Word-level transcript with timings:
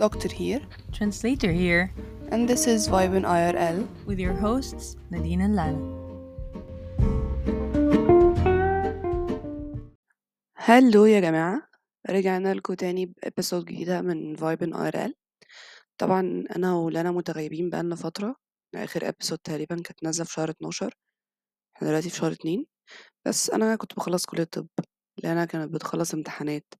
Doctor 0.00 0.32
here, 0.32 0.62
Translator 0.92 1.52
here. 1.52 1.92
And 2.32 2.48
this 2.48 2.66
is 2.66 2.88
Vibe 2.88 3.14
in 3.18 3.24
IRL. 3.24 3.78
with 4.06 4.18
your 4.18 4.32
hosts 4.32 4.96
Nadine 5.10 5.42
and 5.42 5.54
Lana. 5.56 5.80
هلو 10.56 11.04
يا 11.06 11.20
جماعة. 11.20 11.68
رجعنا 12.10 12.54
لكم 12.54 12.74
تاني 12.74 13.06
بإبسود 13.06 13.64
جديدة 13.64 14.00
من 14.02 14.36
Vibe 14.36 14.62
in 14.62 14.72
IRL 14.74 15.12
طبعا 15.98 16.44
أنا 16.56 16.74
ولانا 16.74 17.10
متغيبين 17.10 17.70
بقالنا 17.70 17.96
فترة. 17.96 18.36
آخر 18.74 19.08
إبسود 19.08 19.38
تقريبا 19.38 19.74
كانت 19.74 20.02
نازلة 20.02 20.24
في 20.24 20.32
شهر 20.32 20.50
12 20.50 20.94
إحنا 21.76 21.88
دلوقتي 21.88 22.10
في 22.10 22.16
شهر 22.16 22.32
اتنين. 22.32 22.66
بس 23.26 23.50
أنا 23.50 23.76
كنت 23.76 23.94
بخلص 23.96 24.26
كلية 24.26 24.44
طب. 24.44 24.68
لانا 25.24 25.44
كانت 25.44 25.74
بتخلص 25.74 26.14
امتحانات. 26.14 26.74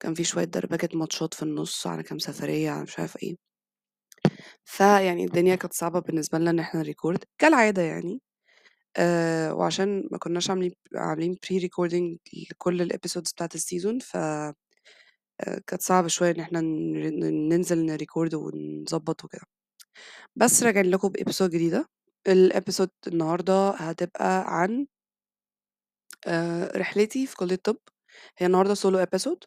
كان 0.00 0.14
في 0.14 0.24
شوية 0.24 0.44
دربكة 0.44 0.98
ماتشات 0.98 1.34
في 1.34 1.42
النص 1.42 1.86
على 1.86 2.02
كام 2.02 2.18
سفرية 2.18 2.70
على 2.70 2.82
مش 2.82 2.98
عارف 2.98 3.16
إيه. 3.22 3.36
فيعني 4.64 5.24
الدنيا 5.24 5.54
كانت 5.56 5.72
صعبة 5.72 6.00
بالنسبة 6.00 6.38
لنا 6.38 6.50
إن 6.50 6.58
إحنا 6.58 6.80
ن 6.80 6.86
record 6.86 7.24
كالعادة 7.38 7.82
يعني. 7.82 8.20
آه 8.96 9.54
وعشان 9.54 10.08
ما 10.12 10.18
كناش 10.18 10.50
عاملين 10.50 10.72
عاملين 10.96 11.36
pre-recording 11.50 12.18
لكل 12.50 12.82
ال 12.82 12.88
episodes 12.88 13.32
بتاعت 13.32 13.54
ال 13.54 13.60
season 13.60 13.98
ف 13.98 14.16
كانت 15.66 15.82
صعبة 15.82 16.08
شوية 16.08 16.30
إن 16.30 16.40
إحنا 16.40 16.60
ن- 16.60 17.48
ننزل 17.48 17.86
ن 17.86 17.93
record 17.93 18.34
ونظبط 18.34 19.24
وكده. 19.24 19.42
بس 20.36 20.62
راجعين 20.62 20.86
لكم 20.90 21.08
ب 21.08 21.13
episode 21.13 21.50
جديدة. 21.50 21.88
ال 22.28 22.36
episode 22.36 22.90
النهاردة 23.06 23.70
هتبقى 23.70 24.44
عن 24.60 24.86
رحلتي 26.76 27.26
في 27.26 27.36
كلية 27.36 27.54
الطب. 27.54 27.76
هي 28.38 28.46
النهاردة 28.46 28.74
سولو 28.74 28.98
إبيسود 28.98 29.44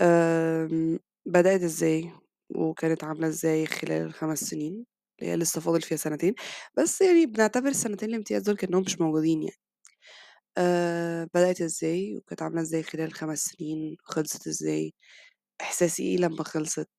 آمم، 0.00 0.98
بدأت 1.26 1.62
إزاي، 1.62 2.12
وكانت 2.56 3.04
عاملة 3.04 3.28
إزاي 3.28 3.66
خلال 3.66 4.02
ال5 4.06 4.40
سنين، 4.40 4.86
اللي 5.20 5.30
هي 5.32 5.36
لسه 5.36 5.60
فاضل 5.60 5.82
فيها 5.82 5.96
سنتين، 5.98 6.34
بس 6.78 7.00
يعني 7.00 7.26
بنعتبر 7.26 7.72
سنتين 7.72 8.08
الامتياز 8.10 8.42
دول 8.42 8.56
كأنهم 8.56 8.82
مش 8.82 9.00
موجودين 9.00 9.42
يعني. 9.42 9.56
آآ، 10.58 11.24
بدأت 11.34 11.60
إزاي، 11.60 12.16
وكانت 12.16 12.42
عاملة 12.42 12.60
إزاي 12.60 12.82
خلال 12.82 13.04
ال5 13.08 13.38
سنين، 13.44 13.96
خلصت 14.04 14.46
إزاي، 14.46 14.94
إحساسي 15.60 16.02
إيه 16.04 16.18
لمّا 16.18 16.44
خلصت، 16.44 16.90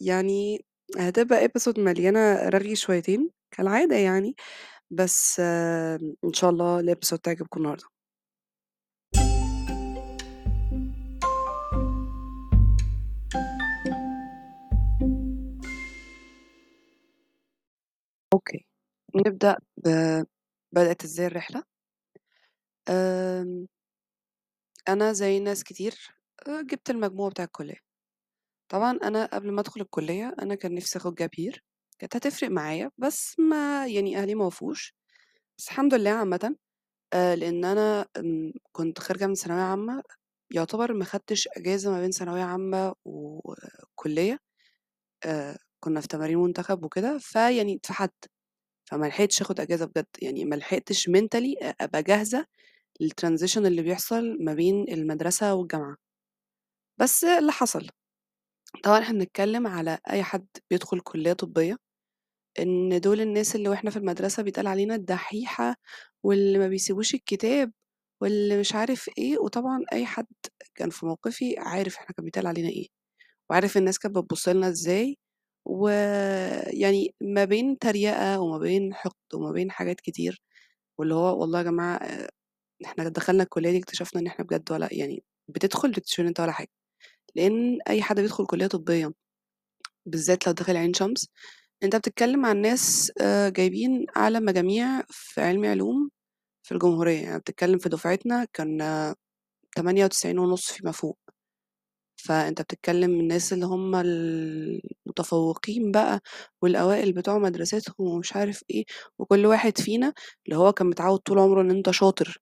يعني 0.00 0.66
هتبقى 0.98 1.48
episode 1.48 1.78
مليانة 1.80 2.50
رغي 2.50 2.76
شويتين 2.76 3.30
كالعادة 3.52 3.96
يعني، 3.96 4.36
بس 4.90 5.40
آمم، 5.40 6.16
إن 6.24 6.32
شاء 6.34 6.50
الله 6.50 6.82
الepisode 6.82 7.18
تعجبكم 7.22 7.60
النهارده. 7.60 7.91
أوكي، 18.32 18.66
نبدأ 19.16 19.56
ب 19.76 19.88
بدأت 20.72 21.04
إزاي 21.04 21.26
الرحلة؟ 21.26 21.64
آمم 22.88 23.66
أنا 24.88 25.12
زي 25.12 25.38
ناس 25.40 25.64
كتير 25.64 25.94
آآ 26.48 26.62
جِبت 26.62 26.90
المجموع 26.90 27.28
بتاع 27.28 27.44
الكلية. 27.44 27.76
طبعًا 28.70 28.98
أنا 29.04 29.26
قبل 29.26 29.52
ما 29.52 29.60
أدخل 29.60 29.80
الكلية 29.80 30.36
أنا 30.42 30.54
كان 30.54 30.74
نِفْسي 30.74 30.98
آخُد 30.98 31.14
year 31.40 31.60
كانت 31.98 32.16
هتفرق 32.16 32.50
معايا، 32.50 32.90
بس 32.98 33.36
ما 33.38 33.86
يعني 33.88 34.18
أهلي 34.18 34.34
ما 34.34 34.46
بس 35.58 35.68
الحمد 35.68 35.94
لله 35.94 36.10
عامةً 36.10 36.56
آآ 37.14 37.36
لإن 37.36 37.66
أنا 37.66 38.06
آمم 38.18 38.52
كنت 38.72 39.00
خارجة 39.00 39.26
من 39.28 39.34
ثانوية 39.36 39.62
عامة 39.62 40.02
يعتبر 40.52 40.94
ما 40.94 41.06
خدتش 41.06 41.48
إجازة 41.58 41.90
ما 41.92 42.00
بين 42.02 42.10
ثانوية 42.12 42.42
عامة 42.44 42.94
وكلية، 43.06 44.38
آآ 45.26 45.58
كُنّا 45.84 46.00
في 46.00 46.08
تمارين 46.08 46.38
منتخب 46.38 46.84
وكده، 46.84 47.18
فيعني 47.18 47.76
اتفحَتّ، 47.76 48.14
فما 48.90 49.06
لحقتش 49.06 49.42
آخُد 49.42 49.60
إجازة 49.60 49.86
بجد، 49.86 50.06
يعني 50.22 50.44
ما 50.44 50.56
لحقتش 50.56 51.08
mentally 51.10 51.54
أبقى 51.82 52.02
جاهزة 52.02 52.46
للtransition 53.04 53.58
اللي 53.58 53.82
بيحصل 53.82 54.38
ما 54.44 54.54
بين 54.54 54.84
المدرسة 54.90 55.54
والجامعة. 55.54 55.96
بس 57.00 57.24
اللي 57.24 57.52
حصل 57.52 57.88
طبعًا 58.84 59.00
إحنا 59.00 59.18
بنتكلم 59.18 59.66
على 59.66 59.98
أي 60.10 60.22
حد 60.22 60.46
بيدخل 60.70 61.00
كلية 61.00 61.32
طبية، 61.32 61.76
إن 62.60 63.00
دول 63.00 63.22
الناس 63.22 63.56
اللي 63.56 63.68
وإحنا 63.70 63.90
في 63.90 63.98
المدرسة 63.98 64.44
بيتقال 64.44 64.66
علينا 64.68 64.94
الدحيحة، 64.94 65.76
واللي 66.24 66.58
ما 66.58 66.68
بيسيبوش 66.68 67.14
الكتاب، 67.14 67.72
واللي 68.22 68.60
مش 68.60 68.74
عارف 68.74 69.10
إيه، 69.18 69.38
وطبعًا 69.38 69.80
أي 69.92 70.06
حد 70.06 70.26
كان 70.74 70.90
في 70.90 71.06
موقفي 71.06 71.56
عارف 71.58 71.96
إحنا 71.96 72.14
كان 72.16 72.24
بيتقال 72.26 72.46
علينا 72.46 72.68
إيه، 72.68 72.88
وعارف 73.50 73.76
الناس 73.76 73.98
كانت 73.98 74.16
بتبُص 74.18 74.48
لنا 74.48 74.68
إزاي، 74.68 75.18
ويعني 75.66 77.14
ما 77.20 77.44
بين 77.44 77.78
تريقة 77.78 78.40
وما 78.40 78.58
بين 78.58 78.94
حقد 78.94 79.34
وما 79.34 79.52
بين 79.52 79.70
حاجات 79.70 80.00
كتير، 80.00 80.42
واللي 80.98 81.14
هو 81.14 81.40
والله 81.40 81.58
يا 81.60 81.64
جماعة 81.64 81.96
آآ 81.98 82.30
إحنا 82.86 83.08
دخلنا 83.10 83.44
الكلية 83.44 83.70
دي 83.72 83.78
اكتشفنا 83.78 84.22
إن 84.22 84.26
إحنا 84.28 84.44
بجد 84.46 84.72
ولا 84.72 84.88
يعني 84.92 85.24
بتدخل 85.48 85.92
بتكتشف 85.92 86.20
إن 86.20 86.26
أنت 86.28 86.40
ولا 86.40 86.52
حاجة، 86.52 86.68
لإن 87.36 87.78
أي 87.90 88.02
حد 88.02 88.20
بيدخل 88.20 88.46
كلية 88.46 88.66
طبية 88.68 89.12
بالذات 90.06 90.46
لو 90.48 90.54
داخل 90.54 90.76
عين 90.78 90.94
شمس، 90.94 91.28
أنت 91.84 91.96
بتتكلم 91.96 92.46
عن 92.46 92.62
ناس 92.62 93.12
آآ 93.22 93.50
جايبين 93.50 94.06
أعلى 94.18 94.40
مجاميع 94.40 95.02
في 95.10 95.40
علمي 95.42 95.68
علوم 95.68 96.10
في 96.64 96.72
الجمهورية، 96.74 97.20
يعني 97.22 97.40
بتتكلم 97.40 97.78
في 97.78 97.88
دفعتنا 97.90 98.46
كان 98.54 98.78
98.5 99.78 100.72
فيما 100.74 100.92
فوق، 100.92 101.18
فأنت 102.26 102.62
بتتكلم 102.62 103.20
الناس 103.20 103.52
اللي 103.52 103.66
هم 103.66 103.94
المتفوقين 103.96 105.92
بقى 105.92 106.20
والأوائل 106.62 107.12
بتوع 107.12 107.38
مدرستهم 107.38 107.94
ومش 108.08 108.36
عارف 108.36 108.62
إيه، 108.70 108.84
وكل 109.18 109.46
واحد 109.46 109.78
فينا 109.78 110.12
اللي 110.46 110.56
هو 110.56 110.72
كان 110.72 110.86
متعود 110.86 111.18
طول 111.18 111.38
عمره 111.38 111.60
إن 111.62 111.70
أنت 111.70 111.90
شاطر. 111.90 112.38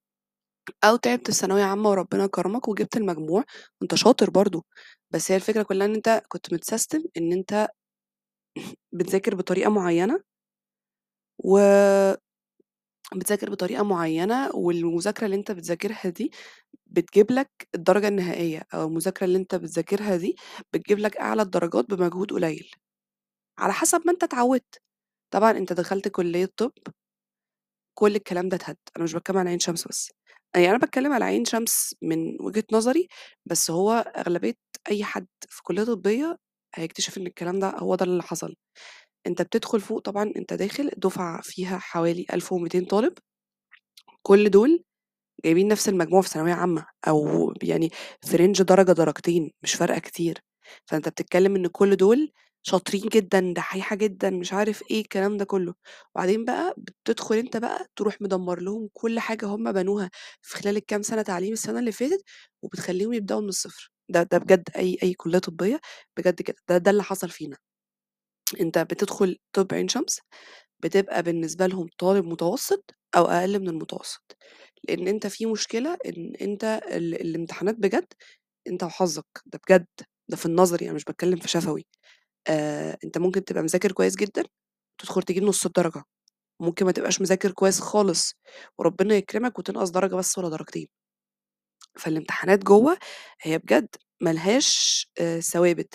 أو 0.85 0.97
تعبت 0.97 1.27
في 1.31 1.37
ثانوية 1.37 1.65
عامة 1.65 1.91
وربنا 1.91 2.27
كرمك 2.27 2.69
وجبت 2.69 2.97
المجموع، 2.97 3.45
أنت 3.83 3.95
شاطر 3.95 4.31
برضه، 4.31 4.65
بس 5.11 5.31
هي 5.33 5.37
الفكرة 5.37 5.63
كلها 5.63 5.87
إن 5.87 5.95
أنت 5.95 6.23
كنت 6.29 6.53
متسيستم 6.55 7.05
إن 7.17 7.33
أنت 7.33 7.69
بتذاكر 8.93 9.35
بطريقة 9.37 9.71
معيّنة 9.71 10.21
و 11.39 12.21
بتذاكر 13.17 13.51
بطريقة 13.51 13.83
معيّنة 13.85 14.51
والمذاكرة 14.55 15.27
اللي 15.27 15.37
أنت 15.37 15.53
بتذاكرها 15.53 16.09
دي 16.11 16.31
بتجيب 16.87 17.33
لك 17.33 17.51
الدرجة 17.75 18.09
النهائية، 18.09 18.63
أو 18.75 18.89
المذاكرة 18.89 19.25
اللي 19.27 19.39
أنت 19.39 19.55
بتذاكرها 19.55 20.17
دي 20.17 20.37
بتجيب 20.75 20.99
لك 20.99 21.17
أعلى 21.17 21.43
الدرجات 21.43 21.87
بمجهود 21.95 22.33
قليل، 22.33 22.71
على 23.59 23.73
حسب 23.75 24.03
ما 24.07 24.13
أنت 24.13 24.25
اتعودت. 24.25 24.83
طبعًا 25.35 25.51
أنت 25.53 25.73
دخلت 25.75 26.09
كلية 26.09 26.51
طب 26.59 26.73
كل 27.99 28.17
الكلام 28.17 28.49
ده 28.49 28.57
اتهد، 28.57 28.77
أنا 28.97 29.05
مش 29.05 29.13
باتكلم 29.15 29.39
على 29.39 29.51
عين 29.51 29.59
شمس 29.59 29.89
بس، 29.89 30.13
يعني 30.55 30.71
أنا 30.71 30.79
باتكلم 30.79 31.13
على 31.13 31.25
عين 31.25 31.45
شمس 31.45 31.95
من 32.03 32.37
وجهة 32.43 32.65
نظري، 32.73 33.09
بس 33.47 33.71
هو 33.71 33.93
أغلبية 34.17 34.55
أي 34.91 35.05
حد 35.05 35.27
في 35.49 35.63
كلية 35.63 35.85
طبية 35.85 36.37
هيكتشف 36.75 37.19
إن 37.19 37.27
الكلام 37.27 37.59
ده 37.59 37.71
هو 37.79 37.95
ده 37.95 38.05
اللي 38.05 38.23
حصل. 38.23 38.55
أنت 39.27 39.43
بتدخل 39.43 39.81
فوق 39.81 39.99
طبعًا 40.01 40.33
أنت 40.37 40.53
داخل 40.55 40.91
دفعة 40.97 41.41
فيها 41.43 41.79
حوالي 41.79 42.27
1200 42.33 42.85
طالب، 42.85 43.13
كل 44.23 44.51
دول 44.51 44.85
جايبين 45.45 45.69
نفس 45.69 45.89
المجموع 45.89 46.23
في 46.23 46.29
ثانوية 46.29 46.53
عامة، 46.55 46.87
أو 47.09 47.55
يعني 47.63 47.91
في 48.23 48.37
رينج 48.37 48.63
درجة 48.63 48.93
درجتين 48.93 49.53
مش 49.63 49.75
فارقة 49.75 49.99
كتير، 50.01 50.39
فأنت 50.87 51.09
بتتكلم 51.09 51.57
إن 51.57 51.67
كل 51.69 51.97
دول 51.97 52.33
شاطرين 52.63 53.03
جدًا، 53.03 53.55
دحيحة 53.57 53.97
جدًا، 53.97 54.31
مش 54.31 54.53
عارف 54.53 54.83
إيه، 54.91 55.01
الكلام 55.03 55.37
ده 55.37 55.45
كله، 55.45 55.75
وبعدين 56.17 56.45
بقى 56.45 56.75
بتدخل 56.79 57.37
أنت 57.37 57.57
بقى 57.57 57.87
تروح 57.97 58.23
مدمّر 58.23 58.61
لهم 58.61 58.89
كل 58.95 59.21
حاجة 59.21 59.47
هم 59.47 59.73
بنوها 59.73 60.11
في 60.43 60.57
خلال 60.59 60.77
الكام 60.79 61.03
سنة 61.03 61.23
تعليم 61.23 61.53
السنة 61.53 61.79
اللي 61.81 61.93
فاتت، 61.93 62.25
وبتخلّيهم 62.63 63.13
يبدأوا 63.13 63.41
من 63.41 63.49
الصفر، 63.49 63.93
ده 64.11 64.23
ده 64.23 64.39
بجد 64.39 64.71
أي 64.77 64.99
أي 65.03 65.15
كلية 65.15 65.39
طبية 65.41 65.81
بجد 66.19 66.43
كده، 66.43 66.57
ده 66.69 66.79
ده 66.79 66.91
اللي 66.91 67.03
حصل 67.03 67.31
فينا. 67.31 67.57
أنت 68.61 68.79
بتدخل 68.79 69.37
طِب 69.53 69.75
عين 69.75 69.89
شمس 69.89 70.21
بتبقى 70.81 71.23
بالنسبة 71.23 71.67
لهم 71.67 71.89
طالب 71.99 72.27
متوسط 72.27 72.95
أو 73.17 73.25
أقل 73.27 73.61
من 73.61 73.69
المتوسط، 73.69 74.37
لإن 74.89 75.09
أنت 75.09 75.27
في 75.29 75.47
مشكلة 75.47 75.99
إن 76.07 76.35
أنت 76.43 76.65
ال 76.93 77.15
الامتحانات 77.23 77.77
بجد 77.77 78.07
أنت 78.69 78.85
وحظك، 78.85 79.27
ده 79.47 79.61
بجد، 79.69 79.87
ده 80.31 80.37
في 80.39 80.47
النظري 80.47 80.87
أنا 80.87 80.95
مش 80.95 81.05
باتكلم 81.05 81.37
في 81.41 81.49
شفوي، 81.49 81.87
آآ 82.49 82.99
أنت 83.05 83.19
ممكن 83.19 83.45
تبقى 83.45 83.65
مذاكر 83.65 83.93
كويس 83.93 84.17
جدًا 84.17 84.45
وتدخل 85.01 85.23
تجيب 85.25 85.45
نُص 85.45 85.67
الدرجة، 85.67 86.05
ممكن 86.61 86.87
ما 86.87 86.93
تبقاش 86.93 87.21
مذاكر 87.23 87.53
كويس 87.53 87.81
خالص 87.81 88.35
وربنا 88.79 89.17
يكرمك 89.17 89.61
وتنقص 89.61 89.91
درجة 89.91 90.17
بس 90.17 90.39
والّا 90.39 90.51
درجتين. 90.51 90.89
فالامتحانات 91.99 92.65
جوّه 92.65 92.99
هي 93.43 93.59
بجد 93.59 93.89
ما 94.23 94.31
لهاش 94.33 95.07
آآ 95.21 95.41
ثوابت. 95.41 95.95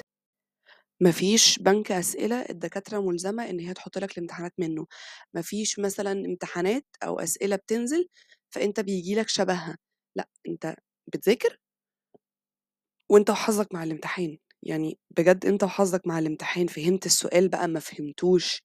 ما 1.02 1.12
فيش 1.12 1.60
بنك 1.60 1.92
أسئلة 1.92 2.36
الدكاترة 2.42 3.00
ملزمة 3.00 3.50
إن 3.50 3.60
هي 3.60 3.74
تحط 3.74 3.98
لك 3.98 4.12
الامتحانات 4.18 4.54
منه، 4.60 4.86
ما 5.34 5.42
فيش 5.42 5.80
مثلًا 5.80 6.12
امتحانات 6.12 6.86
أو 7.04 7.20
أسئلة 7.20 7.56
بتنزل 7.56 8.08
فأنت 8.50 8.80
بييجي 8.80 9.16
لك 9.16 9.30
شبهها، 9.30 9.78
لأ 10.18 10.30
أنت 10.48 10.76
بتذاكر 11.14 11.60
وأنت 13.12 13.30
وحظك 13.30 13.74
مع 13.74 13.84
الامتحان، 13.84 14.38
يعني 14.64 15.00
بجد 15.18 15.46
أنت 15.46 15.64
وحظك 15.64 16.08
مع 16.08 16.20
الامتحان. 16.20 16.68
فهمت 16.68 17.06
السؤال 17.06 17.50
بقى 17.50 17.68
ما 17.68 17.80
فهمتوش 17.80 18.64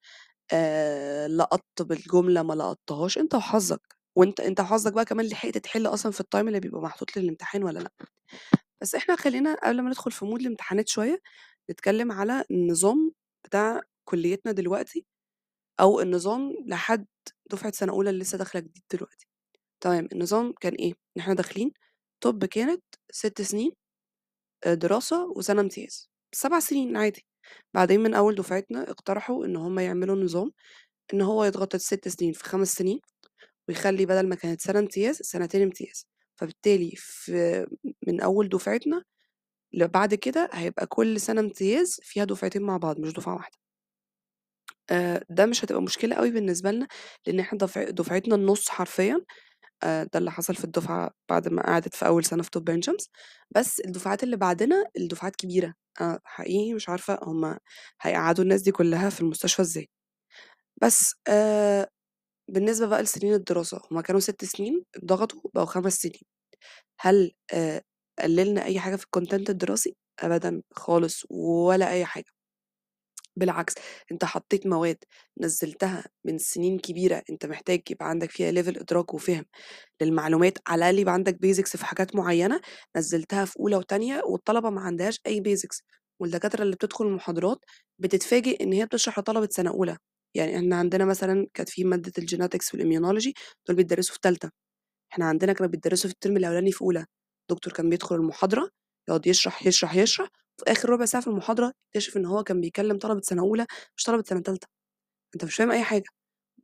آآ 0.53 1.29
لقطت 1.29 1.83
بالجملة 1.83 2.43
ما 2.43 2.55
لقطتهاش، 2.55 3.19
أنت 3.19 3.35
وحظك، 3.35 3.83
وأنت 4.17 4.41
أنت 4.41 4.61
وحظك 4.61 4.93
بقى 4.95 5.05
كمان 5.05 5.27
لحقت 5.27 5.59
تحل 5.59 5.87
أصلًا 5.87 6.13
في 6.13 6.23
الtime 6.23 6.37
اللي 6.37 6.61
بيبقى 6.61 6.83
محطوط 6.83 7.17
للامتحان 7.19 7.65
والّا 7.65 7.79
لأ. 7.81 7.93
بس 8.83 8.95
إحنا 8.95 9.17
خلّينا 9.17 9.55
قبل 9.65 9.83
ما 9.83 9.89
ندخل 9.91 10.13
في 10.13 10.27
mood 10.27 10.41
الامتحانات 10.41 10.89
شوية، 10.89 11.21
نتكلم 11.71 12.13
على 12.13 12.45
النظام 12.51 13.13
بتاع 13.45 13.83
كليتنا 14.05 14.53
دلوقتي، 14.53 15.07
أو 15.81 16.01
النظام 16.01 16.57
لحد 16.67 17.07
دفعة 17.51 17.73
سنة 17.73 17.93
أولى 17.93 18.11
اللي 18.11 18.21
لسه 18.23 18.39
داخلة 18.39 18.63
جديد 18.63 18.83
دلوقتي. 18.95 19.27
تمام، 19.83 20.09
النظام 20.13 20.53
كان 20.61 20.75
إيه؟ 20.75 20.91
إن 21.17 21.23
إحنا 21.23 21.35
داخلين 21.35 21.73
طِب 22.23 22.45
كانت 22.45 22.83
6 23.13 23.43
سنين 23.43 23.73
آآ 24.67 24.75
دراسة 24.75 25.27
وسَنة 25.37 25.61
امتياز، 25.61 26.11
7 26.35 26.61
سنين 26.61 26.97
عادي. 26.97 27.27
بعدين 27.75 28.01
من 28.01 28.15
أول 28.15 28.35
دفعتنا 28.35 28.91
اقترحوا 28.91 29.47
إن 29.47 29.57
هم 29.57 29.79
يعملوا 29.79 30.17
نظام 30.17 30.53
إن 31.15 31.23
هو 31.23 31.45
يضغط 31.45 31.77
ال6 31.77 32.09
سنين 32.09 32.33
في 32.33 32.45
5 32.45 32.75
سنين، 32.75 33.01
ويخلّي 33.69 34.07
بدل 34.07 34.29
ما 34.29 34.35
كانت 34.37 34.61
سَنة 34.63 34.79
امتياز، 34.81 35.17
سنتين 35.23 35.63
امتياز. 35.63 36.07
فبالتالي 36.37 36.93
في 36.97 37.67
من 38.09 38.21
أول 38.21 38.49
دفعتنا 38.49 39.05
بعد 39.75 40.15
كده 40.15 40.51
هيبقى 40.53 40.87
كل 40.87 41.21
سَنة 41.21 41.41
امتياز 41.41 42.01
فيها 42.03 42.25
دفعتين 42.25 42.63
مع 42.63 42.77
بعض 42.77 42.99
مش 43.01 43.13
دفعة 43.13 43.35
واحدة. 43.35 43.57
ده 45.31 45.47
مش 45.47 45.65
هتبقى 45.65 45.83
مشكلة 45.83 46.17
أوي 46.17 46.31
بالنسبة 46.31 46.71
لنا، 46.71 46.89
لإن 47.27 47.41
إحنا 47.41 47.59
دفع 47.59 47.85
دفعتنا 47.91 48.35
النُص 48.35 48.69
حرفيًا، 48.69 49.21
ده 49.85 50.11
اللي 50.17 50.31
حصل 50.33 50.55
في 50.55 50.65
الدفعة 50.65 51.11
بعد 51.31 51.49
ما 51.49 51.63
قعدت 51.63 51.95
في 51.95 52.07
أول 52.07 52.25
سَنة 52.25 52.43
في 52.43 52.51
طِب 52.51 52.71
عين 52.71 52.83
شمس، 52.83 53.11
بس 53.57 53.81
الدفعات 53.81 54.23
اللي 54.25 54.37
بعدنا 54.37 54.85
الدفعات 54.99 55.37
كبيرة، 55.37 55.75
أنا 56.01 56.21
حقيقي 56.25 56.75
مش 56.75 56.89
عارفة 56.89 57.19
هم 57.23 57.59
هيقعّدوا 58.03 58.45
الناس 58.45 58.63
دي 58.63 58.73
كلّها 58.73 59.11
في 59.11 59.21
المستشفى 59.21 59.63
إزاي. 59.63 59.89
بس 60.83 61.15
بالنسبة 62.51 62.87
بقى 62.89 63.03
لسنين 63.03 63.35
الدراسة، 63.35 63.81
هم 63.93 64.01
كانوا 64.01 64.21
6 64.21 64.45
سنين 64.47 64.85
اتضغطوا 64.97 65.41
بقوا 65.55 65.67
5 65.67 65.95
سنين. 65.95 66.23
هل 67.01 67.33
قلّلنا 68.23 68.65
أي 68.65 68.81
حاجة 68.81 68.97
في 68.97 69.05
الcontent 69.07 69.51
الدراسي؟ 69.51 69.97
أبدًا 70.21 70.63
خالص 70.73 71.27
ولا 71.31 71.91
أي 71.93 72.05
حاجة. 72.05 72.25
بالعكس، 73.37 73.75
أنت 74.13 74.25
حطّيت 74.25 74.67
مواد 74.67 74.97
نزّلتها 75.41 76.05
من 76.25 76.39
سنين 76.39 76.79
كبيرة 76.79 77.23
أنت 77.31 77.47
محتاج 77.47 77.83
يبقى 77.91 78.09
عندك 78.11 78.31
فيها 78.31 78.53
level 78.53 78.79
إدراك 78.81 79.15
وفِهم 79.15 79.45
للمعلومات، 80.03 80.59
على 80.69 80.79
الأقل 80.81 80.99
يبقى 80.99 81.15
عندك 81.15 81.35
basics 81.47 81.77
في 81.77 81.87
حاجات 81.87 82.17
معيّنة، 82.17 82.61
نزّلتها 82.97 83.45
في 83.45 83.61
أولى 83.61 83.77
وتانية 83.77 84.23
والطلبة 84.27 84.71
ما 84.71 84.81
عندهاش 84.81 85.21
أي 85.27 85.43
basics، 85.43 85.83
والدكاترة 86.21 86.63
اللي 86.63 86.77
بتدخل 86.77 87.07
المحاضرات 87.07 87.59
بتتفاجئ 87.99 88.63
إن 88.65 88.73
هي 88.73 88.87
بتشرح 88.87 89.19
لطلبة 89.19 89.49
سنة 89.53 89.71
أولى. 89.71 89.97
يعني 90.37 90.57
إحنا 90.59 90.77
عندنا 90.77 91.05
مثلًا 91.05 91.47
كانت 91.55 91.69
في 91.69 91.85
مادة 91.85 92.13
الgenetics 92.23 92.67
والimmunology 92.77 93.33
دول 93.69 93.77
بيتدرسوا 93.77 94.15
في 94.15 94.21
تالتة، 94.23 94.51
إحنا 95.13 95.27
عندنا 95.27 95.53
كانوا 95.53 95.71
بيتدرسوا 95.73 96.11
في 96.11 96.15
الترم 96.15 96.39
الأولاني 96.39 96.73
في 96.73 96.83
أولى. 96.83 97.07
الدكتور 97.51 97.73
كان 97.73 97.91
بيدخل 97.91 98.17
المحاضرة 98.17 98.71
يقعد 99.09 99.27
يشرح، 99.27 99.67
يشرح، 99.67 99.95
يشرح، 99.97 100.29
في 100.59 100.73
آخر 100.73 100.91
ربع 100.91 101.05
ساعة 101.05 101.23
في 101.23 101.29
المحاضرة 101.31 101.73
يكتشف 101.97 102.17
إن 102.17 102.27
هو 102.27 102.43
كان 102.45 102.61
بيكلم 102.61 102.99
طلبة 102.99 103.21
سنة 103.25 103.43
أولى 103.43 103.67
مش 103.97 104.05
طلبة 104.05 104.23
سنة 104.27 104.41
تالتة. 104.43 104.67
أنت 105.35 105.45
مش 105.45 105.57
فاهم 105.57 105.71
أي 105.73 105.85
حاجة. 105.85 106.05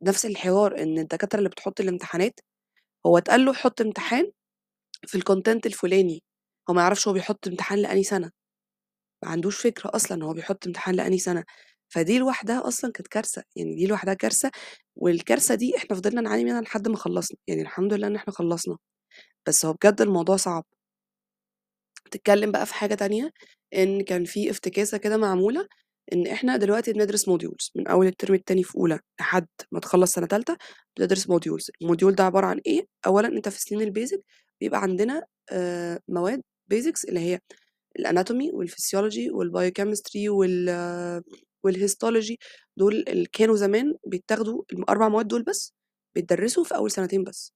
نفس 0.03 0.25
الحوار 0.27 0.83
إن 0.83 0.99
الدكاترة 0.99 1.39
اللي 1.39 1.49
بتحط 1.49 1.81
الامتحانات، 1.81 2.39
هو 3.07 3.17
اتقال 3.19 3.45
له 3.45 3.53
حُط 3.53 3.81
امتحان 3.81 4.31
في 5.07 5.19
الcontent 5.21 5.61
الفلاني، 5.67 6.23
هو 6.69 6.73
ما 6.75 6.81
يعرفش 6.83 7.07
هو 7.07 7.13
بيحط 7.15 7.47
امتحان 7.47 7.79
لأنهي 7.79 8.03
سنة. 8.03 8.31
ما 9.23 9.29
عندوش 9.29 9.61
فكرة 9.61 9.91
أصلًا 9.95 10.25
هو 10.25 10.33
بيحط 10.33 10.67
امتحان 10.67 10.95
لأنهي 10.95 11.17
سنة، 11.19 11.43
فدي 11.89 12.19
لوحدها 12.19 12.67
أصلًا 12.67 12.91
كانت 12.91 13.07
كارثة، 13.07 13.43
يعني 13.55 13.75
دي 13.75 13.87
لوحدها 13.87 14.13
كارثة، 14.13 14.51
والكارثة 14.95 15.55
دي 15.55 15.77
إحنا 15.77 15.95
فضلنا 15.95 16.21
نعاني 16.21 16.43
منها 16.45 16.61
لحد 16.61 16.87
ما 16.87 16.97
خلّصنا، 16.97 17.37
يعني 17.47 17.61
الحمد 17.61 17.93
لله 17.93 18.07
إن 18.07 18.15
إحنا 18.15 18.33
خلّصنا، 18.33 18.77
بس 19.47 19.65
هو 19.67 19.73
بجد 19.73 20.01
الموضوع 20.01 20.37
صعب. 20.37 20.65
تتكلم 22.07 22.51
بقى 22.51 22.65
في 22.65 22.73
حاجة 22.73 22.95
تانية، 22.95 23.31
إن 23.75 24.01
كان 24.01 24.25
في 24.25 24.49
افتكاسة 24.51 24.97
كده 24.97 25.17
معمولة، 25.17 25.67
إن 26.13 26.27
إحنا 26.27 26.57
دلوقتي 26.57 26.93
بندرس 26.93 27.29
modules 27.29 27.71
من 27.75 27.87
أول 27.87 28.07
الترم 28.07 28.35
التاني 28.35 28.63
في 28.63 28.75
أولى 28.77 28.99
لحد 29.19 29.47
ما 29.71 29.79
تخلّص 29.79 30.11
سنة 30.13 30.27
تالتة 30.27 30.57
بتدرس 30.97 31.27
modules، 31.27 31.65
الmodule 31.83 32.13
ده 32.15 32.23
عبارة 32.23 32.45
عن 32.47 32.61
إيه؟ 32.65 32.85
أولًا 33.07 33.27
أنت 33.27 33.49
في 33.49 33.61
سنين 33.61 33.93
الbasic 33.93 34.19
بيبقى 34.61 34.81
عندنا 34.81 35.25
آآ 35.51 35.99
مواد 36.07 36.41
basics 36.73 37.01
اللي 37.09 37.19
هي 37.19 37.39
الanatomy 37.99 38.51
والphysiology 38.53 39.31
والbiochemistry 39.33 40.27
وال 40.29 41.23
والhistology 41.67 42.35
دول 42.77 43.05
اللي 43.07 43.25
كانوا 43.33 43.55
زمان 43.55 43.95
بيتاخدوا 44.07 44.63
ال4 44.73 45.01
مواد 45.01 45.27
دول 45.27 45.43
بس، 45.43 45.73
بيتدرسوا 46.15 46.63
في 46.63 46.75
أول 46.75 46.91
سنتين 46.91 47.23
بس. 47.23 47.53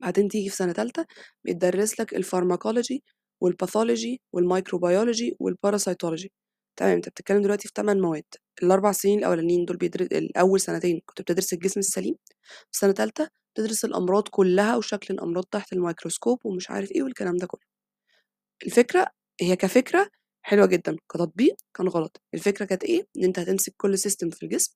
بعدين 0.00 0.28
تيجي 0.28 0.48
في 0.50 0.56
سنة 0.56 0.72
تالتة 0.72 1.06
بيتدرس 1.44 2.00
لك 2.00 2.14
الpharmacology 2.14 2.98
والpathology 3.44 4.16
والmicrobiology 4.36 5.32
والparasitology 5.42 6.28
تمام، 6.76 6.92
أنت 6.96 7.08
بتتكلم 7.08 7.42
دلوقتي 7.42 7.68
في 7.68 7.74
8 7.76 8.00
مواد، 8.00 8.24
ال4 8.64 8.92
سنين 8.92 9.18
الأولانيين 9.18 9.64
دول 9.64 9.76
بيدر 9.76 10.00
الأول 10.00 10.60
سنتين 10.60 11.00
كنت 11.06 11.22
بتدرس 11.22 11.52
الجسم 11.52 11.80
السليم، 11.80 12.14
في 12.72 12.78
سنة 12.78 12.92
تالتة 12.92 13.28
بتدرس 13.54 13.84
الأمراض 13.84 14.28
كلّها 14.28 14.76
وشكل 14.76 15.14
الأمراض 15.14 15.44
تحت 15.44 15.72
الميكروسكوب 15.72 16.46
ومش 16.46 16.70
عارف 16.70 16.92
إيه 16.92 17.02
والكلام 17.02 17.36
ده 17.36 17.46
كلّه. 17.46 17.60
الفكرة 18.66 19.06
هي 19.40 19.56
كفكرة 19.56 20.10
حلوة 20.42 20.66
جدًا، 20.66 20.96
كتطبيق 21.12 21.56
كان 21.74 21.88
غلط. 21.88 22.22
الفكرة 22.34 22.64
كانت 22.64 22.84
إيه؟ 22.84 23.06
إن 23.18 23.24
أنت 23.24 23.38
هتمسك 23.38 23.74
كل 23.76 23.98
system 23.98 24.28
في 24.36 24.42
الجسم 24.42 24.74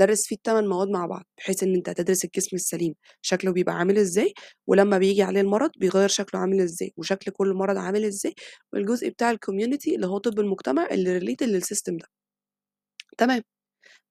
تدرس 0.00 0.26
فيه 0.26 0.36
ال8 0.36 0.68
مواد 0.68 0.88
مع 0.88 1.06
بعض، 1.06 1.24
بحيث 1.38 1.62
إن 1.62 1.74
أنت 1.74 1.88
هتدرس 1.88 2.24
الجسم 2.24 2.56
السليم 2.56 2.94
شكله 3.22 3.52
بيبقى 3.52 3.74
عامل 3.74 3.98
إزاي، 3.98 4.34
ولمّا 4.66 4.98
بييجي 4.98 5.22
عليه 5.22 5.40
المرض 5.40 5.70
بيغيّر 5.76 6.08
شكله 6.08 6.40
عامل 6.40 6.60
إزاي، 6.60 6.92
وشكل 6.96 7.30
كل 7.30 7.54
مرض 7.54 7.76
عامل 7.76 8.04
إزاي، 8.04 8.34
والجزء 8.72 9.08
بتاع 9.08 9.34
الcommunity 9.34 9.94
اللي 9.94 10.06
هو 10.06 10.18
طب 10.18 10.40
المجتمع 10.40 10.86
اللي 10.90 11.20
related 11.20 11.46
للsystem 11.46 11.96
ده. 12.00 12.06
تمام. 13.18 13.42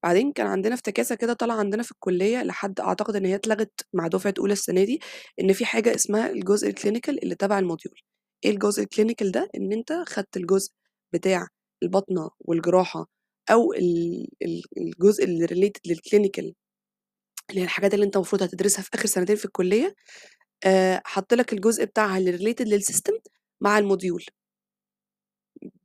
بعدين 0.03 0.31
كان 0.33 0.47
عندنا 0.47 0.73
افتكاسة 0.75 1.15
كده 1.15 1.33
طالعة 1.33 1.55
عندنا 1.57 1.83
في 1.83 1.91
الكلية 1.91 2.43
لحد 2.43 2.79
أعتقد 2.79 3.15
إن 3.15 3.25
هي 3.25 3.35
اتلغت 3.35 3.71
مع 3.93 4.07
دفعة 4.07 4.33
أولى 4.39 4.53
السنة 4.53 4.83
دي، 4.83 4.99
إن 5.41 5.53
في 5.53 5.65
حاجة 5.65 5.95
اسمها 5.95 6.31
الجزء 6.31 6.71
الclinical 6.71 7.09
اللي 7.23 7.35
تبع 7.35 7.61
الmodule. 7.61 8.01
إيه 8.45 8.51
الجزء 8.51 8.83
الclinical 8.85 9.31
ده؟ 9.31 9.49
إن 9.55 9.73
أنت 9.73 9.93
خدت 10.07 10.37
الجزء 10.37 10.71
بتاع 11.13 11.47
الباطنة 11.83 12.29
والجراحة 12.39 13.07
ال 13.51 14.27
الجزء 14.77 15.23
اللي 15.23 15.47
related 15.47 15.91
للclinical 15.91 16.53
اللي 17.49 17.61
هي 17.61 17.63
الحاجات 17.63 17.93
اللي 17.93 18.05
أنت 18.05 18.15
المفروض 18.15 18.43
هتدرسها 18.43 18.81
في 18.83 18.89
آخر 18.93 19.05
سنتين 19.07 19.35
في 19.35 19.45
الكلية، 19.45 19.95
آآ 20.65 21.01
حَط 21.05 21.33
لك 21.33 21.53
الجزء 21.53 21.85
بتاعها 21.85 22.17
اللي 22.17 22.37
related 22.37 22.65
للsystem 22.67 23.19
مع 23.61 23.81
الmodule. 23.81 24.25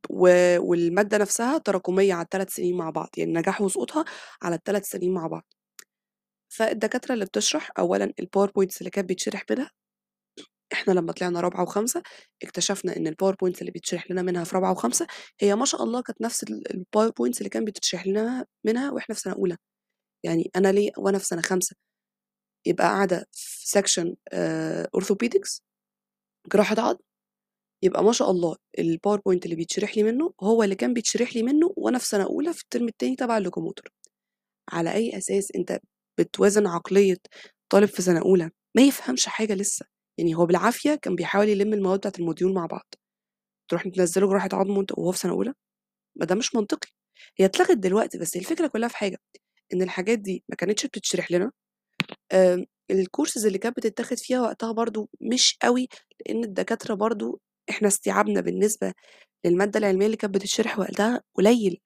و 0.09 0.27
والمادة 0.61 1.17
نفسها 1.17 1.57
تراكمية 1.57 2.13
على 2.13 2.25
ال3 2.25 2.49
سنين 2.49 2.77
مع 2.77 2.89
بعض، 2.89 3.09
يعني 3.17 3.33
نجاح 3.33 3.61
وسقوطها 3.61 4.05
على 4.43 4.55
ال3 4.57 4.83
سنين 4.83 5.13
مع 5.13 5.27
بعض. 5.27 5.43
فالدكاترة 6.49 7.13
اللي 7.13 7.25
بتشرح 7.25 7.71
أولًا 7.79 8.13
الpowerpoints 8.21 8.77
اللي 8.79 8.89
كانت 8.91 9.07
بيتشرح 9.09 9.43
منها، 9.51 9.71
إحنا 10.75 10.93
لمّا 10.93 11.11
طلعنا 11.11 11.39
رابعة 11.41 11.63
وخامسة 11.63 12.03
اكتشفنا 12.43 12.97
إن 12.97 13.07
الpowerpoints 13.11 13.59
اللي 13.61 13.71
بيتشرح 13.71 14.11
لنا 14.11 14.21
منها 14.21 14.43
في 14.43 14.55
رابعة 14.55 14.71
وخامسة 14.71 15.07
هي 15.41 15.55
ما 15.55 15.65
شاء 15.65 15.83
الله 15.83 16.01
كانت 16.01 16.21
نفس 16.21 16.43
ال 16.43 16.63
الpowerpoints 16.73 17.37
اللي 17.37 17.49
كان 17.49 17.65
بتتشرح 17.65 18.07
لنا 18.07 18.45
منها 18.65 18.91
وإحنا 18.91 19.15
في 19.15 19.21
سنة 19.21 19.33
أولى. 19.33 19.57
يعني 20.25 20.51
أنا 20.55 20.71
ليه 20.71 20.91
وأنا 20.97 21.17
في 21.17 21.25
سنة 21.25 21.41
خامسة 21.41 21.75
يبقى 22.67 22.87
قاعدة 22.87 23.27
في 23.31 23.79
section 23.79 24.15
آآ 24.33 24.89
orthopedics 24.97 25.59
جراحة 26.53 26.75
عضم، 26.79 26.99
يبقى 27.83 28.03
ما 28.03 28.11
شاء 28.11 28.31
الله 28.31 28.55
الpowerpoint 28.81 29.39
اللي 29.45 29.55
بيتشرح 29.55 29.97
لي 29.97 30.03
منه 30.03 30.33
هو 30.43 30.63
اللي 30.63 30.75
كان 30.75 30.93
بيتشرح 30.93 31.35
لي 31.35 31.43
منه 31.43 31.73
وأنا 31.77 31.97
في 31.99 32.07
سنة 32.07 32.23
أولى 32.23 32.53
في 32.53 32.61
الترم 32.63 32.87
التاني 32.87 33.15
تبع 33.15 33.39
الlocomotor. 33.39 33.91
على 34.71 34.93
أي 34.93 35.17
أساس 35.17 35.51
أنت 35.55 35.79
بتوازن 36.19 36.67
عقلية 36.67 37.17
طالب 37.69 37.85
في 37.89 38.01
سنة 38.01 38.21
أولى 38.21 38.51
ما 38.75 38.81
يفهمش 38.81 39.25
حاجة 39.27 39.53
لسه، 39.53 39.85
يعني 40.19 40.35
هو 40.35 40.45
بالعافية 40.45 40.95
كان 40.95 41.15
بيحاول 41.15 41.49
يلم 41.49 41.73
المواد 41.73 41.99
بتاعة 41.99 42.13
الmodule 42.13 42.53
مع 42.55 42.65
بعض، 42.65 42.95
تروح 43.69 43.83
تنزّله 43.89 44.27
جراحة 44.29 44.49
عضم 44.53 44.77
وأنت 44.77 44.91
وهو 44.93 45.11
في 45.13 45.19
سنة 45.19 45.33
أولى؟ 45.33 45.53
ما 46.17 46.25
ده 46.27 46.35
مش 46.35 46.55
منطقي. 46.55 46.89
هي 47.39 47.45
اتلغت 47.45 47.71
دلوقتي 47.77 48.19
بس 48.19 48.37
الفكرة 48.37 48.67
كلّها 48.67 48.89
في 48.89 48.97
حاجة، 48.97 49.17
إن 49.73 49.81
الحاجات 49.83 50.19
دي 50.19 50.43
ما 50.49 50.55
كانتش 50.57 50.85
بتتشرح 50.87 51.31
لنا، 51.31 51.51
الcourses 52.93 53.45
اللي 53.45 53.57
كانت 53.57 53.77
بتتاخد 53.77 54.17
فيها 54.17 54.41
وقتها 54.41 54.71
برضه 54.71 55.09
مش 55.21 55.57
أوي، 55.65 55.87
لإن 56.27 56.43
الدكاترة 56.43 56.93
برضه 56.93 57.39
إحنا 57.69 57.87
استيعابنا 57.87 58.41
بالنسبة 58.41 58.93
للمادة 59.45 59.79
العلمية 59.79 60.05
اللي 60.05 60.17
كانت 60.17 60.35
بتتشرح 60.35 60.79
وقتها 60.79 61.21
قليل، 61.35 61.81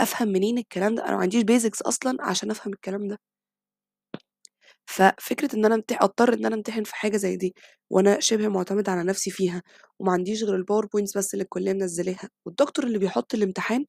أفهم 0.00 0.28
منين 0.28 0.58
الكلام 0.58 0.96
ده؟ 0.96 1.04
أنا 1.08 1.16
ما 1.16 1.22
عنديش 1.22 1.42
basics 1.44 1.80
أصلًا 1.88 2.18
عشان 2.22 2.50
أفهم 2.50 2.72
الكلام 2.74 3.08
ده. 3.08 3.18
ففكرة 4.88 5.56
إن 5.56 5.64
أنا 5.64 5.82
أضطر 5.92 6.34
إن 6.34 6.46
أنا 6.46 6.54
أمتحن 6.56 6.82
في 6.84 6.94
حاجة 6.96 7.16
زي 7.16 7.36
دي 7.36 7.54
وأنا 7.90 8.20
شِبه 8.20 8.48
مُعتمد 8.48 8.88
على 8.88 9.02
نَفْسي 9.04 9.30
فيها 9.30 9.62
وما 9.98 10.12
عنديش 10.12 10.42
غير 10.44 10.62
الpowerpoints 10.64 11.16
بس 11.18 11.34
اللي 11.34 11.42
الكُلّية 11.44 11.72
منزّلاها 11.72 12.28
والدكتور 12.46 12.86
اللي 12.86 12.98
بيحُط 12.98 13.34
الامتحان 13.34 13.86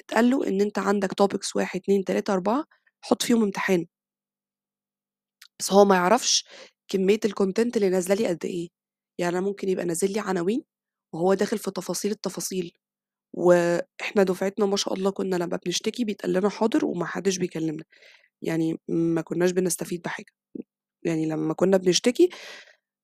اتقال 0.00 0.30
له 0.30 0.48
إن 0.48 0.62
أنت 0.62 0.78
عندك 0.80 1.10
topics 1.22 1.56
1، 1.56 1.80
2، 1.80 2.04
3، 2.04 2.34
4 2.34 2.64
حُط 3.02 3.22
فيهم 3.24 3.44
امتحان. 3.44 3.86
بس 5.58 5.72
هو 5.72 5.84
ما 5.84 5.94
يعرفش 5.94 6.44
كمية 6.88 7.20
الcontent 7.26 7.70
اللي 7.76 7.88
نازلة 7.90 8.14
لي 8.14 8.26
قد 8.28 8.44
إيه. 8.44 8.68
يعني 9.18 9.38
أنا 9.38 9.46
ممكن 9.46 9.68
يبقى 9.68 9.84
نازل 9.84 10.12
لي 10.12 10.20
عناوين 10.20 10.64
وهو 11.14 11.34
داخل 11.34 11.58
في 11.58 11.70
تفاصيل 11.70 12.10
التفاصيل. 12.10 12.72
وإحنا 13.34 14.22
دُفعتنا 14.24 14.66
ما 14.66 14.76
شاء 14.76 14.94
الله 14.94 15.10
كُنّا 15.10 15.36
لمّا 15.36 15.58
بنشتكي 15.66 16.04
بيتقال 16.04 16.32
لنا 16.32 16.48
حاضر 16.50 16.84
وما 16.86 17.06
حدّش 17.06 17.38
بيكلّمنا. 17.38 17.84
يعني 18.44 18.80
ما 18.88 19.20
كُنّاش 19.22 19.50
بنستفيد 19.52 20.02
بحاجة. 20.02 20.26
يعني 21.04 21.26
لمّا 21.26 21.54
كُنّا 21.54 21.76
بنشتكي 21.76 22.28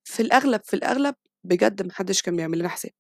في 0.04 0.20
الأغلب، 0.22 0.60
في 0.64 0.74
الأغلب 0.76 1.14
بجد 1.44 1.82
ما 1.82 1.92
حدّش 1.92 2.22
كان 2.22 2.36
بيعمل 2.36 2.58
لنا 2.58 2.68
حساب. 2.68 2.92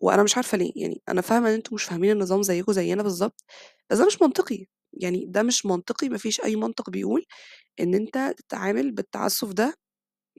وأنا 0.00 0.22
مش 0.22 0.36
عارفة 0.36 0.58
ليه، 0.58 0.72
يعني 0.76 1.02
أنا 1.08 1.20
فاهمة 1.20 1.48
إن 1.48 1.54
أنتم 1.54 1.74
مش 1.74 1.84
فاهمين 1.84 2.10
النظام 2.12 2.42
زيّكم 2.42 2.72
زيّنا 2.72 3.02
بالضبط، 3.02 3.44
بس 3.90 3.98
ده 3.98 4.06
مش 4.06 4.22
منطقي. 4.22 4.66
يعني 4.92 5.24
ده 5.28 5.42
مش 5.42 5.66
منطقي، 5.66 6.08
ما 6.08 6.18
فيش 6.18 6.40
أي 6.40 6.56
منطق 6.56 6.90
بيقول 6.90 7.24
إن 7.80 7.94
أنت 7.94 8.34
تتعامل 8.38 8.92
بالتعسُّف 8.92 9.52
ده 9.52 9.74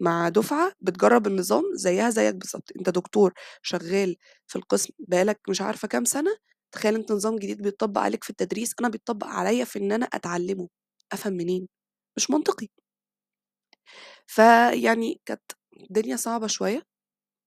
مع 0.02 0.30
دُفعة 0.30 0.74
بتجرّب 0.82 1.28
النظام 1.28 1.64
زيّها 1.76 2.10
زيّك 2.10 2.36
بالضبط. 2.36 2.72
أنت 2.80 2.90
دكتور 2.90 3.34
شغّال 3.62 4.16
في 4.48 4.56
القسم 4.56 4.90
بقى 5.00 5.24
لك 5.26 5.40
مش 5.50 5.62
عارفة 5.62 5.88
كام 5.88 6.06
سَنة، 6.06 6.32
تخيّل 6.72 6.96
أنت 6.96 7.12
نظام 7.12 7.36
جديد 7.36 7.62
بيتطبّق 7.62 8.02
عليك 8.02 8.24
في 8.24 8.30
التدريس، 8.30 8.74
أنا 8.80 8.90
بيتطبّق 8.90 9.28
عليّا 9.28 9.66
في 9.66 9.80
إن 9.80 9.92
أنا 9.92 10.06
أتعلّمه، 10.06 10.68
أفهم 11.14 11.34
منين؟ 11.34 11.68
مش 12.18 12.30
منطقي. 12.32 12.68
فيعني 14.28 15.22
كانت 15.26 15.42
الدنيا 15.82 16.16
صعبة 16.16 16.48
شوية، 16.48 16.84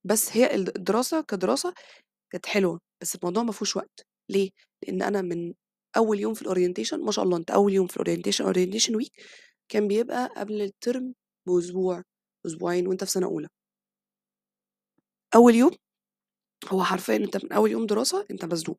بس 0.05 0.37
هي 0.37 0.55
الد 0.57 0.69
الدراسة 0.79 1.23
كدراسة 1.23 1.75
كانت 2.33 2.47
حلوة، 2.47 2.81
بس 3.03 3.15
الموضوع 3.17 3.43
ما 3.43 3.53
فيهوش 3.53 3.77
وقت. 3.77 4.07
ليه؟ 4.31 4.51
لإن 4.85 5.03
أنا 5.03 5.23
من 5.23 5.55
أول 5.97 6.21
يوم 6.21 6.35
في 6.35 6.43
الorientation 6.45 6.95
ما 7.07 7.13
شاء 7.13 7.25
الله 7.27 7.37
أنت 7.39 7.51
أول 7.51 7.73
يوم 7.75 7.87
في 7.87 8.01
الorientation 8.01 8.47
orientation 8.47 8.95
week 9.05 9.27
كان 9.73 9.89
بيبقى 9.89 10.29
قبل 10.39 10.63
الترم 10.63 11.15
بأسبوع، 11.49 12.03
أسبوعين 12.47 12.89
وأنت 12.89 13.05
في 13.05 13.11
سَنة 13.11 13.27
أولى. 13.27 13.49
أول 15.35 15.55
يوم 15.55 15.71
هو 16.69 16.85
حرفيًا 16.85 17.17
أنت 17.17 17.45
من 17.45 17.53
أول 17.53 17.71
يوم 17.71 17.87
دراسة 17.87 18.27
أنت 18.31 18.45
مزنوق. 18.45 18.79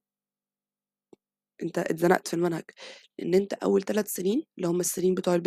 أنت 1.64 1.78
اتزنقت 1.80 2.28
في 2.28 2.34
المنهج، 2.34 2.64
لإن 3.20 3.34
أنت 3.36 3.54
أول 3.54 3.82
3 3.84 4.08
سنين 4.08 4.44
اللي 4.58 4.68
هم 4.68 4.80
السنين 4.80 5.16
بتوع 5.16 5.38
الbasic 5.38 5.42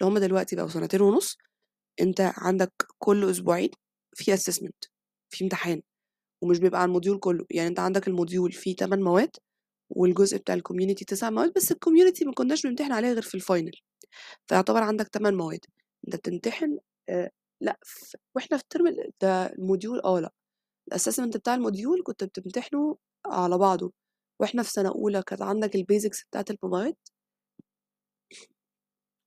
اللي 0.00 0.02
هم 0.02 0.18
دلوقتي 0.18 0.56
بقوا 0.56 0.68
سنتين 0.68 1.00
ونُص، 1.02 1.36
أنت 2.00 2.20
عندك 2.36 2.72
كل 2.98 3.30
أسبوعين 3.30 3.70
في 4.16 4.36
assessment 4.36 4.88
في 5.30 5.44
امتحان، 5.44 5.82
ومش 6.44 6.58
بيبقى 6.60 6.82
على 6.82 6.94
الmodule 6.94 7.18
كُلّه، 7.20 7.46
يعني 7.50 7.68
أنت 7.68 7.80
عندك 7.80 8.10
الmodule 8.10 8.52
فيه 8.60 8.76
8 8.76 9.04
مواد 9.04 9.30
والجزء 9.90 10.38
بتاع 10.38 10.56
ال 10.58 10.63
community 10.63 11.04
9 11.08 11.30
مواد، 11.30 11.52
بس 11.56 11.72
ال 11.72 11.77
community 11.77 12.26
ما 12.26 12.32
كناش 12.34 12.62
بنمتحن 12.66 12.92
عليها 12.92 13.12
غير 13.14 13.22
في 13.22 13.40
ال 13.40 13.46
final. 13.46 13.80
فيعتبر 14.48 14.82
عندك 14.82 15.08
8 15.08 15.36
مواد. 15.36 15.60
أنت 16.08 16.16
بتمتحن 16.16 16.78
آآ 17.10 17.30
لأ 17.62 17.78
ف 17.86 18.16
وإحنا 18.36 18.56
في 18.58 18.62
الترم 18.64 18.86
ال 18.88 19.10
ده 19.22 19.48
ال 19.48 19.56
module 19.56 20.04
آه 20.06 20.20
لأ، 20.20 20.32
ال 20.94 20.98
assessment 20.98 21.36
بتاع 21.38 21.56
ال 21.58 21.64
module 21.64 22.02
كنت 22.04 22.24
بتمتحنه 22.24 22.98
على 23.26 23.58
بعضه، 23.58 23.92
وإحنا 24.40 24.62
في 24.62 24.70
سَنة 24.70 24.88
أولى 24.88 25.22
كانت 25.26 25.42
عندك 25.42 25.76
ال 25.76 25.83
basics 25.83 26.24
بتاعة 26.30 26.44
المواد 26.50 26.94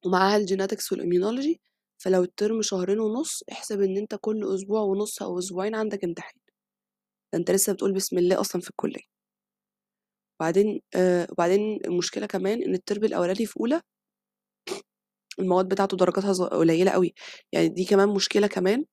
ومعاها 0.06 0.40
ال 0.40 0.45
genetics 0.45 0.86
وال 0.94 1.04
immunology 1.04 1.56
فلو 2.04 2.24
الترم 2.24 2.62
شهرين 2.62 3.00
ونُص، 3.00 3.44
احسب 3.52 3.82
إن 3.82 3.98
أنت 3.98 4.16
كل 4.22 4.56
أسبوع 4.56 4.82
ونُص 4.82 5.22
أو 5.22 5.40
أسبوعين 5.40 5.76
عندك 5.76 6.04
امتحان. 6.04 6.40
ده 7.34 7.40
أنت 7.40 7.52
لسه 7.52 7.74
بتقول 7.74 7.94
بسم 7.94 8.18
الله 8.18 8.42
أصلًا 8.42 8.62
في 8.62 8.70
الكُلّية. 8.70 9.04
وبعدين 10.40 10.82
آآ 10.96 11.28
وبعدين 11.32 11.80
المشكلة 11.86 12.26
كمان 12.26 12.64
إن 12.64 12.74
الترم 12.76 13.04
الأولاني 13.04 13.46
في 13.46 13.58
أولى 13.60 13.82
المواد 15.40 15.70
بتاعته 15.70 15.98
درجاتها 15.98 16.34
ص 16.34 16.42
قليلة 16.42 16.92
أوي، 16.92 17.14
يعني 17.52 17.68
دي 17.70 17.86
كمان 17.86 18.10
مشكلة 18.10 18.48
كمان 18.48 18.86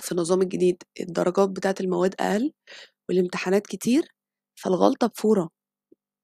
في 0.00 0.12
النظام 0.12 0.42
الجديد، 0.42 0.82
الدرجات 1.00 1.48
بتاعة 1.48 1.74
المواد 1.80 2.14
أقل 2.20 2.52
والامتحانات 3.08 3.66
كتير، 3.66 4.04
فالغلطة 4.62 5.06
بفورة. 5.06 5.50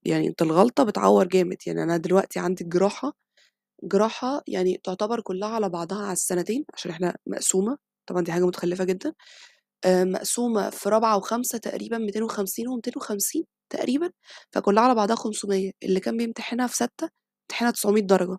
يعني 0.07 0.29
أنت 0.29 0.43
الغلطة 0.43 0.85
بتعوّر 0.85 1.27
جامد، 1.29 1.57
يعني 1.67 1.83
أنا 1.83 1.97
دلوقتي 1.97 2.39
عندي 2.41 2.65
الجراحة، 2.65 3.13
جراحة 3.85 4.43
يعني 4.49 4.81
تعتبر 4.85 5.21
كلّها 5.23 5.49
على 5.51 5.69
بعضها 5.71 6.03
على 6.05 6.13
السنتين 6.13 6.65
عشان 6.75 6.93
إحنا 6.93 7.17
مقسومة، 7.27 7.79
طبعًا 8.07 8.23
دي 8.25 8.33
حاجة 8.33 8.47
متخلّفة 8.47 8.85
جدًا، 8.85 9.15
آآ 9.87 10.05
مقسومة 10.05 10.71
في 10.71 10.89
رابعة 10.89 11.17
وخامسة 11.19 11.59
تقريبًا 11.59 11.99
250 11.99 12.67
و250 12.69 13.45
تقريبًا، 13.73 14.11
فكلّها 14.53 14.85
على 14.85 14.95
بعضها 14.95 15.17
500 15.17 15.73
اللي 15.85 16.01
كان 16.01 16.17
بيمتحنها 16.17 16.67
في 16.69 16.77
سَتّة 16.77 17.11
بيمتحنها 17.51 17.71
900 17.73 18.03
درجة. 18.03 18.39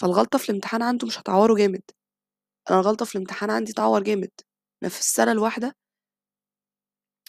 فالغلطة 0.00 0.38
في 0.38 0.48
الامتحان 0.48 0.82
عنده 0.82 1.06
مش 1.06 1.18
هتعوّره 1.20 1.54
جامد، 1.54 1.82
أنا 2.70 2.80
الغلطة 2.80 3.06
في 3.06 3.14
الامتحان 3.16 3.50
عندي 3.50 3.72
تعوّر 3.72 4.02
جامد. 4.02 4.30
أنا 4.82 4.90
في 4.90 5.00
السنة 5.00 5.32
الواحدة 5.32 5.76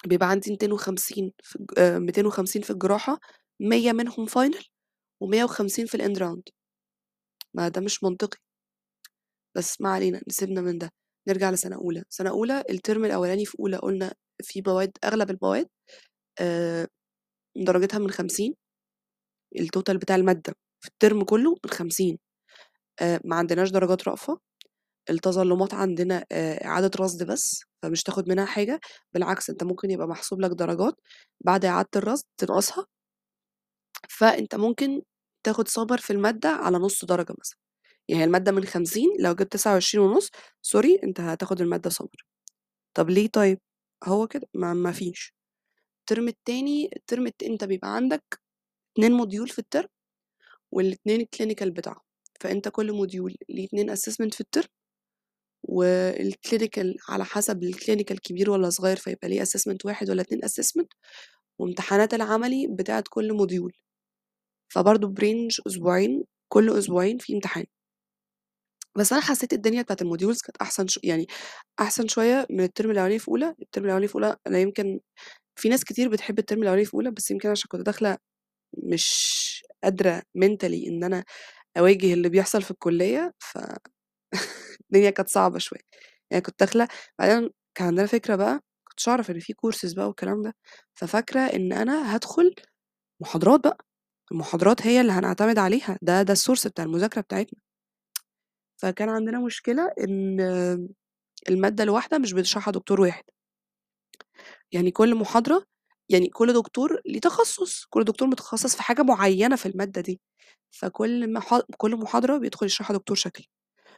بيبقى 0.08 0.30
عندي 0.30 0.52
250 0.52 1.32
في 1.44 1.56
الج 1.56 1.72
آآ 1.78 2.00
250 2.00 2.62
في 2.62 2.70
الجراحة، 2.70 3.20
100 3.60 3.92
منهم 3.94 4.28
final 4.28 4.64
و150 5.24 5.86
في 5.88 5.98
الend 5.98 6.20
round. 6.20 6.54
ما 7.54 7.68
ده 7.70 7.82
مش 7.82 8.04
منطقي. 8.04 8.38
بس 9.56 9.82
ما 9.82 9.90
علينا، 9.90 10.22
سيبنا 10.30 10.62
من 10.62 10.78
ده، 10.78 10.92
نرجع 11.28 11.52
لسَنة 11.52 11.76
أولى. 11.76 12.04
سَنة 12.10 12.30
أولى 12.30 12.64
الترم 12.70 13.06
الأولاني 13.06 13.46
في 13.46 13.58
أولى 13.60 13.78
قُلنا 13.78 14.14
في 14.44 14.64
مواد 14.68 14.92
أغلب 15.04 15.30
المواد 15.32 15.68
آآ 16.42 16.88
درجتها 17.58 18.00
من 18.00 18.12
50 18.12 18.56
الtotal 19.60 19.96
بتاع 19.98 20.16
المادة 20.16 20.54
في 20.82 20.88
الترم 20.90 21.24
كُلّه 21.24 21.52
من 21.66 21.72
50 21.72 22.20
آآ 23.02 23.22
ما 23.26 23.36
عندناش 23.38 23.72
درجات 23.72 24.08
رأفة، 24.10 24.40
التظلُّمات 25.10 25.74
عندنا 25.74 26.26
إعادة 26.66 26.92
رصد 27.00 27.24
بس، 27.28 27.62
فمش 27.84 28.04
تاخد 28.04 28.30
منها 28.30 28.46
حاجة، 28.46 28.80
بالعكس 29.14 29.50
أنت 29.50 29.64
ممكن 29.64 29.92
يبقى 29.92 30.08
محسوب 30.08 30.42
لك 30.42 30.52
درجات 30.52 30.96
بعد 31.46 31.66
إعادة 31.66 31.90
الرصد 31.96 32.26
تنقصها. 32.38 32.86
فأنت 34.10 34.56
ممكن 34.56 35.02
تاخد 35.46 35.68
summer 35.68 35.96
في 36.02 36.14
المادة 36.14 36.50
على 36.50 36.78
نُص 36.78 37.06
درجة 37.06 37.36
مثلًا، 37.40 37.58
يعني 38.10 38.24
المادة 38.24 38.52
من 38.52 38.66
50 38.66 39.10
لو 39.22 39.34
جِبت 39.36 39.54
29.5 39.54 40.30
sorry 40.68 41.04
أنت 41.04 41.20
هتاخد 41.22 41.62
المادة 41.62 41.90
summer. 41.90 42.24
طَب 42.98 43.10
ليه 43.12 43.28
طيب؟ 43.34 43.60
هو 44.06 44.28
كده 44.28 44.48
ما 44.56 44.74
ما 44.74 44.92
فيش. 44.92 45.34
الترم 46.02 46.30
التاني 46.30 46.90
الترم 46.98 47.28
الت 47.28 47.44
أنت 47.44 47.64
بيبقى 47.64 47.96
عندك 47.96 48.24
2 48.98 49.20
module 49.22 49.54
في 49.54 49.60
الترم 49.60 49.90
والاتنين 50.74 51.22
ال 51.22 51.27
clinical 51.27 51.68
بتاعهم، 51.70 52.02
فأنت 52.42 52.70
كل 52.70 52.92
module 52.94 53.36
ليه 53.50 53.66
2 53.68 53.96
assessment 53.98 54.36
في 54.36 54.42
الترم 54.42 54.70
وال 55.64 55.90
clinical 55.90 56.96
على 57.10 57.26
حسب 57.26 57.64
ال 57.74 57.78
clinical 57.78 58.16
كبير 58.24 58.50
والّا 58.52 58.70
صغير 58.70 58.98
فيبقى 58.98 59.30
ليه 59.30 59.44
assessment 59.44 59.78
1 59.86 60.10
والّا 60.10 60.22
2 60.22 60.42
assessment 60.46 60.88
وامتحانات 61.60 62.14
العملي 62.14 62.68
بتاعة 62.72 63.04
كل 63.12 63.40
module. 63.40 63.78
فبرضه 64.74 65.10
ب 65.16 65.23
range 65.23 65.58
أسبوعين، 65.68 66.24
كل 66.50 66.72
أسبوعين 66.80 67.18
في 67.20 67.34
امتحان. 67.36 67.66
بس 68.98 69.14
أنا 69.14 69.22
حسّيت 69.22 69.54
الدنيا 69.54 69.82
بتاعة 69.82 69.98
ال 70.04 70.08
modules 70.08 70.42
كانت 70.46 70.58
أحسن 70.62 70.88
ش 70.88 71.00
يعني 71.04 71.28
أحسن 71.80 72.08
شوية 72.08 72.48
من 72.50 72.64
الترم 72.64 72.92
الأولاني 72.92 73.20
في 73.20 73.28
أولى، 73.30 73.56
الترم 73.62 73.86
الأولاني 73.86 74.08
في 74.08 74.16
أولى 74.16 74.36
أنا 74.48 74.60
يمكن 74.60 75.00
في 75.56 75.70
ناس 75.70 75.84
كتير 75.86 76.10
بتحب 76.10 76.40
الترم 76.40 76.64
الأولاني 76.64 76.86
في 76.86 76.94
أولى، 76.94 77.12
بس 77.12 77.32
يمكن 77.32 77.50
عشان 77.50 77.68
كنت 77.70 77.82
داخلة 77.86 78.18
مش 78.78 79.64
قادرة 79.84 80.20
mentally 80.40 80.88
إن 80.90 81.06
أنا 81.06 81.26
أواجه 81.80 82.14
اللي 82.14 82.30
بيحصل 82.30 82.64
في 82.64 82.72
الكُلّية، 82.72 83.34
ف 83.40 83.60
الدنيا 84.94 85.10
كانت 85.10 85.30
صعبة 85.30 85.60
شوية. 85.60 85.82
يعني 86.32 86.42
كنت 86.44 86.60
داخلة 86.60 86.88
بعدين 87.20 87.50
كان 87.76 87.88
عندنا 87.88 88.06
فكرة 88.08 88.36
بقى، 88.36 88.60
كنتش 88.90 89.10
أعرف 89.10 89.32
إن 89.32 89.40
في 89.40 89.54
courses 89.54 89.96
بقى 89.96 90.08
والكلام 90.08 90.42
ده، 90.42 90.56
ففاكرة 90.96 91.40
إن 91.42 91.74
أنا 91.74 92.16
هادخل 92.16 92.56
محاضرات 93.22 93.62
بقى، 93.68 93.78
المحاضرات 94.32 94.88
هي 94.88 95.02
اللي 95.02 95.12
هنعتمد 95.14 95.60
عليها، 95.60 96.00
ده 96.02 96.24
ده 96.24 96.36
الsource 96.36 96.68
بتاع 96.68 96.86
المذاكرة 96.86 97.22
بتاعتنا. 97.22 97.60
فكان 98.82 99.10
عندنا 99.10 99.40
مشكلة 99.40 99.92
إن 100.00 100.40
المادة 101.50 101.84
الواحدة 101.84 102.18
مش 102.18 102.34
بيشرحها 102.34 102.72
دكتور 102.72 103.02
واحد. 103.02 103.24
يعني 104.72 104.92
كل 104.92 105.16
محاضرة 105.16 105.66
يعني 106.10 106.30
كل 106.30 106.54
دكتور 106.54 107.02
ليه 107.06 107.20
تخصُّص، 107.20 107.86
كل 107.90 108.04
دكتور 108.04 108.28
متخصص 108.28 108.76
في 108.76 108.84
حاجة 108.84 109.02
معيّنة 109.04 109.56
في 109.56 109.66
المادة 109.66 110.02
دي، 110.02 110.22
فكل 110.72 111.40
كل 111.78 111.96
محاضرة 111.98 112.38
بيدخل 112.38 112.66
يشرحها 112.66 112.98
دكتور 112.98 113.16
شكل. 113.18 113.46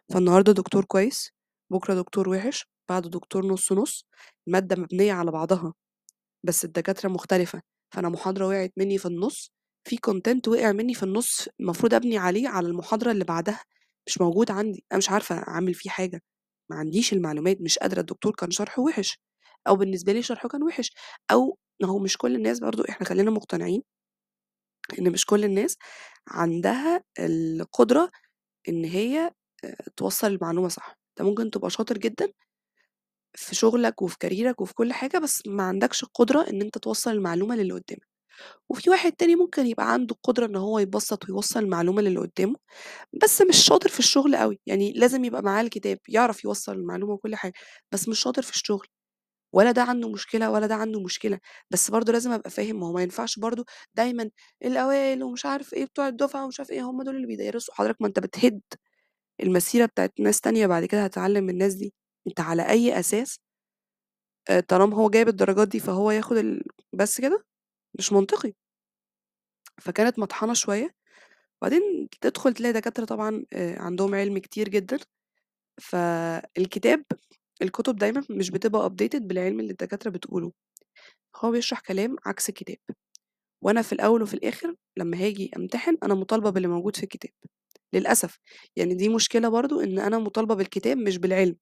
فالنهارده 0.10 0.52
دكتور 0.54 0.86
كويس، 0.86 1.32
بُكرة 1.72 1.94
دكتور 1.94 2.30
وِحِش، 2.30 2.66
بعده 2.90 3.10
دكتور 3.10 3.46
نُص، 3.46 3.72
نُص، 3.72 4.06
المادة 4.48 4.76
مبنية 4.76 5.14
على 5.14 5.32
بعضها، 5.32 5.74
بس 6.46 6.66
الدكاترة 6.66 7.10
مختلفة، 7.10 7.62
فأنا 7.96 8.10
محاضرة 8.10 8.48
وقعت 8.48 8.74
منّي 8.78 8.98
في 8.98 9.06
النُص، 9.08 9.52
في 9.90 9.98
content 9.98 10.48
وقع 10.48 10.72
منّي 10.72 10.94
في 10.94 11.04
النُص 11.04 11.50
المفروض 11.60 11.94
أبني 11.94 12.18
عليه 12.18 12.50
على 12.50 12.68
المحاضرة 12.68 13.12
اللي 13.12 13.26
بعدها، 13.26 13.62
مش 14.08 14.22
موجود 14.22 14.52
عندي 14.52 14.86
أنا 14.92 14.98
مش 15.00 15.10
عارفة 15.10 15.36
أعمل 15.40 15.74
فيه 15.74 15.90
حاجة 15.90 16.22
ما 16.72 16.78
عنديش 16.78 17.14
المعلومات 17.14 17.62
مش 17.62 17.80
قادرة 17.80 18.02
الدكتور 18.02 18.34
كان 18.36 18.52
شرحه 18.52 18.82
وحش 18.84 19.20
أو 19.68 19.76
بالنسبة 19.76 20.14
لي 20.14 20.24
شرحه 20.24 20.50
كان 20.50 20.64
وحش 20.64 20.92
أو 21.32 21.58
هو 21.86 22.00
مش 22.00 22.18
كل 22.18 22.36
الناس 22.36 22.60
برضو 22.60 22.84
إحنا 22.90 23.08
خلينا 23.08 23.32
مقتنعين 23.32 23.84
إن 25.00 25.12
مش 25.12 25.26
كل 25.26 25.44
الناس 25.46 25.78
عندها 26.28 27.04
القدرة 27.20 28.12
إن 28.70 28.86
هي 28.86 29.32
توصل 29.98 30.28
المعلومة 30.28 30.68
صح. 30.68 30.98
أنت 31.12 31.22
ممكن 31.28 31.52
تبقى 31.52 31.70
شاطر 31.70 31.98
جدا 31.98 32.34
في 33.36 33.56
شغلك 33.56 34.02
وفي 34.02 34.18
كاريرك 34.20 34.62
وفي 34.62 34.74
كل 34.74 34.94
حاجة 34.94 35.18
بس 35.18 35.44
ما 35.48 35.64
عندكش 35.64 36.04
القدرة 36.04 36.50
إن 36.50 36.62
أنت 36.62 36.78
توصل 36.78 37.12
المعلومة 37.12 37.56
للي 37.56 37.74
قدامك. 37.74 38.08
وفي 38.70 38.90
واحد 38.90 39.12
تاني 39.14 39.36
ممكن 39.36 39.68
يبقى 39.68 39.94
عنده 39.94 40.16
القدرة 40.16 40.46
إن 40.46 40.56
هو 40.56 40.80
يبسط 40.80 41.26
ويوصل 41.30 41.60
المعلومة 41.60 42.02
للي 42.02 42.20
قدامه 42.20 42.56
بس 43.24 43.42
مش 43.42 43.58
شاطر 43.66 43.90
في 43.90 44.00
الشغل 44.00 44.36
قوي 44.38 44.60
يعني 44.68 44.94
لازم 44.94 45.26
يبقى 45.26 45.44
معاه 45.44 45.62
الكتاب 45.64 46.00
يعرف 46.10 46.46
يوصل 46.46 46.74
المعلومة 46.74 47.14
وكل 47.14 47.36
حاجة 47.36 47.54
بس 47.92 48.10
مش 48.10 48.20
شاطر 48.20 48.42
في 48.44 48.52
الشغل. 48.56 48.88
ولا 49.54 49.72
ده 49.72 49.82
عنده 49.84 50.10
مشكلة 50.10 50.52
ولا 50.52 50.68
ده 50.68 50.76
عنده 50.76 51.02
مشكلة. 51.02 51.40
بس 51.72 51.92
برضه 51.92 52.14
لازم 52.14 52.32
أبقى 52.32 52.50
فاهم 52.50 52.80
ما 52.80 52.88
هو 52.88 52.94
ما 52.94 53.04
ينفعش 53.04 53.40
برضه 53.40 53.66
دايما 53.96 54.30
الأوائل 54.66 55.24
ومش 55.24 55.46
عارف 55.46 55.74
إيه 55.74 55.86
بتوع 55.86 56.08
الدفعة 56.08 56.46
ومش 56.46 56.60
عارف 56.60 56.72
إيه 56.72 56.82
هم 56.84 57.04
دول 57.04 57.16
اللي 57.16 57.28
بيدرسوا. 57.28 57.74
حضرتك 57.76 58.02
ما 58.02 58.08
أنت 58.08 58.20
بتهد 58.20 58.62
المسيرة 59.44 59.86
بتاعت 59.86 60.14
ناس 60.20 60.42
تانية 60.42 60.68
بعد 60.68 60.86
كده 60.86 61.04
هتتعلم 61.04 61.44
من 61.44 61.50
الناس 61.50 61.74
دي 61.74 61.94
أنت 62.28 62.40
على 62.40 62.70
أي 62.70 63.00
أساس؟ 63.00 63.40
طالما 64.68 64.96
هو 64.98 65.10
جايب 65.10 65.28
الدرجات 65.28 65.68
دي 65.68 65.80
فهو 65.80 66.12
ياخد 66.12 66.38
ال... 66.38 66.64
بس 66.94 67.22
كده؟ 67.22 67.46
مش 68.00 68.14
منطقي. 68.14 68.54
فكانت 69.82 70.20
مطحنة 70.20 70.54
شوية. 70.54 70.96
وبعدين 71.62 72.10
تدخل 72.22 72.54
تلاقي 72.54 72.74
دكاترة 72.74 73.06
طبعا 73.06 73.46
عندهم 73.56 74.16
علم 74.16 74.38
كتير 74.38 74.70
جدا. 74.70 75.00
فالكتاب 75.82 77.06
الكتب 77.62 77.96
دايما 77.96 78.24
مش 78.30 78.50
بتبقى 78.52 78.90
updated 78.90 79.22
بالعلم 79.22 79.60
اللي 79.60 79.72
الدكاترة 79.72 80.10
بتقوله. 80.12 80.52
هو 81.36 81.52
بيشرح 81.52 81.80
كلام 81.80 82.16
عكس 82.26 82.50
الكتاب. 82.50 82.78
وأنا 83.62 83.82
في 83.82 83.94
الأول 83.94 84.22
وفي 84.22 84.34
الآخر 84.34 84.76
لما 84.98 85.18
هاجي 85.18 85.52
أمتحن 85.58 85.98
أنا 86.04 86.14
مطالبة 86.14 86.50
باللي 86.50 86.68
موجود 86.68 86.96
في 86.96 87.04
الكتاب. 87.04 87.32
للأسف. 87.94 88.40
يعني 88.76 88.94
دي 88.96 89.10
مشكلة 89.10 89.50
برضو 89.50 89.82
إن 89.82 90.00
أنا 90.00 90.20
مطالبة 90.20 90.56
بالكتاب 90.56 90.98
مش 90.98 91.18
بالعلم. 91.18 91.56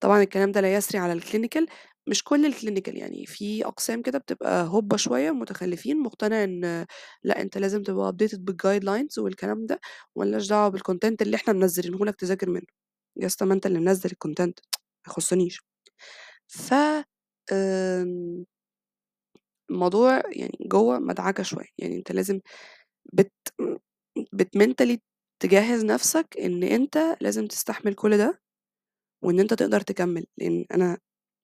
طبعا 0.00 0.22
الكلام 0.22 0.52
ده 0.52 0.60
لا 0.60 0.74
يسري 0.74 0.98
على 0.98 1.12
ال 1.12 1.18
clinical 1.18 1.66
مش 2.06 2.24
كل 2.24 2.46
ال 2.46 2.52
clinical 2.52 2.96
يعني 2.96 3.26
في 3.26 3.64
أقسام 3.66 4.02
كده 4.02 4.18
بتبقى 4.18 4.66
هوبا 4.68 4.96
شوية 4.96 5.30
متخلفين 5.30 6.02
مقتنع 6.02 6.44
إن 6.44 6.86
لأ 7.22 7.40
أنت 7.42 7.58
لازم 7.58 7.82
تبقى 7.82 8.12
بال 8.34 8.84
guidelines 8.84 9.18
والكلام 9.18 9.66
ده 9.66 9.80
وملناش 10.14 10.48
دعوة 10.48 10.68
بال 10.68 10.80
content 10.80 11.22
اللي 11.22 11.36
إحنا 11.36 11.52
منزلينه 11.52 12.04
لك 12.06 12.16
تذاكر 12.16 12.50
منه. 12.50 12.62
يا 13.16 13.26
اسطى 13.26 13.44
ما 13.46 13.54
أنت 13.54 13.66
اللي 13.66 13.78
منزل 13.80 14.10
ال 14.12 14.18
content 14.18 14.58
ما 15.06 15.12
يخصنيش. 15.12 15.60
ف 16.48 16.74
آم، 17.52 18.46
الموضوع 19.70 20.22
يعني 20.32 20.58
جوه 20.60 20.98
مدعكة 20.98 21.42
شوية. 21.42 21.66
يعني 21.78 21.96
أنت 21.96 22.12
لازم 22.12 22.40
بت 23.12 23.32
بت 24.32 24.46
mentally 24.46 25.00
تجهز 25.40 25.84
نفسك 25.84 26.26
إن 26.40 26.62
أنت 26.64 27.16
لازم 27.20 27.46
تستحمل 27.46 27.94
كل 27.94 28.18
ده 28.18 28.40
وإن 29.24 29.40
أنت 29.40 29.54
تقدر 29.54 29.80
تكمل 29.80 30.26
لأن 30.38 30.66
أنا 30.74 30.98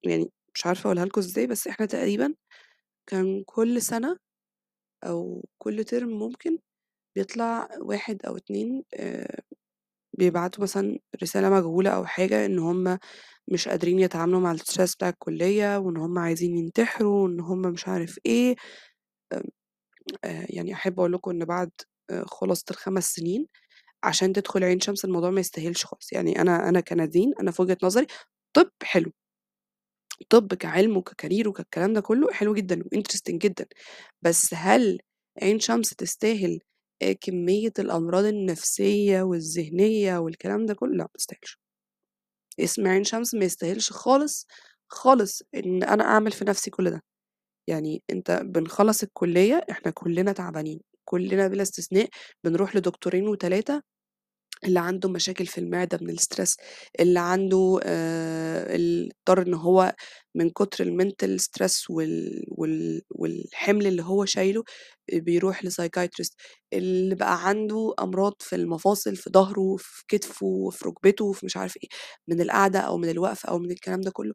يعني 0.07 0.33
مش 0.55 0.67
عارفة 0.67 0.87
أقولها 0.89 1.05
لكم 1.05 1.21
إزاي 1.21 1.47
بس 1.47 1.69
إحنا 1.69 1.87
تقريبا 1.87 2.35
كان 3.11 3.45
كل 3.47 3.83
سنة 3.83 4.19
أو 5.05 5.45
كل 5.59 5.85
ترم 5.85 6.09
ممكن 6.11 6.59
بيطلع 7.17 7.69
واحد 7.81 8.27
أو 8.27 8.37
اتنين 8.37 8.85
آه، 8.95 9.43
بيبعتوا 10.19 10.63
مثلا 10.63 10.99
رسالة 11.23 11.51
مجهولة 11.51 11.91
أو 11.91 12.07
حاجة 12.07 12.47
إن 12.47 12.59
هم 12.59 12.99
مش 13.49 13.69
قادرين 13.69 13.99
يتعاملوا 14.01 14.41
مع 14.41 14.53
الستريس 14.53 14.97
بتاع 14.97 15.09
الكلية 15.09 15.79
وإن 15.79 15.97
هم 15.97 16.19
عايزين 16.19 16.57
ينتحروا 16.59 17.25
وإن 17.25 17.41
هم 17.41 17.61
مش 17.63 17.89
عارف 17.89 18.19
إيه 18.27 18.57
آه، 20.25 20.47
يعني 20.51 20.75
أحب 20.75 21.01
أقول 21.01 21.13
لكم 21.13 21.31
إن 21.31 21.45
بعد 21.45 21.71
آه، 22.11 22.25
خلاصه 22.27 22.65
الخمس 22.71 23.05
سنين 23.13 23.47
عشان 24.05 24.33
تدخل 24.33 24.65
عين 24.65 24.81
شمس 24.81 25.05
الموضوع 25.05 25.31
ما 25.31 25.41
يستاهلش 25.41 25.85
خالص. 25.85 26.13
يعني 26.13 26.41
أنا 26.41 26.69
أنا 26.69 26.81
كنادين 26.81 27.33
أنا 27.41 27.51
في 27.51 27.63
وجهة 27.63 27.77
نظري 27.83 28.07
طب 28.55 28.71
حلو. 28.83 29.13
طب 30.31 30.55
كعلم 30.55 30.97
وك 30.97 31.10
career 31.10 31.49
وكالكلام 31.49 31.93
ده 31.93 32.01
كله 32.01 32.33
حلو 32.33 32.55
جدا 32.55 32.83
و 32.93 32.97
interesting 32.97 33.41
جدا. 33.43 33.67
بس 34.23 34.55
هل 34.55 34.99
عين 35.43 35.61
شمس 35.61 35.91
تستاهل 35.91 36.61
آه، 37.03 37.13
كمية 37.13 37.73
الأمراض 37.79 38.25
النفسية 38.25 39.23
والذهنية 39.23 40.19
والكلام 40.19 40.67
ده 40.67 40.75
كله؟ 40.75 40.93
لا 40.97 41.03
ما 41.05 41.09
تستاهلش. 41.19 41.59
اسم 42.61 42.87
عين 42.89 43.05
شمس 43.05 43.35
ما 43.35 43.45
يستاهلش 43.45 43.91
خالص 43.93 44.47
خالص 44.89 45.43
إن 45.55 45.83
أنا 45.83 46.05
أعمل 46.05 46.33
في 46.33 46.45
نفسي 46.45 46.71
كل 46.71 46.91
ده. 46.91 47.03
يعني 47.69 48.03
أنت 48.11 48.31
بنخلص 48.45 49.03
الكلية 49.03 49.67
إحنا 49.71 49.91
كلنا 49.93 50.33
تعبانين 50.33 50.81
كلنا 51.05 51.49
بلا 51.49 51.63
استثناء 51.63 52.09
بنروح 52.45 52.77
لدكتورين 52.77 53.29
وتلاتة 53.29 53.83
اللي 54.65 54.81
عنده 54.81 55.09
مشاكل 55.09 55.47
في 55.47 55.59
المعدة 55.59 55.99
من 56.03 56.11
ال 56.11 56.17
stress 56.17 56.57
اللي 57.01 57.21
عنده 57.21 57.81
آه، 57.85 58.77
اضطر 58.77 59.43
إن 59.47 59.55
هو 59.55 59.95
من 60.35 60.51
كتر 60.51 60.85
الـ 60.85 60.93
mental 60.93 61.41
stress 61.41 61.91
وال... 61.91 62.45
وال... 62.49 63.03
والحمل 63.11 63.87
اللي 63.87 64.03
هو 64.03 64.25
شايله 64.25 64.65
بيروح 65.13 65.65
ل 65.65 65.70
psychiatrist 65.70 66.35
اللي 66.73 67.15
بقى 67.15 67.49
عنده 67.49 67.95
أمراض 68.01 68.35
في 68.41 68.57
المفاصل 68.57 69.17
في 69.17 69.31
ظهره 69.31 69.77
في 69.79 70.05
كتفه 70.09 70.71
في 70.71 70.85
ركبته 70.89 71.33
في 71.33 71.47
مش 71.47 71.57
عارف 71.57 71.77
إيه 71.77 71.89
من 72.29 72.41
القعدة 72.41 72.81
أو 72.81 72.99
من 72.99 73.09
الوقفة 73.11 73.49
أو 73.51 73.59
من 73.59 73.71
الكلام 73.71 74.01
ده 74.01 74.11
كله. 74.11 74.35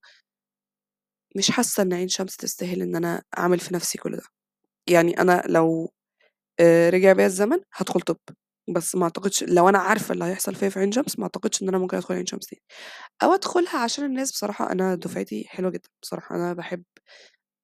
مش 1.36 1.52
حاسة 1.52 1.84
إن 1.84 1.94
عين 1.94 2.08
شمس 2.08 2.38
تستاهل 2.38 2.82
إن 2.82 2.96
أنا 2.96 3.24
أعمل 3.38 3.60
في 3.60 3.74
نفسي 3.74 3.98
كل 3.98 4.16
ده. 4.18 4.24
يعني 4.90 5.22
أنا 5.22 5.44
لو 5.48 5.92
رجع 6.90 7.14
بيا 7.14 7.26
الزمن 7.26 7.60
هدخل 7.74 8.02
طب. 8.02 8.18
بس 8.74 8.96
ما 8.96 9.04
أعتقدش 9.04 9.44
لو 9.44 9.70
أنا 9.70 9.78
عارفة 9.80 10.14
اللي 10.14 10.26
هيحصل 10.26 10.56
فيا 10.56 10.70
في 10.70 10.80
عين 10.80 10.92
شمس 10.92 11.20
ما 11.20 11.24
أعتقدش 11.26 11.62
إن 11.64 11.68
أنا 11.70 11.78
ممكن 11.78 11.98
أدخل 11.98 12.16
عين 12.16 12.26
شمس 12.26 12.46
تاني. 12.48 12.62
أو 13.24 13.34
أدخلها 13.34 13.78
عشان 13.80 14.06
الناس 14.06 14.32
بصراحة 14.32 14.72
أنا 14.72 14.96
دفعتي 14.96 15.46
حلوة 15.50 15.72
جدا. 15.72 15.90
بصراحة 16.04 16.36
أنا 16.36 16.54
بحب 16.54 16.84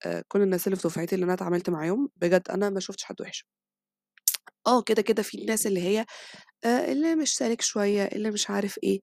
آه، 0.05 0.23
كل 0.27 0.41
الناس 0.41 0.67
اللي 0.67 0.75
في 0.77 0.87
دفعتي 0.87 1.15
اللي 1.15 1.25
أنا 1.25 1.33
اتعاملت 1.33 1.69
معاهم 1.69 2.09
بجد 2.17 2.43
أنا 2.49 2.69
ما 2.69 2.79
شفتش 2.79 3.03
حد 3.03 3.21
وحش. 3.21 3.45
آه 4.67 4.81
كده 4.81 5.01
كده 5.01 5.23
في 5.23 5.37
الناس 5.41 5.67
اللي 5.67 5.81
هي 5.81 6.05
آه، 6.65 6.91
اللي 6.91 7.15
مش 7.15 7.35
سالك 7.37 7.61
شوية 7.61 8.03
اللي 8.05 8.31
مش 8.31 8.49
عارف 8.49 8.79
إيه. 8.83 8.99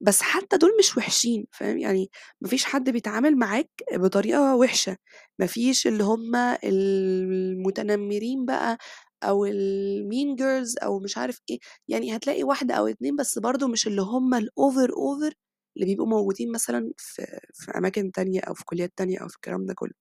بس 0.00 0.22
حتى 0.22 0.56
دول 0.58 0.70
مش 0.80 0.96
وحشين 0.96 1.46
فاهم؟ 1.52 1.78
يعني 1.78 2.10
مفيش 2.42 2.64
حد 2.64 2.90
بيتعامل 2.90 3.36
معاك 3.38 3.70
بطريقة 3.94 4.56
وحشة. 4.56 4.96
مفيش 5.40 5.86
اللي 5.86 6.04
هم 6.04 6.36
المتنمرين 6.64 8.46
بقى 8.46 8.78
أو 9.22 9.44
ال 9.46 9.64
mean 9.64 10.36
girls 10.36 10.76
أو 10.82 10.98
مش 11.00 11.18
عارف 11.18 11.40
إيه 11.50 11.58
يعني 11.88 12.16
هتلاقي 12.16 12.44
واحدة 12.44 12.74
أو 12.74 12.86
اتنين 12.86 13.16
بس 13.16 13.38
برضو 13.38 13.68
مش 13.68 13.86
اللي 13.86 14.02
هم 14.02 14.34
ال 14.34 14.46
over 14.46 14.92
over 14.92 15.34
اللي 15.76 15.86
بيبقوا 15.86 16.08
موجودين 16.08 16.52
مثلا 16.52 16.92
في 16.98 17.40
في 17.54 17.72
أماكن 17.78 18.12
تانية 18.12 18.40
أو 18.40 18.54
في 18.54 18.64
كليات 18.64 18.92
تانية 18.96 19.18
أو 19.18 19.28
في 19.28 19.36
الكلام 19.36 19.66
ده 19.66 19.74
كله. 19.74 19.92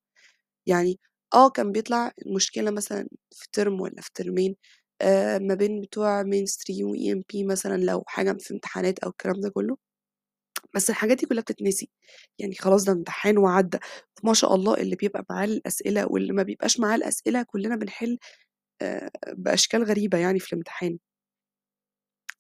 يعني 0.68 1.00
آه 1.34 1.50
كان 1.50 1.72
بيطلع 1.72 2.12
المشكلة 2.28 2.72
مثلا 2.72 3.08
في 3.32 3.48
ترم 3.54 3.82
ولا 3.82 4.02
في 4.02 4.10
ترمين 4.16 4.56
آه 5.02 5.38
ما 5.38 5.54
بين 5.56 5.82
بتوع 5.82 6.24
mainstream 6.24 6.90
و 6.92 7.12
IMP 7.14 7.44
مثلا 7.44 7.78
لو 7.84 8.04
حاجة 8.08 8.34
في 8.40 8.54
امتحانات 8.54 9.00
أو 9.00 9.10
الكلام 9.10 9.42
ده 9.42 9.50
كله. 9.50 9.78
بس 10.76 10.90
الحاجات 10.90 11.18
دي 11.18 11.26
كلها 11.26 11.42
بتتنسي. 11.42 11.90
يعني 12.40 12.56
خلاص 12.56 12.84
ده 12.86 12.92
امتحان 12.94 13.38
وعدى. 13.38 13.80
ما 14.24 14.34
شاء 14.34 14.56
الله 14.56 14.74
اللي 14.78 14.96
بيبقى 14.96 15.26
معاه 15.30 15.46
الأسئلة 15.46 16.06
واللي 16.12 16.34
ما 16.34 16.44
بيبقاش 16.44 16.80
معاه 16.80 16.96
الأسئلة 16.96 17.44
كلنا 17.44 17.76
بنحل 17.76 18.18
بأشكال 19.34 19.84
غريبة 19.84 20.18
يعني 20.18 20.40
في 20.40 20.54
الامتحان. 20.54 21.00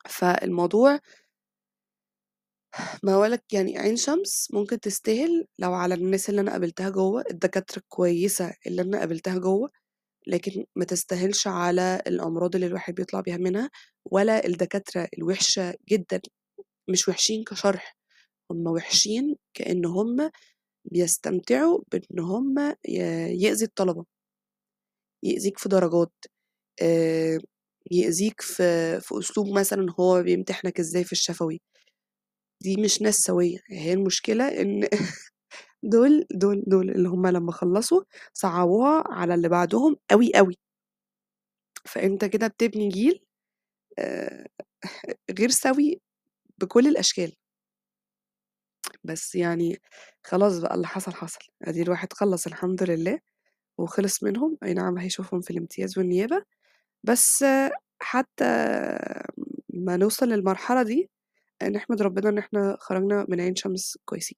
فالموضوع 0.09 0.99
ما 3.03 3.13
هقولك 3.13 3.53
يعني 3.53 3.77
عين 3.77 3.95
شمس 3.95 4.47
ممكن 4.53 4.79
تستاهل 4.79 5.45
لو 5.59 5.73
على 5.73 5.93
الناس 5.95 6.29
اللي 6.29 6.41
أنا 6.41 6.51
قابلتها 6.51 6.89
جوه 6.89 7.23
الدكاترة 7.31 7.77
الكويسة 7.79 8.53
اللي 8.67 8.81
أنا 8.81 8.99
قابلتها 8.99 9.37
جوه 9.37 9.69
لكن 10.27 10.65
ما 10.75 10.85
تستاهلش 10.85 11.47
على 11.47 12.01
الأمراض 12.07 12.55
اللي 12.55 12.67
الواحد 12.67 12.95
بيطلع 12.95 13.21
بيها 13.21 13.37
منها 13.37 13.69
ولا 14.05 14.45
الدكاترة 14.47 15.07
الوحشة 15.17 15.75
جدا 15.89 16.21
مش 16.89 17.07
وحشين 17.09 17.43
كشرح 17.43 17.97
هم 18.51 18.67
وحشين 18.67 19.35
كأن 19.53 19.85
هم 19.85 20.29
بيستمتعوا 20.85 21.81
بإن 21.91 22.19
هم 22.19 22.75
يأذي 23.29 23.65
الطلبة، 23.65 24.05
يأذيك 25.23 25.59
في 25.59 25.69
درجات، 25.69 26.11
يأذيك 27.91 28.41
في 28.41 28.99
في 29.01 29.19
أسلوب 29.19 29.47
مثلًا 29.59 29.85
هو 29.99 30.23
بيمتحنك 30.23 30.79
إزاي 30.79 31.03
في 31.03 31.11
الشفوي، 31.11 31.61
دي 32.63 32.75
مش 32.81 33.01
ناس 33.01 33.15
سوية، 33.15 33.57
هي 33.71 33.93
المشكلة 33.93 34.61
إن 34.61 34.87
دول 35.83 36.25
دول 36.35 36.63
دول 36.67 36.91
اللي 36.91 37.09
هم 37.09 37.27
لمّا 37.27 37.51
خلّصوا 37.51 38.03
صعّبوها 38.33 39.03
على 39.07 39.33
اللي 39.35 39.49
بعدهم 39.49 39.97
أوي، 40.13 40.31
أوي، 40.39 40.55
فأنت 41.85 42.25
كده 42.25 42.47
بتبني 42.47 42.89
جيل 42.89 43.25
غير 45.39 45.49
سَوِي 45.49 46.01
بكل 46.59 46.87
الأشكال. 46.87 47.33
بس 49.03 49.35
يعني 49.35 49.81
خلاص 50.23 50.59
بقى 50.59 50.75
اللي 50.75 50.87
حصل، 50.87 51.13
حصل. 51.13 51.39
أدي 51.61 51.81
الواحد 51.81 52.13
خلّص 52.13 52.47
الحمد 52.47 52.83
لله 52.83 53.19
وخلص 53.77 54.23
منهم، 54.23 54.57
أي 54.63 54.73
نعم 54.73 54.97
هيشوفهم 54.97 55.41
في 55.41 55.51
الامتياز 55.51 55.97
والنيابة، 55.97 56.43
بس 57.03 57.45
حتى 58.01 58.45
ما 59.73 59.97
نوصل 59.97 60.29
للمرحلة 60.29 60.83
دي، 60.83 61.09
نحمد 61.71 62.01
ربنا 62.01 62.29
إن 62.29 62.37
إحنا 62.37 62.77
خرجنا 62.79 63.25
من 63.29 63.41
عين 63.41 63.55
شمس 63.55 63.97
كويسين. 64.05 64.37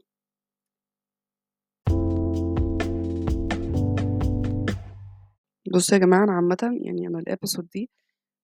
بُصّوا 5.74 5.98
يا 5.98 6.02
جماعة، 6.04 6.24
أنا 6.24 6.32
عامةً 6.34 6.80
يعني 6.82 7.08
أنا 7.08 7.19
الepisode 7.30 7.65
دي 7.74 7.89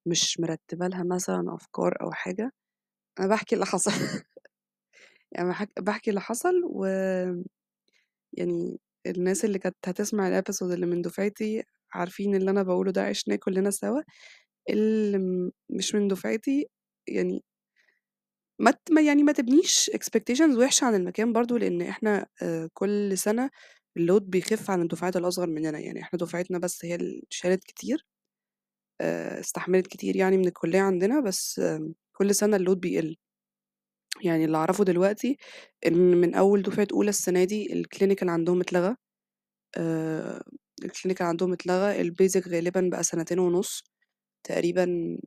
مش 0.06 0.40
مرتّبة 0.40 0.88
لها 0.88 1.04
مثلًا 1.04 1.56
أفكار 1.56 1.98
أو 2.02 2.12
حاجة، 2.12 2.52
أنا 3.20 3.28
باحكي 3.28 3.56
اللي 3.56 3.66
حصل. 3.66 3.92
يعني 5.32 5.56
باحكي 5.80 6.10
اللي 6.10 6.22
حصل 6.22 6.62
و 6.66 6.86
يعني 8.34 8.80
الناس 9.08 9.46
اللي 9.46 9.60
كانت 9.60 9.76
هتسمع 9.86 10.42
الepisode 10.42 10.64
اللي 10.64 10.86
من 10.86 11.02
دفعتي 11.02 11.64
عارفين 11.94 12.36
اللي 12.36 12.52
أنا 12.52 12.64
باقوله 12.64 12.92
ده 12.92 13.04
عِشناه 13.04 13.36
كلّنا 13.36 13.72
سوا، 13.72 14.02
اللي 14.70 15.52
مش 15.70 15.96
من 15.96 16.08
دفعتي 16.08 16.68
يعني 17.10 17.44
ما 18.60 19.02
يعني 19.02 19.24
ما 19.24 19.32
تبنيش 19.32 19.92
expectations 19.94 20.58
وِحشة 20.58 20.86
عن 20.86 20.96
المكان 20.96 21.34
برضه، 21.34 21.58
لإن 21.60 21.82
إحنا 21.82 22.26
آآ 22.42 22.70
كل 22.74 23.18
سَنة 23.18 23.50
الload 24.00 24.22
بيخِف 24.24 24.72
عن 24.72 24.82
الدفعات 24.82 25.18
الأصغر 25.18 25.48
مننا، 25.48 25.80
يعني 25.80 26.02
إحنا 26.02 26.20
دفعتنا 26.20 26.58
بس 26.60 26.86
هي 26.86 26.96
اللي 26.96 27.22
شالت 27.30 27.64
كتير، 27.64 28.06
آآ 29.02 29.40
استحملت 29.40 29.88
كتير 29.88 30.16
يعني 30.18 30.38
من 30.38 30.48
الكلية 30.48 30.82
عندنا، 30.82 31.22
بس 31.22 31.62
كل 32.14 32.36
سَنة 32.36 32.58
الload 32.60 32.78
بيقل. 32.80 33.18
يعني 34.22 34.46
اللي 34.46 34.58
أعرفه 34.58 34.84
دلوقتي 34.84 35.38
إن 35.88 35.98
من 36.22 36.36
أول 36.36 36.62
دفعة 36.62 36.88
أولى 36.94 37.10
السنة 37.10 37.44
دي 37.44 37.84
الclinical 37.86 38.28
عندهم 38.30 38.62
اتلغى، 38.62 38.96
آآ 39.78 40.44
الclinical 40.86 41.22
عندهم 41.22 41.54
اتلغى، 41.54 42.04
الbasic 42.12 42.48
غالبًا 42.50 42.90
بقى 42.94 43.04
سنتين 43.04 43.40
ونُص، 43.40 43.84
تقريبًا 44.44 45.18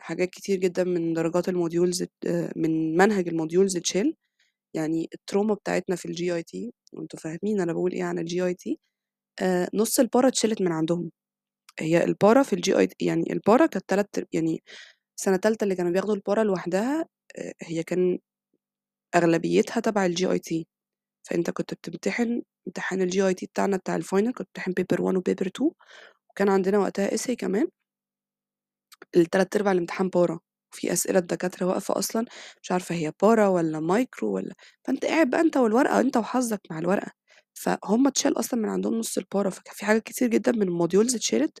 حاجات 0.00 0.30
كتير 0.30 0.58
جدًا 0.60 0.84
من 0.84 1.14
درجات 1.14 1.48
ات 1.50 2.12
آآ 2.26 2.52
من 2.56 2.96
منهج 2.98 3.30
الmodules 3.30 3.76
اتشال، 3.78 4.14
يعني 4.74 5.10
التروما 5.14 5.54
بتاعتنا 5.54 5.96
في 5.96 6.08
الGIT 6.08 6.70
وأنتم 6.94 7.18
فاهمين 7.18 7.60
أنا 7.62 7.72
باقول 7.74 7.92
إيه 7.92 8.04
عن 8.04 8.26
الGIT، 8.28 8.76
آآ 9.42 9.70
نُص 9.74 10.00
البارا 10.00 10.28
اتشالت 10.28 10.62
من 10.62 10.72
عندهم. 10.72 11.10
هي 11.80 12.04
البارا 12.04 12.42
في 12.44 12.56
الGIT 12.56 12.88
يعني 13.02 13.32
البارا 13.34 13.66
كانت 13.66 13.84
تلات 13.88 14.10
أر 14.18 14.24
يعني 14.34 14.62
سَنة 15.16 15.36
تالتة 15.36 15.64
اللي 15.64 15.74
كانوا 15.74 15.92
بياخدوا 15.92 16.14
البارا 16.14 16.44
لوحدها، 16.44 17.06
هي 17.62 17.82
كان 17.82 18.18
أغلبيتها 19.16 19.80
تبع 19.80 20.08
الGIT، 20.08 20.64
فأنت 21.30 21.50
كنت 21.50 21.74
بتمتحن 21.74 22.42
امتحان 22.68 23.10
الGIT 23.10 23.44
بتاعنا 23.44 23.76
بتاع 23.76 23.98
الfinal 24.00 24.30
كنت 24.32 24.48
بتمتحن 24.54 24.72
paper 24.80 25.00
1 25.00 25.16
وpaper 25.18 25.46
2 25.48 25.72
وكان 26.30 26.50
عندنا 26.50 26.78
وقتها 26.78 27.08
essay 27.10 27.32
كمان. 27.32 27.68
التلات 29.16 29.56
أرباع 29.56 29.72
الامتحان 29.72 30.08
بارا، 30.08 30.40
وفي 30.72 30.92
أسئلة 30.92 31.18
الدكاترة 31.18 31.66
واقفة 31.66 31.98
أصلًا 31.98 32.24
مش 32.62 32.72
عارفة 32.72 32.94
هي 32.94 33.12
بارا 33.22 33.46
والّا 33.48 33.80
micro 34.04 34.22
والّا 34.22 34.54
فأنت 34.84 35.04
قاعد 35.04 35.30
بقى 35.30 35.40
أنت 35.40 35.56
والورقة، 35.56 36.00
أنت 36.00 36.16
وحظك 36.16 36.60
مع 36.70 36.78
الورقة، 36.78 37.12
فهُم 37.54 38.06
اتشال 38.06 38.38
أصلًا 38.38 38.60
من 38.60 38.68
عندهم 38.68 38.94
نُص 38.94 39.18
البارا، 39.18 39.50
فكان 39.50 39.74
في 39.74 39.84
حاجات 39.86 40.02
كتير 40.02 40.28
جدًا 40.28 40.52
من 40.52 40.66
الmodules 40.68 41.14
اتشالت، 41.14 41.58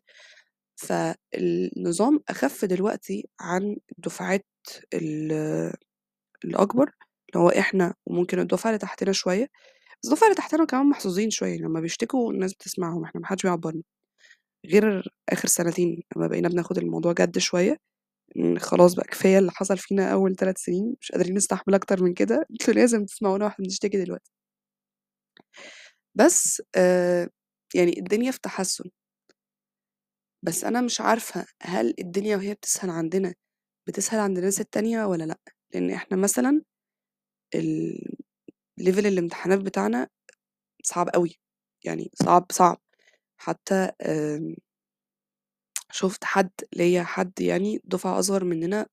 فالنظام 0.76 2.20
أخَف 2.28 2.64
دلوقتي 2.64 3.28
عن 3.40 3.76
الدفعات 3.98 4.46
ال 4.94 5.32
الأكبر، 6.44 6.90
اللي 7.28 7.44
هو 7.44 7.48
إحنا 7.48 7.94
وممكن 8.06 8.38
الدفعة 8.38 8.70
اللي 8.70 8.78
تحتنا 8.78 9.12
شوية، 9.12 9.48
بس 10.02 10.08
الدفعة 10.10 10.26
اللي 10.26 10.36
تحتنا 10.36 10.66
كمان 10.66 10.86
محظوظين 10.90 11.30
شوية، 11.30 11.58
لمّا 11.58 11.80
بيشتكوا 11.80 12.32
الناس 12.32 12.54
بتسمعهم، 12.54 13.04
إحنا 13.04 13.20
ما 13.22 13.28
حدش 13.28 13.42
بيعبّرنا. 13.42 13.82
غير 14.66 15.08
آخر 15.30 15.48
سنتين 15.48 16.02
لمّا 16.16 16.26
بقينا 16.28 16.48
بناخد 16.48 16.78
الموضوع 16.78 17.12
جَد 17.12 17.38
شوية، 17.38 17.78
خلاص 18.58 18.94
بقى 18.94 19.06
كفاية 19.08 19.38
اللي 19.38 19.52
حصل 19.52 19.78
فينا 19.78 20.12
أول 20.12 20.36
3 20.36 20.58
سنين، 20.58 20.96
مش 21.02 21.12
قادرين 21.12 21.34
نستحمل 21.36 21.74
أكتر 21.74 22.02
من 22.02 22.14
كده، 22.14 22.46
أنتم 22.52 22.72
لازم 22.72 23.04
تسمعونا 23.06 23.44
وإحنا 23.44 23.64
بنشتكي 23.64 24.04
دلوقتي. 24.04 24.20
بس 26.14 26.62
آآ 26.76 27.30
يعني 27.74 27.98
الدنيا 27.98 28.30
في 28.30 28.40
تحسُّن. 28.42 28.90
بس 30.44 30.64
أنا 30.64 30.80
مش 30.80 31.00
عارفة 31.00 31.46
هل 31.62 31.94
الدنيا 31.98 32.36
وهي 32.36 32.54
بتسهل 32.54 32.90
عندنا، 32.90 33.34
بتسهل 33.88 34.20
عند 34.20 34.38
الناس 34.38 34.60
التانية 34.60 35.04
والّا 35.04 35.24
لأ؟ 35.24 35.38
لإن 35.74 35.90
إحنا 35.90 36.16
مثلًا 36.16 36.62
ال 37.54 38.00
الامتحانات 39.06 39.58
بتاعنا 39.60 40.08
صعب 40.84 41.08
أوي، 41.08 41.40
يعني 41.84 42.10
صعب، 42.24 42.46
صعب. 42.52 42.80
حتى 43.38 43.90
آمم 44.02 44.56
شُفت 45.92 46.24
حد 46.24 46.50
ليّا 46.76 47.02
حد 47.02 47.40
يعني 47.40 47.80
دفعة 47.84 48.18
أصغر 48.18 48.44
مننا 48.44 48.86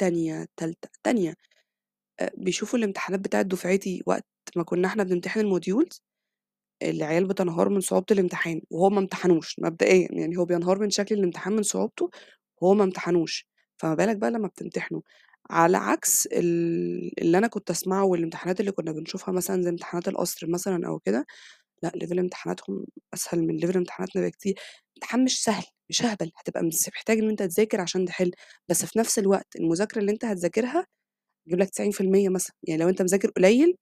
تانية، 0.00 0.46
تالتة، 0.56 0.88
تانية، 1.02 1.34
آآ 2.20 2.30
بيشوفوا 2.38 2.80
الامتحانات 2.80 3.20
بتاعة 3.20 3.42
دفعتي 3.42 4.02
وقت 4.06 4.26
ما 4.56 4.62
كنا 4.64 4.88
إحنا 4.88 5.04
بنمتحن 5.04 5.40
الmodules، 5.60 6.00
العيال 6.90 7.26
بتنهار 7.28 7.68
من 7.68 7.80
صعوبة 7.80 8.06
الامتحان 8.12 8.60
وهو 8.70 8.90
ما 8.90 8.98
امتحنوش 9.00 9.56
مبدئيًا، 9.60 10.08
يعني 10.12 10.36
هو 10.38 10.44
بينهار 10.44 10.78
من 10.80 10.90
شكل 10.90 11.14
الامتحان 11.14 11.52
من 11.56 11.62
صعوبته 11.62 12.10
وهو 12.62 12.74
ما 12.74 12.84
امتحنوش، 12.84 13.46
فما 13.78 13.94
بالك 13.94 14.16
بقى 14.16 14.30
لمّا 14.30 14.48
بتمتحنوا. 14.48 15.00
على 15.50 15.76
عكس 15.76 16.26
ال 16.32 17.22
اللي 17.22 17.38
أنا 17.38 17.46
كنت 17.48 17.70
أسمعه 17.70 18.04
والامتحانات 18.04 18.60
اللي 18.60 18.72
كنا 18.72 18.92
بنشوفها 18.92 19.34
مثلًا 19.34 19.62
زي 19.62 19.70
امتحانات 19.70 20.08
القصر 20.08 20.46
مثلًا 20.50 20.86
أو 20.88 20.98
كده، 20.98 21.26
لأ 21.82 21.90
level 21.90 22.18
امتحاناتهم 22.18 22.84
أسهل 23.14 23.42
من 23.46 23.60
level 23.60 23.76
امتحاناتنا 23.76 24.26
بكتير. 24.28 24.54
امتحان 24.96 25.24
مش 25.24 25.42
سهل، 25.44 25.64
مش 25.90 26.02
أهبل، 26.02 26.30
هتبقى 26.38 26.62
محتاج 26.96 27.18
إن 27.18 27.28
أنت 27.30 27.42
تذاكر 27.42 27.80
عشان 27.80 28.06
تحل، 28.06 28.30
بس 28.68 28.84
في 28.84 28.98
نفس 28.98 29.18
الوقت 29.18 29.56
المذاكرة 29.56 30.00
اللي 30.00 30.12
أنت 30.12 30.24
هتذاكرها 30.24 30.86
تجيب 31.46 31.58
لك 31.60 31.70
90% 31.70 32.28
مثلًا، 32.28 32.54
يعني 32.68 32.82
لو 32.82 32.88
أنت 32.88 33.02
مذاكر 33.02 33.30
قليل 33.30 33.76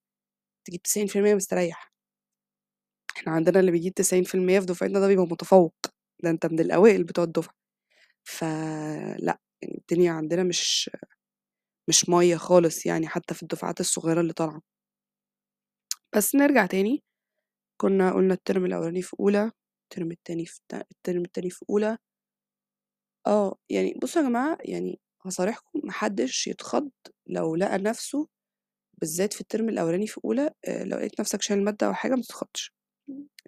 تجيب 0.66 0.82
90% 0.82 1.34
مستريح. 1.36 1.89
إحنا 3.20 3.33
عندنا 3.33 3.61
اللي 3.61 3.70
بيجيب 3.70 3.94
90% 3.94 4.61
في 4.61 4.66
دفعتنا 4.66 5.00
ده 5.00 5.06
بيبقى 5.09 5.26
متفوق، 5.26 5.74
ده 6.22 6.30
أنت 6.30 6.46
من 6.46 6.61
الأوائل 6.61 7.04
بتوع 7.04 7.24
الدفعة. 7.24 7.54
فلأ، 8.24 9.38
يعني 9.62 9.78
الدنيا 9.78 10.12
عندنا 10.12 10.42
مش 10.44 10.90
مش 11.88 12.09
مَيّة 12.09 12.37
خالص 12.37 12.87
يعني 12.87 13.09
حتى 13.09 13.35
في 13.35 13.42
الدفعات 13.42 13.80
الصغيرة 13.80 14.20
اللي 14.20 14.33
طالعة. 14.33 14.62
بس 16.16 16.35
نرجع 16.35 16.66
تاني، 16.66 17.02
كنا 17.80 18.12
قُلنا 18.14 18.35
الترم 18.35 18.64
الأولاني 18.66 19.02
في 19.02 19.16
أولى، 19.20 19.52
الترم 19.85 20.11
التاني 20.12 20.46
في 20.46 20.61
الترم 20.92 21.22
التاني 21.24 21.50
في 21.50 21.64
أولى. 21.70 21.98
آه، 23.26 23.56
يعني 23.70 23.94
بُصّوا 24.02 24.22
يا 24.22 24.28
جماعة 24.28 24.59
يعني 24.61 25.00
هاصارحكم 25.26 25.80
ما 25.85 25.92
حدش 25.92 26.46
يتخض 26.46 26.90
لو 27.26 27.56
لقى 27.56 27.78
نفسه 27.78 28.28
بالذات 28.98 29.33
في 29.35 29.42
الترم 29.42 29.68
الأولاني 29.68 30.06
في 30.06 30.20
أولى، 30.26 30.50
آآ 30.68 30.85
لو 30.85 30.98
لقيت 30.98 31.20
نفسك 31.20 31.42
شايل 31.42 31.64
مادة 31.64 31.87
أو 31.88 31.94
حاجة 31.94 32.16
ما 32.16 32.22
تتخضش، 32.22 32.74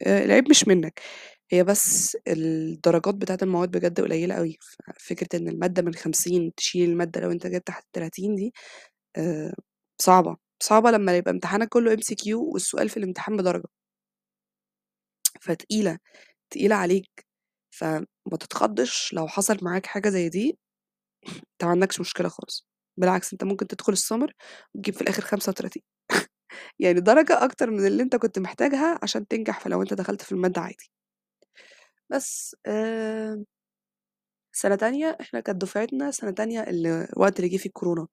آآ 0.03 0.25
العيب 0.25 0.51
مش 0.51 0.69
منّك، 0.69 1.01
هي 1.53 1.65
بس 1.65 2.17
الدرجات 2.29 3.15
بتاعة 3.15 3.39
المواد 3.43 3.71
بجد 3.71 4.01
قليلة 4.01 4.35
أوي، 4.35 4.59
ففكرة 5.01 5.39
إن 5.41 5.49
المادة 5.49 5.83
من 5.83 5.95
50 5.95 6.55
تشيل 6.57 6.91
المادة 6.91 7.21
لو 7.21 7.33
أنت 7.33 7.47
جايب 7.47 7.65
تحت 7.65 7.85
ال30 7.99 8.37
دي 8.37 8.55
آآ 9.17 9.55
صعبة، 10.03 10.37
صعبة 10.63 10.91
لمّا 10.91 11.17
يبقى 11.17 11.31
امتحانك 11.33 11.69
كلّه 11.69 11.93
MCQ 11.97 12.27
والسؤال 12.35 12.89
في 12.89 12.97
الامتحان 12.99 13.37
بدرجة. 13.37 13.69
فتقيلة، 15.41 15.99
تقيلة 16.51 16.77
عليك، 16.77 17.27
فما 17.71 18.07
تتخضش 18.41 19.15
لو 19.15 19.29
حصل 19.29 19.59
معاك 19.63 19.87
حاجة 19.87 20.09
زي 20.09 20.29
دي، 20.29 20.59
أنت 21.53 21.65
عندكش 21.65 22.01
مشكلة 22.01 22.29
خالص، 22.29 22.69
بالعكس 22.99 23.33
أنت 23.33 23.45
ممكن 23.45 23.67
تدخل 23.67 23.95
الsummer 23.97 24.31
وتجيب 24.75 24.95
في 24.95 25.03
الآخر 25.03 25.23
35 25.23 25.83
يعني 26.79 27.01
درجة 27.01 27.45
أكتر 27.45 27.71
من 27.71 27.87
اللي 27.87 28.03
أنت 28.03 28.17
كنت 28.17 28.39
محتاجها 28.39 28.99
عشان 29.03 29.29
تنجح 29.29 29.61
فلو 29.61 29.83
أنت 29.83 29.95
دخلت 29.95 30.23
في 30.23 30.33
المادة 30.33 30.61
عادي. 30.61 30.91
بس 32.11 32.57
آآ 32.67 33.45
سَنة 34.55 34.75
تانية 34.77 35.17
إحنا 35.21 35.41
كانت 35.41 35.63
دفعتنا 35.63 36.11
سَنة 36.11 36.31
تانية 36.31 36.61
ال 36.61 36.87
الوقت 36.87 37.37
اللي 37.41 37.49
جه 37.49 37.57
فيه 37.57 37.69
الكورونا. 37.69 38.09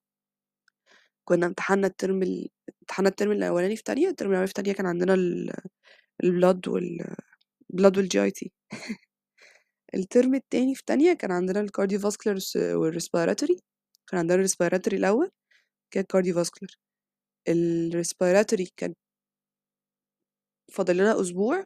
كنا 1.25 1.45
امتحنا 1.45 1.87
الترم 1.87 2.23
ال 2.23 2.49
امتحنا 2.81 3.09
الترم 3.09 3.31
الأولاني 3.31 3.75
في 3.75 3.83
تانية، 3.83 4.07
الترم 4.09 4.29
الأولاني 4.29 4.47
في 4.47 4.53
تانية 4.53 4.73
كان 4.73 4.85
عندنا 4.85 5.13
ال 5.13 5.51
الblood 6.23 6.67
وال 6.67 7.15
الblood 7.73 7.97
والGIT 7.97 8.49
الترم 9.95 10.35
التاني 10.35 10.75
في 10.75 10.83
تانية 10.85 11.13
كان 11.13 11.31
عندنا 11.31 11.67
الcardiovascular 11.67 12.27
والس 12.27 12.57
والrespiratory 12.57 13.59
كان 14.07 14.19
عندنا 14.19 14.47
الrespiratory 14.47 14.93
الأول، 14.93 15.25
بعد 15.27 15.33
كده 15.91 16.05
الcardiovascular 16.13 16.88
الrespiratory 17.49 18.67
كان 18.77 18.93
فاضل 20.71 20.97
لنا 20.97 21.21
أسبوع 21.21 21.63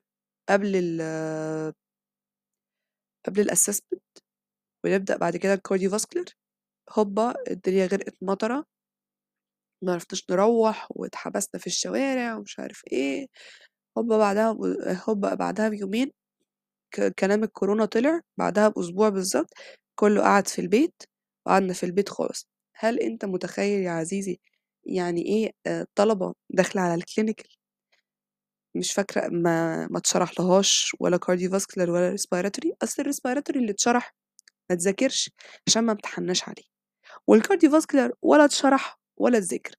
قبل 0.49 0.75
ال 0.75 1.01
قبل 3.27 3.49
الassessment 3.49 3.99
ونبدأ 4.85 5.17
بعد 5.17 5.37
كده 5.37 5.55
الcardiovascular. 5.57 6.33
هوبا 6.99 7.35
الدنيا 7.51 7.87
غرقت 7.87 8.15
مطرة. 8.23 8.65
معرفناش 9.81 10.23
نروّح 10.31 10.87
واتحبسنا 10.91 11.59
في 11.61 11.67
الشوارع 11.67 12.35
ومش 12.37 12.59
عارف 12.59 12.81
إيه، 12.91 13.27
هوبا 13.97 14.17
بعدها 14.17 14.57
هوبا 15.09 15.33
بعدها 15.33 15.69
بيومين 15.69 16.11
كلام 17.19 17.43
الكورونا 17.43 17.85
طلع، 17.85 18.21
بعدها 18.39 18.67
بأسبوع 18.69 19.09
بالضبط 19.09 19.53
كُلّه 19.95 20.21
قعد 20.23 20.47
في 20.47 20.59
البيت 20.61 21.03
وقعدنا 21.47 21.73
في 21.73 21.85
البيت 21.87 22.09
خالص. 22.09 22.47
هل 22.75 22.99
أنت 22.99 23.25
متخيّل 23.25 23.81
يا 23.83 23.91
عزيزي 23.91 24.39
يعني 24.85 25.21
إيه 25.25 25.51
آآ 25.67 25.87
طلبة 25.95 26.33
داخلة 26.49 26.81
على 26.81 27.01
الclinical 27.01 27.55
مش 28.75 28.93
فاكرة 28.93 29.27
ما 29.27 29.87
ما 29.87 29.97
اتشرحلهاش 29.97 30.95
ولا 30.99 31.17
cardiovascular 31.17 31.89
ولا 31.89 32.15
respiratory، 32.17 32.71
أصل 32.83 33.03
الrespiratory 33.03 33.55
اللي 33.57 33.71
اتشرح 33.71 34.15
ما 34.69 34.75
اتذاكرش 34.75 35.29
عشان 35.67 35.83
ما 35.83 35.91
امتحناش 35.91 36.43
عليه، 36.49 36.63
والcardiovascular 37.31 38.11
ولا 38.21 38.45
اتشرح 38.45 38.99
ولا 39.19 39.37
اتذاكر. 39.37 39.75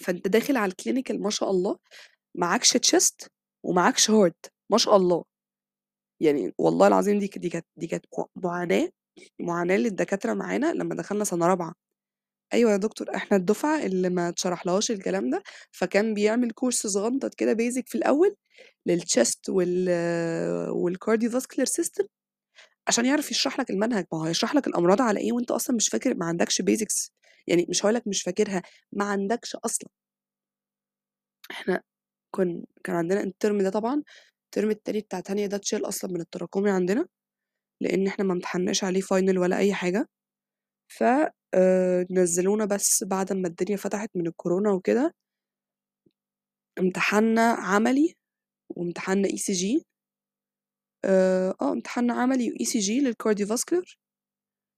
فأنت 0.00 0.28
داخل 0.28 0.56
على 0.56 0.72
الclinical 0.72 1.14
ما 1.20 1.30
شاء 1.30 1.50
الله 1.50 1.78
معاكش 2.36 2.76
chest 2.76 3.28
ومعاكش 3.64 4.10
heart 4.10 4.50
ما 4.72 4.78
شاء 4.78 4.96
الله. 4.96 5.24
يعني 6.20 6.52
والله 6.58 6.86
العظيم 6.86 7.18
دي 7.18 7.26
دي 7.36 7.48
كانت 7.48 7.66
دي 7.76 7.86
كانت 7.86 8.06
معاناة 8.36 8.90
معاناة 9.40 9.76
للدكاترة 9.76 10.34
معانا 10.34 10.72
لمّا 10.74 10.94
دخلنا 10.94 11.24
سنة 11.24 11.46
رابعة. 11.46 11.74
أيوه 12.54 12.72
يا 12.72 12.78
دكتور 12.78 13.16
إحنا 13.16 13.38
الدفعة 13.38 13.78
اللي 13.86 14.10
ما 14.10 14.30
اتشرحلهاش 14.30 14.92
الكلام 14.92 15.30
ده، 15.30 15.44
فكان 15.72 16.14
بيعمل 16.14 16.52
كورس 16.52 16.88
صغنطط 16.88 17.34
كده 17.34 17.54
basic 17.54 17.84
في 17.86 17.94
الأول 17.98 18.36
للchest 18.90 19.50
وال 19.50 19.88
والcardiovascular 20.70 21.66
system 21.82 22.06
عشان 22.88 23.06
يعرف 23.06 23.32
يشرح 23.32 23.60
لك 23.60 23.70
المنهج، 23.70 24.06
ما 24.12 24.18
هو 24.20 24.24
هيشرح 24.24 24.56
لك 24.56 24.68
الأمراض 24.68 25.02
على 25.02 25.20
إيه 25.20 25.32
وأنت 25.32 25.52
أصلًا 25.52 25.76
مش 25.76 25.90
فاكر 25.90 26.14
ما 26.16 26.26
عندكش 26.26 26.62
basics 26.62 27.10
يعني 27.48 27.66
مش 27.70 27.82
هاقول 27.84 27.94
لك 27.96 28.08
مش 28.08 28.22
فاكرها، 28.22 28.62
ما 28.92 29.06
عندكش 29.06 29.56
أصلًا. 29.56 29.88
إحنا 31.50 31.82
كن 32.34 32.64
كان 32.84 32.96
عندنا 32.96 33.20
الترم 33.22 33.62
ده 33.62 33.70
طبعًا 33.70 34.02
الترم 34.46 34.70
التاني 34.70 35.00
بتاع 35.00 35.20
تانية 35.20 35.46
ده 35.46 35.56
اتشال 35.56 35.88
أصلًا 35.88 36.12
من 36.12 36.20
التراكمي 36.20 36.70
عندنا، 36.70 37.06
لإن 37.82 38.06
إحنا 38.08 38.24
ما 38.26 38.34
امتحناش 38.34 38.84
عليه 38.84 39.02
final 39.02 39.38
ولا 39.38 39.58
أي 39.58 39.74
حاجة. 39.74 40.08
ف 40.88 41.04
آآ 41.54 42.06
نزّلونا 42.10 42.64
بس 42.64 43.04
بعد 43.04 43.32
أمّا 43.32 43.48
الدنيا 43.48 43.76
فتحت 43.76 44.10
من 44.16 44.26
الكورونا 44.26 44.70
وكده. 44.72 45.14
امتحنا 46.80 47.50
عملي 47.52 48.14
وامتحنا 48.70 49.28
ECG 49.28 49.84
آآ 51.04 51.54
آه 51.62 51.72
امتحنا 51.72 52.14
عملي 52.14 52.50
وECG 52.50 52.88
للcardiovascular 53.04 53.94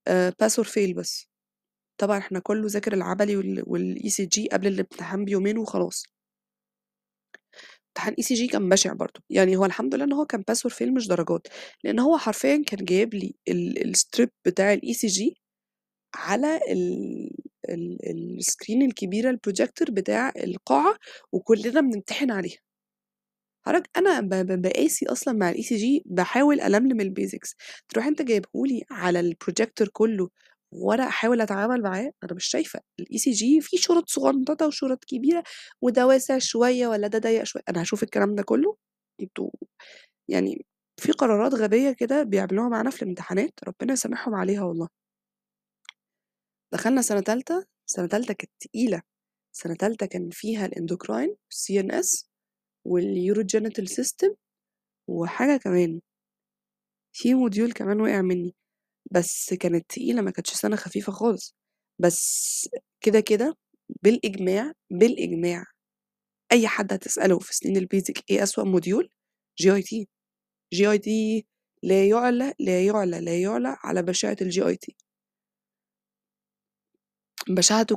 آآ 0.07 0.31
pass 0.43 0.53
or 0.63 0.67
fail 0.67 0.95
بس. 0.97 1.27
طبعًا 2.01 2.17
إحنا 2.19 2.39
كُلّه 2.39 2.67
ذاكر 2.67 2.93
العملي 2.93 3.37
وال 3.37 3.63
والECG 3.65 4.47
قبل 4.53 4.67
الامتحان 4.67 5.25
بيومين 5.25 5.57
وخلاص. 5.57 6.03
امتحان 7.89 8.13
ECG 8.21 8.51
كان 8.51 8.69
بشع 8.69 8.93
برضه، 8.93 9.21
يعني 9.29 9.55
هو 9.57 9.65
الحمد 9.65 9.95
لله 9.95 10.03
إن 10.05 10.13
هو 10.13 10.25
كان 10.25 10.43
pass 10.51 10.55
or 10.69 10.73
fail 10.73 10.87
مش 10.95 11.07
درجات، 11.07 11.47
لإن 11.83 11.99
هو 11.99 12.17
حرفيًا 12.17 12.63
كان 12.67 12.85
جايب 12.85 13.13
لي 13.13 13.35
ال 13.49 13.93
الstrip 13.95 14.29
بتاع 14.45 14.75
الECG 14.75 15.33
على 16.17 16.57
ال 16.71 17.29
ال 17.69 17.97
الscreen 18.41 18.83
الكبيرة 18.83 19.31
الprojector 19.37 19.91
بتاع 19.91 20.33
القاعة 20.37 20.95
وكُلّنا 21.31 21.81
بنمتحن 21.81 22.31
عليها. 22.31 22.59
حضرتك 23.65 23.89
أنا 23.97 24.19
ب 24.21 24.29
ب 24.29 24.61
باقاسي 24.61 25.05
أصلًا 25.07 25.33
مع 25.33 25.53
الECG 25.53 26.01
باحاول 26.05 26.61
ألملم 26.61 27.01
الbasics، 27.13 27.53
تروح 27.89 28.05
أنت 28.07 28.21
جايبه 28.21 28.47
لي 28.65 28.83
على 28.91 29.31
الprojector 29.31 29.87
كُلّه 29.93 30.29
وأنا 30.71 31.07
أحاول 31.07 31.41
أتعامل 31.41 31.81
معاه، 31.81 32.11
أنا 32.23 32.33
مش 32.33 32.45
شايفة، 32.45 32.79
الECG 33.01 33.39
فيه 33.61 33.77
شُرط 33.77 34.09
صغنططة 34.09 34.67
وشُرط 34.67 35.03
كبيرة 35.05 35.43
وده 35.81 36.07
واسع 36.07 36.37
شوية 36.37 36.87
والّا 36.87 37.07
ده 37.07 37.19
ضيّق 37.19 37.43
شوية، 37.43 37.63
أنا 37.69 37.81
هاشوف 37.81 38.03
الكلام 38.03 38.35
ده 38.35 38.43
كُلّه؟ 38.43 38.77
أنتم 39.21 39.49
يعني 40.29 40.65
في 41.01 41.13
قرارات 41.13 41.55
غبية 41.55 41.91
كده 41.91 42.23
بيعملوها 42.23 42.69
معانا 42.69 42.89
في 42.91 43.01
الامتحانات 43.03 43.51
ربنا 43.67 43.93
يسامحهم 43.93 44.35
عليها 44.35 44.63
والله. 44.63 44.89
دخلنا 46.73 47.01
سنة 47.01 47.19
تالتة، 47.21 47.65
سنة 47.85 48.07
تالتة 48.07 48.33
كانت 48.33 48.51
تقيلة، 48.59 49.01
سنة 49.51 49.75
تالتة 49.75 50.05
كان 50.05 50.29
فيها 50.31 50.67
الendocrine 50.67 51.29
والCNS 51.53 52.25
والurogenital 52.89 53.85
system 53.87 54.35
وحاجة 55.09 55.57
كمان. 55.57 56.01
في 57.13 57.33
module 57.35 57.73
كمان 57.73 58.01
وقع 58.01 58.21
منّي، 58.21 58.55
بس 59.11 59.53
كانت 59.53 59.85
تقيلة 59.89 60.21
ما 60.23 60.31
كانتش 60.31 60.53
سنة 60.53 60.75
خفيفة 60.75 61.13
خالص، 61.13 61.55
بس 61.99 62.69
كده، 63.01 63.19
كده 63.19 63.57
بالإجماع، 64.03 64.73
بالإجماع 64.91 65.65
أي 66.51 66.67
حد 66.67 66.93
هتسأله 66.93 67.39
في 67.39 67.55
سنين 67.55 67.81
الbasic 67.87 68.21
إيه 68.31 68.43
أسوأ 68.43 68.79
module 68.81 69.07
GIT، 69.63 70.05
GIT 70.75 71.09
لا 71.83 72.05
يُعلى، 72.05 72.53
لا 72.59 72.81
يُعلى، 72.87 73.21
لا 73.21 73.37
يُعلى 73.41 73.77
على 73.83 74.03
بشاعة 74.03 74.37
الGIT. 74.43 75.06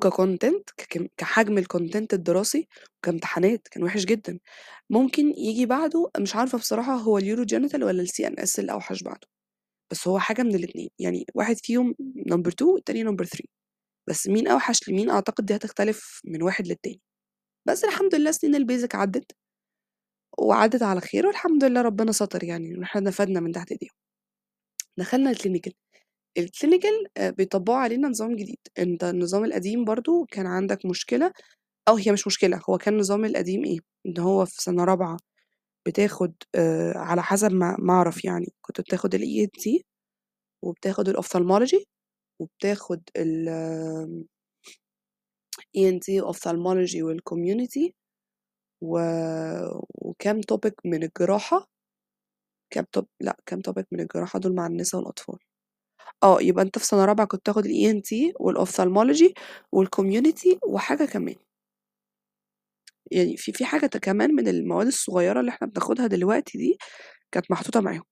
كcontent 0.07 0.63
ككم 0.77 1.07
كحجم 1.17 1.61
الcontent 1.63 2.07
الدراسي 2.13 2.69
وكامتحانات 2.99 3.69
كان 3.69 3.83
وِحِش 3.83 4.05
جدًا. 4.05 4.39
ممكن 4.91 5.31
ييجي 5.39 5.67
بعده 5.67 6.11
مش 6.21 6.37
عارفة 6.37 6.59
بصراحة 6.59 6.95
هو 6.97 7.21
الurogenital 7.21 7.83
والّا 7.83 8.05
الCNS 8.07 8.59
الأوحش 8.59 9.03
بعده، 9.03 9.29
بس 9.93 10.09
هو 10.09 10.19
حاجة 10.19 10.43
من 10.43 10.55
الاتنين، 10.55 10.91
يعني 10.99 11.27
واحد 11.35 11.57
فيهم 11.59 11.95
number 12.33 12.49
2 12.49 12.71
والتاني 12.71 13.05
number 13.05 13.25
3 13.25 13.49
بس 14.09 14.29
مين 14.29 14.49
أوحش 14.49 14.89
لمين 14.91 15.11
أعتقد 15.11 15.47
دي 15.47 15.57
هتختلف 15.57 16.21
من 16.25 16.43
واحد 16.45 16.69
للتاني. 16.69 17.01
بس 17.69 17.85
الحمد 17.85 18.17
لله 18.17 18.33
سنين 18.33 18.57
الbasic 18.67 18.97
عدِّت 18.97 19.33
وعدِّت 20.39 20.83
على 20.83 21.01
خير 21.01 21.27
والحمد 21.27 21.65
لله 21.65 21.83
ربنا 21.83 22.13
ستر 22.13 22.45
يعني 22.45 22.75
إن 22.75 22.83
إحنا 22.83 23.01
نفدنا 23.01 23.41
من 23.41 23.53
تحت 23.53 23.73
إيديهم. 23.73 23.91
دخلنا 24.99 25.33
الclinical، 25.35 25.73
الclinical 26.38 27.07
آآ 27.16 27.31
بيطبّقوا 27.31 27.77
علينا 27.79 28.09
نظام 28.09 28.37
جديد، 28.37 28.59
أنت 28.79 29.05
النظام 29.05 29.45
القديم 29.45 29.85
برضه 29.85 30.27
كان 30.31 30.47
عندك 30.47 30.87
مشكلة 30.87 31.33
أو 31.88 31.97
هي 31.97 32.12
مش 32.12 32.27
مشكلة، 32.27 32.61
هو 32.71 32.79
كان 32.79 32.95
النظام 32.95 33.25
القديم 33.25 33.64
إيه، 33.64 33.79
إن 34.07 34.19
هو 34.21 34.47
في 34.47 34.62
سنة 34.62 34.85
رابعة 34.85 35.19
بتاخد 35.87 36.35
آآ 36.55 36.95
على 36.99 37.23
حسب 37.25 37.53
ما 37.53 37.77
ما 37.81 37.95
أعرف 37.95 38.25
يعني، 38.27 38.55
كنت 38.62 38.81
بتاخد 38.83 39.16
الENT 39.16 39.83
وبتاخد 40.64 41.11
الophthalmology 41.11 41.85
وبتاخد 42.40 43.03
ال 43.19 43.49
آمم 43.51 44.25
ENT 45.77 46.07
وophthalmology 46.27 47.01
والcommunity 47.07 47.85
و 48.83 48.99
وكام 49.95 50.40
topic 50.53 50.73
من 50.85 51.03
الجراحة. 51.03 51.66
كام 52.73 52.85
top 52.99 53.05
لأ 53.21 53.37
كام 53.47 53.61
topic 53.69 53.85
من 53.93 54.01
الجراحة 54.01 54.38
دول 54.38 54.55
مع 54.55 54.66
النسا 54.66 54.99
والأطفال. 54.99 55.38
آه، 56.23 56.39
يبقى 56.43 56.65
أنت 56.65 56.79
في 56.79 56.87
سنة 56.87 57.05
رابعة 57.05 57.27
كنت 57.27 57.47
تاخد 57.47 57.65
الENT 57.67 58.33
والophthalmology 58.41 59.33
والcommunity 59.77 60.59
وحاجة 60.69 61.05
كمان. 61.05 61.35
يعني 63.11 63.37
في 63.37 63.53
في 63.53 63.65
حاجة 63.65 63.87
كمان 63.87 64.35
من 64.35 64.49
المواد 64.49 64.87
الصغيرة 64.87 65.41
اللي 65.41 65.51
إحنا 65.51 65.67
بناخدها 65.67 66.07
دلوقتي 66.07 66.59
دي، 66.59 66.79
كانت 67.33 67.51
محطوطة 67.51 67.81
معاهم. 67.81 68.05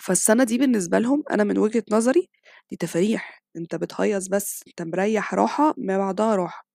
فالسنة 0.00 0.44
دي 0.44 0.58
بالنسبة 0.58 0.98
لهم 0.98 1.24
أنا 1.32 1.44
من 1.44 1.58
وجهة 1.58 1.84
نظري 1.92 2.30
دي 2.70 2.76
تفاريح، 2.76 3.44
أنت 3.56 3.74
بتهيص 3.76 4.28
بس، 4.28 4.64
أنت 4.68 4.82
مريّح 4.82 5.34
راحة 5.34 5.74
ما 5.78 5.98
بعدها 5.98 6.36
راحة. 6.36 6.66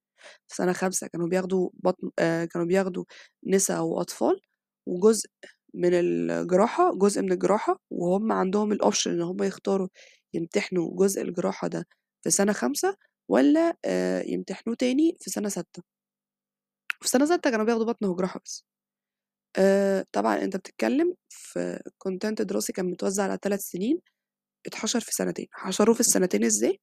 في 0.48 0.56
سنة 0.56 0.74
خامسة 0.74 1.08
كانوا 1.08 1.28
بياخدوا 1.30 1.70
بطن 1.74 2.12
آآ 2.20 2.46
كانوا 2.46 2.68
بياخدوا 2.68 3.06
نسا 3.48 3.80
وأطفال 3.80 4.42
وجزء 4.88 5.30
من 5.76 5.92
الجراحة، 5.94 6.96
جزء 7.00 7.22
من 7.22 7.32
الجراحة 7.32 7.80
وهُم 7.92 8.32
عندهم 8.32 8.76
الoption 8.78 9.08
إن 9.08 9.22
هُم 9.22 9.44
يختاروا 9.44 9.88
يمتحنوا 10.34 10.92
جزء 10.98 11.22
الجراحة 11.22 11.68
ده 11.68 11.88
في 12.24 12.30
سنة 12.32 12.54
خامسة 12.54 12.98
والّا 13.30 13.78
آآ 13.86 14.24
يمتحنوه 14.28 14.76
تاني 14.76 15.18
في 15.22 15.30
سنة 15.30 15.50
سادسة. 15.50 15.84
في 17.02 17.08
سنة 17.10 17.26
سادسة 17.26 17.52
كانوا 17.52 17.66
بياخدوا 17.66 17.86
بطن 17.86 18.06
وجراحة 18.06 18.40
بس. 18.46 18.66
طبعًا 20.12 20.44
أنت 20.44 20.56
بتتكلم 20.58 21.16
في 21.30 21.80
content 22.08 22.34
دراسي 22.44 22.74
كان 22.74 22.86
متوزّع 22.86 23.24
على 23.24 23.38
3 23.42 23.60
سنين، 23.62 24.00
اتحشر 24.68 25.00
في 25.02 25.12
سنتين، 25.14 25.48
حشروه 25.52 25.96
في 25.96 26.00
السنتين 26.02 26.44
إزاي؟ 26.46 26.80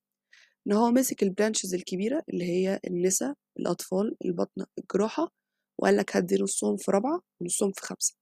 إن 0.67 0.73
هو 0.73 0.91
مسك 0.93 1.25
الbranches 1.25 1.75
الكبيرة 1.75 2.25
اللي 2.31 2.45
هي 2.45 2.81
النسا، 2.87 3.35
الأطفال، 3.61 4.17
الباطنة، 4.27 4.67
الجراحة 4.79 5.33
وقال 5.79 5.97
لك 5.97 6.17
هادّي 6.17 6.37
نُصّهم 6.43 6.77
في 6.77 6.93
رابعة 6.93 7.21
ونُصّهم 7.41 7.73
في 7.73 7.83
خامسة. 7.83 8.15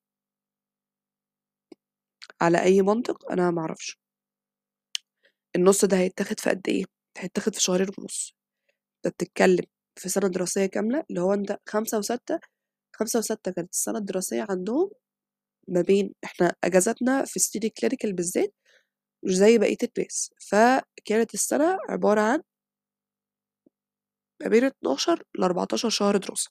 على 2.41 2.62
أي 2.62 2.83
منطق؟ 2.83 3.33
أنا 3.33 3.51
ما 3.51 3.61
أعرفش. 3.61 3.99
النُص 5.57 5.85
ده 5.85 5.97
هيتاخد 5.99 6.40
في 6.40 6.51
قد 6.51 6.62
إيه؟ 6.69 6.85
هيتاخد 7.19 7.55
في 7.55 7.61
شهرين 7.62 7.88
ونُص. 7.99 8.35
أنت 9.07 9.14
بتتكلم 9.14 9.64
في 10.01 10.09
سنة 10.09 10.29
دراسية 10.29 10.66
كاملة 10.66 11.05
اللي 11.11 11.21
هو 11.21 11.35
أنت 11.35 11.59
خامسة 11.69 11.99
وسادسة، 11.99 12.40
خامسة 12.97 13.19
وسادسة 13.19 13.53
كانت 13.53 13.71
السنة 13.73 13.99
الدراسية 13.99 14.47
عندهم 14.51 14.90
ما 15.69 15.81
بين 15.83 16.14
إحنا 16.25 16.55
أجازاتنا 16.64 17.25
في 17.25 17.37
السنين 17.37 17.71
الclinical 17.71 18.14
بالذات 18.14 18.55
مش 19.25 19.35
زي 19.37 19.59
بقية 19.59 19.77
الناس 19.99 20.31
فكانت 20.51 21.35
السنة 21.35 21.79
عبارة 21.90 22.21
عن 22.21 22.42
ما 24.42 24.49
بين 24.49 24.64
12 24.64 25.23
ل14 25.38 25.88
شهر 25.88 26.16
دراسة 26.16 26.51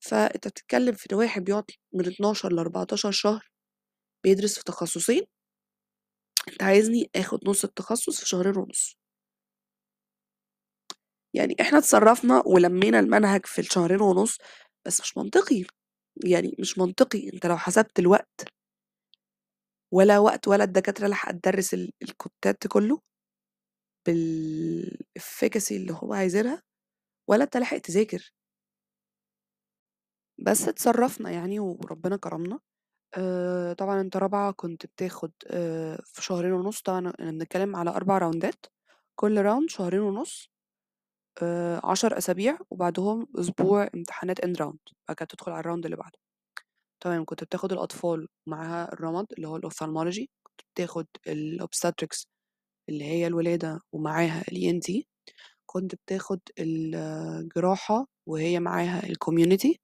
فأنت 0.00 0.48
بتتكلم 0.48 0.92
في 0.94 1.06
إن 1.12 1.16
واحد 1.18 1.44
بيقعد 1.44 1.64
من 1.94 2.06
12 2.06 2.48
ل14 2.50 3.10
شهر 3.10 3.50
بيدرس 4.24 4.54
في 4.58 4.64
تخصصين 4.64 5.22
أنت 6.48 6.62
عايزني 6.62 7.10
آخد 7.16 7.48
نص 7.48 7.64
التخصص 7.64 8.20
في 8.20 8.28
شهرين 8.28 8.56
ونص. 8.56 8.96
يعني 11.34 11.56
إحنا 11.60 11.78
اتصرفنا 11.78 12.42
ولمينا 12.46 13.00
المنهج 13.00 13.46
في 13.46 13.58
الشهرين 13.60 14.00
ونص 14.00 14.38
بس 14.86 15.00
مش 15.00 15.16
منطقي. 15.18 15.64
يعني 16.24 16.56
مش 16.58 16.78
منطقي. 16.78 17.30
أنت 17.34 17.46
لو 17.46 17.56
حسبت 17.58 17.98
الوقت 17.98 18.48
ولا 19.92 20.18
وقت 20.18 20.48
ولا 20.48 20.64
الدكاترة 20.64 21.06
لحقت 21.08 21.34
تدرس 21.34 21.74
ال- 21.74 21.92
الكتات 22.02 22.66
كله 22.66 23.00
بالافيكاسي 24.06 25.76
اللي 25.76 25.92
هو 25.92 26.12
عايزينها 26.14 26.62
ولا 27.30 27.44
أنت 27.44 27.56
لحقت 27.56 27.86
تذاكر. 27.86 28.32
بس 30.46 30.68
اتصرفنا 30.68 31.30
يعني 31.30 31.60
وربنا 31.60 32.16
كرمنا. 32.16 32.58
آه 33.14 33.72
طبعا 33.72 34.00
أنت 34.00 34.16
رابعة 34.16 34.52
كنت 34.52 34.86
بتاخد 34.86 35.32
آه 35.46 35.98
في 36.04 36.22
شهرين 36.22 36.52
ونص 36.52 36.82
طبعا 36.82 37.12
بنتكلم 37.18 37.76
على 37.76 37.90
أربع 37.90 38.18
round 38.18 38.58
ات 38.58 38.66
كل 39.16 39.42
round 39.42 39.70
شهرين 39.70 40.00
ونص 40.00 40.50
آه 41.42 41.80
عشر 41.84 42.18
أسابيع 42.18 42.58
وبعدهم 42.70 43.26
أسبوع 43.40 43.88
امتحانات 43.94 44.40
end 44.40 44.56
round 44.62 44.78
بعد 45.08 45.16
كده 45.16 45.26
تدخل 45.26 45.52
على 45.52 45.60
ال 45.60 45.64
round 45.64 45.84
اللي 45.84 45.96
بعده. 45.96 46.18
تمام 47.00 47.24
كنت 47.24 47.44
بتاخد 47.44 47.72
الأطفال 47.72 48.28
معاها 48.48 48.92
الرمد 48.92 49.26
اللي 49.36 49.48
هو 49.48 49.56
ال 49.56 49.61
ophthalmology 49.61 50.30
كنت 50.44 50.60
بتاخد 50.74 51.06
ال 51.28 51.37
obstetrics 51.37 52.28
اللي 52.88 53.04
هي 53.04 53.26
الولادة 53.26 53.80
ومعاها 53.92 54.44
ال 54.52 54.56
ENT 54.82 55.04
كنت 55.66 55.94
بتاخد 55.94 56.40
الجراحة 56.58 58.06
وهي 58.28 58.60
معاها 58.60 59.06
ال 59.10 59.17
community 59.17 59.80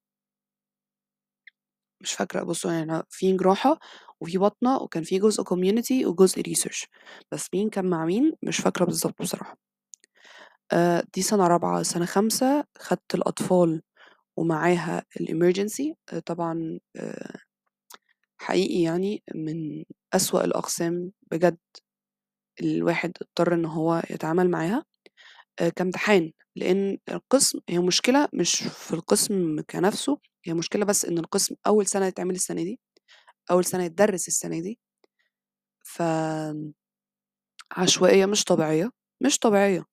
مش 2.01 2.13
فاكرة 2.13 2.43
بصوا 2.43 2.73
يعني 2.73 2.85
أنا 2.85 3.05
في 3.11 3.37
جراحة 3.37 3.79
وفي 4.21 4.39
بطنة 4.39 4.77
وكان 4.77 5.03
في 5.03 5.19
جزء 5.19 5.43
community 5.43 6.07
وجزء 6.07 6.41
research 6.43 6.87
بس 7.33 7.49
مين 7.55 7.71
كان 7.71 7.87
مع 7.91 8.05
مين 8.05 8.33
مش 8.43 8.59
فاكرة 8.59 8.85
بالظبط 8.85 9.23
بصراحة. 9.23 9.57
دي 11.15 11.23
سنة 11.23 11.47
رابعة 11.47 11.83
سنة 11.83 12.05
خمسة 12.07 12.65
خدت 12.79 13.15
الأطفال 13.15 13.83
ومعاها 14.39 15.05
ال 15.21 15.28
emergency 15.28 15.97
طبعا 16.27 16.79
حقيقي 18.39 18.83
يعني 18.83 19.23
من 19.35 19.85
أسوأ 20.15 20.45
الأقسام 20.45 21.13
بجد 21.31 21.59
الواحد 22.61 23.13
اضطر 23.23 23.55
إن 23.55 23.65
هو 23.65 24.03
يتعامل 24.11 24.51
معاها 24.51 24.85
كامتحان 25.77 26.33
لأن 26.57 26.99
القسم 27.11 27.61
هي 27.69 27.79
مشكلة 27.79 28.29
مش 28.35 28.55
في 28.63 28.95
القسم 28.95 29.61
كنفسه 29.71 30.19
هي 30.45 30.55
مشكلة 30.55 30.85
بس 30.85 31.05
إن 31.05 31.19
القسم 31.19 31.55
أول 31.67 31.87
سنة 31.87 32.07
يتعمل 32.07 32.35
السنة 32.35 32.63
دي 32.63 32.81
أول 33.51 33.65
سنة 33.65 33.85
يتدرس 33.85 34.29
السنة 34.29 34.61
دي 34.61 34.79
ف 35.85 36.03
عشوائية 37.73 38.27
مش 38.27 38.45
طبيعية 38.45 38.91
مش 39.21 39.39
طبيعية. 39.39 39.85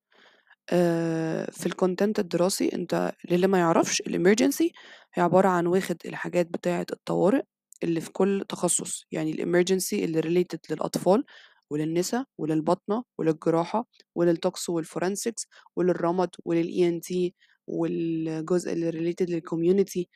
في 1.52 1.66
الكونتنت 1.66 2.20
الدراسي 2.20 2.70
أنت 2.74 3.12
للي 3.32 3.48
ما 3.48 3.58
يعرفش 3.60 4.02
الامرجنسي 4.02 4.72
هي 5.14 5.24
عبارة 5.24 5.48
عن 5.48 5.68
واخد 5.68 5.98
الحاجات 6.06 6.48
بتاعة 6.48 6.86
الطوارئ 6.92 7.42
اللي 7.84 8.02
في 8.02 8.12
كل 8.12 8.46
تخصص 8.50 9.06
يعني 9.12 9.32
ال 9.32 9.39
emergency 9.39 10.06
اللي 10.06 10.20
related 10.20 10.60
للأطفال 10.70 11.24
وللنساء 11.70 12.26
وللبطنة 12.38 13.04
وللجراحة 13.18 13.86
ولل 14.16 14.43
tox 14.43 14.70
وال 14.70 14.84
forensics 14.84 15.48
وللرمد 15.76 16.30
ولل 16.46 16.88
ENT 16.88 17.36
والجزء 17.68 18.74
اللي 18.74 18.90
related 18.90 19.30
لل 19.30 19.44
community 19.44 20.10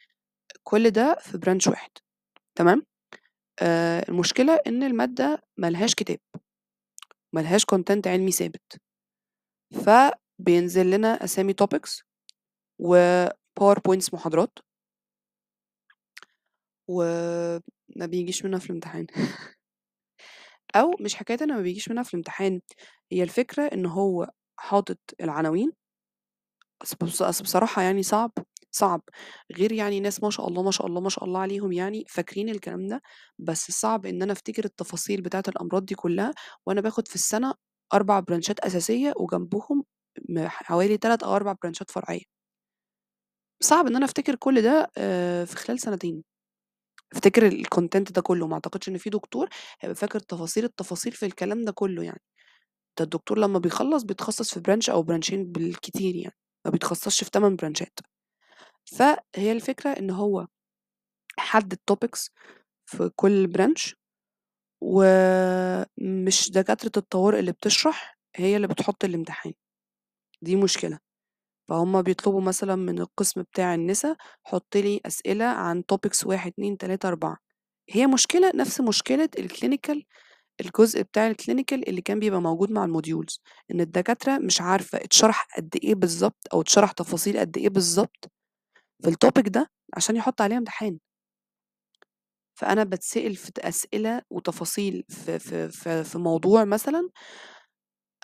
كل 0.63 0.89
ده 0.91 1.17
في 1.21 1.37
branch 1.37 1.67
واحد 1.67 1.91
تمام؟ 2.55 2.85
آه 3.61 4.05
المشكلة 4.09 4.59
إن 4.67 4.83
المادة 4.83 5.43
ملهاش 5.57 5.95
كتاب 5.95 6.19
ملهاش 7.33 7.65
content 7.65 8.07
علمي 8.07 8.31
ثابت. 8.31 8.81
فبينزل 9.73 10.91
لنا 10.91 11.23
أسامي 11.23 11.53
topics 11.53 12.03
وباوربوينتس 12.79 14.13
محاضرات 14.13 14.59
وما 16.87 18.05
بيجيش 18.05 18.45
منها 18.45 18.59
في 18.59 18.69
الامتحان. 18.69 19.07
أو 20.75 20.91
مش 20.99 21.15
حكاية 21.15 21.37
انه 21.41 21.55
ما 21.55 21.61
بيجيش 21.61 21.89
منها 21.89 22.03
في 22.03 22.13
الامتحان 22.13 22.61
هي 23.11 23.23
الفكرة 23.23 23.63
إن 23.63 23.85
هو 23.85 24.31
حاطط 24.59 24.97
العناوين 25.21 25.71
أصل 26.81 26.95
بص- 27.01 27.21
أصل 27.21 27.43
بصراحة 27.43 27.81
يعني 27.81 28.03
صعب 28.03 28.31
صعب 28.75 29.01
غير 29.57 29.71
يعني 29.71 29.99
ناس 29.99 30.23
ما 30.23 30.29
شاء 30.29 30.47
الله 30.47 30.63
ما 30.63 30.71
شاء 30.71 30.87
الله 30.87 31.01
ما 31.01 31.09
شاء 31.09 31.23
الله 31.25 31.39
عليهم 31.39 31.71
يعني 31.71 32.05
فاكرين 32.09 32.49
الكلام 32.49 32.87
ده 32.87 33.01
بس 33.39 33.71
صعب 33.71 34.05
إن 34.05 34.21
أنا 34.21 34.31
أفتكر 34.33 34.65
التفاصيل 34.65 35.21
بتاعة 35.21 35.43
الأمراض 35.47 35.85
دي 35.85 35.95
كلها 35.95 36.33
وأنا 36.65 36.81
باخد 36.81 37.07
في 37.07 37.15
السنة 37.15 37.53
أربع 37.93 38.19
branch 38.19 38.54
ات 38.54 38.59
أساسية 38.59 39.13
وجنبهم 39.17 39.83
م- 40.29 40.47
حوالي 40.47 40.97
ثلاث 40.97 41.23
أو 41.23 41.35
أربع 41.35 41.55
branch 41.63 41.87
ات 41.87 41.91
فرعية. 41.91 42.21
صعب 43.63 43.87
إن 43.87 43.95
أنا 43.95 44.05
أفتكر 44.05 44.35
كل 44.35 44.61
ده 44.61 44.91
في 45.45 45.55
خلال 45.55 45.79
سنتين. 45.79 46.23
أفتكر 47.13 47.47
ال 47.47 47.55
content 47.55 48.11
ده 48.11 48.21
كله 48.21 48.47
ما 48.47 48.53
أعتقدش 48.53 48.89
إن 48.89 48.97
في 48.97 49.09
دكتور 49.09 49.49
هيبقى 49.81 49.95
فاكر 49.95 50.19
تفاصيل 50.19 50.65
التفاصيل 50.65 51.11
في 51.13 51.25
الكلام 51.25 51.61
ده 51.65 51.71
كله 51.71 52.03
يعني. 52.03 52.21
ده 52.99 53.05
الدكتور 53.05 53.39
لما 53.39 53.59
بيخلص 53.59 54.03
بيتخصص 54.03 54.53
في 54.53 54.59
branch 54.59 54.89
أو 54.89 55.03
branch 55.03 55.35
ين 55.35 55.45
بالكتير 55.51 56.15
يعني 56.15 56.35
ما 56.65 56.71
بيتخصصش 56.71 57.23
في 57.23 57.29
8 57.33 57.57
branch 57.57 57.89
ات. 57.89 57.99
فهي 58.85 59.51
الفكرة 59.51 59.89
إن 59.89 60.09
هو 60.09 60.47
حدد 61.39 61.77
topics 61.87 62.31
في 62.85 63.09
كل 63.15 63.47
branch 63.47 63.95
ومش 64.83 66.51
دكاترة 66.51 66.91
الطوارئ 66.97 67.39
اللي 67.39 67.51
بتشرح 67.51 68.17
هي 68.35 68.55
اللي 68.55 68.67
بتحط 68.67 69.03
الامتحان. 69.05 69.53
دي 70.41 70.55
مشكلة. 70.55 70.99
فهم 71.69 72.01
بيطلبوا 72.01 72.41
مثلا 72.41 72.75
من 72.75 72.99
القسم 72.99 73.41
بتاع 73.41 73.75
النساء 73.75 74.15
حط 74.43 74.77
لي 74.77 75.01
أسئلة 75.05 75.45
عن 75.45 75.83
topics 75.93 76.25
واحد 76.25 76.51
اتنين 76.51 76.77
تلاتة 76.77 77.07
أربعة. 77.07 77.37
هي 77.89 78.07
مشكلة 78.07 78.51
نفس 78.55 78.81
مشكلة 78.81 79.29
ال 79.39 79.47
clinical 79.47 80.05
الجزء 80.61 81.01
بتاع 81.01 81.27
ال 81.27 81.34
clinical 81.34 81.89
اللي 81.89 82.01
كان 82.01 82.19
بيبقى 82.19 82.41
موجود 82.41 82.71
مع 82.71 82.85
ال 82.85 82.91
modules. 82.91 83.41
إن 83.71 83.81
الدكاترة 83.81 84.37
مش 84.37 84.61
عارفة 84.61 84.97
اتشرح 84.97 85.47
قد 85.57 85.75
إيه 85.83 85.95
بالظبط 85.95 86.47
أو 86.53 86.61
اتشرح 86.61 86.91
تفاصيل 86.91 87.39
قد 87.39 87.57
إيه 87.57 87.69
بالظبط 87.69 88.31
في 89.03 89.09
ال 89.09 89.16
topic 89.16 89.47
ده 89.49 89.67
عشان 89.97 90.15
يحط 90.15 90.41
عليها 90.41 90.57
امتحان. 90.57 90.99
فأنا 92.59 92.83
بتسأل 92.83 93.35
في 93.35 93.51
أسئلة 93.59 94.21
وتفاصيل 94.29 95.03
في 95.09 95.39
في 95.39 95.69
في, 95.69 96.03
في 96.03 96.17
موضوع 96.17 96.63
مثلا 96.65 97.09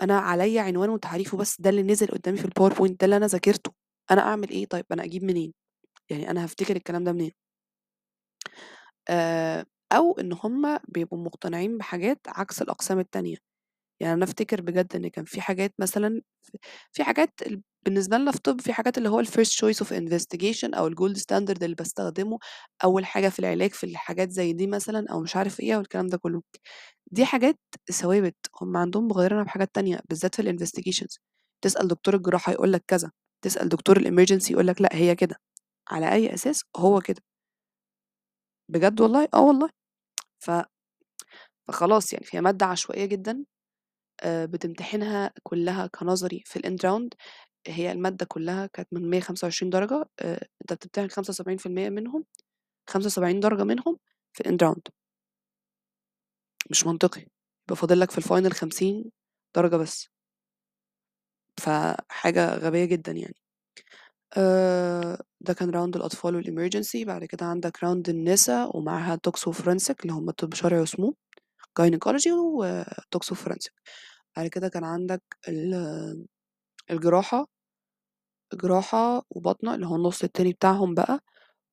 أنا 0.02 0.20
عليا 0.20 0.62
عنوان 0.62 0.90
وتعريفه 0.90 1.38
بس 1.38 1.62
ده 1.62 1.70
اللي 1.70 1.84
نزل 1.84 2.08
قدامي 2.08 2.38
في 2.38 2.46
الباوربوينت 2.46 3.00
ده 3.02 3.06
اللي 3.06 3.18
أنا 3.18 3.26
ذاكرته. 3.28 3.72
أنا 4.12 4.22
أعمل 4.22 4.50
إيه؟ 4.50 4.66
طيب 4.66 4.86
أنا 4.92 5.04
أجيب 5.04 5.24
منين؟ 5.24 5.54
يعني 6.12 6.32
أنا 6.32 6.44
هافتكر 6.44 6.76
الكلام 6.76 7.04
ده 7.04 7.14
منين؟ 7.14 7.32
آآ 9.10 9.66
أو 9.94 10.20
إن 10.20 10.34
هُم 10.44 10.78
بيبقوا 10.88 11.18
مقتنعين 11.26 11.78
بحاجات 11.78 12.20
عكس 12.28 12.62
الأقسام 12.62 13.00
التانية، 13.00 13.38
يعني 14.02 14.14
أنا 14.16 14.24
أفتكر 14.26 14.62
بجد 14.62 14.96
إن 14.96 15.08
كان 15.10 15.26
في 15.26 15.42
حاجات 15.42 15.74
مثلًا 15.80 16.22
في 16.94 17.04
حاجات 17.06 17.32
بالنسبة 17.86 18.18
لنا 18.18 18.32
في 18.32 18.40
طِب 18.40 18.62
في 18.62 18.74
حاجات 18.74 18.98
اللي 18.98 19.10
هو 19.10 19.24
الfirst 19.24 19.52
choice 19.62 19.78
of 19.86 19.88
investigation 19.92 20.78
أو 20.78 20.90
الgold 20.90 21.18
standard 21.18 21.64
اللي 21.64 21.76
باستخدمه 21.76 22.40
أول 22.84 23.06
حاجة 23.06 23.30
في 23.30 23.40
العلاج 23.40 23.72
في 23.74 23.84
الحاجات 23.86 24.30
زي 24.32 24.54
دي 24.54 24.68
مثلًا 24.68 25.06
أو 25.12 25.20
مش 25.22 25.36
عارف 25.36 25.60
إيه 25.60 25.76
أو 25.76 25.82
الكلام 25.82 26.08
ده 26.08 26.18
كلّه، 26.18 26.42
دي 27.12 27.26
حاجات 27.26 27.60
ثوابت 27.92 28.36
هُم 28.62 28.78
عندهم 28.78 29.08
مغيّرينها 29.08 29.44
بحاجات 29.44 29.70
تانية 29.76 30.00
بالذات 30.10 30.36
في 30.36 30.44
الinvestigations 30.44 31.18
تسأل 31.64 31.88
دكتور 31.88 32.16
الجراحة 32.16 32.52
يقول 32.54 32.74
لك 32.74 32.84
كذا، 32.88 33.12
تسأل 33.46 33.70
دكتور 33.70 34.00
الemergency 34.00 34.52
يقول 34.52 34.68
لك 34.68 34.82
لأ 34.82 34.90
هي 34.94 35.16
كده، 35.16 35.36
على 35.92 36.14
أي 36.14 36.34
أساس؟ 36.34 36.64
هو 36.78 37.02
كده. 37.02 37.22
بجد 38.70 39.02
والله! 39.02 39.28
آه 39.34 39.42
والله. 39.42 39.70
ف 40.40 40.52
فخلاص 41.68 42.14
يعني 42.14 42.26
فهي 42.26 42.42
مادة 42.42 42.66
عشوائية 42.66 43.06
جدًا 43.06 43.46
آآ 44.22 44.48
بتمتحنها 44.48 45.34
كلّها 45.44 45.88
كنظري 45.88 46.44
في 46.46 46.60
الend 46.60 46.80
round 46.90 47.10
هي 47.68 47.92
المادة 47.92 48.26
كلّها 48.26 48.66
كانت 48.68 48.88
من 48.94 49.10
125 49.10 49.70
درجة 49.70 50.06
آآ 50.20 50.48
أنت 50.62 50.74
بتمتحن 50.74 51.10
75% 51.10 51.90
منهم 51.90 52.26
75 52.90 53.40
درجة 53.40 53.64
منهم 53.64 54.00
في 54.34 54.44
الend 54.44 54.68
round 54.70 54.92
مش 56.70 56.86
منطقي، 56.88 57.22
يبقى 57.66 57.76
فاضل 57.76 58.00
لك 58.00 58.12
في 58.12 58.22
الfinal 58.22 58.54
50 58.54 59.12
درجة 59.56 59.76
بس. 59.76 60.10
فحاجة 61.60 62.56
غبية 62.56 62.86
جدًا 62.86 63.12
يعني. 63.12 63.36
آآ 64.38 65.18
ده 65.42 65.54
كان 65.54 65.72
round 65.72 65.96
الأطفال 65.96 66.44
والemergency 66.44 67.06
بعد 67.08 67.26
كده 67.26 67.46
عندك 67.46 67.78
round 67.78 68.10
النسا 68.10 68.66
ومعاها 68.76 69.20
tox 69.28 69.54
وforensic 69.54 69.96
اللي 70.02 70.14
هم 70.14 70.32
طب 70.32 70.54
شرعي 70.54 70.82
وسموم. 70.82 71.14
gynecology 71.82 72.32
وtoxophorensic 72.60 73.72
بعد 74.38 74.48
كده 74.48 74.68
كان 74.70 74.84
عندك 74.84 75.24
الجراحة 76.92 77.48
جراحة 78.54 79.26
وباطنة 79.30 79.76
اللي 79.76 79.86
هو 79.88 79.96
النُص 79.96 80.24
التاني 80.24 80.54
بتاعهم 80.54 80.94
بقى، 80.96 81.20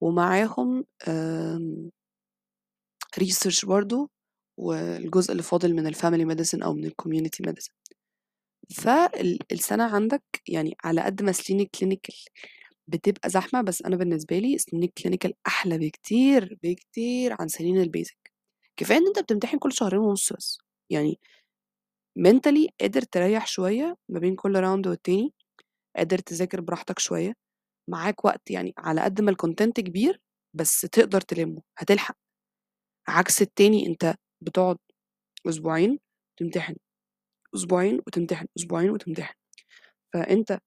ومعاهم 0.00 0.84
آمم 1.08 1.90
research 3.16 3.66
برضه 3.66 4.10
والجزء 4.56 5.32
اللي 5.32 5.42
فاضل 5.42 5.74
من 5.74 5.94
الfamily 5.94 6.34
medicine 6.36 6.62
أو 6.64 6.74
من 6.74 6.90
الcommunity 6.90 7.50
medicine. 7.50 7.72
فال 8.76 9.38
السَنة 9.52 9.84
عندك 9.84 10.22
يعني 10.48 10.76
على 10.84 11.00
قد 11.02 11.22
ما 11.22 11.32
سنين 11.32 11.66
الclinical 11.68 12.26
بتبقى 12.88 13.30
زحمة، 13.30 13.62
بس 13.62 13.82
أنا 13.82 13.96
بالنسبة 13.96 14.38
لي 14.38 14.58
سنين 14.58 14.90
الclinical 14.90 15.32
أحلى 15.48 15.78
بكتير، 15.78 16.58
بكتير 16.64 17.36
عن 17.40 17.48
سنين 17.48 17.84
الbasic. 17.86 18.32
كفاية 18.78 18.98
إن 18.98 19.06
أنت 19.08 19.18
بتمتحن 19.20 19.58
كل 19.58 19.72
شهرين 19.74 20.00
ونُص 20.00 20.32
بس، 20.32 20.58
يعني 20.90 21.20
mentally 22.20 22.68
قادر 22.80 23.02
تريّح 23.02 23.46
شوية 23.46 23.96
ما 24.10 24.18
بين 24.20 24.34
كل 24.36 24.56
round 24.62 24.86
والتاني، 24.86 25.32
قادر 25.96 26.18
تذاكر 26.18 26.60
براحتك 26.60 26.98
شوية، 26.98 27.34
معاك 27.90 28.24
وقت 28.24 28.50
يعني 28.52 28.74
على 28.78 29.00
قد 29.02 29.20
ما 29.22 29.32
الcontent 29.32 29.72
كبير، 29.72 30.20
بس 30.56 30.80
تقدر 30.82 31.20
تلمّه، 31.20 31.62
هتلحق. 31.78 32.16
عكس 33.08 33.42
التاني 33.42 33.86
أنت 33.86 34.14
بتقعد 34.42 34.78
أسبوعين 35.48 36.00
تمتحن، 36.40 36.76
أسبوعين 37.56 38.00
وتمتحن، 38.08 38.46
أسبوعين 38.58 38.90
وتمتحن. 38.90 39.34
فأنت 40.14 40.58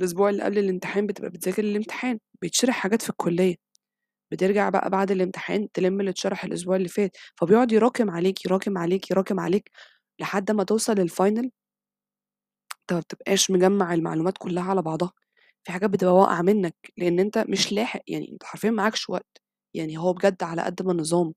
الأسبوع 0.00 0.30
اللي 0.30 0.42
قبل 0.42 0.58
الامتحان 0.58 1.06
بتبقى 1.06 1.30
بتذاكر 1.30 1.62
للامتحان، 1.62 2.18
بيتشرح 2.42 2.74
حاجات 2.76 3.02
في 3.02 3.10
الكلية، 3.10 3.56
بترجع 4.32 4.68
بقى 4.70 4.90
بعد 4.90 5.10
الامتحان 5.10 5.72
تلم 5.72 6.00
اللي 6.00 6.10
اتشرح 6.10 6.44
الأسبوع 6.44 6.76
اللي 6.76 6.88
فات، 6.88 7.16
فبيقعد 7.36 7.72
يراكم 7.72 8.10
عليك، 8.10 8.44
يراكم 8.46 8.78
عليك، 8.78 9.10
يراكم 9.10 9.40
عليك 9.40 9.70
لحد 10.20 10.50
أمّا 10.50 10.64
توصل 10.64 10.94
للfinal. 11.08 11.50
أنت 12.80 12.92
ما 12.92 13.00
بتبقاش 13.00 13.50
مجمّع 13.50 13.94
المعلومات 13.94 14.38
كلها 14.38 14.62
على 14.64 14.82
بعضها، 14.82 15.12
في 15.64 15.72
حاجات 15.72 15.90
بتبقى 15.90 16.14
واقعة 16.14 16.42
منك، 16.42 16.76
لإن 16.98 17.20
أنت 17.20 17.38
مش 17.38 17.72
لاحق، 17.72 18.00
يعني 18.08 18.32
أنت 18.32 18.44
حرفيًا 18.44 18.70
معاكش 18.70 19.10
وقت، 19.10 19.38
يعني 19.74 19.98
هو 19.98 20.12
بجد 20.12 20.42
على 20.42 20.62
قد 20.62 20.82
ما 20.82 20.92
النظام 20.92 21.34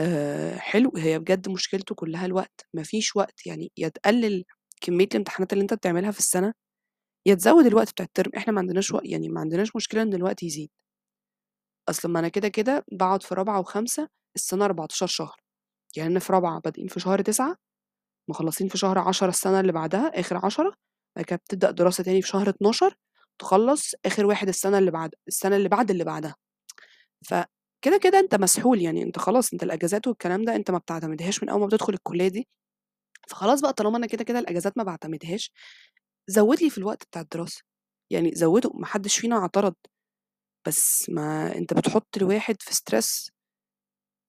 آآ 0.00 0.58
حلو، 0.58 0.92
هي 0.96 1.18
بجد 1.20 1.48
مشكلته 1.50 1.94
كلها 1.94 2.26
الوقت، 2.26 2.66
ما 2.74 2.84
فيش 2.84 3.16
وقت، 3.16 3.46
يعني 3.46 3.72
يا 3.78 3.88
تقلل 3.88 4.44
كمية 4.82 5.08
الامتحانات 5.14 5.54
اللي 5.54 5.62
أنت 5.62 5.74
بتعملها 5.74 6.10
في 6.12 6.18
السنة، 6.20 6.54
يا 7.26 7.34
تزوّد 7.36 7.66
الوقت 7.66 7.90
بتاع 7.92 8.06
الترم، 8.06 8.32
إحنا 8.38 8.54
ما 8.54 8.60
عندناش 8.60 8.92
وق 8.92 9.02
يعني 9.04 9.30
ما 9.30 9.40
عندناش 9.40 9.76
مشكلة 9.76 10.02
إن 10.02 10.14
الوقت 10.14 10.42
يزيد. 10.42 10.70
أصل 11.88 12.08
ما 12.08 12.18
أنا 12.20 12.28
كده، 12.28 12.48
كده 12.48 12.84
باقعد 12.92 13.22
في 13.22 13.34
رابعة 13.34 13.60
وخامسة 13.60 14.08
السنة 14.36 14.64
14 14.64 15.06
شهر، 15.06 15.36
يعني 15.96 16.10
أنا 16.10 16.20
في 16.20 16.32
رابعة 16.32 16.60
بادئين 16.60 16.88
في 16.88 17.00
شهر 17.00 17.22
9 17.22 17.56
مخلّصين 18.28 18.68
في 18.68 18.78
شهر 18.78 18.98
10 18.98 19.28
السنة 19.28 19.60
اللي 19.60 19.72
بعدها، 19.72 20.20
آخر 20.20 20.46
10 20.46 20.74
بعد 21.16 21.24
كده 21.26 21.36
بتبدأ 21.38 21.70
دراسة 21.70 22.04
تاني 22.04 22.22
في 22.22 22.28
شهر 22.28 22.48
12 22.48 22.94
تخلّص 23.40 23.92
آخر 24.06 24.26
واحد 24.26 24.48
السنة 24.48 24.78
اللي 24.78 24.90
بعد 24.90 25.10
السنة 25.28 25.56
اللي 25.56 25.68
بعد 25.68 25.90
اللي 25.90 26.04
بعدها. 26.04 26.34
فكده، 27.26 27.98
كده 28.02 28.18
أنت 28.20 28.34
مسحول، 28.34 28.82
يعني 28.82 29.02
أنت 29.02 29.18
خلاص 29.18 29.52
أنت 29.52 29.62
الأجازات 29.62 30.06
والكلام 30.08 30.44
ده 30.44 30.56
أنت 30.56 30.70
ما 30.70 30.78
بتعتمدهاش 30.78 31.42
من 31.42 31.48
أول 31.48 31.60
ما 31.60 31.66
بتدخل 31.66 31.94
الكلية 31.94 32.28
دي، 32.28 32.48
فخلاص 33.30 33.60
بقى 33.62 33.72
طالما 33.72 33.98
أنا 33.98 34.06
كده، 34.06 34.24
كده 34.24 34.38
الأجازات 34.38 34.78
ما 34.78 34.84
باعتمدهاش، 34.84 35.52
زوّد 36.28 36.62
لي 36.62 36.70
في 36.70 36.78
الوقت 36.78 37.04
بتاع 37.04 37.22
الدراسة، 37.22 37.62
يعني 38.12 38.32
زوّده، 38.34 38.70
ما 38.74 38.86
حدش 38.86 39.18
فينا 39.20 39.36
اعترض، 39.38 39.74
بس 40.68 41.10
ما 41.10 41.56
أنت 41.58 41.74
بتحط 41.74 42.08
الواحد 42.16 42.56
في 42.62 42.70
stress 42.74 43.30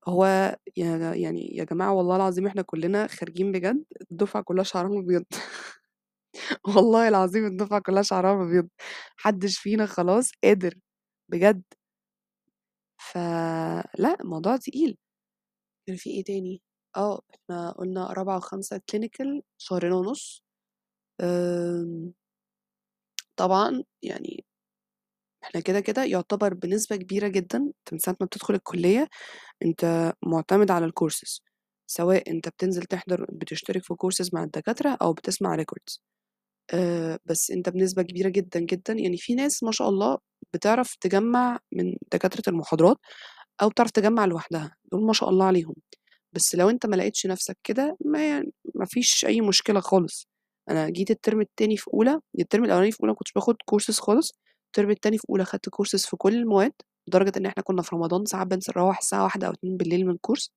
هو 0.09 0.55
يعني 0.77 1.55
يا 1.57 1.63
جماعة 1.63 1.93
والله 1.93 2.15
العظيم 2.15 2.47
إحنا 2.47 2.61
كلنا 2.61 3.07
خارجين 3.07 3.51
بجد 3.51 3.83
الدفعة 4.11 4.43
كلها 4.43 4.63
شعرها 4.63 4.89
مبيض 4.89 5.25
والله 6.75 7.07
العظيم 7.07 7.45
الدفعة 7.45 7.81
كلها 7.81 8.01
شعرها 8.03 8.35
مبيض، 8.35 8.63
ما 8.63 8.69
حدش 9.17 9.59
فينا 9.59 9.85
خلاص 9.85 10.31
قادر 10.43 10.73
بجد. 11.29 11.63
فلأ 12.97 14.17
الموضوع 14.21 14.57
تقيل. 14.57 14.97
كان 15.87 15.95
في 15.97 16.09
إيه 16.09 16.23
تاني؟ 16.23 16.61
آه، 16.97 17.21
إحنا 17.35 17.71
قُلنا 17.71 18.13
رابعة 18.13 18.37
وخامسة 18.37 18.81
clinical 18.91 19.41
شهرين 19.57 19.91
ونُص. 19.93 20.43
آمم 21.21 22.13
طبعًا 23.37 23.83
يعني 24.03 24.45
إحنا 25.49 25.61
كده، 25.61 25.79
كده 25.79 26.03
يعتبر 26.03 26.53
بنسبة 26.53 26.95
كبيرة 26.95 27.27
جدًا 27.27 27.71
من 27.91 27.97
ساعة 27.99 28.15
ما 28.21 28.25
بتدخل 28.25 28.53
الكلية 28.55 29.07
أنت 29.65 30.13
مُعتمد 30.25 30.71
على 30.71 30.87
الcourses 30.91 31.39
سواء 31.87 32.31
أنت 32.31 32.49
بتنزل 32.49 32.83
تحضر 32.83 33.25
بتشترك 33.33 33.83
في 33.85 33.93
courses 33.93 34.29
مع 34.33 34.43
الدكاترة 34.43 34.97
أو 35.03 35.13
بتسمع 35.13 35.57
records. 35.57 35.99
آآ 36.73 37.19
بس 37.25 37.51
أنت 37.51 37.69
بنسبة 37.69 38.01
كبيرة 38.03 38.29
جدًا، 38.29 38.59
جدًا 38.59 38.93
يعني 38.93 39.17
في 39.17 39.35
ناس 39.35 39.63
ما 39.63 39.71
شاء 39.71 39.89
الله 39.89 40.17
بتعرف 40.53 40.95
تجمّع 41.01 41.59
من 41.73 41.95
دكاترة 42.13 42.43
المحاضرات 42.49 42.97
أو 43.61 43.69
بتعرف 43.69 43.91
تجمّع 43.91 44.25
لوحدها، 44.25 44.75
دول 44.91 45.05
ما 45.07 45.13
شاء 45.13 45.29
الله 45.29 45.45
عليهم. 45.45 45.75
بس 46.33 46.55
لو 46.55 46.69
أنت 46.69 46.85
ما 46.85 46.95
لقيتش 46.95 47.25
نفسك 47.27 47.57
كده 47.63 47.97
ما 48.05 48.39
ما 48.75 48.85
فيش 48.85 49.25
أي 49.25 49.41
مشكلة 49.41 49.79
خالص. 49.79 50.27
أنا 50.69 50.89
جيت 50.89 51.11
الترم 51.11 51.41
التاني 51.41 51.77
في 51.77 51.87
أولى 51.93 52.19
الترم 52.39 52.65
الأولاني 52.65 52.91
في 52.91 52.97
أولى 53.01 53.11
ما 53.11 53.15
كنتش 53.17 53.33
باخد 53.33 53.55
courses 53.71 53.99
خالص، 54.01 54.33
الترم 54.69 54.91
التاني 54.91 55.17
في 55.17 55.25
أولى 55.29 55.45
خدت 55.45 55.69
courses 55.69 56.09
في 56.09 56.17
كل 56.17 56.35
المواد، 56.35 56.73
لدرجة 57.09 57.33
إن 57.37 57.45
إحنا 57.45 57.63
كنا 57.63 57.81
في 57.81 57.95
رمضان 57.95 58.25
ساعات 58.25 58.47
بنس 58.47 58.69
نروّح 58.69 58.97
الساعة 58.99 59.23
01:00 59.25 59.47
أو 59.47 59.53
02:00 59.53 60.05
من 60.07 60.13
الcourse. 60.15 60.49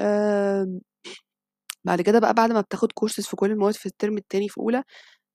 آمم 0.00 0.80
بعد 1.84 2.00
كده 2.00 2.18
بقى 2.18 2.34
بعد 2.34 2.52
ما 2.52 2.60
بتاخد 2.60 2.92
courses 3.00 3.28
في 3.30 3.36
كل 3.36 3.50
المواد 3.50 3.74
في 3.74 3.86
الترم 3.86 4.16
التاني 4.18 4.48
في 4.48 4.58
أولى، 4.58 4.82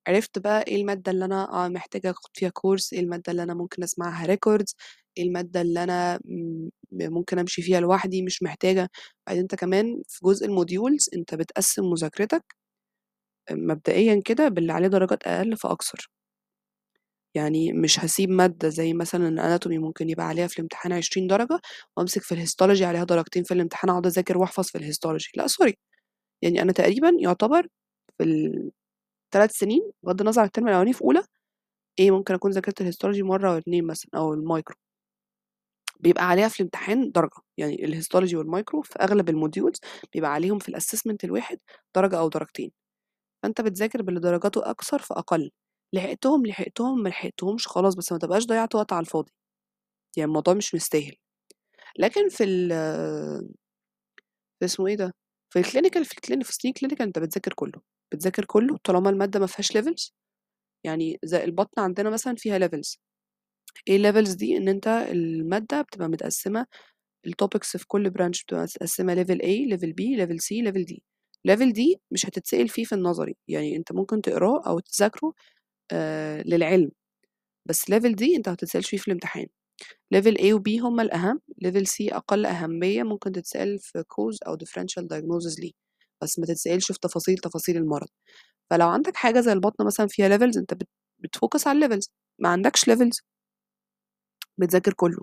عرفت 0.07 0.39
بقى 0.39 0.63
إيه 0.67 0.75
المادة 0.81 1.11
اللي 1.13 1.25
أنا 1.25 1.65
آه 1.65 1.69
محتاجة 1.69 2.11
آخد 2.11 2.29
فيها 2.35 2.49
course، 2.49 2.89
إيه 2.93 2.99
المادة 3.01 3.31
اللي 3.31 3.43
أنا 3.43 3.53
ممكن 3.53 3.83
أسمعها 3.83 4.27
records، 4.35 4.73
إيه 5.17 5.23
المادة 5.25 5.61
اللي 5.61 5.83
أنا 5.83 6.19
م 6.25 6.69
ممكن 6.93 7.39
أمشي 7.39 7.61
فيها 7.61 7.79
لوحدي 7.81 8.21
مش 8.23 8.43
محتاجة. 8.43 8.89
بعدين 9.27 9.41
أنت 9.43 9.55
كمان 9.55 10.03
في 10.09 10.19
جزء 10.25 10.47
الmodules 10.47 11.07
أنت 11.17 11.35
بتقسّم 11.35 11.85
مذاكرتك 11.91 12.55
مبدئيًا 13.51 14.21
كده 14.25 14.47
باللي 14.49 14.73
عليه 14.73 14.87
درجات 14.87 15.23
أقل 15.27 15.57
فأكثر. 15.57 16.09
يعني 17.35 17.73
مش 17.73 17.99
هاسيب 17.99 18.29
مادة 18.29 18.69
زي 18.69 18.93
مثلًا 18.93 19.57
الanatomy 19.59 19.71
ممكن 19.79 20.09
يبقى 20.09 20.27
عليها 20.27 20.47
في 20.47 20.57
الامتحان 20.59 20.93
20 20.93 21.27
درجة 21.27 21.59
وأمسك 21.97 22.21
في 22.23 22.35
الhistology 22.35 22.81
عليها 22.81 23.03
درجتين 23.03 23.43
في 23.43 23.53
الامتحان 23.53 23.89
أقعد 23.89 24.05
أذاكر 24.07 24.37
وأحفظ 24.37 24.63
في 24.67 24.79
الhistology 24.79 25.29
لأ 25.37 25.47
sorry. 25.47 25.73
يعني 26.43 26.61
أنا 26.61 26.71
تقريبًا 26.73 27.11
يعتبر 27.21 27.67
في 28.19 28.23
ال3 29.35 29.51
سنين 29.51 29.91
بغض 30.03 30.21
النظر 30.21 30.41
عن 30.41 30.47
الترم 30.47 30.67
الأولاني 30.69 30.93
في 30.93 31.01
أولى، 31.03 31.23
إيه 31.99 32.11
ممكن 32.11 32.33
أكون 32.35 32.51
ذاكرت 32.51 32.83
الhistology 32.83 33.21
مرة 33.23 33.51
أو 33.53 33.57
2 33.57 33.87
مثلًا 33.87 34.11
أو 34.15 34.35
الmicro. 34.35 34.75
بيبقى 35.99 36.27
عليها 36.29 36.47
في 36.47 36.59
الامتحان 36.59 37.11
درجة، 37.11 37.31
يعني 37.57 37.77
الhistology 37.77 38.33
والmicro 38.33 38.81
في 38.83 38.99
أغلب 39.01 39.29
الmodules 39.31 39.79
بيبقى 40.13 40.33
عليهم 40.33 40.59
في 40.59 40.71
الassessment 40.71 41.17
الواحد 41.23 41.59
درجة 41.95 42.19
أو 42.19 42.29
درجتين. 42.29 42.71
فأنت 43.43 43.61
بتذاكر 43.61 44.01
باللي 44.01 44.19
درجاته 44.19 44.71
أكثر 44.71 44.99
فأقل، 44.99 45.51
لحقتهم، 45.93 46.45
لحقتهم، 46.45 47.03
ما 47.03 47.09
لحقتهمش 47.09 47.67
خلاص 47.67 47.95
بس 47.95 48.11
ما 48.11 48.17
تبقاش 48.19 48.45
ضيّعت 48.45 48.75
وقت 48.75 48.93
على 48.93 49.01
الفاضي. 49.01 49.31
يعني 50.17 50.27
الموضوع 50.29 50.53
مش 50.53 50.75
مستاهل. 50.75 51.15
لكن 51.99 52.29
في 52.29 52.43
ال 52.43 52.73
اسمه 54.63 54.87
إيه 54.87 54.95
ده، 54.95 55.13
في 55.53 55.63
الclinical 55.63 56.03
في 56.03 56.13
الكلين 56.17 56.41
في 56.43 56.53
سنين 56.53 56.73
clinical 56.73 57.01
أنت 57.01 57.19
بتذاكر 57.19 57.53
كُلّه، 57.53 57.81
بتذاكر 58.13 58.45
كُلّه 58.45 58.77
طالما 58.83 59.09
المادة 59.09 59.39
ما 59.39 59.45
فيهاش 59.47 59.71
levels 59.77 60.11
يعني 60.85 61.19
زي 61.25 61.43
البطن 61.43 61.81
عندنا 61.81 62.09
مثلًا 62.09 62.35
فيها 62.37 62.59
levels. 62.59 62.97
إيه 63.89 63.99
الlevels 64.13 64.37
دي؟ 64.37 64.57
إن 64.57 64.69
أنت 64.69 64.87
المادة 64.87 65.81
بتبقى 65.81 66.09
متقسّمة 66.09 66.67
الtopics 67.29 67.77
في 67.77 67.87
كل 67.87 68.09
branch 68.11 68.43
بتبقى 68.45 68.63
متقسّمة 68.63 69.15
level 69.23 69.37
A، 69.39 69.75
level 69.75 69.89
B، 69.93 70.19
level 70.21 70.37
C، 70.37 70.67
level 70.69 70.85
D. 70.91 70.97
level 71.49 71.73
D 71.73 71.97
مش 72.11 72.25
هتتسأل 72.27 72.69
فيه 72.69 72.83
في 72.85 72.95
النظري، 72.95 73.37
يعني 73.49 73.77
أنت 73.77 73.91
ممكن 73.93 74.21
تقراه 74.21 74.63
أو 74.67 74.79
تذاكره 74.79 75.33
للعلم، 76.45 76.91
بس 77.69 77.91
D 77.91 78.23
أنت 78.37 78.49
ما 78.49 78.55
بتتسألش 78.55 78.89
فيه 78.89 78.97
في 78.97 79.07
الامتحان. 79.09 79.47
level 80.15 80.35
A 80.39 80.43
وB 80.55 80.81
هم 80.83 80.99
الأهم، 81.01 81.41
level 81.65 81.83
C 81.87 82.13
أقل 82.13 82.47
أهمية 82.47 83.03
ممكن 83.03 83.31
تتسأل 83.33 83.79
في 83.79 83.99
cause 84.13 84.37
أو 84.47 84.57
differential 84.57 85.03
diagnosis 85.13 85.59
ليه، 85.61 85.71
بس 86.23 86.39
ما 86.39 86.45
تتسألش 86.47 86.91
في 86.93 86.99
تفاصيل، 87.01 87.37
تفاصيل 87.39 87.77
المرض. 87.77 88.07
فلو 88.71 88.89
عندك 88.89 89.15
حاجة 89.17 89.41
زي 89.41 89.53
البطن 89.53 89.85
مثلًا 89.87 90.07
فيها 90.07 90.37
levels 90.37 90.57
أنت 90.57 90.73
بت 90.75 90.87
بتfocus 91.27 91.67
على 91.67 91.87
الlevels، 91.89 92.09
ما 92.39 92.49
عندكش 92.49 92.91
levels 92.91 93.21
بتذاكر 94.57 94.93
كُلّه. 94.93 95.17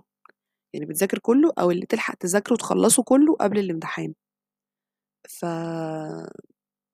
يعني 0.73 0.85
بتذاكر 0.87 1.19
كُلّه 1.19 1.53
أو 1.59 1.71
اللي 1.71 1.85
تلحق 1.85 2.15
تذاكره 2.15 2.53
وتخلّصه 2.53 3.03
كُلّه 3.03 3.35
قبل 3.35 3.59
الامتحان. 3.59 4.13
ف 5.25 5.45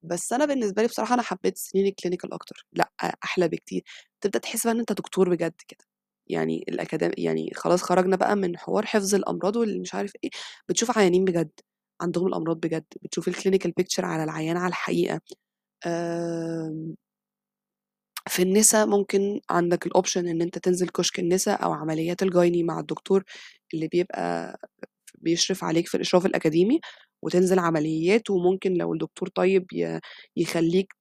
بس 0.04 0.34
أنا 0.34 0.46
بالنسبة 0.46 0.82
لي 0.82 0.88
بصراحة 0.88 1.14
أنا 1.16 1.22
حبيت 1.22 1.58
سنين 1.58 1.88
الclinical 1.94 2.34
أكتر، 2.34 2.66
لأ 2.74 2.92
أحلى 3.24 3.48
بكتير. 3.48 3.84
تبدأ 4.22 4.40
تحس 4.40 4.64
بقى 4.66 4.74
إن 4.76 4.80
أنت 4.80 4.92
دكتور 4.94 5.30
بجد 5.30 5.54
كده. 5.68 5.86
يعني 6.28 6.66
الأكاد 6.70 7.14
يعني 7.20 7.52
خلاص 7.56 7.82
خرجنا 7.84 8.16
بقى 8.16 8.36
من 8.36 8.58
حوار 8.58 8.86
حفظ 8.86 9.16
الأمراض 9.16 9.56
واللي 9.56 9.80
مش 9.80 9.96
عارف 9.96 10.12
إيه، 10.24 10.30
بتشوف 10.70 10.98
عيانين 10.98 11.26
بجد، 11.26 11.52
عندهم 12.02 12.28
الأمراض 12.28 12.58
بجد 12.60 12.86
بتشوف 13.04 13.30
الclinical 13.30 13.72
picture 13.82 14.04
على 14.04 14.24
العيان 14.24 14.58
على 14.58 14.70
الحقيقة 14.70 15.22
آمم 15.88 16.96
في 18.30 18.42
النسا 18.44 18.86
ممكن 18.86 19.42
عندك 19.50 19.88
الoption 19.88 20.18
إن 20.18 20.42
أنت 20.42 20.58
تنزل 20.58 20.90
كشك 20.90 21.20
النسا 21.20 21.52
أو 21.54 21.74
عمليات 21.74 22.24
الجايني 22.24 22.64
مع 22.64 22.80
الدكتور 22.80 23.24
اللي 23.74 23.88
بيبقى 23.88 24.58
بيشرف 25.16 25.64
عليك 25.64 25.88
في 25.88 25.96
الإشراف 25.96 26.26
الأكاديمي 26.26 26.80
وتنزل 27.26 27.60
عمليات 27.60 28.30
وممكن 28.30 28.74
لو 28.74 28.94
الدكتور 28.94 29.30
طيب 29.30 29.68
يخلّيك 30.38 30.94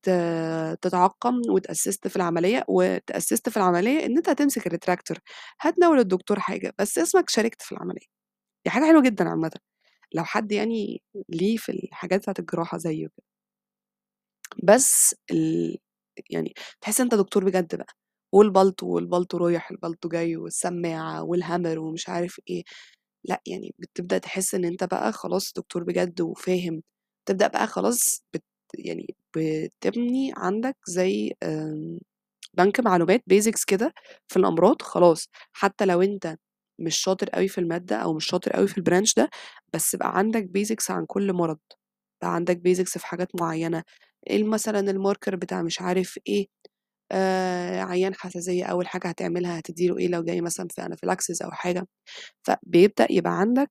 تتعقّم 0.82 1.40
وتأسِّست 1.50 2.08
في 2.08 2.16
العملية 2.16 2.64
وتأسِّست 2.68 3.48
في 3.48 3.56
العملية 3.56 4.06
إن 4.06 4.16
أنت 4.16 4.28
هتمسك 4.28 4.68
الretractor 4.68 5.18
هتناول 5.60 5.98
الدكتور 5.98 6.40
حاجة، 6.40 6.74
بس 6.78 6.98
اسمك 6.98 7.30
شاركت 7.30 7.62
في 7.62 7.72
العملية. 7.72 8.06
دي 8.66 8.70
حاجة 8.72 8.84
حلوة 8.86 9.02
جدًا 9.02 9.28
عامةً، 9.30 9.52
لو 10.14 10.24
حد 10.24 10.52
يعني 10.52 11.02
ليه 11.30 11.58
في 11.58 11.72
الحاجات 11.72 12.20
بتاعة 12.22 12.36
الجراحة 12.40 12.78
وكده. 13.06 13.24
بس 14.64 15.14
ال 15.30 15.78
يعني 16.30 16.54
تحس 16.80 17.00
أنت 17.00 17.14
دكتور 17.14 17.44
بجد 17.44 17.74
بقى، 17.76 17.94
والبلطو 18.32 18.86
والبلطو 18.86 19.36
رايح 19.38 19.70
البلطو 19.70 20.08
جاي 20.08 20.36
والسماعة 20.36 21.22
والهامر 21.22 21.78
ومش 21.78 22.08
عارف 22.08 22.40
إيه، 22.50 22.64
لأ 23.24 23.40
يعني 23.46 23.74
بتبدأ 23.78 24.18
تحس 24.18 24.54
إن 24.54 24.64
أنت 24.64 24.84
بقى 24.84 25.12
خلاص 25.12 25.52
دكتور 25.56 25.82
بجد 25.84 26.20
وفاهم، 26.20 26.82
تبدأ 27.28 27.46
بقى 27.46 27.66
خلاص 27.66 28.22
بت 28.34 28.42
يعني 28.78 29.14
بتبني 29.36 30.32
عندك 30.36 30.76
زي 30.88 31.32
آمم 31.42 31.98
بنك 32.54 32.80
معلومات 32.80 33.20
basics 33.34 33.64
كده 33.66 33.94
في 34.28 34.36
الأمراض 34.38 34.82
خلاص، 34.82 35.28
حتى 35.52 35.86
لو 35.86 36.02
أنت 36.02 36.36
مش 36.80 36.98
شاطر 36.98 37.30
أوي 37.36 37.48
في 37.48 37.58
المادة 37.58 37.96
أو 37.96 38.14
مش 38.14 38.26
شاطر 38.26 38.56
أوي 38.58 38.68
في 38.68 38.80
الbranch 38.80 39.14
ده، 39.16 39.30
بس 39.74 39.96
بقى 39.96 40.18
عندك 40.18 40.50
basics 40.58 40.90
عن 40.90 41.06
كل 41.06 41.32
مرض، 41.32 41.58
بقى 42.22 42.34
عندك 42.34 42.56
basics 42.68 42.98
في 42.98 43.06
حاجات 43.06 43.28
معيّنة، 43.40 43.82
ال 44.30 44.50
مثلًا 44.50 44.92
الmarker 44.92 45.34
بتاع 45.34 45.62
مش 45.62 45.80
عارف 45.80 46.18
إيه، 46.28 46.46
آآ 47.12 47.82
عيان 47.84 48.14
حساسية 48.14 48.64
أول 48.64 48.88
حاجة 48.88 49.08
هتعملها 49.08 49.58
هتدّي 49.58 49.88
له 49.88 49.98
إيه 49.98 50.08
لو 50.08 50.22
جاي 50.24 50.40
مثلًا 50.40 50.68
في 50.68 50.82
anaphylaxis 50.82 51.44
أو 51.44 51.50
حاجة، 51.52 51.86
فبيبدأ 52.44 53.06
يبقى 53.12 53.40
عندك 53.40 53.70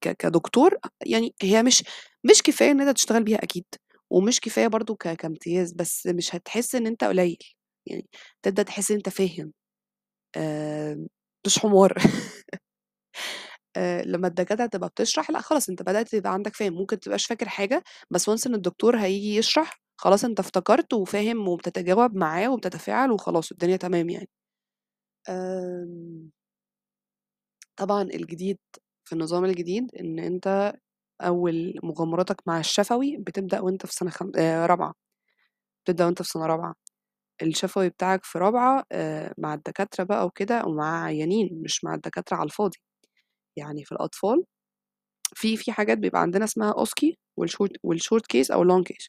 ك 0.00 0.08
كدكتور 0.18 0.78
يعني 1.06 1.34
هي 1.42 1.62
مش 1.62 1.84
مش 2.30 2.42
كفاية 2.42 2.70
إن 2.70 2.80
أنت 2.80 2.96
تشتغل 2.96 3.24
بيها 3.24 3.38
أكيد، 3.44 3.64
ومش 4.10 4.40
كفاية 4.40 4.66
برضه 4.68 4.94
ك 4.96 5.08
كامتياز، 5.16 5.72
بس 5.72 6.06
مش 6.06 6.34
هتحس 6.34 6.74
إن 6.74 6.86
أنت 6.86 7.04
قليل، 7.04 7.38
يعني 7.86 8.06
تبدأ 8.42 8.62
تحس 8.62 8.90
إن 8.90 8.96
أنت 8.96 9.08
فاهم، 9.08 9.52
آآ 10.36 11.06
مش 11.46 11.60
حمار. 11.60 11.94
آآ 13.76 14.02
لمّا 14.02 14.28
الدكاترة 14.28 14.66
تبقى 14.66 14.88
بتشرح 14.88 15.30
لأ 15.30 15.40
خلاص 15.40 15.68
أنت 15.68 15.82
بدأت 15.82 16.14
يبقى 16.14 16.32
عندك 16.32 16.54
فاهم، 16.56 16.72
ممكن 16.74 17.00
تبقاش 17.00 17.26
فاكر 17.26 17.48
حاجة، 17.48 17.84
بس 18.10 18.30
once 18.30 18.46
إن 18.46 18.54
الدكتور 18.54 18.96
هييجي 18.98 19.36
يشرح 19.36 19.80
خلاص 19.96 20.24
أنت 20.24 20.40
افتكرت 20.40 20.92
وفاهم 20.94 21.48
وبتتجاوب 21.48 22.16
معاه 22.16 22.48
وبتتفاعل 22.48 23.10
وخلاص 23.12 23.52
والدنيا 23.52 23.76
تمام 23.76 24.08
يعني. 24.10 24.28
آمم 25.28 26.30
طبعًا 27.76 28.02
الجديد 28.02 28.58
في 29.04 29.12
النظام 29.12 29.44
الجديد 29.44 29.94
إن 30.00 30.18
أنت 30.18 30.72
أول 31.22 31.74
مغامراتك 31.82 32.36
مع 32.46 32.60
الشفوي 32.60 33.16
بتبدأ 33.18 33.60
وأنت 33.60 33.86
في 33.86 33.92
سنة 33.94 34.10
خم 34.10 34.32
آآ 34.36 34.66
رابعة، 34.66 34.94
بتبدأ 35.86 36.06
وأنت 36.06 36.22
في 36.22 36.28
سنة 36.30 36.46
رابعة، 36.46 36.74
الشفوي 37.42 37.88
بتاعك 37.90 38.24
في 38.24 38.38
رابعة 38.40 38.84
آآ 38.92 39.34
مع 39.38 39.54
الدكاترة 39.54 40.04
بقى 40.04 40.26
وكده 40.26 40.64
ومع 40.66 41.04
عيانين 41.04 41.62
مش 41.64 41.84
مع 41.84 41.94
الدكاترة 41.94 42.36
على 42.38 42.46
الفاضي، 42.46 42.78
يعني 43.58 43.84
في 43.86 43.92
الأطفال 43.92 44.44
في 45.36 45.56
في 45.58 45.72
حاجات 45.72 45.98
بيبقى 45.98 46.22
عندنا 46.22 46.44
اسمها 46.46 46.72
OSCE 46.84 47.14
والshort 47.42 47.72
والshort 47.88 48.24
case 48.36 48.52
أو 48.52 48.64
الlong 48.64 48.84
case. 48.92 49.08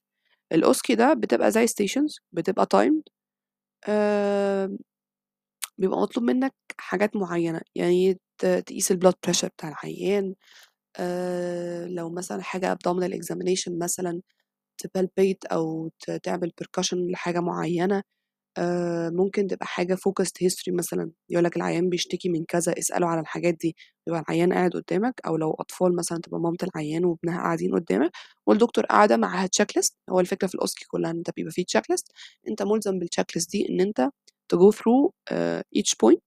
الOSCE 0.53 0.93
ده 0.95 1.13
بتبقى 1.13 1.51
زي 1.51 1.67
stations 1.67 2.19
بتبقى 2.31 2.65
آآ 3.89 4.77
بيبقى 5.77 5.99
مطلوب 6.01 6.25
منك 6.25 6.53
حاجات 6.77 7.15
معيّنة، 7.15 7.61
يعني 7.75 8.19
تقيس 8.39 8.93
الblood 8.93 9.13
pressure 9.27 9.45
بتاع 9.47 9.69
العيان، 9.69 10.35
آآ 10.97 11.87
لو 11.87 12.09
مثلًا 12.09 12.41
حاجة 12.43 12.75
abdominal 12.75 13.11
examination 13.13 13.71
مثلًا 13.83 14.21
تpalpate 14.87 15.53
أو 15.53 15.91
تعمل 16.23 16.51
percussion 16.63 16.95
لحاجة 17.11 17.41
معيّنة، 17.41 18.03
آآ 18.57 19.09
ممكن 19.09 19.47
تبقى 19.47 19.65
حاجة 19.67 19.95
focused 19.95 20.45
history 20.47 20.73
مثلًا، 20.73 21.11
يقول 21.29 21.43
لك 21.43 21.57
العيان 21.57 21.89
بيشتكي 21.89 22.29
من 22.29 22.45
كذا، 22.45 22.79
اسأله 22.79 23.07
على 23.07 23.21
الحاجات 23.21 23.53
دي، 23.53 23.75
يبقى 24.07 24.19
العيان 24.29 24.53
قاعد 24.53 24.71
قدّامك 24.71 25.13
أو 25.27 25.37
لو 25.37 25.51
أطفال 25.59 25.95
مثلًا 25.95 26.19
تبقى 26.23 26.39
مامة 26.39 26.57
العيان 26.63 27.05
وابنها 27.05 27.37
قاعدين 27.37 27.75
قدّامك 27.75 28.11
والدكتور 28.47 28.85
قاعدة 28.85 29.17
معاها 29.17 29.49
checklist. 29.61 29.91
هو 30.09 30.19
الفكرة 30.19 30.47
في 30.47 30.57
الOSCE 30.57 30.87
كلّها 30.87 31.11
إن 31.11 31.17
أنت 31.17 31.29
بيبقى 31.35 31.51
في 31.51 31.65
checklist. 31.77 32.05
أنت 32.47 32.63
ملزم 32.63 32.99
بالchecklist 32.99 33.47
دي 33.51 33.69
إن 33.69 33.81
أنت 33.81 34.09
تgo 34.55 34.71
through 34.75 35.09
آآ 35.31 35.63
each 35.77 35.91
point 36.05 36.21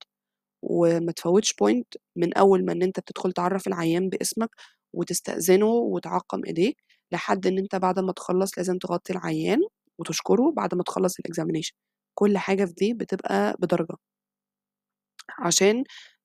وما 0.62 1.12
تفوّتش 1.12 1.52
point 1.52 1.98
من 2.16 2.34
أول 2.34 2.64
ما 2.64 2.72
إن 2.72 2.82
أنت 2.82 3.00
بتدخل 3.00 3.32
تعرّف 3.32 3.66
العيان 3.68 4.08
باسمك 4.08 4.50
وتستأذنه 4.94 5.66
وتعقّم 5.66 6.42
إيديك، 6.46 6.76
لحد 7.12 7.46
إن 7.46 7.58
أنت 7.58 7.76
بعد 7.76 7.98
ما 8.00 8.12
تخلّص 8.12 8.58
لازم 8.58 8.78
تغطي 8.78 9.12
العيان 9.12 9.60
وتشكره 10.00 10.52
بعد 10.56 10.74
ما 10.74 10.82
تخلّص 10.82 11.14
الexamination. 11.20 11.72
كل 12.18 12.38
حاجة 12.38 12.64
في 12.64 12.72
دي 12.74 12.94
بتبقى 12.94 13.56
بدرجة. 13.60 13.96
عشان 15.38 15.84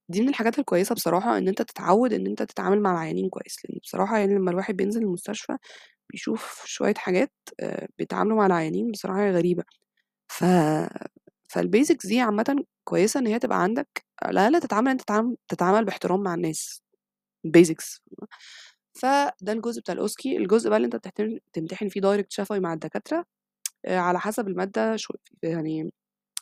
دي 0.10 0.22
من 0.22 0.30
الحاجات 0.30 0.60
الكويسة 0.60 0.96
بصراحة 0.96 1.38
إن 1.38 1.48
أنت 1.48 1.62
تتعوّد 1.62 2.14
إن 2.14 2.28
أنت 2.28 2.44
تتعامل 2.44 2.82
مع 2.82 2.92
العيانين 2.92 3.30
كويس، 3.30 3.58
لإن 3.70 3.80
بصراحة 3.84 4.18
يعني 4.18 4.36
لمّا 4.36 4.52
الواحد 4.52 4.76
بينزل 4.78 5.02
المستشفى 5.02 5.58
بيشوف 6.12 6.64
شوية 6.66 6.94
حاجات 6.98 7.34
آآ 7.62 7.88
بيتعاملوا 7.98 8.38
مع 8.38 8.46
العيانين 8.46 8.92
بصراحة 8.92 9.30
غريبة، 9.32 9.64
ف 10.30 10.46
فالbasics 11.54 12.08
دي 12.08 12.22
عامةً 12.22 12.66
كويسة 12.84 13.20
إن 13.20 13.28
هي 13.28 13.40
تبقى 13.40 13.64
عندك 13.64 14.06
على 14.24 14.32
الأقل 14.48 14.62
تتعامل 14.62 14.92
أنت 14.92 15.02
تتعام 15.02 15.38
تتعامل 15.50 15.86
باحترام 15.86 16.24
مع 16.24 16.34
الناس 16.36 16.84
basics. 17.58 18.02
فده 18.94 19.54
الجزء 19.54 19.82
بتاع 19.82 19.96
الOSCE 19.96 20.26
الجزء 20.28 20.70
بقى 20.70 20.78
اللي 20.78 20.86
أنت 20.88 20.96
بتحتم 20.96 21.40
تمتحن 21.54 21.90
فيه 21.90 22.02
direct 22.02 22.28
شفوي 22.30 22.60
مع 22.60 22.74
الدكاترة. 22.74 23.26
على 23.88 24.20
حسب 24.20 24.48
المادة 24.48 24.96
شو 24.96 25.14
يعني 25.44 25.92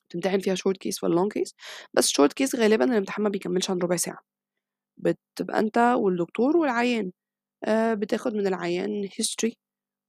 بتمتحن 0.09 0.39
فيها 0.39 0.55
short 0.55 0.77
case 0.87 1.03
والّا 1.03 1.21
long 1.23 1.29
case. 1.39 1.51
بس 1.93 2.11
short 2.11 2.29
case 2.43 2.55
غالبًا 2.59 2.85
الامتحان 2.85 3.23
ما 3.23 3.29
بيكمّلش 3.29 3.69
عن 3.71 3.79
ربع 3.79 3.95
ساعة، 3.95 4.19
بتبقى 4.97 5.59
أنت 5.59 5.77
والدكتور 5.79 6.57
والعيان، 6.57 7.11
آآ 7.65 7.93
بتاخد 7.95 8.35
من 8.35 8.47
العيان 8.47 9.09
history 9.09 9.53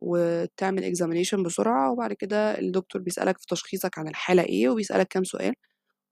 وتعمل 0.03 0.97
examination 0.97 1.41
بسرعة 1.47 1.93
وبعد 1.93 2.13
كده 2.15 2.59
الدكتور 2.61 3.03
بيسألك 3.03 3.39
في 3.39 3.47
تشخيصك 3.49 3.99
عن 3.99 4.09
الحالة 4.09 4.43
إيه 4.45 4.69
وبيسألك 4.71 5.09
كام 5.09 5.25
سؤال، 5.25 5.55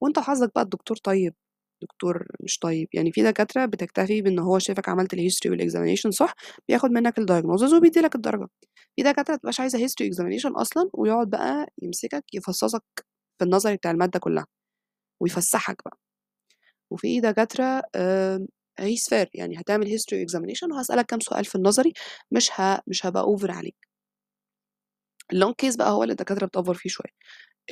وأنت 0.02 0.18
وحظك 0.18 0.50
بقى 0.56 0.64
الدكتور 0.64 0.96
طيب، 1.04 1.34
دكتور 1.82 2.26
مش 2.40 2.58
طيب، 2.58 2.88
يعني 2.94 3.12
في 3.12 3.22
دكاترة 3.22 3.66
بتكتفي 3.66 4.22
بإن 4.22 4.38
هو 4.38 4.58
شافك 4.58 4.88
عملت 4.88 5.14
الhistory 5.14 5.50
والexamination 5.52 6.10
صح، 6.10 6.34
بياخد 6.68 6.90
منك 6.90 7.20
الdiagnosis 7.20 7.72
وبيدّي 7.74 8.00
لك 8.00 8.14
الدرجة، 8.14 8.48
في 8.96 9.02
دكاترة 9.02 9.32
ما 9.32 9.36
بتبقاش 9.36 9.60
عايزة 9.60 9.78
history 9.86 10.06
examination 10.12 10.58
أصلًا 10.60 10.90
ويقعد 10.94 11.30
بقى 11.30 11.66
يمسكك 11.82 12.24
يفصّصك 12.34 12.82
في 13.38 13.44
النظري 13.44 13.76
بتاع 13.76 13.90
المادة 13.90 14.18
كلّها 14.20 14.46
ويفسّحك 15.22 15.76
بقى، 15.86 15.98
وفي 16.92 17.20
دكاترة 17.20 17.82
آآ 17.94 18.46
he's 18.80 19.08
fair 19.14 19.28
يعني 19.34 19.60
هتعمل 19.60 19.86
history 19.98 20.26
examination 20.28 20.72
وهاسألك 20.72 21.06
كام 21.06 21.20
سؤال 21.20 21.44
في 21.44 21.54
النظري 21.56 21.92
مش 22.32 22.50
ه 22.60 22.80
مش 22.86 23.06
هابقى 23.06 23.24
over 23.38 23.50
عليك. 23.50 23.76
الlong 25.32 25.54
case 25.62 25.76
بقى 25.78 25.90
هو 25.90 26.02
اللي 26.02 26.12
الدكاترة 26.12 26.46
بتأفور 26.46 26.74
فيه 26.74 26.90
شوية، 26.90 27.10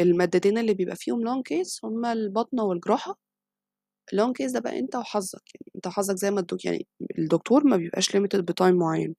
المادتين 0.00 0.59
اللي 0.59 0.74
بيبقى 0.74 0.96
فيهم 0.96 1.20
long 1.24 1.42
case 1.42 1.80
هُم 1.84 2.06
الباطنة 2.06 2.64
والجراحة، 2.64 3.18
الlong 4.14 4.32
case 4.42 4.52
ده 4.52 4.61
بقى 4.61 4.78
أنت 4.78 4.96
وحظك، 4.96 5.42
يعني 5.54 5.72
أنت 5.76 5.86
وحظك 5.86 6.16
زي 6.16 6.30
ما 6.30 6.40
الدك 6.40 6.64
يعني 6.64 6.86
الدكتور 7.18 7.64
ما 7.66 7.76
بيبقاش 7.76 8.16
limited 8.16 8.40
بtime 8.52 8.72
معيّن، 8.74 9.14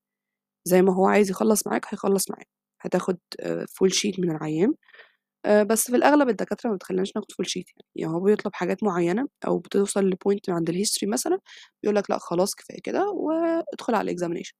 زي 0.65 0.81
ما 0.81 0.95
هو 0.95 1.07
عايز 1.07 1.29
يخلّص 1.31 1.67
معاك 1.67 1.85
هيخلّص 1.93 2.31
معاك، 2.31 2.47
هتاخد 2.81 3.17
آآ 3.41 3.65
full 3.65 3.89
sheet 3.93 4.19
من 4.19 4.31
العيان، 4.31 4.73
آآ 5.45 5.63
بس 5.63 5.91
في 5.91 5.95
الأغلب 5.95 6.29
الدكاترة 6.29 6.69
ما 6.69 6.75
بتخلّيناش 6.75 7.13
ناخد 7.15 7.31
full 7.31 7.45
sheet 7.45 7.55
يعني، 7.77 7.85
يعني 7.95 8.13
هو 8.13 8.19
بيطلب 8.19 8.53
حاجات 8.55 8.83
معيّنة 8.83 9.27
أو 9.47 9.59
بتوصل 9.59 10.11
لpoint 10.11 10.49
عند 10.49 10.71
الhistory 10.71 11.07
مثلًا 11.09 11.39
بيقول 11.83 11.95
لك 11.95 12.09
لأ 12.11 12.17
خلاص 12.19 12.55
كفاية 12.55 12.81
كده 12.83 13.09
وادخل 13.09 13.95
على 13.95 14.15
الexamination، 14.17 14.53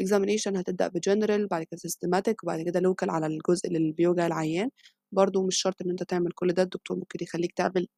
الexamination 0.00 0.56
هتبدأ 0.58 0.88
بgeneral 0.90 1.48
بعد 1.50 1.62
كده 1.64 1.80
systematic 1.88 2.34
وبعد 2.44 2.62
كده 2.62 2.80
local 2.80 3.10
على 3.10 3.26
الجزء 3.26 3.68
اللي 3.68 3.92
بيوجع 3.92 4.26
العيان، 4.26 4.70
برضه 5.12 5.46
مش 5.46 5.56
شرط 5.62 5.82
إن 5.82 5.90
أنت 5.90 6.02
تعمل 6.02 6.32
كل 6.32 6.52
ده، 6.52 6.62
الدكتور 6.62 6.96
ممكن 6.98 7.18
يخلّيك 7.24 7.52
تعمل 7.56 7.88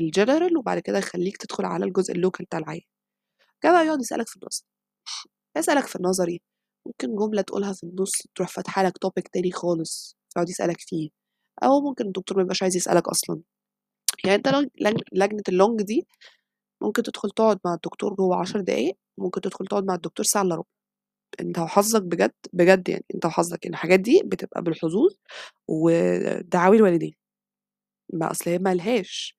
الgeneral 0.00 0.56
وبعد 0.58 0.78
كده 0.78 0.98
يخلّيك 0.98 1.36
تدخل 1.36 1.64
على 1.64 1.84
الجزء 1.84 2.14
الlocal 2.14 2.42
بتاع 2.46 2.58
العيان، 2.60 2.82
كده 3.62 3.82
يقعد 3.84 4.00
يسألك 4.00 4.28
في 4.28 4.36
النظري، 4.36 4.66
هيسألك 5.56 5.86
في 5.86 5.96
النظري. 5.96 6.42
ممكن 6.86 7.16
جملة 7.16 7.42
تقولها 7.42 7.72
في 7.74 7.84
النُص 7.84 8.12
تروح 8.36 8.48
فاتحة 8.50 8.82
لك 8.84 8.94
topic 9.06 9.24
تاني 9.34 9.52
خالص 9.52 10.16
يقعد 10.36 10.50
يسألك 10.50 10.76
فيه، 10.80 11.10
أو 11.64 11.80
ممكن 11.82 12.06
الدكتور 12.06 12.38
ما 12.38 12.42
يبقاش 12.44 12.62
عايز 12.64 12.76
يسألك 12.76 13.08
أصلًا، 13.08 13.42
يعني 14.24 14.36
أنت 14.36 14.48
لج 14.48 14.68
لج 14.82 15.00
لجنة 15.14 15.42
الlong 15.50 15.84
دي 15.84 16.06
ممكن 16.82 17.02
تدخل 17.04 17.30
تقعد 17.30 17.60
مع 17.66 17.74
الدكتور 17.74 18.14
جوه 18.14 18.36
عشر 18.40 18.60
دقايق 18.62 18.96
ممكن 19.18 19.42
تدخل 19.42 19.66
تقعد 19.66 19.84
مع 19.86 19.94
الدكتور 19.96 20.26
ساعة 20.26 20.42
إلا 20.44 20.54
ربع. 20.56 20.66
أنت 21.40 21.58
وحظك 21.60 22.02
بجد 22.02 22.32
بجد 22.54 22.88
يعني 22.90 23.04
أنت 23.16 23.26
وحظك. 23.26 23.64
يعني 23.66 23.76
الحاجات 23.76 24.00
دي 24.00 24.22
بتبقى 24.26 24.62
بالحظوظ 24.62 25.12
ودعاوي 25.68 26.78
الوالدين. 26.78 27.14
ما 28.14 28.30
أصل 28.32 28.50
هي 28.50 28.58
ملهاش 28.58 29.38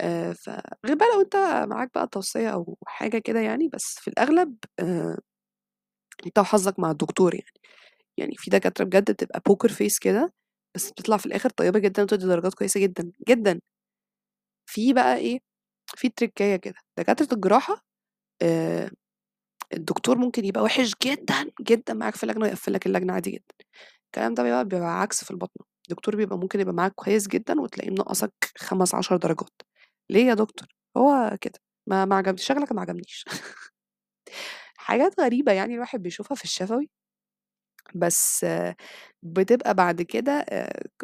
آه 0.00 0.32
فغير 0.32 0.96
بقى 0.96 1.06
لو 1.14 1.20
أنت 1.20 1.36
معاك 1.68 1.90
بقى 1.94 2.06
توصية 2.06 2.48
أو 2.50 2.78
حاجة 2.86 3.18
كده 3.18 3.40
يعني 3.40 3.68
بس 3.68 3.96
في 4.00 4.08
الأغلب 4.08 4.56
آه 4.80 5.18
أنت 6.26 6.38
وحظك 6.38 6.78
مع 6.78 6.90
الدكتور 6.90 7.34
يعني. 7.34 7.46
يعني 8.18 8.34
في 8.36 8.50
دكاترة 8.50 8.84
بجد 8.84 9.10
بتبقى 9.10 9.42
بوكر 9.46 9.68
فيس 9.68 9.98
كده 9.98 10.32
بس 10.76 10.90
بتطلع 10.90 11.16
في 11.16 11.26
الآخر 11.26 11.50
طيبة 11.50 11.78
جدا 11.78 12.02
وتدي 12.02 12.26
درجات 12.26 12.54
كويسة 12.54 12.80
جدا 12.80 13.12
جدا. 13.28 13.60
في 14.66 14.92
بقى 14.92 15.16
إيه 15.16 15.40
في 15.96 16.08
تريكاية 16.08 16.56
كده. 16.56 16.74
دكاترة 16.98 17.28
الجراحة 17.34 17.84
آه 18.42 18.90
الدكتور 19.74 20.18
ممكن 20.18 20.44
يبقى 20.44 20.62
وحش 20.64 20.94
جدا 21.04 21.50
جدا 21.62 21.94
معاك 21.94 22.16
في 22.16 22.24
اللجنة 22.24 22.44
ويقفل 22.46 22.72
لك 22.72 22.86
اللجنة 22.86 23.12
عادي 23.14 23.30
جدا. 23.30 23.54
الكلام 24.06 24.34
ده 24.34 24.42
بيبقى, 24.44 24.64
بيبقى 24.66 25.00
عكس 25.02 25.24
في 25.24 25.30
البطنة. 25.32 25.66
الدكتور 25.90 26.16
بيبقى 26.16 26.38
ممكن 26.38 26.60
يبقى 26.60 26.74
معاك 26.74 26.92
كويس 26.94 27.28
جدا 27.28 27.60
وتلاقيه 27.62 27.90
منقصك 27.90 28.32
خمس 28.58 28.94
عشر 28.94 29.16
درجات. 29.16 29.62
ليه 30.10 30.26
يا 30.26 30.34
دكتور؟ 30.34 30.68
هو 30.96 31.36
كده 31.40 31.58
ما 31.86 32.04
ما 32.04 32.16
عجبنيش 32.16 32.44
شغلك 32.46 32.72
ما 32.72 32.80
عجبنيش. 32.80 33.24
حاجات 34.76 35.20
غريبة 35.20 35.52
يعني 35.52 35.74
الواحد 35.74 36.02
بيشوفها 36.02 36.34
في 36.34 36.44
الشفوي 36.44 36.90
بس 37.94 38.46
بتبقى 39.22 39.74
بعد 39.74 40.02
كده 40.02 40.44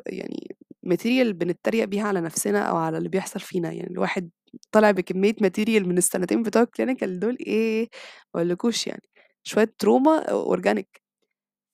يعني 0.07 0.57
material 0.83 1.33
بنتريق 1.33 1.85
بيها 1.85 2.09
على 2.09 2.21
نفسنا 2.21 2.63
أو 2.63 2.77
على 2.77 2.99
اللي 2.99 3.09
بيحصل 3.09 3.41
فينا. 3.41 3.73
يعني 3.73 3.91
الواحد 3.91 4.31
طالع 4.73 4.91
بكمية 4.91 5.35
material 5.41 5.89
من 5.89 5.99
السنتين 5.99 6.43
بتوع 6.43 6.63
ال 6.63 6.69
clinical 6.69 7.21
دول 7.21 7.37
إيه 7.47 7.89
مقولكوش 8.35 8.87
يعني 8.87 9.03
شوية 9.45 9.75
trauma 9.79 10.31
organic 10.31 11.03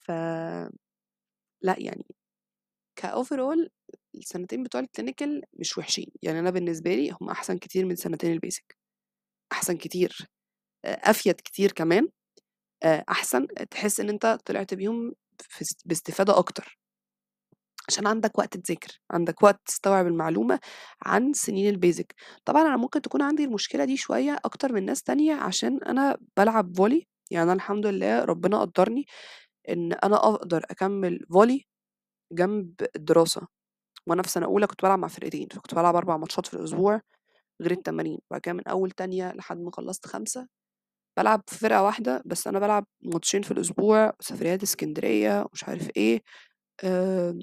ف 0.00 0.10
لأ 1.62 1.76
يعني 1.78 2.06
ك 2.96 3.05
overall 3.06 3.70
السنتين 4.18 4.62
بتوع 4.62 4.80
ال 4.80 4.87
clinical 4.87 5.42
مش 5.54 5.78
وحشين. 5.78 6.06
يعني 6.22 6.38
أنا 6.38 6.50
بالنسبة 6.50 6.94
لي 6.94 7.10
هم 7.20 7.30
أحسن 7.30 7.58
كتير 7.58 7.84
من 7.86 7.96
سنتين 7.96 8.32
ال 8.32 8.39
basic 8.39 8.76
أحسن 9.52 9.76
كتير. 9.76 10.28
أفيد 10.84 11.34
كتير 11.34 11.72
كمان. 11.72 12.08
أحسن 12.84 13.46
تحس 13.70 14.00
إن 14.00 14.08
أنت 14.08 14.38
طلعت 14.46 14.74
بيهم 14.74 15.14
باستفادة 15.86 16.38
أكتر. 16.38 16.78
عشان 17.88 18.06
عندك 18.06 18.38
وقت 18.38 18.56
تذاكر. 18.56 19.00
عندك 19.10 19.42
وقت 19.42 19.60
تستوعب 19.66 20.06
المعلومة 20.06 20.60
عن 21.02 21.32
سنين 21.32 21.68
ال 21.74 21.81
basic 21.81 22.14
طبعا 22.44 22.62
أنا 22.62 22.76
ممكن 22.76 23.02
تكون 23.02 23.22
عندي 23.22 23.44
المشكلة 23.44 23.84
دي 23.84 23.96
شوية 23.96 24.38
أكتر 24.44 24.72
من 24.72 24.84
ناس 24.84 25.02
تانية 25.02 25.34
عشان 25.34 25.82
أنا 25.84 26.18
بلعب 26.36 26.76
volley 26.76 27.06
يعني 27.30 27.44
أنا 27.44 27.52
الحمد 27.52 27.86
لله 27.86 28.24
ربنا 28.24 28.60
قدرني 28.60 29.06
إن 29.68 29.92
أنا 29.92 30.16
أقدر 30.16 30.64
أكمل 30.70 31.26
volley 31.32 31.64
جنب 32.32 32.74
الدراسة. 32.96 33.48
وأنا 34.08 34.22
في 34.22 34.28
سنة 34.30 34.46
أولى 34.46 34.66
كنت 34.66 34.82
بلعب 34.82 34.98
مع 34.98 35.08
فرقتين 35.08 35.48
فكنت 35.48 35.74
بلعب 35.74 35.96
أربع 35.96 36.16
ماتشات 36.16 36.46
في 36.46 36.54
الأسبوع 36.54 37.00
غير 37.62 37.70
التمارين 37.72 38.18
وبعد 38.30 38.40
كده 38.40 38.54
من 38.54 38.68
أول 38.68 38.90
تانية 38.90 39.32
لحد 39.32 39.58
ما 39.60 39.70
خلصت 39.74 40.06
خمسة 40.06 40.48
بلعب 41.18 41.42
في 41.48 41.58
فرقة 41.58 41.82
واحدة 41.82 42.22
بس 42.26 42.46
أنا 42.46 42.58
بلعب 42.58 42.86
ماتشين 43.02 43.42
في 43.42 43.50
الأسبوع 43.50 44.12
سفريات 44.20 44.62
اسكندرية 44.62 45.42
ومش 45.42 45.64
عارف 45.64 45.90
إيه 45.96 46.22
أه 46.84 47.38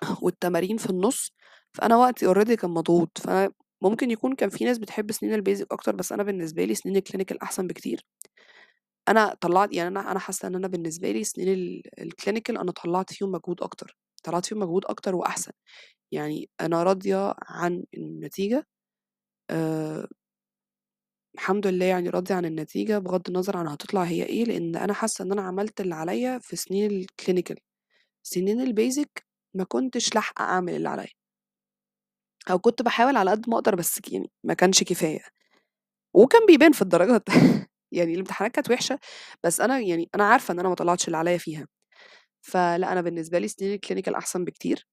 والتمارين 0.22 0.76
في 0.76 0.90
النص 0.90 1.32
فأنا 1.74 1.96
وقتي 1.96 2.26
already 2.26 2.56
كان 2.56 2.70
مضغوط 2.70 3.18
فأنا 3.18 3.52
ممكن 3.82 4.10
يكون 4.10 4.34
كان 4.34 4.50
في 4.50 4.64
ناس 4.64 4.78
بتحب 4.78 5.12
سنين 5.12 5.34
ال 5.34 5.39
basic 5.39 5.66
أكتر 5.72 5.96
بس 5.96 6.12
أنا 6.12 6.22
بالنسبة 6.22 6.64
لي 6.64 6.74
سنين 6.74 6.96
ال 6.96 7.01
clinical 7.01 7.42
أحسن 7.42 7.66
بكتير. 7.66 8.04
أنا 9.08 9.34
طلعت 9.40 9.72
يعني 9.74 9.88
أنا 9.88 10.10
أنا 10.12 10.18
حاسة 10.18 10.48
إن 10.48 10.54
أنا 10.54 10.68
بالنسبة 10.68 11.10
لي 11.10 11.24
سنين 11.24 11.82
ال 11.98 12.05
clinical 12.05 12.58
أنا 12.58 12.72
طلعت 12.72 13.12
فيهم 13.12 13.32
مجهود 13.32 13.62
أكتر. 13.62 13.96
طلعت 14.24 14.46
فيهم 14.46 14.58
مجهود 14.60 14.84
أكتر 14.86 15.14
وأحسن. 15.14 15.52
يعني 16.12 16.50
أنا 16.62 16.82
راضية 16.82 17.34
عن 17.48 17.84
النتيجة 17.98 18.66
أه 19.50 20.08
الحمد 21.34 21.66
لله 21.66 21.84
يعني 21.86 22.08
راضية 22.10 22.34
عن 22.34 22.44
النتيجة 22.44 22.98
بغض 22.98 23.22
النظر 23.28 23.56
عن 23.56 23.68
هتطلع 23.68 24.02
هي 24.02 24.22
إيه 24.22 24.44
لأن 24.44 24.76
أنا 24.76 24.92
حاسة 24.92 25.22
إن 25.24 25.32
أنا 25.32 25.42
عملت 25.42 25.80
اللي 25.80 25.94
عليا 25.94 26.38
في 26.38 26.56
سنين 26.56 26.90
ال 26.90 26.97
clinical 26.97 27.56
سنين 28.22 28.60
ال 28.60 28.71
basic 28.71 29.26
ما 29.54 29.64
كنتش 29.64 30.14
لاحقة 30.14 30.42
أعمل 30.44 30.74
اللي 30.76 30.88
عليا. 30.88 31.08
أو 32.50 32.58
كنت 32.58 32.82
بحاول 32.82 33.16
على 33.16 33.30
قد 33.30 33.48
ما 33.48 33.54
أقدر 33.56 33.74
بس 33.74 34.00
يعني 34.12 34.30
ما 34.44 34.54
كانش 34.54 34.82
كفاية. 34.82 35.20
وكان 36.14 36.46
بيبان 36.46 36.72
في 36.72 36.82
الدرجات. 36.82 37.24
يعني 37.92 38.14
الامتحانات 38.14 38.52
كانت 38.54 38.70
وحشة 38.70 38.98
بس 39.44 39.60
أنا 39.60 39.80
يعني 39.80 40.10
أنا 40.14 40.24
عارفة 40.24 40.52
إن 40.54 40.60
أنا 40.60 40.68
ما 40.68 40.74
طلعتش 40.74 41.06
اللي 41.08 41.16
عليا 41.18 41.38
فيها. 41.38 41.66
فلأ 42.44 42.92
أنا 42.92 43.00
بالنسبة 43.00 43.38
لي 43.38 43.48
سنين 43.48 43.74
ال 43.74 43.78
clinical 43.78 44.14
أحسن 44.14 44.44
بكتير 44.44 44.86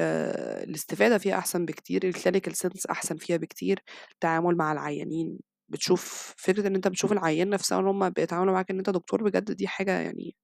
الاستفادة 0.00 1.18
فيها 1.18 1.38
أحسن 1.38 1.66
بكتير 1.66 2.04
ال 2.08 2.13
clinical 2.13 2.56
sense 2.56 2.86
أحسن 2.86 3.16
فيها 3.16 3.36
بكتير 3.36 3.82
التعامل 4.12 4.56
مع 4.56 4.72
العيانين 4.72 5.38
بتشوف 5.68 6.34
فكرة 6.38 6.66
إن 6.68 6.74
أنت 6.74 6.88
بتشوف 6.88 7.12
العيان 7.12 7.50
نفسها 7.50 7.80
إن 7.80 7.86
هما 7.88 8.08
بيتعاملوا 8.08 8.52
معاك 8.54 8.70
إن 8.70 8.78
أنت 8.78 8.90
دكتور 8.90 9.22
بجد 9.24 9.52
دي 9.52 9.68
حاجة 9.68 10.00
يعني 10.00 10.34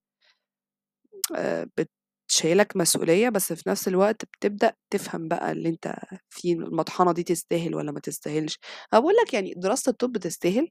بتشيلك 2.29 2.77
مسؤولية 2.77 3.29
بس 3.29 3.53
في 3.53 3.69
نفس 3.71 3.89
الوقت 3.89 4.25
بتبدأ 4.25 4.73
تفهم 4.91 5.29
بقى 5.29 5.53
اللي 5.53 5.69
أنت 5.69 5.95
فيه 6.31 6.55
المطحنة 6.55 7.13
دي 7.13 7.23
تستاهل 7.23 7.75
ولا 7.75 7.93
ما 7.93 8.01
تستاهلش. 8.01 8.59
أنا 8.93 9.01
بقول 9.01 9.15
لك 9.27 9.35
يعني 9.35 9.55
دراسة 9.57 9.91
الطب 9.91 10.17
تستاهل 10.19 10.69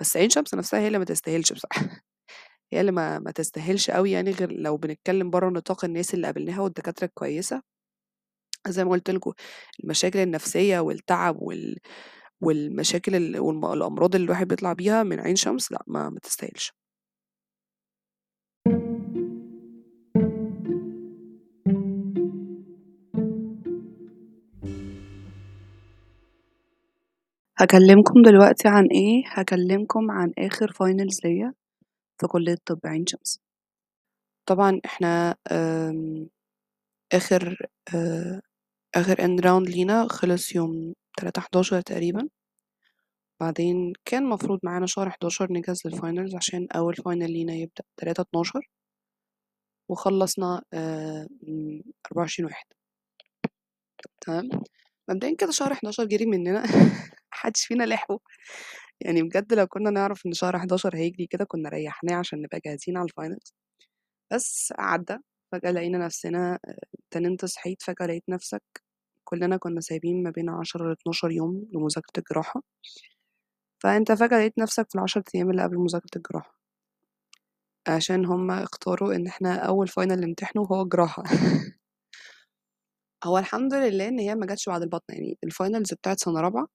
بس 0.00 0.16
عين 0.16 0.30
شمس 0.30 0.54
نفسها 0.54 0.80
هي 0.80 0.86
اللي 0.86 0.98
ما 0.98 1.04
تستاهلش 1.04 1.52
بصراحة. 1.52 2.04
هي 2.72 2.80
اللي 2.80 2.92
ما, 2.92 3.18
ما 3.18 3.30
تستاهلش 3.30 3.90
قوي 3.90 4.10
يعني 4.10 4.30
غير 4.30 4.52
لو 4.52 4.76
بنتكلم 4.76 5.30
بره 5.30 5.50
نطاق 5.50 5.84
الناس 5.84 6.14
اللي 6.14 6.26
قابلناها 6.26 6.60
والدكاترة 6.60 7.06
الكويسة. 7.06 7.62
زي 8.68 8.84
ما 8.84 8.90
قلت 8.90 9.10
لكم 9.10 9.32
المشاكل 9.84 10.18
النفسية 10.18 10.78
والتعب 10.80 11.42
وال 11.42 11.78
والمشاكل 12.40 13.14
ال 13.16 13.40
والم 13.40 13.66
الأمراض 13.66 14.14
اللي 14.14 14.24
الواحد 14.24 14.48
بيطلع 14.48 14.72
بيها 14.72 15.02
من 15.02 15.20
عين 15.20 15.36
شمس 15.36 15.72
لأ 15.72 15.82
ما 15.86 16.10
ما 16.10 16.18
تستاهلش. 16.20 16.72
هاكلمكم 27.60 28.22
دلوقتي 28.22 28.68
عن 28.68 28.86
إيه، 28.86 29.22
هاكلمكم 29.32 30.10
عن 30.10 30.32
آخر 30.38 30.72
finals 30.72 31.24
ليّا. 31.24 31.54
في 32.20 32.26
كلية 32.26 32.56
طب 32.66 32.80
عين 32.84 33.06
شمس. 33.06 33.38
طبعًا 34.46 34.80
آمم 35.52 36.28
آخر 37.14 37.66
آآ 37.94 38.42
آخر 38.96 39.16
end 39.16 39.40
round 39.44 39.70
لينا 39.70 40.08
خلص 40.08 40.56
يوم 40.56 40.94
3/11 41.20 41.80
تقريبًا. 41.82 42.28
بعدين 43.40 43.92
كان 44.04 44.26
مفروض 44.28 44.58
معانا 44.62 44.86
شهر 44.86 45.10
11 45.10 45.52
نجهز 45.52 45.82
للfinals 45.88 46.34
عشان 46.36 46.66
أول 46.76 46.96
final 46.96 47.06
لينا 47.30 47.54
يبدأ 47.54 47.84
3/12 47.96 48.68
وخلصنا 49.88 50.62
آآ 50.74 51.28
24/1 52.06 52.66
تمام، 54.20 54.48
مبدئيًا 55.10 55.36
كده 55.36 55.50
شهر 55.52 55.74
11 55.74 56.04
جري 56.04 56.26
مننا. 56.26 56.62
ما 57.32 57.38
حدش 57.40 57.66
فينا 57.66 57.84
لحقه. 57.84 58.20
يعني 59.04 59.22
بجد 59.22 59.54
لو 59.54 59.66
كنا 59.66 59.90
نعرف 59.90 60.26
إن 60.26 60.32
شهر 60.32 60.58
11 60.58 60.96
هيجري 60.96 61.26
كده 61.26 61.44
كنا 61.44 61.68
ريحناه 61.68 62.16
عشان 62.16 62.42
نبقى 62.42 62.60
جاهزين 62.66 62.96
على 62.96 63.08
الfinals 63.08 63.52
بس 64.32 64.72
عدّى 64.78 65.18
فجأة 65.52 65.70
لقينا 65.72 65.98
نفسنا 65.98 66.58
أنت 66.94 67.16
نمت 67.26 67.44
صحيت 67.44 67.82
فجأة 67.82 68.06
لقيت 68.06 68.24
نفسك 68.28 68.62
كلنا 69.24 69.56
كنا 69.56 69.80
سايبين 69.80 70.22
ما 70.22 70.30
بين 70.30 70.50
10 70.50 70.94
ل12 70.94 71.30
يوم 71.32 71.68
لمذاكرة 71.74 72.12
الجراحة. 72.18 72.62
فأنت 73.82 74.12
فجأة 74.12 74.38
لقيت 74.38 74.58
نفسك 74.58 74.86
في 74.90 74.98
ال10 74.98 75.22
أيام 75.34 75.50
اللي 75.50 75.62
قبل 75.62 75.76
مذاكرة 75.78 76.10
الجراحة. 76.16 76.58
عشان 77.88 78.24
هُم 78.26 78.50
اختاروا 78.50 79.14
إن 79.14 79.26
إحنا 79.26 79.54
أول 79.56 79.88
final 79.88 80.12
نمتحنه 80.12 80.62
هو 80.62 80.84
جراحة 80.84 81.22
هو 83.24 83.38
الحمد 83.38 83.74
لله 83.74 84.08
إن 84.08 84.18
هي 84.18 84.34
ما 84.34 84.46
جاتش 84.46 84.68
بعد 84.68 84.82
الباطنة 84.82 85.16
يعني 85.16 85.38
الfinals 85.46 85.94
بتاعة 85.94 86.16
سنة 86.20 86.40
رابعة 86.40 86.66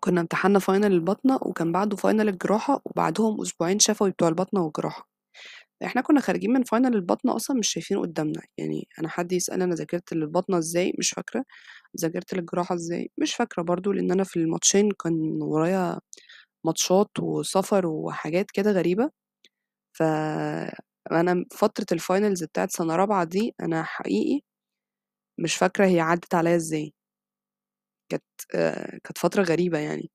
كنا 0.00 0.20
امتحنا 0.20 0.58
final 0.58 0.84
الباطنة 0.84 1.38
وكان 1.42 1.72
بعده 1.72 1.96
final 1.96 2.04
الجراحة 2.20 2.82
وبعدهم 2.84 3.40
أسبوعين 3.40 3.78
شفوي 3.78 4.10
بتوع 4.10 4.28
الباطنة 4.28 4.60
والجراحة. 4.64 5.08
إحنا 5.84 6.02
كنا 6.02 6.20
خارجين 6.20 6.52
من 6.52 6.64
final 6.64 6.86
الباطنة 6.86 7.36
أصلًا 7.36 7.58
مش 7.58 7.68
شايفين 7.68 7.98
قدامنا، 8.00 8.42
يعني 8.58 8.88
أنا 9.00 9.08
حد 9.08 9.32
يسألني 9.32 9.64
أنا 9.64 9.74
ذاكرت 9.74 10.14
للباطنة 10.14 10.58
إزاي 10.58 10.94
مش 10.98 11.10
فاكرة، 11.10 11.44
ذاكرت 12.00 12.34
للجراحة 12.34 12.76
إزاي 12.76 13.10
مش 13.18 13.34
فاكرة 13.36 13.62
برضه 13.62 13.94
لإن 13.94 14.12
أنا 14.12 14.24
في 14.24 14.36
الماتشين 14.38 14.90
كان 14.92 15.42
ورايا 15.42 16.00
ماتشات 16.64 17.10
وسفر 17.20 17.86
وحاجات 17.86 18.52
كده 18.52 18.72
غريبة. 18.72 19.10
فأنا 19.94 21.46
فترة 21.52 21.86
الfinals 21.98 22.44
بتاعة 22.44 22.68
سنة 22.72 22.96
رابعة 22.96 23.24
دي 23.24 23.54
أنا 23.62 23.84
حقيقي 23.84 24.42
مش 25.38 25.56
فاكرة 25.56 25.86
هي 25.86 26.00
عدّت 26.00 26.34
عليّا 26.34 26.56
إزاي. 26.56 26.94
كانت 28.10 28.24
آآ 28.54 29.00
كانت 29.04 29.18
فترة 29.18 29.42
غريبة 29.42 29.78
يعني. 29.78 30.10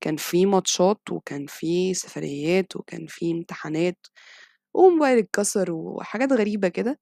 كان 0.00 0.16
في 0.16 0.46
ماتشات 0.46 1.00
وكان 1.10 1.46
في 1.46 1.94
سفريات 1.94 2.76
وكان 2.76 3.06
في 3.08 3.32
امتحانات 3.32 4.06
وموبايلي 4.74 5.20
اتكسر 5.20 5.72
وحاجات 5.72 6.32
غريبة 6.32 6.68
كده. 6.68 6.98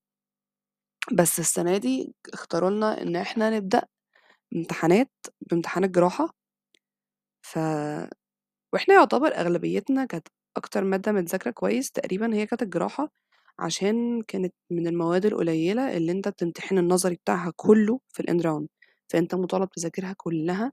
بس 1.13 1.39
السنة 1.39 1.77
دي 1.79 2.15
اختاروا 2.35 2.71
لنا 2.71 3.03
إن 3.03 3.17
إحنا 3.17 3.51
نبدأ 3.51 3.83
امتحانات 4.57 5.11
بامتحان 5.51 5.85
الجراحة. 5.85 6.35
ف 7.43 7.59
وإحنا 8.75 8.95
يعتبر 8.95 9.29
أغلبيتنا 9.37 10.05
كانت 10.05 10.29
أكتر 10.57 10.85
مادة 10.85 11.13
متذاكرة 11.13 11.51
كويس 11.51 11.91
تقريبًا 11.93 12.35
هي 12.35 12.47
كانت 12.47 12.63
الجراحة، 12.63 13.11
عشان 13.59 14.23
كانت 14.23 14.55
من 14.71 14.87
المواد 14.87 15.27
القليلة 15.27 15.97
اللي 15.97 16.13
أنت 16.13 16.29
بتمتحن 16.29 16.79
النظري 16.79 17.15
بتاعها 17.15 17.53
كله 17.57 18.01
في 18.15 18.23
الend 18.23 18.43
round 18.45 18.67
فأنت 19.13 19.35
مطالب 19.35 19.71
تذاكرها 19.71 20.15
كلها 20.19 20.73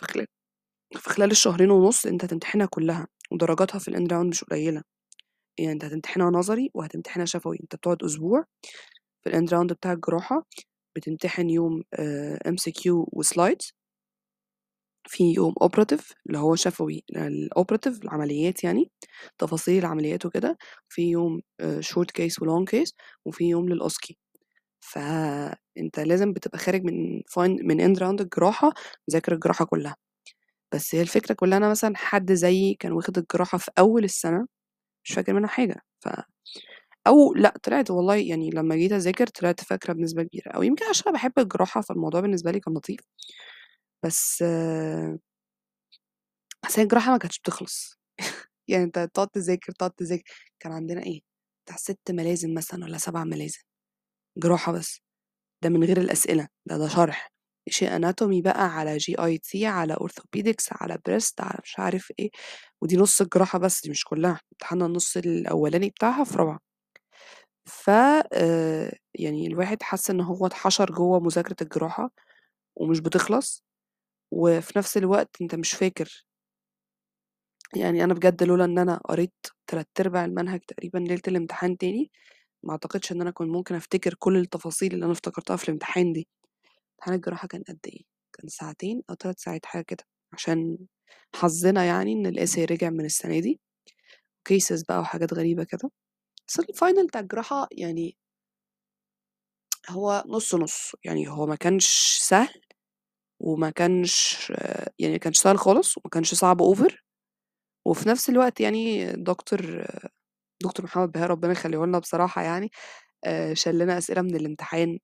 في 0.00 0.06
خلال 0.06 0.26
في 0.96 1.10
خلال 1.10 1.30
الشهرين 1.30 1.70
ونُص 1.70 2.06
أنت 2.06 2.24
هتمتحنها 2.24 2.66
كلها، 2.66 3.08
ودرجاتها 3.32 3.78
في 3.78 3.90
الend 3.90 4.10
round 4.12 4.26
مش 4.30 4.44
قليلة، 4.44 4.82
يعني 5.60 5.72
أنت 5.72 5.84
هتمتحنها 5.84 6.30
نظري 6.30 6.70
وهتمتحنها 6.74 7.26
شفوي، 7.26 7.58
أنت 7.62 7.76
بتقعد 7.76 8.04
أسبوع 8.04 8.44
في 9.24 9.30
الend 9.30 9.50
round 9.50 9.72
بتاع 9.74 9.92
الجراحة، 9.92 10.46
بتمتحن 10.96 11.50
يوم 11.50 11.82
آآ 11.94 12.38
MCQ 12.48 13.06
وslides. 13.16 13.72
في 15.08 15.32
يوم 15.36 15.54
operative 15.64 16.12
اللي 16.26 16.38
هو 16.38 16.54
شفوي 16.56 17.04
الoperative 17.18 18.00
العمليات 18.04 18.64
يعني، 18.64 18.90
تفاصيل 19.38 19.78
العمليات 19.78 20.26
وكده، 20.26 20.58
وفي 20.90 21.02
يوم 21.02 21.42
short 21.62 22.08
case 22.20 22.34
وlong 22.44 22.64
case 22.76 22.92
وفي 23.26 23.44
يوم 23.44 23.68
للOSCE. 23.74 24.14
فأنت 25.76 26.00
لازم 26.00 26.32
بتبقى 26.32 26.58
خارج 26.58 26.84
من 26.84 27.20
fin 27.20 27.64
من 27.64 27.94
end 27.96 27.98
round 28.00 28.20
الجراحة 28.20 28.72
مذاكر 29.08 29.34
الجراحة 29.34 29.64
كلها. 29.64 29.96
بس 30.74 30.94
هي 30.94 31.02
الفكرة 31.02 31.34
كلها 31.34 31.58
أنا 31.58 31.70
مثلًا 31.70 31.96
حد 31.98 32.32
زيي 32.34 32.74
كان 32.80 32.92
واخد 32.92 33.18
الجراحة 33.18 33.58
في 33.58 33.70
أول 33.78 34.04
السنة، 34.04 34.46
مش 35.06 35.14
فاكر 35.14 35.34
منها 35.34 35.48
حاجة، 35.48 35.76
ف 36.04 36.08
أو 37.08 37.34
لأ 37.34 37.54
طلعت 37.64 37.90
والله 37.92 38.16
يعني 38.16 38.50
لمّا 38.50 38.76
جيت 38.76 38.92
أذاكر 38.92 39.26
طلعت 39.28 39.60
فاكرة 39.64 39.92
بنسبة 39.94 40.22
كبيرة، 40.22 40.50
أو 40.52 40.64
يمكن 40.64 40.86
عشان 40.86 41.04
أنا 41.06 41.12
باحب 41.14 41.32
الجراحة 41.38 41.80
فالموضوع 41.82 42.20
بالنسبة 42.22 42.50
لي 42.52 42.60
كان 42.60 42.74
لطيف. 42.74 43.00
بس 44.02 44.42
بس 46.66 46.78
هي 46.78 46.82
الجراحة 46.82 47.12
ما 47.12 47.18
كانتش 47.18 47.38
بتخلص. 47.40 47.98
يعني 48.68 48.84
أنت 48.84 48.98
تقعد 49.14 49.28
تذاكر، 49.28 49.72
تقعد 49.72 49.90
تذاكر، 49.90 50.52
كان 50.60 50.72
عندنا 50.72 51.02
إيه؟ 51.02 51.20
بتاع 51.66 51.76
6 51.76 52.10
ملازم 52.14 52.54
مثلًا 52.54 52.84
والّا 52.84 52.98
7 52.98 53.24
ملازم. 53.24 53.60
جراحة 54.38 54.72
بس، 54.72 55.02
ده 55.62 55.68
من 55.70 55.84
غير 55.84 55.98
الأسئلة، 55.98 56.48
ده 56.66 56.78
ده 56.78 56.88
شرح، 56.88 57.30
شيء 57.68 57.88
anatomy 57.98 58.42
بقى 58.42 58.64
على 58.78 58.98
GIT 59.00 59.64
على 59.64 59.94
orthopedics 59.96 60.68
على 60.72 60.94
breast 61.08 61.34
على 61.40 61.58
مش 61.64 61.78
عارف 61.78 62.12
إيه، 62.18 62.30
ودي 62.82 62.96
نُص 62.96 63.20
الجراحة 63.20 63.58
بس 63.58 63.82
دي 63.82 63.90
مش 63.90 64.04
كلها، 64.04 64.40
امتحنا 64.52 64.86
النُص 64.86 65.16
الأولاني 65.16 65.90
بتاعها 65.90 66.24
في 66.24 66.36
رابعة. 66.38 66.60
ف 67.68 67.90
آآ 68.32 68.92
يعني 69.14 69.46
الواحد 69.46 69.82
حَس 69.82 70.10
إن 70.10 70.20
هو 70.20 70.46
اتحشر 70.46 70.90
جوّه 70.92 71.20
مذاكرة 71.20 71.56
الجراحة 71.62 72.10
ومش 72.76 73.00
بتخلص، 73.00 73.64
وفي 74.32 74.78
نفس 74.78 74.96
الوقت 74.96 75.30
أنت 75.42 75.54
مش 75.54 75.72
فاكر. 75.74 76.24
يعني 77.76 78.04
أنا 78.04 78.14
بجد 78.14 78.42
لولا 78.42 78.64
إن 78.64 78.78
أنا 78.78 78.96
قريت 79.04 79.32
تلات 79.66 79.88
أرباع 80.00 80.24
المنهج 80.24 80.60
تقريبًا 80.60 80.98
ليلة 80.98 81.22
الامتحان 81.28 81.76
تاني، 81.78 82.10
ما 82.66 82.72
أعتقدش 82.72 83.12
إن 83.12 83.20
أنا 83.22 83.32
كنت 83.32 83.48
ممكن 83.50 83.74
أفتكر 83.74 84.14
كل 84.14 84.38
التفاصيل 84.38 84.94
اللي 84.94 85.04
أنا 85.04 85.12
افتكرتها 85.12 85.56
في 85.56 85.64
الامتحان 85.68 86.14
دي. 86.14 86.28
امتحان 86.94 87.14
الجراحة 87.16 87.48
كان 87.48 87.62
قد 87.68 87.78
إيه، 87.88 88.02
كان 88.34 88.48
ساعتين 88.48 89.02
أو 89.10 89.16
3 89.16 89.40
ساعات 89.40 89.66
حاجة 89.66 89.82
كده، 89.84 90.04
عشان 90.34 90.78
حظنا 91.36 91.84
يعني 91.86 92.12
إن 92.14 92.34
الessay 92.36 92.58
رجع 92.72 92.90
من 92.90 93.06
السنة 93.06 93.40
دي، 93.40 93.60
cases 94.50 94.84
بقى 94.88 95.00
وحاجات 95.00 95.34
غريبة 95.34 95.64
كده. 95.64 95.90
بس 96.48 96.60
الfinal 96.60 97.06
بتاع 97.08 97.20
الجراحة 97.22 97.68
يعني 97.72 98.16
هو 99.90 100.24
نُص، 100.28 100.54
نُص، 100.54 100.92
يعني 101.04 101.28
هو 101.28 101.46
ما 101.46 101.54
كانش 101.56 101.86
سهل 102.22 102.60
وما 103.40 103.70
كانش 103.70 104.38
يعني 105.00 105.12
ما 105.14 105.18
كانش 105.18 105.38
سهل 105.38 105.58
خالص 105.58 105.98
وما 105.98 106.10
كانش 106.12 106.34
صعب 106.34 106.62
over 106.62 106.94
وفي 107.86 108.10
نفس 108.10 108.30
الوقت 108.30 108.60
يعني 108.60 109.12
دكتور 109.12 109.86
دكتور 110.62 110.86
محمد 110.86 111.12
بهاء 111.12 111.26
ربنا 111.28 111.52
يخلّيه 111.52 111.84
لنا 111.86 111.98
بصراحة 111.98 112.42
يعني، 112.42 112.70
آآ 113.24 113.54
شال 113.54 113.78
لنا 113.78 113.98
أسئلة 113.98 114.22
من 114.22 114.36
الامتحان 114.36 114.98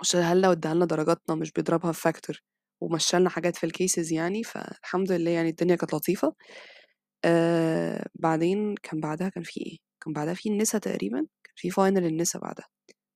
وشالها 0.00 0.34
لنا 0.34 0.48
وادّاها 0.48 0.74
لنا 0.74 0.86
درجاتنا 0.86 1.34
مش 1.36 1.52
بيضربها 1.52 1.92
في 1.92 2.08
factor 2.10 2.36
ومشّى 2.82 3.18
لنا 3.18 3.30
حاجات 3.30 3.56
في 3.56 3.68
الcases 3.68 4.12
يعني، 4.12 4.44
فالحمد 4.44 5.12
لله 5.12 5.30
يعني 5.30 5.48
الدنيا 5.50 5.76
كانت 5.76 5.94
لطيفة. 5.94 6.34
آآ 7.24 8.08
بعدين 8.14 8.74
كان 8.82 9.00
بعدها 9.00 9.28
كان 9.28 9.42
في 9.44 9.60
إيه، 9.60 9.78
كان 10.04 10.12
بعدها 10.12 10.34
في 10.34 10.48
النسا 10.48 10.78
تقريبًا، 10.78 11.18
كان 11.44 11.54
في 11.56 11.70
final 11.72 11.78
النسا 11.98 12.38
بعدها. 12.38 12.66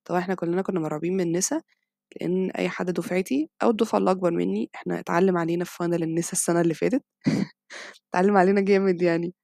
طبعًا 0.06 0.20
إحنا 0.20 0.34
كلنا 0.36 0.62
كنا 0.62 0.80
مرعوبين 0.80 1.14
من 1.16 1.20
النسا، 1.22 1.62
لإن 2.22 2.50
أي 2.50 2.68
حد 2.68 2.90
دفعتي 2.92 3.50
أو 3.64 3.70
الدفعة 3.70 3.98
اللي 4.00 4.10
أكبر 4.10 4.30
مني 4.32 4.70
إحنا 4.76 5.00
اتعلّم 5.00 5.38
علينا 5.38 5.64
في 5.64 5.78
final 5.84 6.02
النسا 6.02 6.32
السنة 6.32 6.60
اللي 6.60 6.74
فاتت 6.74 7.04
اتعلّم 8.14 8.36
علينا 8.36 8.60
جامد 8.60 9.02
يعني، 9.02 9.34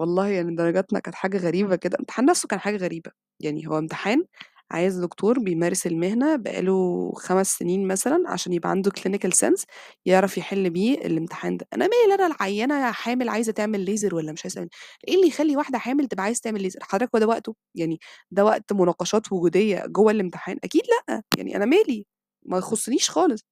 والله 0.00 0.28
يعني 0.28 0.54
درجاتنا 0.56 0.98
كانت 1.00 1.14
حاجة 1.16 1.38
غريبة 1.38 1.76
كده، 1.76 1.94
الامتحان 1.94 2.24
نفسه 2.24 2.48
كان 2.48 2.60
حاجة 2.60 2.76
غريبة، 2.76 3.10
يعني 3.40 3.66
هو 3.68 3.78
امتحان 3.78 4.24
عايز 4.70 4.98
دكتور 4.98 5.38
بيمارس 5.38 5.86
المهنة 5.86 6.36
بقى 6.36 6.62
له 6.62 7.12
5 7.16 7.58
سنين 7.58 7.88
مثلًا 7.88 8.24
عشان 8.30 8.52
يبقى 8.52 8.70
عنده 8.70 8.90
clinical 8.90 9.30
sense 9.46 9.64
يعرف 10.06 10.38
يحل 10.38 10.70
بيه 10.70 10.94
الامتحان 10.94 11.56
ده. 11.56 11.66
أنا 11.74 11.84
مالي 11.88 12.14
أنا 12.14 12.26
العيّانة 12.26 12.92
حامل 12.92 13.28
عايزة 13.28 13.52
تعمل 13.52 13.80
ليزر 13.80 14.14
والّا 14.14 14.32
مش 14.32 14.44
عايزة 14.44 14.54
تعمل 14.56 14.68
إيه 15.08 15.14
اللي 15.16 15.28
يخلّي 15.28 15.56
واحدة 15.56 15.78
حامل 15.78 16.08
تبقى 16.08 16.24
عايزة 16.24 16.40
تعمل 16.44 16.62
ليزر، 16.62 16.78
حضرتك 16.82 17.10
هو 17.14 17.20
ده 17.20 17.26
وقته؟ 17.28 17.54
يعني 17.74 18.00
ده 18.30 18.44
وقت 18.44 18.72
مناقشات 18.72 19.32
وجودية 19.32 19.86
جوّه 19.86 20.12
الامتحان؟ 20.12 20.58
أكيد 20.64 20.82
لأ، 21.08 21.22
يعني 21.38 21.56
أنا 21.56 21.64
مالي، 21.66 22.06
ما 22.46 22.58
يخصنيش 22.58 23.10
خالص. 23.10 23.44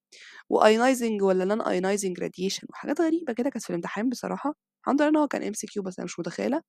وionizing 0.55 1.23
والّا 1.23 1.57
non 1.57 1.63
ionizing 1.67 2.15
radiation 2.25 2.65
وحاجات 2.71 3.01
غريبة 3.01 3.33
كده 3.33 3.51
كانت 3.51 3.65
في 3.65 3.71
الامتحان 3.71 4.09
بصراحة، 4.09 4.55
لله 4.97 5.09
إن 5.09 5.17
هو 5.17 5.29
كان 5.29 5.43
MCQ 5.55 5.83
بس 5.83 5.99
أنا 5.99 6.05
مش 6.05 6.19
متخيلة 6.19 6.63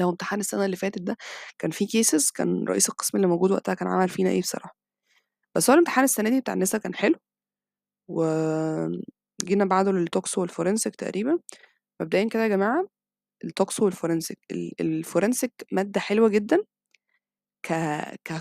لو 0.00 0.10
امتحان 0.10 0.40
السنة 0.40 0.64
اللي 0.64 0.76
فاتت 0.76 1.02
ده 1.02 1.16
كان 1.58 1.70
فيه 1.72 1.86
cases 1.88 2.32
كان 2.34 2.64
رئيس 2.68 2.88
القسم 2.88 3.16
اللي 3.18 3.28
موجود 3.28 3.50
وقتها 3.52 3.74
كان 3.74 3.88
عمل 3.88 4.08
فينا 4.08 4.30
إيه 4.30 4.40
بصراحة. 4.42 4.76
بس 5.56 5.70
هو 5.70 5.74
الامتحان 5.74 6.04
السنة 6.04 6.30
دي 6.30 6.40
بتاع 6.40 6.54
النسا 6.54 6.78
كان 6.78 6.94
حلو، 6.96 7.16
وجينا 8.08 9.66
بعده 9.66 9.92
للtox 9.92 10.30
والforensic 10.40 10.92
تقريبًا. 10.98 11.38
مبدئيًا 12.02 12.28
كده 12.30 12.42
يا 12.42 12.48
جماعة 12.48 12.88
الtox 13.46 13.74
والforensic 13.84 14.36
ال 14.52 14.72
الforensic 15.06 15.50
مادة 15.72 16.00
حلوة 16.00 16.28
جدًا 16.30 16.58
ك 17.62 17.72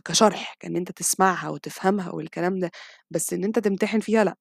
كشرح، 0.05 0.55
كإن 0.59 0.75
أنت 0.75 0.91
تسمعها 0.91 1.49
وتفهمها 1.49 2.11
والكلام 2.11 2.59
ده، 2.59 2.71
بس 3.11 3.33
إن 3.33 3.43
أنت 3.43 3.59
تمتحن 3.59 3.99
فيها 3.99 4.23
لأ. 4.23 4.35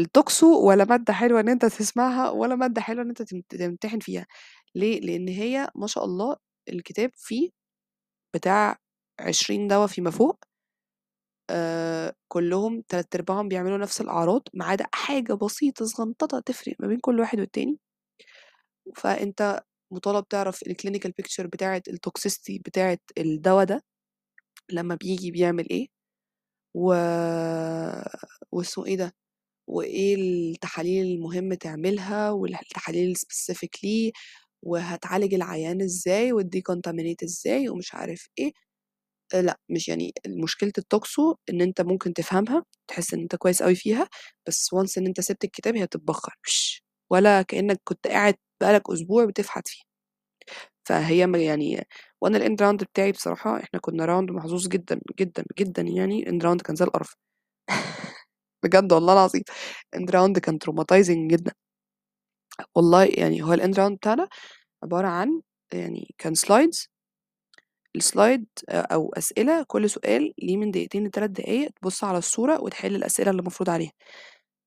الtoxo 0.00 0.44
ولا 0.44 0.84
مادة 0.84 1.12
حلوة 1.12 1.40
إن 1.40 1.48
أنت 1.48 1.64
تسمعها 1.66 2.30
ولا 2.30 2.54
مادة 2.56 2.80
حلوة 2.80 3.02
إن 3.04 3.08
أنت 3.08 3.22
تمت 3.22 3.56
تمتحن 3.56 3.98
فيها. 3.98 4.26
ليه؟ 4.74 5.00
لإن 5.00 5.28
هي 5.28 5.68
ما 5.76 5.86
شاء 5.86 6.04
الله 6.04 6.36
الكتاب 6.68 7.10
فيه 7.16 7.50
بتاع 8.34 8.78
20 9.20 9.68
دوا 9.68 9.86
فيما 9.86 10.10
فوق. 10.10 10.44
آآ 11.50 12.12
كلّهم 12.28 12.82
تلات 12.88 13.14
أرباعهم 13.14 13.48
بيعملوا 13.48 13.78
نفس 13.78 14.00
الأعراض، 14.00 14.42
ما 14.54 14.64
عدا 14.64 14.86
حاجة 14.94 15.32
بسيطة 15.34 15.84
صغنططة 15.86 16.40
تفرق 16.40 16.74
ما 16.80 16.88
بين 16.88 16.98
كل 17.00 17.20
واحد 17.20 17.40
والتاني. 17.40 17.78
فأنت 18.96 19.62
مطالب 19.92 20.28
تعرف 20.28 20.60
الclinical 20.64 21.10
picture 21.22 21.46
بتاعة 21.46 21.82
الtoxicity 21.90 22.60
بتاعة 22.64 22.98
الدوا 23.18 23.64
ده، 23.64 23.84
لمّا 24.72 24.94
بييجي 24.94 25.30
بيعمل 25.30 25.68
إيه، 25.70 25.88
و 26.74 26.94
واسمه 28.52 28.86
إيه 28.86 28.96
ده، 28.96 29.14
وإيه 29.68 30.14
التحاليل 30.16 31.06
المهم 31.06 31.54
تعملها 31.54 32.30
والتحاليل 32.30 33.16
الspecific 33.16 33.68
ليه، 33.84 34.12
وهتعالج 34.62 35.34
العيان 35.34 35.82
إزاي 35.82 36.32
وتdecontaminate 36.32 37.24
إزاي 37.24 37.68
ومش 37.68 37.94
عارف 37.94 38.28
إيه. 38.38 38.52
آآ 39.34 39.42
لأ، 39.42 39.60
مش 39.70 39.88
يعني 39.88 40.12
مشكلة 40.28 40.72
الtoxo 40.80 41.36
إن 41.50 41.60
أنت 41.62 41.80
ممكن 41.80 42.14
تفهمها، 42.14 42.64
تحس 42.88 43.14
إن 43.14 43.20
أنت 43.20 43.36
كويس 43.36 43.62
أوي 43.62 43.74
فيها، 43.74 44.08
بس 44.48 44.70
once 44.74 44.98
إن 44.98 45.06
أنت 45.06 45.20
سِبت 45.20 45.44
الكتاب 45.44 45.76
هي 45.76 45.86
بتتبخر 45.86 46.36
ولا 47.12 47.42
كإنك 47.42 47.80
كنت 47.84 48.06
قاعد 48.08 48.34
بقى 48.62 48.72
لك 48.74 48.90
أسبوع 48.90 49.24
بتفحت 49.24 49.68
فيها. 49.68 49.84
فهي 50.86 51.26
يعني 51.36 51.86
وأنا 52.20 52.38
الend 52.38 52.58
round 52.62 52.84
بتاعي 52.84 53.12
بصراحة 53.12 53.60
إحنا 53.60 53.80
كنا 53.80 54.06
round 54.06 54.30
محظوظ 54.32 54.68
جدًا، 54.68 55.00
جدًا، 55.20 55.44
جدًا 55.58 55.82
يعني 55.82 56.24
end 56.24 56.42
round 56.44 56.62
كان 56.62 56.76
زي 56.76 56.84
القرف. 56.84 57.16
بجد 58.64 58.92
والله 58.92 59.12
العظيم. 59.12 59.42
end 59.96 60.10
round 60.10 60.38
كان 60.40 60.58
traumatizing 60.64 61.28
جدًا. 61.32 61.52
والله 62.74 63.04
يعني 63.04 63.42
هو 63.42 63.56
الend 63.56 63.74
round 63.76 63.92
بتاعنا 63.92 64.28
عبارة 64.84 65.08
عن 65.08 65.42
يعني 65.74 66.14
كان 66.18 66.34
الslide 67.98 68.46
آآ 68.68 68.80
أو 68.80 69.12
أسئلة 69.18 69.62
كل 69.68 69.90
سؤال 69.90 70.34
ليه 70.42 70.56
من 70.56 70.70
دقيقتين 70.70 71.06
ل3 71.06 71.30
دقايق 71.30 71.70
تبُص 71.82 72.04
على 72.04 72.18
الصورة 72.18 72.60
وتحل 72.62 72.94
الأسئلة 72.96 73.30
اللي 73.30 73.42
مفروض 73.42 73.70
عليها، 73.70 73.92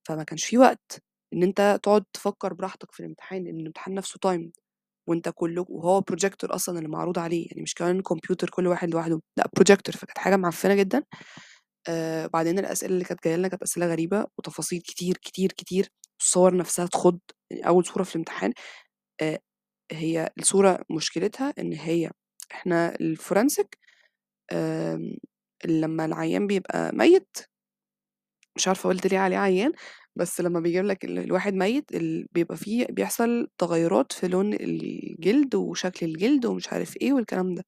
فما 0.07 0.23
كانش 0.23 0.45
في 0.45 0.57
وقت 0.57 1.03
إن 1.33 1.43
أنت 1.43 1.79
تقعد 1.83 2.03
تفكّر 2.13 2.53
براحتك 2.53 2.91
في 2.91 2.99
الامتحان، 3.01 3.43
لإن 3.43 3.59
الامتحان 3.59 3.93
نفسه 3.95 4.19
timed 4.27 4.51
وأنت 5.07 5.29
كلّكم 5.35 5.73
وهو 5.73 6.01
projector 6.13 6.51
أصلًا 6.55 6.77
اللي 6.79 6.89
معروض 6.89 7.19
عليه، 7.19 7.47
يعني 7.51 7.61
مش 7.63 7.75
كمان 7.75 8.01
كمبيوتر 8.01 8.49
كل 8.51 8.67
واحد 8.67 8.89
لوحده، 8.91 9.21
لأ 9.37 9.49
projector 9.61 9.91
فكانت 9.97 10.19
حاجة 10.19 10.37
معفنة 10.37 10.75
جدًا، 10.75 11.03
آآ 11.89 12.25
وبعدين 12.25 12.59
الأسئلة 12.59 12.93
اللي 12.93 13.03
كانت 13.05 13.23
جاية 13.25 13.35
لنا 13.35 13.47
كانت 13.47 13.63
أسئلة 13.63 13.87
غريبة 13.87 14.25
وتفاصيل 14.37 14.81
كتير، 14.81 15.17
كتير، 15.17 15.51
كتير، 15.51 15.89
الصور 16.21 16.57
نفسها 16.57 16.85
تخُض، 16.87 17.19
يعني 17.51 17.67
أول 17.67 17.85
صورة 17.85 18.03
في 18.03 18.15
الامتحان 18.15 18.53
آآ 19.21 19.39
هي 19.93 20.31
الصورة 20.39 20.79
مشكلتها 20.91 21.53
إن 21.59 21.73
هي 21.73 22.11
إحنا 22.53 22.97
آمم 24.53 25.17
لمّا 25.65 26.05
العيان 26.05 26.47
بيبقى 26.47 26.91
ميت 26.95 27.37
مش 28.55 28.67
عارفة 28.67 28.89
قُلت 28.89 29.07
ليه 29.07 29.19
عليه 29.19 29.37
عيان، 29.37 29.71
بس 30.17 30.41
لمّا 30.41 30.59
بيجيب 30.59 30.85
لك 30.85 31.05
ال 31.05 31.19
الواحد 31.19 31.53
ميت 31.53 31.91
ال 31.95 32.27
بيبقى 32.33 32.57
في 32.57 32.85
بيحصل 32.85 33.47
تغيُّرات 33.57 34.11
في 34.11 34.27
لون 34.27 34.53
الجلد 34.53 35.55
وشكل 35.55 36.05
الجلد 36.05 36.45
ومش 36.45 36.73
عارف 36.73 36.97
إيه 36.97 37.13
والكلام 37.13 37.55
ده، 37.55 37.65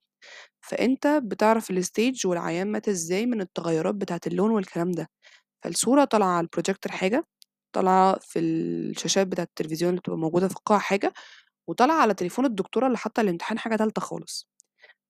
فأنت 0.61 1.07
بتعرف 1.25 1.71
الstage 1.71 2.25
والعيان 2.25 2.67
مات 2.71 2.89
إزاي 2.89 3.25
من 3.25 3.41
التغيُّرات 3.41 3.95
بتاعة 3.95 4.21
اللون 4.27 4.51
والكلام 4.51 4.91
ده، 4.91 5.09
فالصورة 5.63 6.03
طالعة 6.05 6.27
على 6.37 6.47
الprojector 6.47 6.91
حاجة، 6.91 7.25
طالعة 7.75 8.19
في 8.21 8.39
الشاشات 8.39 9.27
بتاعة 9.27 9.45
التلفزيون 9.45 9.89
اللي 9.91 10.01
بتبقى 10.01 10.19
موجودة 10.19 10.47
في 10.47 10.55
القاعة 10.57 10.81
حاجة، 10.81 11.13
وطالعة 11.69 11.95
على 12.01 12.13
تليفون 12.13 12.45
الدكتورة 12.45 12.87
اللي 12.87 12.97
حاطة 12.97 13.21
الامتحان 13.21 13.59
حاجة 13.59 13.75
تالتة 13.75 14.01
خالص، 14.01 14.49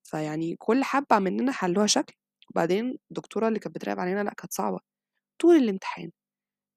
فيعني 0.03 0.55
كل 0.59 0.83
حبّة 0.83 1.19
مننا 1.19 1.51
حلّوها 1.51 1.87
شكل، 1.87 2.13
وبعدين 2.51 2.97
الدكتورة 3.11 3.47
اللي 3.47 3.59
كانت 3.59 3.75
بتراقب 3.75 3.99
علينا 3.99 4.23
لأ 4.23 4.33
كانت 4.33 4.53
صعبة، 4.53 4.79
طول 5.41 5.55
الامتحان 5.57 6.11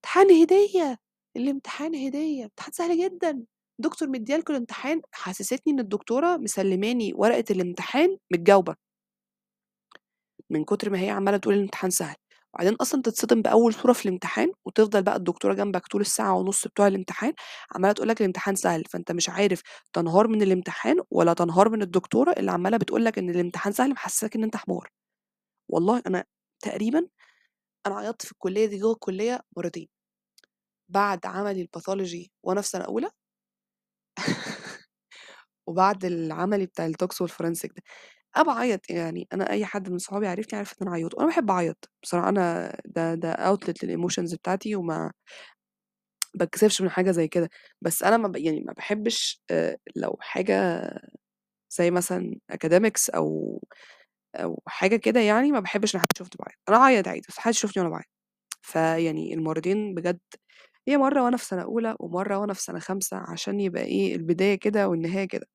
امتحان 0.05 0.31
هدية، 0.43 0.99
الامتحان 1.37 1.95
هدية، 1.95 2.45
امتحان 2.45 2.73
سهل 2.73 2.99
جدًا، 3.05 3.45
دكتور 3.79 4.09
مدّية 4.09 4.37
لكم 4.37 4.53
الامتحان 4.55 5.01
حسّستني 5.13 5.73
إن 5.73 5.79
الدكتورة 5.81 6.37
مسلّماني 6.37 7.13
ورقة 7.15 7.45
الامتحان 7.51 8.19
متجاوبة. 8.33 8.77
من 10.51 10.65
كتر 10.65 10.91
ما 10.91 11.01
هي 11.01 11.11
عمّالة 11.11 11.37
تقول 11.37 11.55
الامتحان 11.55 11.91
سهل، 11.91 12.17
وبعدين 12.55 12.75
أصلًا 12.75 13.03
تتصدم 13.03 13.43
بأول 13.43 13.75
صورة 13.75 13.93
في 13.93 14.05
الامتحان، 14.07 14.53
وتفضل 14.65 15.03
بقى 15.03 15.17
الدكتورة 15.17 15.55
جنبك 15.55 15.87
طول 15.87 16.01
الساعة 16.01 16.35
ونُص 16.35 16.67
بتوع 16.67 16.87
الامتحان 16.87 17.33
عمّالة 17.75 17.93
تقول 17.93 18.09
لك 18.09 18.21
الامتحان 18.21 18.55
سهل، 18.55 18.85
فأنت 18.91 19.13
مش 19.13 19.29
عارف 19.29 19.63
تنهار 19.93 20.29
من 20.29 20.43
الامتحان 20.43 20.97
والّا 21.11 21.35
تنهار 21.35 21.69
من 21.69 21.83
الدكتورة 21.83 22.33
اللي 22.33 22.51
عمّالة 22.53 22.77
بتقول 22.77 23.05
لك 23.05 23.19
إن 23.19 23.31
الامتحان 23.31 23.73
سهل 23.73 23.91
محسّساك 23.91 24.37
إن 24.37 24.45
أنت 24.45 24.57
حمار. 24.57 24.89
والله 25.71 26.03
أنا 26.07 26.25
تقريبًا 26.65 27.07
أنا 27.87 27.97
عيطت 27.97 28.27
في 28.27 28.33
الكلية 28.33 28.67
دي 28.67 28.79
جوّه 28.79 28.93
الكلية 28.93 29.41
مرّتين، 29.57 29.89
بعد 30.89 31.27
عملي 31.27 31.65
الpathology 31.67 32.29
وأنا 32.43 32.61
في 32.61 32.69
سنة 32.69 32.85
أولى 32.85 33.11
وبعد 35.67 36.05
العملي 36.05 36.67
بتاع 36.67 36.89
الTox 36.93 37.27
والforensic 37.27 37.69
ده، 37.77 37.83
أنا 38.37 38.45
باعيّط 38.45 38.91
يعني 38.91 39.29
أنا 39.35 39.51
أي 39.51 39.65
حد 39.67 39.91
من 39.91 39.99
صحابي 39.99 40.27
عارفني 40.29 40.59
عارف 40.59 40.73
إن 40.73 40.87
أنا 40.89 40.97
عيّوطة، 40.97 41.17
وأنا 41.19 41.29
باحب 41.29 41.51
أعيّط، 41.51 41.91
بصراحة 42.03 42.29
أنا 42.29 42.77
ده 42.87 43.15
ده 43.15 43.35
outlet 43.35 43.75
للemotions 43.87 44.35
بتاعتي 44.37 44.77
وما 44.77 45.13
باتكسفش 46.35 46.83
من 46.83 46.91
حاجة 46.91 47.11
زي 47.11 47.29
كده، 47.29 47.51
بس 47.83 48.03
أنا 48.03 48.17
ما 48.17 48.29
ب 48.29 48.37
يعني 48.37 48.61
ما 48.61 48.73
باحبش 48.73 49.43
آآ 49.51 49.77
لو 49.97 50.17
حاجة 50.21 50.83
زي 51.71 51.91
مثلًا 51.91 52.37
academics 52.53 53.11
أو 53.15 53.61
أو 54.37 54.63
حاجة 54.67 54.97
كده 54.97 55.21
يعني 55.21 55.53
ما 55.53 55.61
باحبش 55.61 55.95
إن 55.97 56.01
حد 56.01 56.07
يشوفني 56.17 56.37
باعيّط، 56.41 56.59
أنا 56.69 56.77
أعيّط 56.79 57.09
عادي 57.09 57.21
بس 57.29 57.39
ما 57.39 57.43
حدش 57.45 57.57
يشوفني 57.59 57.83
وأنا 57.83 57.91
باعيّط، 57.93 58.09
فيعني 58.63 59.35
المرّتين 59.35 59.95
بجد 59.95 60.21
هي 60.89 60.97
مرّة 60.99 61.25
وأنا 61.25 61.37
في 61.37 61.45
سنة 61.47 61.63
أولى 61.63 61.97
ومرّة 62.01 62.39
وأنا 62.39 62.55
في 62.55 62.63
سنة 62.63 62.79
خامسة 62.81 63.17
عشان 63.19 63.61
يبقى 63.61 63.83
إيه 63.85 64.17
البداية 64.17 64.57
كده 64.57 64.89
والنهاية 64.89 65.27
كده، 65.29 65.47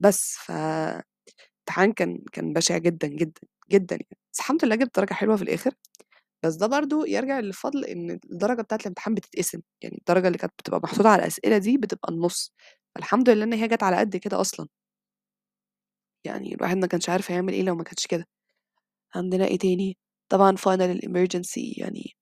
بس 0.00 0.36
ف 0.46 0.52
كان 1.96 2.18
كان 2.32 2.52
بشع 2.52 2.78
جدًا، 2.78 3.08
جدًا، 3.08 3.40
جدًا 3.72 3.96
يعني، 3.96 4.06
بس 4.32 4.40
الحمد 4.40 4.64
لله 4.64 4.74
جِبت 4.76 4.96
درجة 5.00 5.14
حلوة 5.14 5.36
في 5.36 5.42
الآخر، 5.42 5.72
بس 6.44 6.54
ده 6.56 6.66
برضه 6.66 7.06
يرجع 7.08 7.40
لفضل 7.40 7.84
إن 7.84 8.10
الدرجة 8.32 8.62
بتاعة 8.62 8.78
الامتحان 8.82 9.14
بتتقسم، 9.14 9.60
يعني 9.82 9.98
الدرجة 9.98 10.26
اللي 10.28 10.38
كانت 10.38 10.52
بتبقى 10.58 10.80
محطوطة 10.84 11.08
على 11.10 11.22
الأسئلة 11.22 11.58
دي 11.58 11.78
بتبقى 11.78 12.12
النُص، 12.12 12.54
فالحمد 12.96 13.30
لله 13.30 13.44
إن 13.44 13.52
هي 13.52 13.68
جات 13.68 13.82
على 13.82 13.96
قد 13.98 14.16
كده 14.16 14.40
أصلًا. 14.42 14.68
يعني 16.24 16.54
الواحد 16.54 16.76
ما 16.76 16.86
كانش 16.86 17.08
عارف 17.08 17.30
هيعمل 17.30 17.52
إيه 17.52 17.62
لو 17.62 17.74
ما 17.74 17.84
كانتش 17.84 18.06
كده. 18.06 18.26
عندنا 19.16 19.44
إيه 19.46 19.58
تاني؟ 19.58 19.98
طبعًا 20.30 20.56
final 20.56 20.98
الemergency 21.00 21.78
يعني 21.78 22.12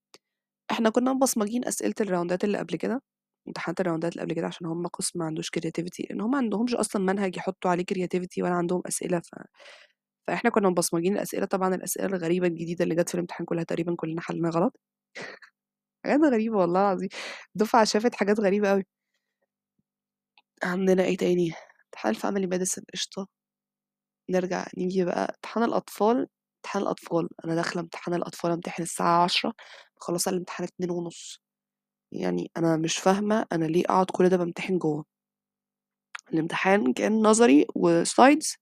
إحنا 0.72 0.90
كنا 0.90 1.12
مبصمجين 1.14 1.66
أسئلة 1.66 1.94
الراوندات 2.00 2.44
اللي 2.44 2.58
قبل 2.58 2.76
كده، 2.76 3.02
امتحانات 3.48 3.80
الراوندات 3.80 4.12
اللي 4.12 4.22
قبل 4.24 4.34
كده 4.34 4.46
عشان 4.46 4.66
هم 4.66 4.86
قسم 4.86 5.18
ما 5.20 5.24
عندوش 5.26 5.48
creativity 5.50 6.06
لإن 6.10 6.20
هم 6.20 6.30
ما 6.30 6.38
عندهمش 6.38 6.74
أصلًا 6.74 7.02
منهج 7.02 7.36
يحطّوا 7.36 7.70
عليه 7.70 7.84
creativity 7.94 8.38
ولا 8.44 8.50
عندهم 8.54 8.82
أسئلة 8.88 9.20
ف 9.20 9.30
فإحنا 10.28 10.50
كنا 10.50 10.68
مبصمجين 10.70 11.14
الأسئلة، 11.14 11.46
طبعًا 11.46 11.74
الأسئلة 11.74 12.06
الغريبة 12.06 12.46
الجديدة 12.46 12.84
اللي 12.84 12.94
جات 12.96 13.08
في 13.08 13.14
الامتحان 13.16 13.46
كلّها 13.46 13.64
تقريبًا 13.64 13.96
كلنا 13.96 14.20
حلّيناها 14.22 14.52
غلط. 14.52 14.80
حاجات 16.06 16.20
غريبة 16.34 16.58
والله 16.58 16.80
العظيم، 16.82 17.08
الدفعة 17.56 17.84
شافت 17.84 18.14
حاجات 18.16 18.40
غريبة 18.40 18.72
أوي. 18.72 18.84
عندنا 20.62 21.04
إيه 21.04 21.16
تاني؟ 21.16 21.52
امتحان 21.86 22.14
الfamily 22.14 22.48
medicine 22.54 22.84
قشطة. 22.94 23.28
نرجع 24.30 24.66
نيجي 24.78 25.04
بقى 25.04 25.24
امتحان 25.36 25.64
الأطفال، 25.64 26.28
امتحان 26.58 26.82
الأطفال، 26.82 27.28
أنا 27.44 27.54
داخلة 27.54 27.82
امتحان 27.82 28.14
الأطفال 28.14 28.50
أمتحن 28.52 28.82
الساعة 28.82 29.24
10:00 29.24 29.54
مخلّصة 30.02 30.30
الامتحان 30.30 30.64
14:30 30.66 31.40
يعني 32.12 32.50
أنا 32.56 32.76
مش 32.78 32.98
فاهمة 32.98 33.46
أنا 33.52 33.64
ليه 33.66 33.84
أقعد 33.86 34.06
كل 34.12 34.28
ده 34.28 34.36
بامتحن 34.36 34.78
جوّه. 34.78 35.04
الامتحان 36.34 36.92
كان 36.92 37.22
نظري 37.22 37.66
و 37.78 37.89
slides 37.89 38.56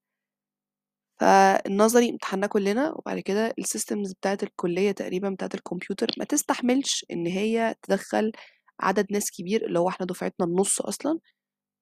فالنظري 1.20 2.10
امتحناه 2.10 2.46
كلنا 2.48 2.92
وبعد 2.96 3.18
كده 3.18 3.54
ال 3.61 3.67
systems 3.67 4.12
بتاعة 4.20 4.38
الكلية 4.42 4.92
تقريبًا 4.92 5.30
بتاعة 5.30 5.50
الكمبيوتر 5.54 6.06
ما 6.18 6.24
تستحملش 6.24 7.06
إن 7.10 7.26
هي 7.26 7.74
تدخّل 7.82 8.32
عدد 8.80 9.06
ناس 9.12 9.30
كبير 9.30 9.66
اللي 9.66 9.78
هو 9.78 9.88
إحنا 9.88 10.06
دفعتنا 10.06 10.46
النُص 10.46 10.80
أصلًا 10.80 11.18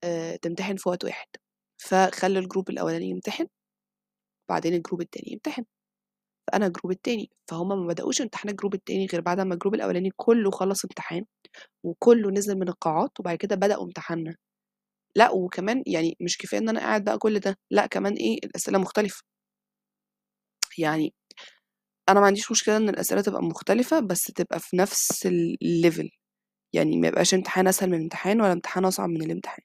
آآ 0.05 0.37
تمتحن 0.37 0.77
في 0.77 0.91
وقت 0.91 1.05
واحد، 1.05 1.29
فخلّوا 1.79 2.43
ال 2.43 2.48
group 2.48 2.71
الأولاني 2.71 3.07
يمتحن، 3.11 3.47
وبعدين 4.49 4.75
ال 4.75 4.79
group 4.79 5.01
التاني 5.01 5.33
يمتحن، 5.33 5.65
فأنا 6.53 6.67
ال 6.67 6.71
group 6.71 6.93
التاني، 6.93 7.31
فهُم 7.51 7.69
ما 7.69 7.87
بدأوش 7.89 8.23
امتحان 8.23 8.51
ال 8.51 8.55
group 8.55 8.75
التاني 8.75 9.07
غير 9.07 9.21
بعد 9.21 9.41
أمّا 9.41 9.55
ال 9.55 9.58
group 9.58 9.75
الأولاني 9.75 10.11
كلّه 10.17 10.51
خلّص 10.51 10.85
امتحان، 10.85 11.25
وكلّه 11.85 12.31
نزل 12.31 12.57
من 12.59 12.69
القاعات 12.69 13.21
وبعد 13.21 13.37
كده 13.39 13.57
بدأوا 13.57 13.85
امتحاننا. 13.85 14.37
لأ 15.17 15.31
وكمان 15.33 15.83
يعني 15.87 16.17
مش 16.21 16.39
كفاية 16.39 16.61
إن 16.61 16.69
أنا 16.69 16.81
قاعد 16.81 17.05
بقى 17.05 17.19
كل 17.19 17.41
ده، 17.41 17.59
لأ 17.73 17.87
كمان 17.87 18.15
إيه 18.15 18.39
الأسئلة 18.45 18.79
مختلفة. 18.79 19.23
يعني 20.79 21.15
أنا 22.09 22.21
ما 22.21 22.27
عنديش 22.27 22.51
مشكلة 22.53 22.77
إن 22.77 22.89
الأسئلة 22.89 23.21
تبقى 23.23 23.43
مختلفة، 23.43 24.01
بس 24.01 24.25
تبقى 24.25 24.61
في 24.61 24.77
نفس 24.77 25.29
الlevel 25.29 26.09
يعني 26.75 26.99
ما 26.99 27.09
يبقاش 27.09 27.35
امتحان 27.35 27.69
أسهل 27.69 27.91
من 27.91 28.03
امتحان 28.03 28.43
ولا 28.43 28.53
امتحان 28.53 28.85
أصعب 28.85 29.09
من 29.11 29.23
الامتحان. 29.23 29.65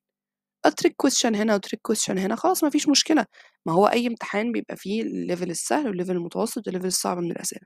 Trick 0.70 0.92
question 1.08 1.36
هنا 1.36 1.58
وtrick 1.58 1.80
question 1.94 2.18
هنا 2.18 2.36
خلاص 2.36 2.64
ما 2.64 2.70
فيش 2.70 2.90
مشكلة، 2.90 3.26
ما 3.66 3.74
هو 3.74 3.88
أي 3.88 4.08
امتحان 4.08 4.52
بيبقى 4.52 4.76
فيه 4.78 5.04
الlevel 5.04 5.50
السهل 5.50 5.86
والlevel 5.94 6.10
المتوسط 6.10 6.70
والlevel 6.70 6.86
الصعب 6.86 7.18
من 7.18 7.32
الأسئلة، 7.32 7.62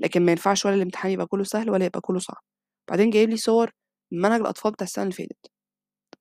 لكن 0.00 0.22
ما 0.26 0.32
ينفعش 0.32 0.66
ولا 0.66 0.74
الامتحان 0.74 1.12
يبقى 1.12 1.26
كلّه 1.26 1.44
سهل 1.44 1.70
ولا 1.70 1.84
يبقى 1.86 2.00
كلّه 2.00 2.18
صعب. 2.18 2.42
وبعدين 2.88 3.10
جايب 3.10 3.30
لي 3.30 3.36
صور 3.36 3.70
من 4.12 4.20
منهج 4.22 4.40
الأطفال 4.40 4.72
بتاع 4.72 4.84
السنة 4.86 5.04
اللي 5.04 5.14
فاتت، 5.16 5.46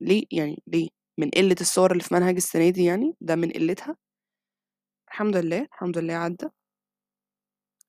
ليه 0.01 0.25
يعني 0.31 0.63
ليه؟ 0.67 0.89
من 1.19 1.29
قلة 1.29 1.55
الصور 1.61 1.91
اللي 1.93 2.03
في 2.03 2.13
منهج 2.15 2.35
السنة 2.35 2.69
دي 2.69 2.83
يعني، 2.85 3.15
ده 3.21 3.35
من 3.35 3.51
قلتها؟ 3.51 3.97
الحمد 5.11 5.35
لله، 5.37 5.61
الحمد 5.71 5.97
لله 5.97 6.13
عدّى. 6.13 6.47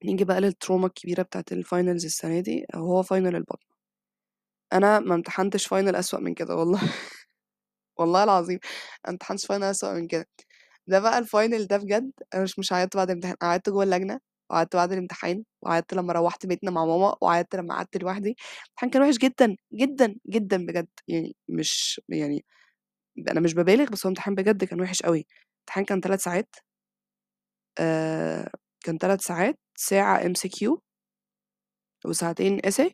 نيجي 0.05 0.25
بقى 0.25 0.41
للتروما 0.41 0.87
الكبيرة 0.87 1.23
بتاعة 1.23 1.45
الfinals 1.53 2.05
السنة 2.05 2.41
دي 2.41 2.67
وهو 2.75 3.03
final 3.03 3.13
البطنة. 3.13 3.75
أنا 4.73 5.01
ما 5.01 5.15
امتحنتش 5.15 5.69
final 5.69 5.95
أسوأ 5.97 6.21
من 6.21 6.35
كده 6.35 6.57
والله 6.57 6.81
والله 7.99 8.25
العظيم 8.25 8.59
ما 9.05 9.11
امتحنتش 9.11 9.47
final 9.47 9.63
أسوأ 9.63 9.93
من 9.93 10.07
كده. 10.07 10.29
ده 10.87 11.01
بقى 11.01 11.23
الfinal 11.25 11.67
ده 11.67 11.77
بجد 11.77 12.13
أنا 12.35 12.43
مش 12.43 12.59
مش 12.59 12.73
عيطت 12.73 12.97
بعد 12.97 13.11
الامتحان، 13.11 13.37
عيطت 13.43 13.71
جوّه 13.71 13.85
اللجنة 13.85 14.21
وعيطت 14.51 14.77
بعد 14.77 14.93
الامتحان 14.93 15.45
وعيطت 15.63 15.95
لمّا 15.95 16.13
روّحت 16.13 16.47
بيتنا 16.47 16.71
مع 16.71 16.85
ماما 16.85 17.15
وعيطت 17.23 17.57
لمّا 17.57 17.75
قعدت 17.75 17.97
لوحدي. 17.97 18.37
الامتحان 18.67 18.91
كان 18.91 19.03
وِحِش 19.03 19.19
جدًا، 19.19 19.57
جدًا، 19.75 20.17
جدًا 20.29 20.67
بجد، 20.67 20.89
يعني 21.09 21.37
مش 21.49 22.01
يعني 22.09 22.45
أنا 23.31 23.41
مش 23.41 23.55
بابالغ 23.55 23.91
بس 23.91 24.07
هو 24.07 24.11
امتحان 24.11 24.35
بجد 24.35 24.65
كان 24.65 24.81
وِحِش 24.83 25.03
أوي. 25.03 25.27
الامتحان 25.59 25.85
كان 25.87 26.01
3 26.03 26.21
ساعات 26.21 26.57
آآ 27.79 28.49
كان 28.85 28.99
3 28.99 29.21
ساعات، 29.21 29.59
ساعة 29.77 30.19
MCQ 30.21 30.79
وساعتين 32.07 32.59
essay 32.67 32.91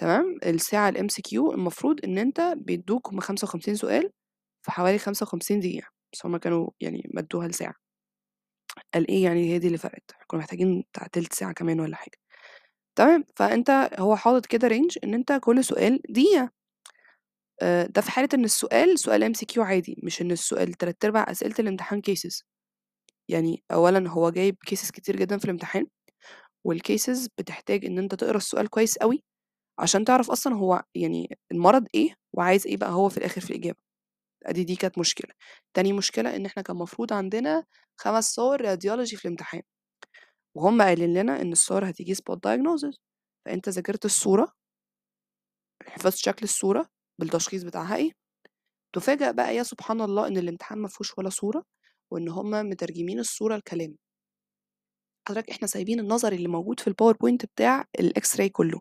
تمام، 0.00 0.38
الساعة 0.46 0.92
الMCQ 0.92 1.34
المفروض 1.54 2.00
إن 2.04 2.18
أنت 2.18 2.40
بيدّوك 2.58 3.08
هُم 3.08 3.20
55 3.20 3.76
سؤال 3.76 4.10
في 4.62 4.70
حوالي 4.70 4.98
55 4.98 5.60
دقيقة، 5.60 5.88
بس 6.12 6.26
هُم 6.26 6.36
كانوا 6.36 6.70
يعني 6.80 7.10
مدّوها 7.14 7.48
لساعة. 7.48 7.74
قال 8.94 9.08
إيه 9.08 9.24
يعني 9.24 9.52
هي 9.54 9.58
دي 9.58 9.66
اللي 9.66 9.78
فرقت 9.78 10.12
كنا 10.26 10.40
محتاجين 10.40 10.84
بتاع 10.92 11.06
تِلت 11.06 11.32
ساعة 11.32 11.52
كمان 11.52 11.80
والّا 11.80 11.96
حاجة. 11.96 12.18
تمام 12.96 13.24
فأنت 13.36 13.90
هو 14.00 14.16
حاطط 14.16 14.46
كده 14.46 14.68
range 14.68 14.96
إن 15.04 15.14
أنت 15.14 15.32
كل 15.42 15.64
سؤال 15.64 16.00
دقيقة. 16.10 16.50
آآ 17.62 17.86
ده 17.86 18.00
في 18.02 18.10
حالة 18.10 18.28
إن 18.34 18.44
السؤال 18.44 18.98
سؤال 18.98 19.22
MCQ 19.34 19.58
عادي 19.58 19.96
مش 20.02 20.22
إن 20.22 20.30
السؤال 20.30 20.72
تلات 20.74 21.04
أرباع 21.04 21.30
أسئلة 21.30 21.54
الامتحان 21.58 22.02
cases. 22.10 22.42
يعني 23.30 23.64
أولًا 23.72 24.10
هو 24.10 24.30
جايب 24.30 24.56
cases 24.70 24.90
كتير 24.92 25.16
جدًا 25.16 25.38
في 25.38 25.44
الامتحان 25.44 25.86
والcases 26.68 27.28
بتحتاج 27.38 27.86
إن 27.86 27.98
أنت 27.98 28.16
تقرأ 28.16 28.36
السؤال 28.36 28.70
كويس 28.70 28.98
أوي 28.98 29.22
عشان 29.80 30.06
تعرف 30.06 30.30
أصلًا 30.30 30.54
هو 30.56 30.84
يعني 30.94 31.38
المرض 31.52 31.86
إيه 31.94 32.14
وعايز 32.34 32.66
إيه 32.68 32.78
بقى 32.78 32.90
هو 32.92 33.10
في 33.10 33.18
الآخر 33.18 33.40
في 33.40 33.50
الإجابة. 33.50 33.78
أدي 34.46 34.64
دي 34.64 34.76
كانت 34.76 34.98
مشكلة. 34.98 35.34
تاني 35.74 35.92
مشكلة 35.92 36.36
إن 36.36 36.46
إحنا 36.46 36.62
كان 36.62 36.76
المفروض 36.76 37.12
عندنا 37.12 37.64
5 37.96 38.24
صور 38.34 38.58
radiology 38.76 39.16
في 39.16 39.24
الامتحان. 39.24 39.62
وهُم 40.56 40.82
قايلين 40.82 41.14
لنا 41.14 41.40
إن 41.42 41.52
الصور 41.52 41.90
هتيجي 41.90 42.14
spot 42.14 42.36
diagnosis. 42.48 42.96
فأنت 43.46 43.68
ذاكرت 43.68 44.04
الصورة 44.04 44.52
حفظت 45.86 46.16
شكل 46.18 46.44
الصورة 46.44 46.86
بالتشخيص 47.20 47.62
بتاعها 47.62 47.96
إيه 47.96 48.10
تُفاجأ 48.94 49.30
بقى 49.30 49.56
يا 49.56 49.62
سبحان 49.62 50.00
الله 50.00 50.26
إن 50.28 50.36
الامتحان 50.38 50.78
ما 50.78 50.88
فيهوش 50.88 51.18
ولا 51.18 51.30
صورة 51.30 51.64
وإن 52.12 52.28
هُم 52.28 52.50
مترجمين 52.50 53.18
الصورة 53.20 53.56
لكلام 53.56 53.96
حضرتك 55.28 55.50
إحنا 55.50 55.66
سايبين 55.66 56.00
النظري 56.00 56.36
اللي 56.36 56.48
موجود 56.48 56.80
في 56.80 56.90
الpowerpoint 56.90 57.46
بتاع 57.56 57.84
الX-ray 58.02 58.48
كله. 58.52 58.80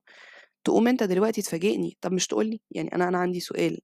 تقوم 0.66 0.88
أنت 0.88 1.03
دلوقتي 1.03 1.41
تفاجئني. 1.41 1.97
طب 2.01 2.12
مش 2.14 2.28
تقول 2.28 2.45
لي؟ 2.49 2.62
يعني 2.72 2.95
أنا 2.95 3.07
أنا 3.07 3.18
عندي 3.18 3.39
سؤال. 3.39 3.80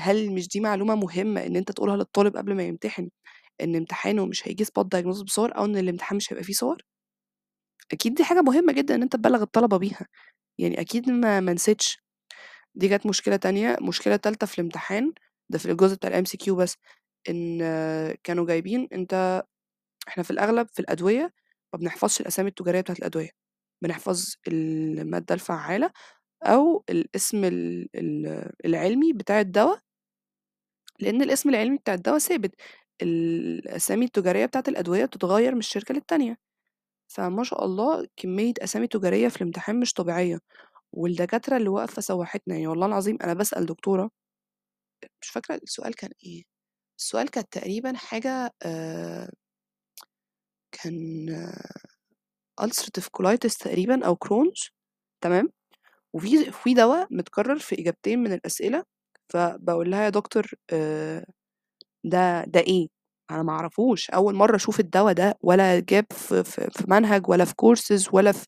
هل 0.00 0.32
مش 0.32 0.48
دي 0.48 0.60
معلومة 0.60 0.94
مهمة 0.94 1.46
إن 1.46 1.56
أنت 1.56 1.72
تقولها 1.72 1.96
للطالب 1.96 2.36
قبل 2.36 2.54
ما 2.54 2.62
يمتحن 2.62 3.10
إن 3.60 3.76
امتحانه 3.76 4.26
مش 4.26 4.48
هييجي 4.48 4.64
spot 4.64 4.84
diagnosis 4.96 5.24
بصور 5.24 5.56
أو 5.56 5.64
إن 5.64 5.76
الامتحان 5.76 6.16
مش 6.16 6.32
هيبقى 6.32 6.44
فيه 6.44 6.52
صور؟ 6.52 6.82
أكيد 7.92 8.14
دي 8.14 8.24
حاجة 8.24 8.42
مهمة 8.42 8.72
جدًا 8.72 8.94
إن 8.94 9.02
أنت 9.02 9.12
تبلّغ 9.16 9.42
الطلبة 9.42 9.76
بيها 9.76 10.06
يعني 10.58 10.82
أكيد 10.82 11.10
ما 11.10 11.40
ما 11.40 11.52
نسيتش 11.54 11.98
دي 12.76 12.88
كانت 12.88 13.06
مشكلة 13.06 13.36
تانية 13.36 13.78
مشكلة 13.82 14.16
تالتة 14.16 14.46
في 14.48 14.58
الامتحان 14.60 15.14
ده 15.50 15.58
في 15.58 15.72
الجزء 15.72 15.96
بتاع 15.96 16.22
الMCQ 16.22 16.50
بس 16.52 16.76
إن 17.30 17.58
كانوا 18.24 18.46
جايبين 18.46 18.88
أنت 18.94 19.44
إحنا 20.08 20.22
في 20.24 20.32
الأغلب 20.32 20.68
في 20.74 20.80
الأدوية 20.80 21.34
ما 21.74 21.78
بنحفظش 21.80 22.20
الأسامي 22.22 22.48
التجارية 22.50 22.80
بتاعة 22.80 22.96
الأدوية 22.96 23.30
بنحفظ 23.84 24.34
المادة 24.48 25.34
الفعّالة 25.34 25.92
أو 26.42 26.84
الاسم 26.90 27.44
ال 27.44 27.88
ال 27.96 28.26
العلمي 28.64 29.12
بتاع 29.12 29.40
الدوا 29.40 29.76
لإن 31.00 31.22
الاسم 31.22 31.48
العلمي 31.48 31.76
بتاع 31.78 31.94
الدوا 31.94 32.18
ثابت. 32.18 32.54
الأسامي 33.02 34.04
التجارية 34.04 34.46
بتاعة 34.46 34.64
الأدوية 34.68 35.04
بتتغيّر 35.04 35.54
من 35.54 35.60
شركة 35.60 35.94
للتانية. 35.94 36.38
فما 37.08 37.44
شاء 37.44 37.64
الله 37.64 38.06
كمية 38.16 38.54
أسامي 38.62 38.86
تجارية 38.88 39.28
في 39.28 39.36
الامتحان 39.36 39.80
مش 39.80 39.92
طبيعية. 39.94 40.40
والدكاترة 40.92 41.58
اللي 41.58 41.68
واقفة 41.68 42.02
سوّحتنا 42.02 42.54
يعني 42.54 42.66
والله 42.68 42.86
العظيم 42.86 43.18
أنا 43.24 43.34
باسأل 43.34 43.66
دكتورة 43.66 44.10
مش 45.22 45.28
فاكرة 45.28 45.54
السؤال 45.62 45.94
كان 45.94 46.10
إيه. 46.24 46.44
السؤال 47.00 47.30
كانت 47.30 47.52
تقريبًا 47.52 47.94
حاجة 47.96 48.54
آآ 48.62 49.32
كان 50.72 51.26
ulcerative 52.60 53.08
colitis 53.18 53.56
تقريبًا 53.58 54.06
أو 54.06 54.14
Crohn's 54.26 54.70
تمام؟ 55.24 55.52
وفي 56.14 56.52
في 56.52 56.74
دوا 56.74 57.04
متكرر 57.10 57.58
في 57.58 57.80
إجابتين 57.80 58.18
من 58.18 58.32
الأسئلة 58.32 58.84
فباقول 59.32 59.90
لها: 59.90 60.04
"يا 60.04 60.08
دكتور 60.08 60.46
ده 62.04 62.44
ده 62.44 62.60
إيه؟ 62.60 62.88
أنا 63.30 63.42
ما 63.42 63.52
أعرفوش 63.52 64.10
أول 64.10 64.34
مرّة 64.34 64.56
أشوف 64.56 64.80
الدوا 64.80 65.12
ده 65.12 65.38
ولا 65.42 65.80
جاب 65.80 66.06
في 66.12 66.44
في 66.44 66.84
منهج 66.88 67.28
ولا 67.28 67.44
في 67.44 67.54
courses 67.62 68.14
ولا 68.14 68.32
في 68.32 68.46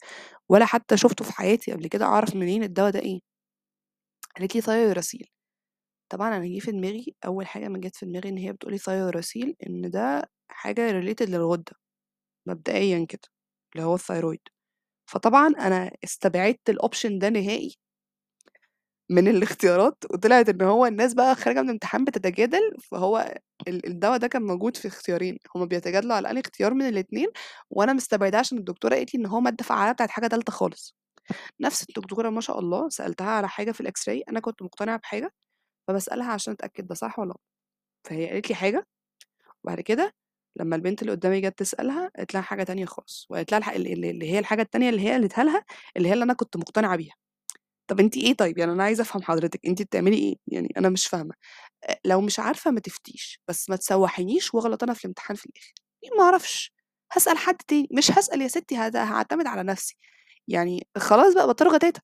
ولا 0.48 0.64
حتى 0.64 0.96
شُفته 0.96 1.24
في 1.24 1.32
حياتي 1.32 1.72
قبل 1.72 1.86
كده 1.86 2.04
أعرف 2.06 2.36
منين 2.36 2.62
الدوا 2.62 2.90
ده 2.90 3.00
إيه؟" 3.00 3.20
قالت 4.38 4.54
لي 4.56 4.62
Thiouracil 4.62 5.26
طبعًا 6.12 6.36
أنا 6.36 6.46
جه 6.46 6.58
في 6.60 6.72
دماغي 6.72 7.16
أول 7.26 7.46
حاجة 7.46 7.68
ما 7.68 7.78
جات 7.80 7.96
في 7.96 8.06
دماغي 8.06 8.28
إن 8.28 8.38
هي 8.38 8.52
بتقول 8.52 8.72
لي 8.74 8.78
Thiouracil 8.80 9.54
إن 9.68 9.90
ده 9.90 10.30
حاجة 10.50 10.92
related 11.02 11.22
للغدة 11.30 11.72
مبدئيًا 12.48 13.06
كده 13.10 13.22
اللي 13.76 13.86
هو 13.86 13.94
الثايرويد 13.94 14.40
فطبعًا 15.06 15.48
أنا 15.48 15.90
استبعدت 16.04 16.70
الoption 16.70 17.18
ده 17.20 17.28
نهائي 17.28 17.76
من 19.10 19.28
الاختيارات 19.28 20.04
وطلعت 20.10 20.48
إن 20.48 20.62
هو 20.62 20.86
الناس 20.86 21.14
بقى 21.14 21.34
خارجة 21.34 21.60
من 21.62 21.66
الامتحان 21.68 22.04
بتتجادل 22.04 22.76
فهو 22.90 23.34
ال 23.68 23.86
الدوا 23.86 24.16
ده 24.16 24.26
كان 24.26 24.42
موجود 24.42 24.76
في 24.76 24.88
اختيارين 24.88 25.38
هُم 25.56 25.66
بيتجادلوا 25.66 26.14
على 26.16 26.30
أنهي 26.30 26.40
اختيار 26.40 26.74
من 26.74 26.88
الاتنين 26.88 27.28
وأنا 27.70 27.92
مستبعداه 27.92 28.38
عشان 28.38 28.58
الدكتورة 28.58 28.94
قالت 28.94 29.14
لي 29.14 29.20
إن 29.20 29.26
هو 29.26 29.40
مادة 29.40 29.64
فعّالة 29.64 29.92
بتاعة 29.92 30.08
حاجة 30.08 30.26
تالتة 30.26 30.52
خالص. 30.52 30.96
نفس 31.60 31.84
الدكتورة 31.90 32.30
ما 32.30 32.40
شاء 32.40 32.58
الله 32.60 32.88
سألتها 32.88 33.28
على 33.30 33.48
حاجة 33.48 33.72
في 33.72 33.84
الX-ray 33.84 34.22
أنا 34.30 34.40
كنت 34.40 34.62
مقتنعة 34.62 34.98
بحاجة 34.98 35.32
فباسألها 35.88 36.32
عشان 36.32 36.52
أتأكد 36.54 36.86
ده 36.88 36.94
صح 36.96 37.18
والّا 37.18 37.32
غلط 37.32 37.42
فهي 38.08 38.30
قالت 38.30 38.50
لي 38.50 38.56
حاجة 38.56 38.86
وبعد 39.64 39.80
كده 39.80 40.14
لمّا 40.56 40.76
البنت 40.76 41.02
اللي 41.02 41.12
قدامي 41.12 41.40
جات 41.40 41.58
تسألها 41.58 42.10
قالت 42.16 42.34
لها 42.34 42.42
حاجة 42.42 42.62
تانية 42.62 42.84
خالص 42.86 43.26
وقالت 43.30 43.52
لها 43.52 43.76
اللي 43.76 44.32
هي 44.32 44.38
الحاجة 44.38 44.62
التانية 44.62 44.90
اللي 44.90 45.00
هي 45.08 45.12
قالتها 45.12 45.44
لها 45.44 45.64
اللي 45.96 46.08
هي 46.08 46.12
اللي 46.12 46.24
أنا 46.24 46.34
كنت 46.34 46.56
مقتنعة 46.56 46.96
بيها. 46.96 47.14
طب 47.88 48.00
أنتِ 48.00 48.16
إيه 48.16 48.34
طيب؟ 48.34 48.58
يعني 48.58 48.72
أنا 48.72 48.84
عايزة 48.84 49.02
أفهم 49.02 49.22
حضرتِك 49.22 49.60
أنتِ 49.66 49.82
بتعملي 49.82 50.16
إيه؟ 50.18 50.36
يعني 50.48 50.68
أنا 50.78 50.88
مش 50.88 51.06
فاهمة. 51.06 51.34
لو 52.04 52.20
مش 52.20 52.40
عارفة 52.40 52.70
ما 52.70 52.80
تفتيش 52.80 53.40
بس 53.48 53.70
ما 53.70 53.76
تسوّحينيش 53.76 54.54
وأغلط 54.54 54.82
أنا 54.82 54.94
في 54.94 55.04
الامتحان 55.04 55.36
في 55.36 55.46
الآخر. 55.46 55.72
ما 56.18 56.24
أعرفش؟ 56.24 56.72
هاسأل 57.12 57.38
حد 57.38 57.56
تاني. 57.68 57.88
مش 57.92 58.10
هاسأل 58.12 58.42
يا 58.42 58.48
ستي 58.48 58.76
هت 58.76 58.96
هاعتمد 58.96 59.46
على 59.46 59.62
نفسي. 59.62 59.96
يعني 60.48 60.88
خلاص 60.98 61.34
بقى 61.34 61.48
بطلوا 61.48 61.72
غتاتة 61.74 62.02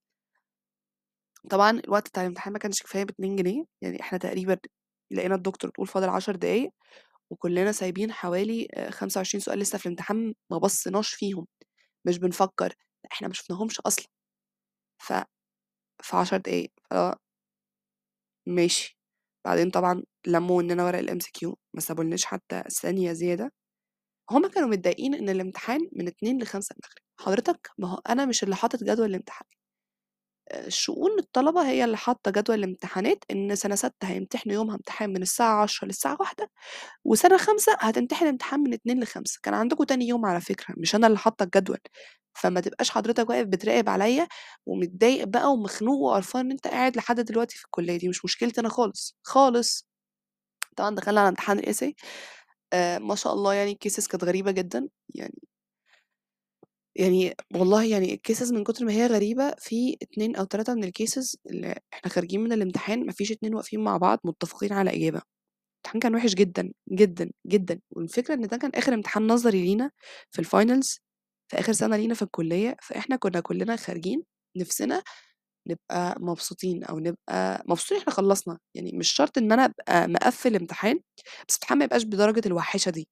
طبعًا 1.50 1.70
الوقت 1.80 2.08
بتاع 2.08 2.22
الامتحان 2.22 2.52
ما 2.52 2.58
كانش 2.58 2.82
كفاية 2.82 3.04
ب2 3.04 3.36
جنيه. 3.36 3.64
يعني 3.82 4.00
إحنا 4.00 4.18
تقريبًا 4.18 4.58
لقينا 5.10 5.34
الدكتور 5.34 5.70
بتقول 5.70 5.86
فاضل 5.86 6.08
10 6.08 6.36
دقايق. 6.36 6.70
وكلنا 7.30 7.72
سايبين 7.72 8.12
حوالي 8.12 8.68
آآ 8.74 8.90
25 8.90 9.40
سؤال 9.42 9.58
لسه 9.58 9.78
في 9.78 9.86
الامتحان 9.86 10.34
ما 10.50 10.58
بصيناش 10.58 11.14
فيهم 11.14 11.46
مش 12.06 12.18
بنفكر 12.18 12.68
لأ 13.04 13.10
إحنا 13.12 13.28
ما 13.28 13.34
شُفناهمش 13.34 13.80
أصلًا. 13.80 14.06
ف 15.02 15.14
في 16.04 16.16
10 16.18 16.38
دقايق 16.38 16.72
ف 16.90 16.94
ماشي. 18.46 18.98
بعدين 19.44 19.70
طبعًا 19.70 20.02
لمّوا 20.26 20.62
مننا 20.62 20.84
ورق 20.84 21.00
الMCQ 21.00 21.54
ما 21.74 21.80
سابولناش 21.80 22.24
حتى 22.24 22.62
ثانية 22.82 23.12
زيادة. 23.12 23.52
هُم 24.30 24.48
كانوا 24.48 24.68
متضايقين 24.68 25.14
إن 25.14 25.28
الامتحان 25.28 25.80
من 25.92 26.08
14:00 26.08 26.44
ل17:00 26.44 26.76
حضرتك 27.20 27.70
ما 27.78 27.88
هو 27.92 28.02
أنا 28.10 28.26
مش 28.26 28.42
اللي 28.44 28.56
حاطط 28.56 28.84
جدول 28.84 29.10
الامتحان. 29.10 29.48
شؤون 30.68 31.18
الطلبة 31.18 31.68
هي 31.70 31.84
اللي 31.84 31.96
حاطة 31.96 32.30
جدول 32.30 32.58
الامتحانات 32.58 33.24
إن 33.30 33.54
سنة 33.56 33.74
سَتّة 33.74 33.94
هيمتحنوا 34.08 34.54
يومها 34.54 34.74
امتحان 34.76 35.10
من 35.12 35.22
الساعة 35.22 35.62
10:00 35.62 35.86
للساعة 35.86 36.16
13:00 36.20 36.48
وسنة 37.04 37.36
خامسة 37.38 37.76
هتمتحن 37.80 38.26
امتحان 38.26 38.60
من 38.60 38.74
14:00 38.74 39.00
ل17:00 39.00 39.38
كان 39.42 39.54
عندكم 39.54 39.84
تاني 39.84 40.08
يوم 40.08 40.26
على 40.26 40.40
فكرة 40.40 40.74
مش 40.78 40.94
أنا 40.94 41.06
اللي 41.06 41.18
حاطة 41.18 41.44
الجدول. 41.44 41.78
فما 42.34 42.60
تبقاش 42.60 42.90
حضرتك 42.90 43.30
واقف 43.30 43.46
بتراقب 43.46 43.88
عليَّ 43.88 44.28
ومتضايق 44.66 45.24
بقى 45.24 45.52
ومخنوق 45.52 46.00
وقرفان 46.00 46.46
إن 46.46 46.50
أنت 46.52 46.68
قاعد 46.68 46.96
لحد 46.96 47.20
دلوقتي 47.20 47.58
في 47.58 47.64
الكلية 47.66 47.98
دي 47.98 48.08
مش 48.08 48.24
مشكلتي 48.24 48.60
أنا 48.60 48.68
خالص، 48.68 49.16
خالص. 49.24 49.88
طبعًا 50.76 50.96
دخلنا 50.96 51.20
على 51.20 51.28
امتحان 51.30 51.60
الessay. 51.62 51.92
آآ 52.74 52.98
ما 53.00 53.16
شاء 53.16 53.34
الله 53.34 53.54
يعني 53.54 53.74
الcases 53.84 54.08
كانت 54.08 54.24
غريبة 54.24 54.52
جدًا 54.52 54.88
يعني 55.16 55.47
يعني 56.98 57.34
والله 57.54 57.84
يعني 57.84 58.16
الcases 58.28 58.52
من 58.52 58.64
كتر 58.64 58.84
ما 58.84 58.92
هي 58.92 59.06
غريبة 59.06 59.50
في 59.58 59.96
2 60.02 60.36
أو 60.36 60.44
3 60.44 60.74
من 60.74 60.84
الcases 60.90 61.34
اللي 61.46 61.74
إحنا 61.94 62.10
خارجين 62.10 62.40
من 62.44 62.52
الامتحان 62.52 63.06
ما 63.06 63.12
فيش 63.12 63.32
2 63.32 63.54
واقفين 63.54 63.80
مع 63.80 63.96
بعض 63.96 64.18
متفقين 64.24 64.72
على 64.72 64.90
إجابة. 64.96 65.22
الامتحان 65.86 66.00
كان 66.02 66.14
وِحِش 66.16 66.34
جدًا، 66.34 66.72
جدًا، 66.92 67.30
جدًا 67.48 67.80
والفكرة 67.92 68.34
إن 68.34 68.42
ده 68.48 68.56
كان 68.56 68.72
آخر 68.76 68.94
امتحان 68.94 69.26
نظري 69.28 69.62
لينا 69.62 69.90
في 70.30 70.42
الfinals 70.44 70.98
في 71.48 71.60
آخر 71.60 71.72
سنة 71.74 71.96
لينا 71.98 72.14
في 72.14 72.22
الكلية 72.22 72.76
فإحنا 72.82 73.16
كنا 73.16 73.40
كلنا 73.40 73.76
خارجين 73.76 74.24
نفسنا 74.56 75.02
نبقى 75.68 76.16
مبسوطين 76.20 76.84
أو 76.84 76.98
نبقى 76.98 77.64
مبسوطين 77.68 77.98
إحنا 77.98 78.12
خلّصنا 78.14 78.58
يعني 78.76 78.92
مش 78.94 79.10
شرط 79.12 79.38
إن 79.38 79.52
أنا 79.52 79.64
أبقى 79.66 80.08
مقفّل 80.08 80.56
امتحان 80.56 80.96
بس 81.48 81.56
الامتحان 81.56 81.78
ما 81.78 81.84
يبقاش 81.84 82.04
بدرجة 82.04 82.42
الوحِّشة 82.48 82.90
دي. 82.90 83.08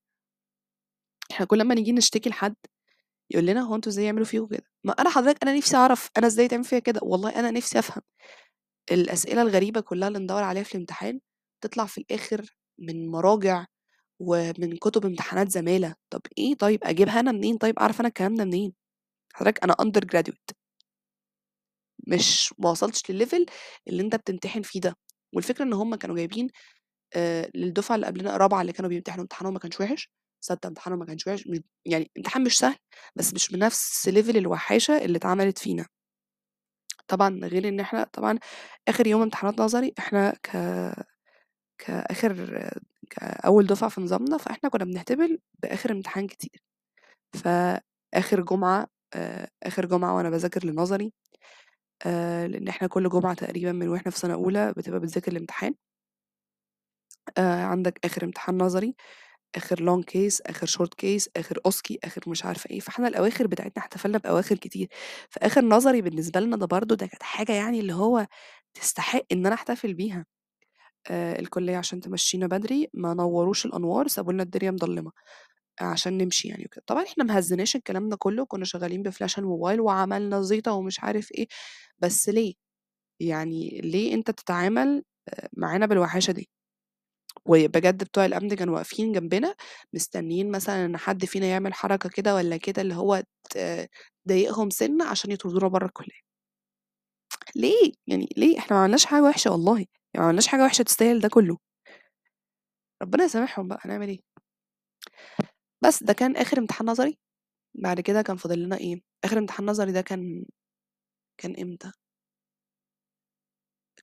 إحنا 1.33 1.47
كل 1.47 1.61
أمّا 1.61 1.75
نيجي 1.75 1.93
نشتكي 1.93 2.31
لحد 2.31 2.55
يقول 3.31 3.47
لنا: 3.47 3.61
"هو 3.63 3.75
أنتم 3.75 3.91
إزاي 3.91 4.05
يعملوا 4.05 4.25
فيكم 4.27 4.47
كده؟" 4.47 4.65
ما 4.85 4.93
أنا 4.93 5.11
حضرتك 5.11 5.43
أنا 5.45 5.57
نفسي 5.57 5.77
أعرف 5.77 6.11
أنا 6.19 6.27
إزاي 6.27 6.45
يتعمل 6.45 6.65
فيّا 6.65 6.79
كده، 6.79 7.01
والله 7.05 7.41
أنا 7.41 7.51
نفسي 7.51 7.79
أفهم. 7.79 8.03
الأسئلة 8.93 9.43
الغريبة 9.43 9.81
كلها 9.81 10.09
اللي 10.09 10.19
ندوّر 10.19 10.43
عليها 10.43 10.63
في 10.63 10.75
الامتحان 10.75 11.21
تطلع 11.65 11.87
في 11.87 11.99
الآخر 11.99 12.57
من 12.81 13.09
مراجع 13.11 13.67
ومن 14.21 14.77
كتب 14.77 15.07
امتحانات 15.07 15.51
زمالة، 15.51 15.95
طب 16.11 16.21
إيه؟ 16.39 16.55
طيب 16.57 16.81
أجيبها 16.85 17.21
أنا 17.21 17.33
منين؟ 17.33 17.59
طيب 17.59 17.79
أعرف 17.79 18.01
أنا 18.01 18.09
الكلام 18.09 18.35
ده 18.35 18.45
منين؟ 18.45 18.75
حضرتك 19.35 19.65
أنا 19.65 19.75
undergraduate. 19.83 20.55
مش 22.09 22.55
ما 22.59 22.71
وصلتش 22.71 23.03
للlevel 23.13 23.45
اللي 23.89 24.03
أنت 24.03 24.17
بتمتحن 24.17 24.63
فيه 24.63 24.81
ده، 24.81 24.97
والفكرة 25.35 25.65
إن 25.65 25.73
هُم 25.73 25.95
كانوا 25.95 26.17
جايبين 26.17 26.49
آآ 27.17 27.51
للدفعة 27.55 27.97
اللي 27.97 28.07
قبلنا 28.07 28.37
رابعة 28.37 28.61
اللي 28.63 28.73
كانوا 28.73 28.91
بيمتحنوا 28.91 29.23
امتحانهم 29.23 29.55
ما 29.55 29.61
كانش 29.61 29.81
وِحِش، 29.81 30.11
صدق 30.47 30.67
امتحانه 30.67 30.97
ما 30.97 31.05
كانش 31.07 31.27
وحش 31.27 31.47
مش 31.49 31.61
يعني 31.87 32.11
امتحان 32.19 32.45
مش 32.45 32.59
سهل 32.59 32.77
بس 33.17 33.35
مش 33.35 33.53
بنفس 33.53 34.09
level 34.11 34.37
الوحاشة 34.37 34.99
اللي 34.99 35.19
اتعملت 35.19 35.59
فينا. 35.59 35.87
طبعًا 37.09 37.41
غير 37.45 37.69
إن 37.69 37.81
إحنا 37.81 38.05
طبعًا 38.13 38.39
آخر 38.89 39.07
يوم 39.07 39.23
امتحانات 39.23 39.61
نظري 39.61 39.95
إحنا 39.99 40.31
ك 40.43 40.51
كآخر 41.79 42.71
كأول 43.11 43.67
دفعة 43.67 43.91
في 43.91 44.01
نظامنا، 44.01 44.39
فإحنا 44.39 44.69
كنا 44.71 44.85
بنحتفل 44.85 45.39
بآخر 45.63 45.93
امتحان 45.93 46.27
كتير. 46.27 46.63
فآخر 47.35 48.41
جمعة 48.43 48.89
آآ 49.15 49.51
آخر 49.65 49.87
جمعة 49.87 50.17
وأنا 50.17 50.31
باذاكر 50.31 50.67
لنظري 50.67 51.13
آآ 52.07 52.49
لإن 52.49 52.69
إحنا 52.69 52.89
كل 52.89 53.09
جمعة 53.11 53.35
تقريبًا 53.35 53.73
من 53.73 53.89
وإحنا 53.89 54.13
في 54.13 54.19
سنة 54.19 54.35
أولى 54.35 54.75
بتبقى 54.79 55.01
بتذاكر 55.01 55.33
الامتحان. 55.33 55.75
آآ 57.39 57.65
عندك 57.65 58.01
آخر 58.05 58.25
امتحان 58.25 58.59
نظري، 58.59 58.95
آخر 59.57 59.77
long 59.79 60.03
case، 60.05 60.39
آخر 60.47 60.67
short 60.67 60.91
case، 61.03 61.27
آخر 61.37 61.59
OSCE، 61.69 61.97
آخر 62.05 62.23
مش 62.27 62.45
عارفة 62.45 62.71
إيه، 62.71 62.81
فإحنا 62.81 63.09
الأواخر 63.09 63.47
بتاعتنا 63.47 63.79
احتفلنا 63.83 64.19
بأواخر 64.19 64.57
كتير. 64.57 64.89
فآخر 65.31 65.65
نظري 65.65 66.03
بالنسبة 66.03 66.41
لنا 66.41 66.57
ده 66.57 66.67
برضه 66.67 66.95
ده 66.97 67.07
كانت 67.07 67.23
حاجة 67.23 67.53
يعني 67.53 67.81
اللي 67.81 67.95
هو 67.95 68.27
تستحق 68.75 69.23
إن 69.33 69.47
أنا 69.47 69.55
أحتفل 69.55 69.95
بيها. 69.95 70.27
آآ 71.11 71.39
الكلية 71.41 71.77
عشان 71.77 72.01
تمشّينا 72.01 72.47
بدري 72.47 72.89
ما 72.95 73.15
نوّروش 73.15 73.67
الأنوار، 73.67 74.09
سابوا 74.09 74.33
لنا 74.33 74.43
الدنيا 74.43 74.71
مضلمة 74.71 75.13
عشان 75.81 76.19
نمشي 76.19 76.49
يعني 76.49 76.65
وكده. 76.67 76.85
طبعًا 76.87 77.05
إحنا 77.05 77.25
ما 77.25 77.39
هزّيناش 77.39 77.77
الكلام 77.77 78.09
ده 78.09 78.17
كله، 78.17 78.47
كنا 78.47 78.65
شغالين 78.65 79.03
بفلاش 79.03 79.39
الموبايل 79.39 79.81
وعملنا 79.81 80.43
زيطة 80.43 80.73
ومش 80.73 81.01
عارف 81.01 81.33
إيه، 81.33 81.49
بس 81.99 82.29
ليه؟ 82.29 82.55
يعني 83.21 83.81
ليه 83.85 84.15
أنت 84.15 84.31
تتعامل 84.33 85.05
آآ 85.31 85.49
معانا 85.59 85.87
بالوحاشة 85.87 86.33
دي؟ 86.33 86.51
وبجد 87.49 88.05
بتوع 88.05 88.25
الأمن 88.27 88.55
كانوا 88.55 88.75
واقفين 88.75 89.13
جنبنا 89.13 89.55
مستنيين 89.93 90.51
مثلًا 90.51 90.85
إن 90.87 90.97
حد 90.97 91.25
فينا 91.25 91.47
يعمل 91.47 91.75
حركة 91.75 92.09
كده 92.09 92.35
والّا 92.35 92.57
كده 92.57 92.83
اللي 92.83 92.95
هو 92.95 93.23
ت 93.51 93.59
تضايقهم 94.27 94.71
سِنّة 94.71 95.05
عشان 95.07 95.31
يطردونا 95.33 95.69
برّه 95.69 95.87
الكلية. 95.87 96.21
ليه؟ 97.57 97.93
يعني 98.07 98.29
ليه؟ 98.37 98.59
إحنا 98.59 98.77
ما 98.77 98.83
عملناش 98.83 99.05
حاجة 99.07 99.23
وحشة 99.23 99.51
والله، 99.53 99.77
يعني 99.79 99.87
ما 100.17 100.25
عملناش 100.25 100.47
حاجة 100.47 100.65
وحشة 100.65 100.83
تستاهل 100.83 101.21
ده 101.21 101.29
كله. 101.29 101.59
ربنا 103.03 103.25
يسامحهم 103.25 103.69
بقى 103.69 103.79
هنعمل 103.85 104.09
إيه؟ 104.09 104.21
بس 105.85 106.03
ده 106.03 106.13
كان 106.13 106.37
آخر 106.37 106.59
امتحان 106.59 106.87
نظري، 106.87 107.19
بعد 107.75 108.01
كده 108.01 108.23
كان 108.23 108.37
فاضل 108.37 108.61
لنا 108.65 108.79
إيه، 108.79 109.03
آخر 109.25 109.39
امتحان 109.39 109.67
نظري 109.67 109.93
ده 109.93 110.01
كان 110.01 110.47
كان 111.39 111.57
إمتى؟ 111.63 111.93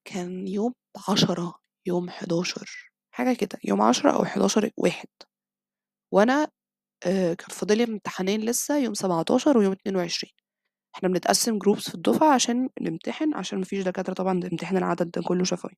كان 0.06 0.48
يوم 0.48 0.74
10 1.10 1.60
يوم 1.86 2.10
11 2.10 2.93
حاجة 3.16 3.34
كده، 3.38 3.60
يوم 3.64 3.82
10 3.82 4.12
أو 4.12 4.26
11/1 4.26 5.08
وأنا 6.14 6.48
آآ 7.08 7.36
كان 7.36 7.50
فاضل 7.50 7.78
لي 7.78 7.84
امتحانين 7.86 8.42
لسه 8.42 8.78
يوم 8.80 8.94
17 8.96 9.58
ويوم 9.60 9.74
22 9.74 10.34
إحنا 10.96 11.10
بنتقسّم 11.10 11.60
groups 11.60 11.90
في 11.90 11.96
الدفعة 11.96 12.34
عشان 12.36 12.70
نمتحن 12.82 13.36
عشان 13.36 13.60
ما 13.60 13.66
فيش 13.66 13.84
دكاترة 13.86 14.14
طبعًا 14.16 14.42
بتمتحن 14.42 14.78
العدد 14.78 15.12
ده 15.12 15.22
كله 15.28 15.44
شفوي. 15.46 15.78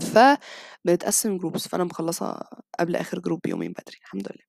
فبنتقسّم 0.00 1.38
groups 1.38 1.68
فأنا 1.68 1.84
مخلّصة 1.84 2.40
قبل 2.80 2.96
آخر 2.96 3.18
group 3.20 3.38
بيومين 3.44 3.72
بدري 3.72 3.98
الحمد 4.02 4.28
لله. 4.28 4.44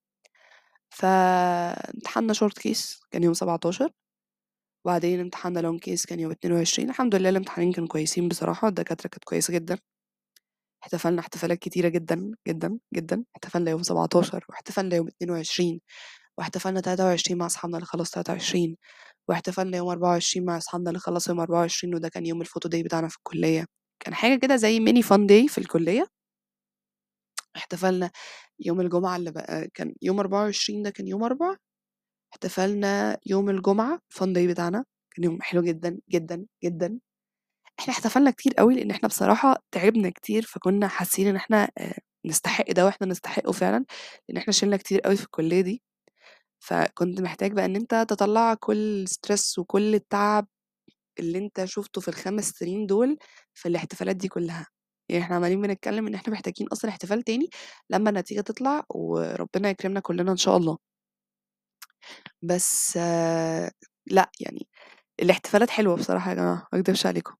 فامتحاننا 0.91 2.33
short 2.33 2.53
case 2.67 2.99
كان 3.11 3.23
يوم 3.23 3.33
17 3.33 3.91
وبعدين 4.85 5.19
امتحاننا 5.21 5.61
long 5.73 5.79
case 5.89 6.05
كان 6.07 6.21
يوم 6.21 6.31
22 6.31 6.89
الحمد 6.89 7.15
لله 7.15 7.29
الامتحانين 7.29 7.73
كانوا 7.73 7.89
كويسين 7.89 8.27
بصراحة، 8.29 8.67
الدكاترة 8.67 9.09
كانت 9.09 9.23
كويسة 9.25 9.53
جدًا. 9.55 9.77
احتفلنا 10.83 11.21
احتفالات 11.21 11.59
كتيرة 11.59 11.89
جدًا، 11.89 12.31
جدًا، 12.47 12.79
جدًا، 12.95 13.25
احتفلنا 13.35 13.71
يوم 13.71 13.83
17 13.83 14.45
واحتفلنا 14.49 14.95
يوم 14.95 15.07
22 15.07 15.81
واحتفلنا 16.37 16.81
23 16.81 17.37
مع 17.39 17.45
أصحابنا 17.47 17.77
اللي 17.77 17.87
خلصوا 17.87 18.23
23 18.23 18.77
واحتفلنا 19.29 19.77
يوم 19.77 19.89
24 19.89 20.45
مع 20.45 20.57
أصحابنا 20.57 20.89
اللي 20.89 20.99
خلصوا 20.99 21.33
يوم 21.33 21.41
24 21.41 21.95
وده 21.95 22.09
كان 22.09 22.25
يوم 22.25 22.43
الphoto 22.43 22.69
day 22.75 22.83
بتاعنا 22.85 23.07
في 23.09 23.17
الكلية. 23.17 23.65
كان 24.01 24.13
حاجة 24.15 24.39
كده 24.39 24.55
زي 24.55 24.79
mini 24.85 25.03
fun 25.05 25.21
day 25.29 25.51
في 25.53 25.57
الكلية. 25.59 26.07
احتفلنا 27.55 28.11
يوم 28.59 28.81
الجمعة 28.81 29.15
اللي 29.17 29.31
بقى 29.31 29.67
كان 29.73 29.95
يوم 30.01 30.19
24 30.19 30.83
ده 30.83 30.89
كان 30.89 31.07
يوم 31.07 31.23
أربع، 31.23 31.55
احتفلنا 32.33 33.19
يوم 33.27 33.49
الجمعة 33.51 33.99
fun 34.15 34.27
day 34.27 34.49
بتاعنا، 34.49 34.85
كان 35.15 35.23
يوم 35.25 35.41
حلو 35.41 35.61
جدًا، 35.63 35.99
جدًا، 36.11 36.45
جدًا. 36.65 36.99
إحنا 37.79 37.93
احتفلنا 37.93 38.31
كتير 38.31 38.53
أوي 38.59 38.75
لإن 38.75 38.91
إحنا 38.91 39.07
بصراحة 39.07 39.55
تعبنا 39.71 40.09
كتير، 40.09 40.43
فكنا 40.45 40.87
حاسين 40.87 41.27
إن 41.27 41.35
إحنا 41.35 41.69
آآ 41.77 41.93
نستحق 42.25 42.71
ده 42.71 42.85
وإحنا 42.85 43.07
نستحقه 43.07 43.51
فعلًا، 43.51 43.85
لإن 44.29 44.37
إحنا 44.37 44.53
شِلنا 44.53 44.77
كتير 44.77 45.01
أوي 45.05 45.15
في 45.17 45.23
الكلية 45.23 45.61
دي. 45.61 45.81
فكنت 46.59 47.21
محتاج 47.21 47.53
بقى 47.53 47.65
إن 47.65 47.75
أنت 47.75 48.05
تطلّع 48.09 48.53
كل 48.55 49.05
الstress 49.09 49.59
وكل 49.59 49.95
التعب 49.95 50.47
اللي 51.19 51.39
أنت 51.39 51.65
شُفته 51.65 52.01
في 52.01 52.07
ال5 52.09 52.51
سنين 52.51 52.87
دول 52.87 53.17
في 53.55 53.69
الاحتفالات 53.69 54.15
دي 54.15 54.27
كلها. 54.29 54.67
يعني 55.09 55.23
إحنا 55.23 55.35
عمّالين 55.35 55.61
بنتكلم 55.61 56.07
إن 56.07 56.15
إحنا 56.15 56.33
محتاجين 56.33 56.67
أصلًا 56.67 56.91
احتفال 56.91 57.23
تاني 57.23 57.49
لمّا 57.91 58.09
النتيجة 58.11 58.41
تطلع 58.41 58.83
وربنا 58.89 59.69
يكرمنا 59.69 59.99
كلنا 59.99 60.31
إن 60.33 60.37
شاء 60.37 60.57
الله. 60.57 60.77
بس 62.41 62.97
لأ، 64.07 64.31
يعني 64.41 64.67
الاحتفالات 65.21 65.69
حلوة 65.69 65.95
بصراحة 65.97 66.31
يا 66.31 66.35
جماعة 66.35 66.67
ما 66.73 66.79
أكدبش 66.79 67.05
عليكم. 67.05 67.35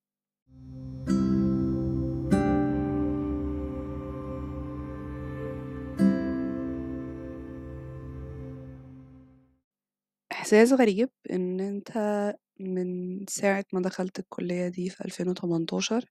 إحساس 10.54 10.74
غريب 10.80 11.10
إن 11.32 11.60
أنت 11.60 11.92
من 12.60 13.20
ساعة 13.30 13.66
ما 13.74 13.82
دخلت 13.82 14.20
الكلية 14.20 14.68
دي 14.68 14.90
في 14.90 15.06
2018 15.06 16.06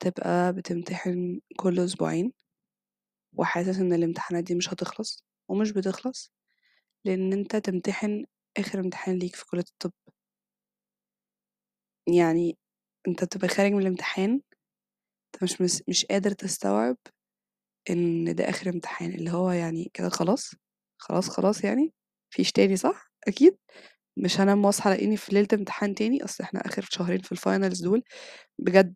تبقى 0.00 0.52
بتمتحن 0.54 1.40
كل 1.56 1.80
أسبوعين 1.80 2.32
وحاسس 3.36 3.78
إن 3.78 3.92
الامتحانات 3.92 4.44
دي 4.44 4.54
مش 4.54 4.72
هتخلص 4.72 5.24
ومش 5.48 5.72
بتخلص، 5.72 6.32
لإن 7.06 7.32
أنت 7.32 7.56
تمتحن 7.56 8.24
آخر 8.58 8.80
امتحان 8.80 9.16
ليك 9.18 9.36
في 9.36 9.46
كلية 9.46 9.64
الطب. 9.72 9.92
يعني 12.06 12.58
أنت 13.08 13.24
بتبقى 13.24 13.48
خارج 13.48 13.72
من 13.72 13.82
الامتحان 13.82 14.40
أنت 15.34 15.44
مش 15.62 15.82
مش 15.88 16.06
قادر 16.06 16.32
تستوعب 16.32 16.96
إن 17.90 18.36
ده 18.36 18.50
آخر 18.50 18.70
امتحان، 18.70 19.10
اللي 19.14 19.30
هو 19.32 19.50
يعني 19.52 19.90
كده 19.94 20.10
خلاص، 20.10 20.52
خلاص، 20.98 21.30
خلاص 21.30 21.64
يعني، 21.64 21.84
ما 21.84 21.92
فيش 22.30 22.52
تاني 22.52 22.76
صح؟ 22.76 23.07
أكيد؟ 23.28 23.56
مش 24.18 24.40
هانام 24.40 24.64
وأصحى 24.64 24.90
ألاقيني 24.92 25.16
في 25.16 25.34
ليلة 25.34 25.48
امتحان 25.54 25.94
تاني، 25.94 26.24
أصل 26.24 26.44
إحنا 26.44 26.66
آخر 26.66 26.86
شهرين 26.90 27.20
في 27.22 27.36
الfinals 27.36 27.82
دول 27.82 28.02
بجد 28.60 28.94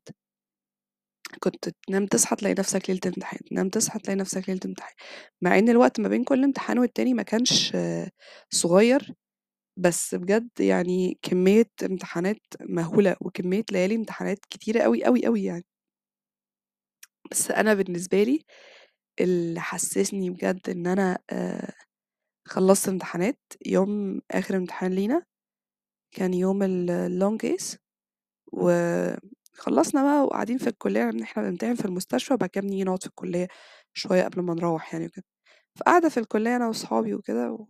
كنت 1.40 1.68
تنام 1.86 2.06
تصحى 2.06 2.36
تلاقي 2.36 2.54
نفسك 2.58 2.90
ليلة 2.90 3.00
امتحان، 3.06 3.38
تنام 3.50 3.68
تصحى 3.68 3.98
تلاقي 3.98 4.16
نفسك 4.16 4.48
ليلة 4.48 4.60
امتحان، 4.66 4.94
مع 5.42 5.58
إن 5.58 5.68
الوقت 5.68 6.00
ما 6.00 6.08
بين 6.08 6.24
كل 6.24 6.44
امتحان 6.44 6.78
والتاني 6.78 7.14
ما 7.14 7.22
كانش 7.22 7.76
صغير، 8.50 9.14
بس 9.78 10.14
بجد 10.14 10.50
يعني 10.60 11.18
كمية 11.22 11.70
امتحانات 11.84 12.40
مهولة 12.62 13.16
وكمية 13.20 13.64
ليالي 13.72 13.96
امتحانات 13.96 14.38
كتيرة 14.50 14.82
أوي، 14.82 15.06
أوي، 15.06 15.26
أوي 15.28 15.44
يعني. 15.44 15.64
بس 17.30 17.50
أنا 17.50 17.74
بالنسبة 17.74 18.22
لي 18.22 18.44
اللي 19.20 19.60
حسسني 19.60 20.30
بجد 20.30 20.70
إن 20.70 20.86
أنا 20.86 21.18
آآ 21.30 21.72
خلّصت 22.48 22.88
امتحانات 22.88 23.38
يوم 23.66 24.20
آخر 24.30 24.56
امتحان 24.56 24.92
لينا، 24.92 25.22
كان 26.16 26.34
يوم 26.34 26.60
الlong 26.64 27.38
case 27.46 27.76
وخلّصنا 28.52 30.02
بقى 30.04 30.24
وقاعدين 30.24 30.58
في 30.58 30.68
الكلية 30.68 31.10
إن 31.10 31.22
إحنا 31.22 31.42
بنمتحن 31.42 31.74
في 31.76 31.84
المستشفى 31.84 32.34
وبعد 32.34 32.50
كده 32.50 32.62
بنيجي 32.64 32.84
نقعد 32.84 33.00
في 33.02 33.08
الكلية 33.08 33.48
شوية 33.94 34.24
قبل 34.24 34.42
ما 34.42 34.54
نروّح 34.54 34.94
يعني 34.94 35.06
وكده. 35.06 35.24
فقاعدة 35.80 36.10
في 36.10 36.20
الكلية 36.20 36.56
أنا 36.56 36.68
وصحابي 36.68 37.14
وكده 37.14 37.52
و 37.52 37.66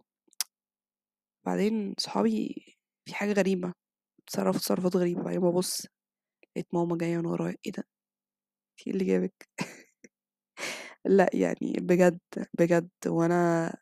بعدين 1.46 1.94
صحابي 1.98 2.64
في 3.08 3.14
حاجة 3.14 3.32
غريبة، 3.32 3.72
اتصرّفوا 4.28 4.60
تصرفات 4.60 4.96
غريبة، 4.96 5.22
بعدين 5.22 5.40
بابُص 5.40 5.86
لقيت 6.56 6.68
ماما 6.74 6.98
جاية 6.98 7.18
من 7.18 7.26
ورايا، 7.26 7.56
إيه 7.66 7.72
ده؟ 7.72 7.84
أنتِ 8.80 8.88
إيه 8.88 8.94
اللي 8.94 9.04
جابِك؟ 9.04 9.48
لأ 11.06 11.30
يعني 11.34 11.72
بجد، 11.80 12.20
بجد 12.58 12.90
وأنا 13.06 13.72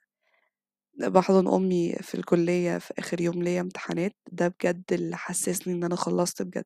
باحضن 1.09 1.49
أمي 1.55 1.93
في 1.93 2.15
الكلية 2.15 2.79
في 2.79 2.95
آخر 2.99 3.21
يوم 3.21 3.43
ليّا 3.43 3.61
امتحانات، 3.61 4.17
ده 4.33 4.49
بجد 4.49 4.85
اللي 4.93 5.17
حسسني 5.17 5.75
إن 5.75 5.85
أنا 5.85 5.97
خلّصت 5.97 6.43
بجد. 6.43 6.65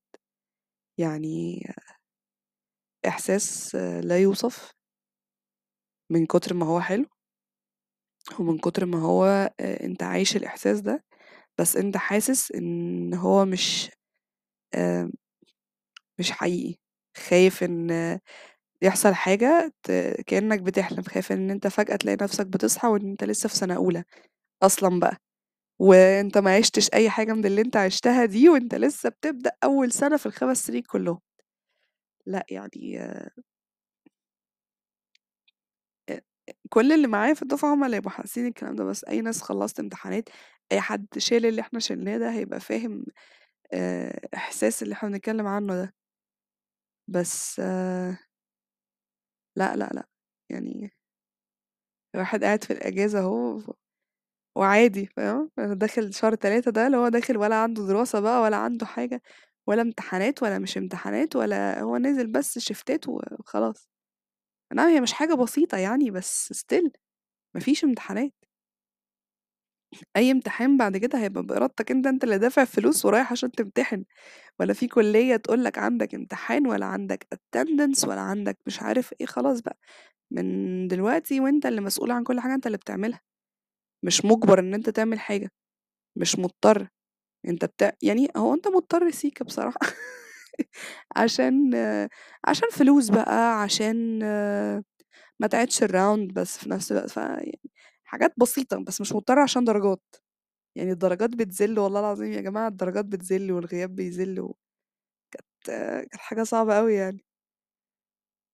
يعني 0.99 1.63
إحساس 3.07 3.75
لا 3.75 4.19
يوصف. 4.19 4.75
من 6.11 6.27
كتر 6.27 6.55
ما 6.55 6.67
هو 6.67 6.81
حلو. 6.81 7.05
ومن 8.41 8.59
كتر 8.59 8.87
ما 8.87 8.99
هو 9.03 9.25
آآ 9.61 9.85
أنت 9.85 10.03
عايش 10.03 10.37
الإحساس 10.37 10.81
ده، 10.81 11.05
بس 11.59 11.77
أنت 11.77 11.97
حاسس 11.97 12.53
إن 12.53 13.15
هو 13.15 13.45
مش 13.45 13.91
آآ 14.75 15.13
مش 16.19 16.31
حقيقي، 16.33 16.79
خايف 17.29 17.63
إن 17.65 18.19
يحصل 18.83 19.15
حاجة 19.15 19.73
ت 19.83 19.91
كإنّك 20.27 20.61
بتحلم، 20.61 21.03
خايف 21.03 21.33
إن 21.33 21.51
أنت 21.51 21.67
فجأة 21.67 21.97
تلاقي 21.97 22.17
نَفْسك 22.23 22.47
بتصحى 22.47 22.89
وإن 22.89 23.11
أنت 23.11 23.25
لسه 23.25 23.49
في 23.49 23.57
سَنة 23.57 23.75
أولى 23.77 24.05
أصلًا 24.63 25.01
بقى، 25.01 25.17
وأنت 25.81 26.39
ما 26.39 26.55
عِشتش 26.57 26.91
أي 26.95 27.11
حاجة 27.11 27.33
من 27.35 27.47
اللي 27.47 27.61
أنت 27.63 27.77
عِشتها 27.77 28.25
دي 28.27 28.49
وأنت 28.51 28.77
لسه 28.77 29.09
بتبدأ 29.11 29.53
أول 29.65 29.93
سَنة 29.93 30.19
في 30.19 30.27
ال5 30.27 30.67
سنين 30.67 30.83
كُلّهم. 30.83 31.21
لأ، 32.27 32.47
يعني 32.51 32.99
كل 36.71 36.93
اللي 36.93 37.07
معايا 37.09 37.35
في 37.35 37.43
الدفعة 37.43 37.75
هُم 37.75 37.85
اللي 37.85 37.97
هيبقوا 37.97 38.11
حاسين 38.13 38.47
الكلام 38.47 38.77
ده، 38.77 38.85
بس 38.85 39.05
أي 39.05 39.21
ناس 39.21 39.43
خلّصت 39.43 39.81
امتحانات، 39.81 40.29
أي 40.73 40.81
حد 40.81 41.07
شال 41.19 41.47
اللي 41.47 41.61
إحنا 41.61 41.81
شِلناه 41.81 42.19
ده 42.19 42.33
هيبقى 42.33 42.61
فاهم 42.61 43.05
إحساس 44.37 44.85
اللي 44.85 44.95
إحنا 44.95 45.09
بنتكلّم 45.11 45.47
عنّه 45.47 45.75
ده. 45.77 45.95
بس 47.09 47.61
لأ، 49.57 49.77
لأ، 49.77 49.91
لأ، 49.95 50.07
يعني 50.51 50.91
الواحد 52.15 52.45
قاعد 52.45 52.65
في 52.65 52.73
الإجازة 52.73 53.19
أهو 53.21 53.61
وعادي 54.57 55.07
فاهم، 55.07 55.51
أنا 55.59 55.75
داخل 55.75 56.15
شهر 56.15 56.35
3 56.35 56.71
ده 56.71 56.87
اللي 56.87 56.97
هو 56.99 57.09
داخل 57.09 57.37
ولا 57.37 57.57
عنده 57.57 57.87
دراسة 57.87 58.21
بقى 58.21 58.43
ولا 58.43 58.57
عنده 58.57 58.87
حاجة، 58.87 59.23
ولا 59.69 59.83
امتحانات 59.83 60.43
ولا 60.43 60.59
مش 60.59 60.79
امتحانات 60.79 61.37
ولا 61.37 61.81
هو 61.83 61.97
نازل 61.97 62.27
بس 62.27 62.59
شيفتات 62.59 63.09
وخلاص. 63.09 63.89
نعم 64.75 64.89
هي 64.89 65.03
مش 65.03 65.13
حاجة 65.15 65.35
بسيطة 65.35 65.79
يعني 65.79 66.11
بس 66.11 66.53
still 66.55 66.91
ما 67.55 67.61
فيش 67.61 67.85
امتحانات. 67.85 68.44
أي 70.17 70.31
امتحان 70.31 70.77
بعد 70.77 70.97
كده 70.97 71.19
هيبقى 71.19 71.43
بإرادتك 71.43 71.91
أنت، 71.91 72.07
أنت 72.07 72.25
اللي 72.25 72.39
دافع 72.39 72.65
فلوس 72.65 73.05
ورايح 73.07 73.33
عشان 73.33 73.53
تمتحن، 73.53 74.05
ولا 74.61 74.75
في 74.75 74.89
كُلّية 74.89 75.37
تقول 75.37 75.65
لك 75.65 75.79
عندك 75.79 76.15
امتحان 76.17 76.67
ولا 76.69 76.87
عندك 76.87 77.27
attendance 77.37 78.09
ولا 78.09 78.21
عندك 78.23 78.59
مش 78.67 78.83
عارف 78.83 79.15
إيه، 79.21 79.27
خلاص 79.27 79.61
بقى. 79.61 79.79
من 80.33 80.89
دلوقتي 80.89 81.41
وأنت 81.41 81.67
اللي 81.67 81.83
مسؤول 81.83 82.11
عن 82.13 82.25
كل 82.25 82.41
حاجة 82.41 82.55
أنت 82.55 82.67
اللي 82.67 82.79
بتعملها، 82.79 83.21
مش 84.05 84.25
مُجبر 84.25 84.59
إن 84.61 84.75
أنت 84.75 84.91
تعمل 84.91 85.21
حاجة، 85.21 85.51
مش 86.17 86.39
مضطر، 86.41 86.89
أنت 87.49 87.65
بت 87.67 87.97
يعني 88.03 88.29
هو 88.39 88.55
أنت 88.55 88.69
مضطر 88.69 89.11
سيكا 89.13 89.45
بصراحة. 89.47 89.79
عشان 91.17 91.71
عشان 92.49 92.69
فلوس 92.73 93.11
بقى، 93.11 93.63
عشان 93.63 94.21
ما 95.41 95.47
تعيدش 95.49 95.85
الround 95.85 96.33
بس 96.35 96.59
في 96.59 96.71
نفس 96.71 96.93
الوقت. 96.93 97.11
ف 97.11 97.17
يعني 97.19 97.61
حاجات 98.05 98.35
بسيطة، 98.39 98.85
بس 98.85 99.01
مش 99.01 99.13
مضطر 99.13 99.39
عشان 99.39 99.65
درجات، 99.65 100.03
يعني 100.77 100.93
الدرجات 100.93 101.31
بتذِل 101.31 101.79
والله 101.81 102.01
العظيم 102.01 102.33
يا 102.33 102.41
جماعة 102.43 102.69
الدرجات 102.69 103.05
بتذِل 103.05 103.53
والغياب 103.53 103.97
بيذِل 103.97 104.41
و 104.41 104.57
كانت 105.33 105.49
كانت 106.11 106.17
حاجة 106.17 106.43
صعبة 106.45 106.79
أوي 106.79 106.95
يعني. 106.95 107.25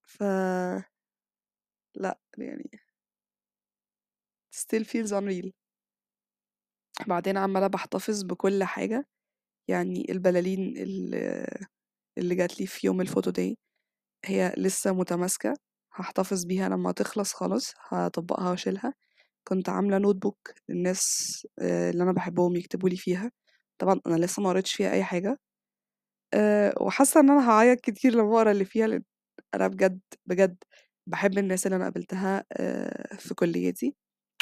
ف 0.03 0.21
لأ، 1.95 2.19
يعني 2.37 2.69
still 4.51 4.85
feels 4.85 5.11
unreal. 5.11 5.51
بعدين 7.07 7.37
عمّالة 7.37 7.67
باحتفظ 7.67 8.23
بكل 8.23 8.63
حاجة، 8.63 9.07
يعني 9.69 10.07
البلالين 10.11 10.73
ال 10.77 11.15
اللي 12.17 12.35
جات 12.35 12.59
لي 12.61 12.67
في 12.67 12.87
يوم 12.87 13.05
الphoto 13.05 13.31
day 13.39 13.55
هي 14.25 14.53
لسه 14.57 14.93
متماسكة، 14.93 15.53
هاحتفظ 15.95 16.45
بيها 16.45 16.69
لمّا 16.69 16.91
تخلص 16.91 17.33
خلاص 17.33 17.73
هاطبّقها 17.89 18.51
وأشيلها، 18.51 18.93
كنت 19.47 19.69
عاملة 19.69 19.99
notebook 20.13 20.53
للناس 20.69 21.47
آآ 21.59 21.89
اللي 21.89 22.03
أنا 22.03 22.11
باحبهم 22.11 22.55
يكتبوا 22.55 22.89
لي 22.89 22.97
فيها، 22.97 23.31
طبعًا 23.79 24.01
أنا 24.07 24.15
لسه 24.25 24.41
ما 24.43 24.49
قريتش 24.49 24.73
فيها 24.75 24.91
أي 24.91 25.03
حاجة. 25.03 25.39
آآ 26.33 26.73
وحاسة 26.81 27.19
إن 27.19 27.29
أنا 27.31 27.49
هاعيّط 27.51 27.79
كتير 27.81 28.13
لمّا 28.15 28.35
أقرأ 28.37 28.51
اللي 28.51 28.65
فيها 28.65 28.87
لإن 28.87 29.03
أنا 29.55 29.67
بجد، 29.67 29.99
بجد 30.25 30.57
باحب 31.07 31.37
الناس 31.37 31.65
اللي 31.67 31.75
أنا 31.77 31.83
قابلتها 31.85 32.45
آآ 32.53 33.17
في 33.17 33.33
كُلّيتي، 33.35 33.95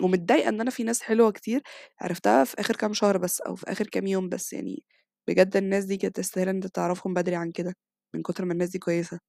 ومتضايقة 0.03 0.49
إن 0.49 0.61
أنا 0.61 0.71
في 0.71 0.83
ناس 0.83 1.01
حلوة 1.01 1.31
كتير 1.31 1.61
عرفتها 2.01 2.43
في 2.43 2.59
آخر 2.61 2.75
كام 2.75 2.93
شهر 2.93 3.17
بس 3.17 3.41
أو 3.41 3.55
في 3.55 3.71
آخر 3.71 3.87
كام 3.87 4.07
يوم 4.07 4.29
بس، 4.29 4.53
يعني 4.53 4.83
بجد 5.27 5.57
الناس 5.57 5.85
دي 5.85 5.97
كانت 5.97 6.15
تستاهل 6.17 6.49
إن 6.49 6.55
أنت 6.55 6.67
تعرفهم 6.67 7.13
بدري 7.13 7.35
عن 7.35 7.51
كده، 7.51 7.75
من 8.15 8.21
كتر 8.23 8.45
ما 8.45 8.53
الناس 8.53 8.69
دي 8.69 8.79
كويسة. 8.79 9.19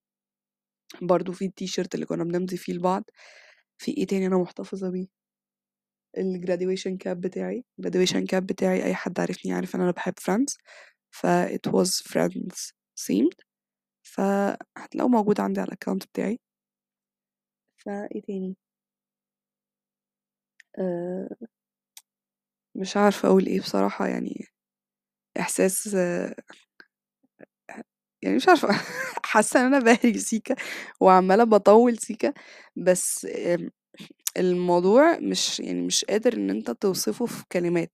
برضه 1.03 1.33
في 1.33 1.45
التيشيرت 1.45 1.95
اللي 1.95 2.07
كنا 2.07 2.25
بنمضي 2.25 2.57
فيه 2.57 2.73
لبعض، 2.73 3.05
في 3.79 3.93
إيه 3.99 4.07
تاني 4.07 4.27
أنا 4.27 4.39
محتفظة 4.39 4.91
بيه؟ 4.91 5.20
الgraduation 6.19 6.97
cap 7.05 7.13
بتاعي، 7.17 7.65
الgraduation 7.83 8.25
cap 8.35 8.39
بتاعي 8.39 8.85
أي 8.85 8.95
حد 8.95 9.21
عارفني 9.21 9.53
عارف 9.53 9.77
إن 9.77 9.81
أنا 9.81 9.91
باحب 9.91 10.15
friends 10.21 10.57
ف 11.11 11.27
it 11.47 11.71
was 11.73 11.91
friends 12.13 12.73
themed 13.01 13.37
فهتلاقوه 14.03 15.09
موجود 15.11 15.41
عندي 15.41 15.61
على 15.61 15.71
الaccount 15.73 16.07
بتاعي. 16.13 16.41
فإيه 17.79 18.21
تاني؟ 18.23 18.57
آآ 20.79 21.51
مش 22.75 22.97
عارفة 22.97 23.29
أقول 23.29 23.47
إيه 23.47 23.61
بصراحة 23.61 24.07
يعني 24.07 24.47
إحساس 25.41 25.97
يعني 28.23 28.37
مش 28.37 28.49
عارفة 28.49 28.69
حاسة 29.25 29.61
إن 29.61 29.67
أنا 29.67 29.79
باهري 29.79 30.19
سيكا 30.19 30.55
وعمّالة 31.01 31.45
باطوّل 31.45 31.99
سيكا، 31.99 32.33
بس 32.77 33.27
الموضوع 34.37 35.19
مش 35.19 35.61
يعني 35.61 35.83
مش 35.87 36.05
قادر 36.05 36.33
إن 36.35 36.51
أنت 36.51 36.71
توصفه 36.71 37.27
في 37.27 37.45
كلمات. 37.53 37.93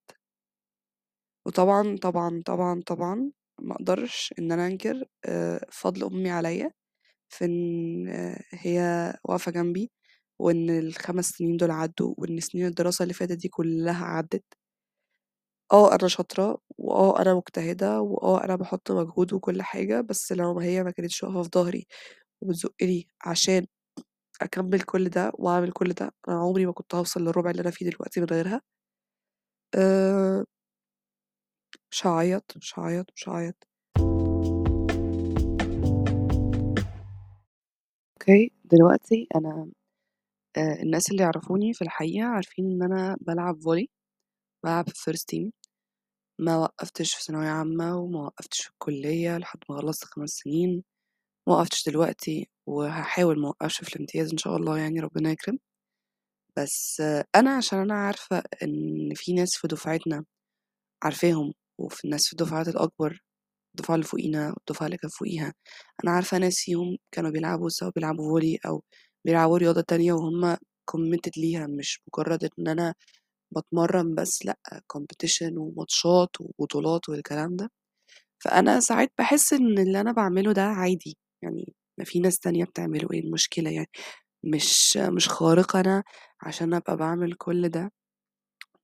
وطبعًا، 1.46 1.96
طبعًا، 2.02 2.42
طبعًا، 2.46 2.82
طبعًا 2.86 3.30
ما 3.60 3.74
أقدرش 3.74 4.34
إن 4.38 4.52
أنا 4.52 4.66
أنكر 4.66 5.04
آآ 5.24 5.66
فضل 5.72 6.04
أمي 6.04 6.30
عليّا 6.30 6.70
في 7.30 7.44
إن 7.44 8.08
هي 8.52 8.80
واقفة 9.24 9.52
جنبي، 9.52 9.92
وإن 10.40 10.70
ال5 10.70 11.30
سنين 11.30 11.58
دول 11.58 11.72
عدّوا، 11.72 12.14
وإن 12.18 12.40
سنين 12.40 12.66
الدراسة 12.66 13.02
اللي 13.04 13.14
فاتت 13.14 13.32
دي 13.38 13.48
كلّها 13.48 14.06
عدّت. 14.06 14.44
آه 15.72 15.94
أنا 15.94 16.08
شاطرة، 16.08 16.58
وآه 16.78 17.22
أنا 17.22 17.34
مجتهدة، 17.34 18.00
وآه 18.00 18.44
أنا 18.44 18.56
باحط 18.56 18.90
مجهود 18.92 19.32
وكل 19.32 19.62
حاجة، 19.62 20.00
بس 20.00 20.32
لو 20.32 20.58
هي 20.60 20.82
ما 20.84 20.90
كانتش 20.90 21.22
واقفة 21.22 21.42
في 21.42 21.48
ضهري 21.48 21.86
وبتزُقّني 22.42 23.08
عشان 23.26 23.66
أكمّل 24.42 24.80
كل 24.82 25.08
ده 25.08 25.30
وأعمل 25.34 25.72
كل 25.72 25.88
ده، 25.92 26.14
أنا 26.28 26.38
عمري 26.40 26.66
ما 26.66 26.72
كنت 26.72 26.94
هاوصل 26.94 27.20
للربع 27.24 27.50
اللي 27.50 27.62
أنا 27.62 27.70
فيه 27.70 27.90
دلوقتي 27.90 28.20
من 28.20 28.26
غيرها. 28.26 28.60
آآ 29.74 30.46
مش 31.90 32.06
هاعيّط، 32.06 32.52
مش 32.56 32.78
هاعيّط، 32.78 33.10
مش 33.16 33.28
هاعيّط. 33.28 33.66
أوكي، 38.12 38.52
دلوقتي 38.64 39.28
أنا 39.36 39.70
آآ 40.58 40.82
الناس 40.82 41.10
اللي 41.12 41.22
يعرفوني 41.22 41.74
في 41.74 41.82
الحقيقة 41.82 42.26
عارفين 42.28 42.66
إن 42.72 42.82
أنا 42.82 43.16
بالعب 43.20 43.56
volley 43.60 43.86
بالعب 44.64 44.90
في 44.90 45.12
الfirst 45.12 45.24
team 45.36 45.50
ما 46.40 46.56
وقّفتش 46.58 47.14
في 47.16 47.24
ثانوية 47.24 47.48
عامة، 47.48 47.98
وما 47.98 48.20
وقّفتش 48.20 48.62
في 48.62 48.70
الكلية 48.70 49.38
لحد 49.38 49.58
ما 49.70 49.76
خلّصت 49.82 50.04
5 50.04 50.30
سنين، 50.30 50.84
ما 51.48 51.54
وقّفتش 51.54 51.88
دلوقتي 51.88 52.48
وهاحاول 52.66 53.40
ما 53.40 53.46
أوقّفش 53.48 53.76
في 53.84 53.96
الامتياز 53.96 54.32
إن 54.32 54.38
شاء 54.38 54.56
الله 54.56 54.78
يعني 54.78 55.00
ربنا 55.00 55.30
يكرم. 55.30 55.58
بس 56.58 57.02
أنا 57.36 57.56
عشان 57.56 57.78
أنا 57.78 57.94
عارفة 57.94 58.42
إن 58.62 59.12
في 59.16 59.32
ناس 59.34 59.56
في 59.56 59.68
دفعتنا 59.68 60.24
عارفاهم، 61.04 61.52
وفي 61.80 62.08
ناس 62.08 62.26
في 62.26 62.32
الدفعات 62.32 62.68
الأكبر، 62.68 63.20
الدفعة 63.76 63.94
اللي 63.96 64.06
فوقينا 64.06 64.48
والدفعة 64.50 64.86
اللي 64.86 64.96
كانت 64.98 65.14
فوقيها، 65.14 65.54
أنا 66.04 66.12
عارفة 66.12 66.38
ناس 66.38 66.56
فيهم 66.60 66.98
كانوا 67.12 67.30
بيلعبوا 67.30 67.68
سواء 67.70 67.92
بيلعبوا 67.96 68.40
volley 68.40 68.58
أو 68.66 68.82
بيلعبوا 69.26 69.58
رياضة 69.58 69.80
تانية 69.82 70.12
وهُم 70.12 70.54
committed 70.92 71.32
ليها، 71.38 71.66
مش 71.66 72.00
مجرد 72.08 72.44
إن 72.60 72.68
أنا 72.68 72.94
باتمرّن 73.54 74.14
بس 74.14 74.46
لأ 74.46 74.58
competition 74.98 75.52
وماتشات 75.58 76.30
وبطولات 76.40 77.08
والكلام 77.08 77.56
ده. 77.56 77.70
فأنا 78.44 78.80
ساعات 78.80 79.12
باحس 79.18 79.52
إن 79.52 79.78
اللي 79.78 80.00
أنا 80.00 80.12
باعمله 80.12 80.52
ده 80.52 80.62
عادي، 80.64 81.18
يعني 81.44 81.74
ما 81.98 82.04
في 82.04 82.20
ناس 82.20 82.38
تانية 82.38 82.64
بتعمله، 82.64 83.08
إيه 83.12 83.20
المشكلة 83.20 83.70
يعني؟ 83.70 83.88
مش 84.44 84.96
مش 84.98 85.28
خارقة 85.28 85.80
أنا 85.80 86.04
عشان 86.42 86.74
أبقى 86.74 86.96
باعمل 86.96 87.34
كل 87.34 87.68
ده. 87.68 87.92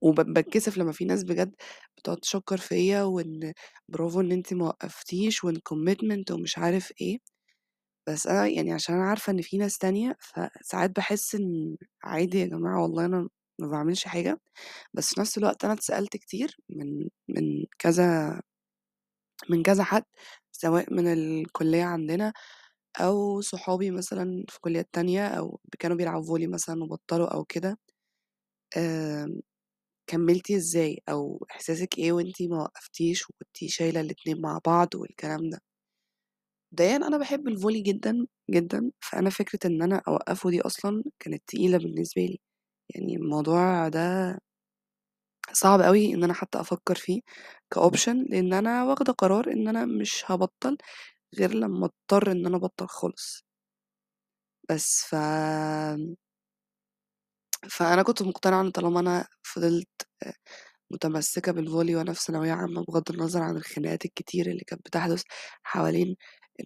وب 0.01 0.21
باتكسف 0.21 0.77
لمّا 0.77 0.91
في 0.91 1.05
ناس 1.05 1.23
بجد 1.23 1.55
بتقعد 1.97 2.17
تشكّر 2.17 2.57
فيّا 2.57 3.03
وإن 3.03 3.53
برافو 3.89 4.21
إن 4.21 4.31
أنتِ 4.31 4.53
ما 4.53 4.65
وقّفتيش 4.67 5.43
وإن 5.43 5.57
commitment 5.57 6.31
ومش 6.31 6.57
عارف 6.57 6.93
إيه، 7.01 7.17
بس 8.07 8.27
أنا 8.27 8.47
يعني 8.47 8.73
عشان 8.73 8.95
أنا 8.95 9.05
عارفة 9.09 9.31
إن 9.33 9.41
في 9.41 9.57
ناس 9.57 9.77
تانية، 9.77 10.15
فساعات 10.21 10.91
باحس 10.95 11.35
إن 11.35 11.77
عادي 12.03 12.39
يا 12.39 12.45
جماعة 12.47 12.81
والله 12.83 13.05
أنا 13.05 13.29
ما 13.59 13.67
باعملش 13.67 14.05
حاجة، 14.05 14.41
بس 14.93 15.15
في 15.15 15.21
نفس 15.21 15.37
الوقت 15.37 15.65
أنا 15.65 15.73
اتسألت 15.73 16.17
كتير 16.17 16.57
من 16.69 17.09
من 17.29 17.65
كذا 17.79 18.41
من 19.49 19.63
كذا 19.63 19.83
حد، 19.83 20.03
سواء 20.51 20.93
من 20.93 21.07
الكلية 21.13 21.83
عندنا 21.83 22.33
أو 23.01 23.41
صحابي 23.41 23.91
مثلًا 23.91 24.45
في 24.49 24.59
كليات 24.61 24.89
تانية 24.93 25.27
أو 25.27 25.59
كانوا 25.79 25.97
بيلعبوا 25.97 26.39
volley 26.39 26.49
مثلًا 26.49 26.83
وبطّلوا 26.83 27.27
أو 27.33 27.43
كده. 27.45 27.77
آمم 28.77 29.41
كمّلتِ 30.07 30.51
إزاي 30.51 30.99
أو 31.09 31.47
إحساسِك 31.51 31.97
إيه 31.99 32.11
وأنتِ 32.13 32.41
ما 32.43 32.63
وقّفتيش 32.63 33.29
وكنتِ 33.29 33.57
شايلة 33.71 34.01
الاتنين 34.01 34.41
مع 34.41 34.59
بعض 34.67 34.95
والكلام 34.95 35.49
ده؟ 35.49 35.61
مبدئيًا 36.71 36.95
أنا 36.95 37.17
باحب 37.17 37.47
الفولي 37.47 37.81
جدًا، 37.81 38.27
جدًا، 38.49 38.91
فأنا 39.01 39.29
فكرة 39.29 39.59
إن 39.67 39.81
أنا 39.81 40.01
أوقّفه 40.07 40.49
دي 40.49 40.61
أصلًا 40.61 41.03
كانت 41.19 41.43
تقيلة 41.47 41.77
بالنسبة 41.77 42.21
لي، 42.21 42.39
يعني 42.95 43.15
الموضوع 43.15 43.87
ده 43.89 44.39
صعب 45.51 45.79
أوي 45.81 46.13
إن 46.13 46.23
أنا 46.23 46.33
حتى 46.33 46.59
أفكّر 46.59 46.95
فيه 46.95 47.21
كoption 47.75 48.09
لإن 48.29 48.53
أنا 48.53 48.83
واخدة 48.85 49.13
قرار 49.13 49.51
إن 49.51 49.67
أنا 49.67 49.85
مش 49.85 50.23
هابطّل 50.27 50.77
غير 51.39 51.53
لمّا 51.53 51.85
أضطر 51.85 52.31
إن 52.31 52.45
أنا 52.45 52.57
أبطّل 52.57 52.87
خالص. 52.87 53.45
بس 54.69 55.05
ف 55.09 55.15
فأنا 57.69 58.03
كنت 58.03 58.21
مقتنعة 58.23 58.61
إن 58.61 58.71
طالما 58.71 58.99
أنا 58.99 59.27
فضلت 59.43 59.87
آآ 60.23 60.33
متمسكة 60.91 61.51
بالفولي 61.51 61.95
وأنا 61.95 62.13
في 62.13 62.21
ثانوية 62.23 62.51
عامة 62.53 62.83
بغض 62.89 63.11
النظر 63.11 63.41
عن 63.43 63.57
الخناقات 63.57 64.05
الكتير 64.05 64.47
اللي 64.51 64.61
كانت 64.67 64.81
بتحدث 64.87 65.23
حوالين 65.63 66.15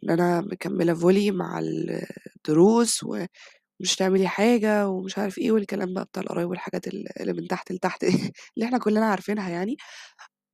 إن 0.03 0.11
أنا 0.11 0.41
مكملة 0.41 0.93
فولي 0.95 1.31
مع 1.31 1.59
الدروس 1.59 3.03
ومش 3.03 3.95
تعملي 3.99 4.27
حاجة 4.27 4.89
ومش 4.89 5.17
عارف 5.17 5.37
إيه 5.39 5.51
والكلام 5.51 5.93
بقى 5.95 6.05
بتاع 6.05 6.23
القرايب 6.23 6.49
والحاجات 6.49 6.87
ال 6.87 7.21
اللي 7.21 7.33
من 7.33 7.47
تحت 7.49 7.71
لتحت 7.71 8.03
اللي 8.55 8.65
إحنا 8.67 8.79
كلنا 8.79 9.05
عارفينها 9.07 9.49
يعني 9.49 9.77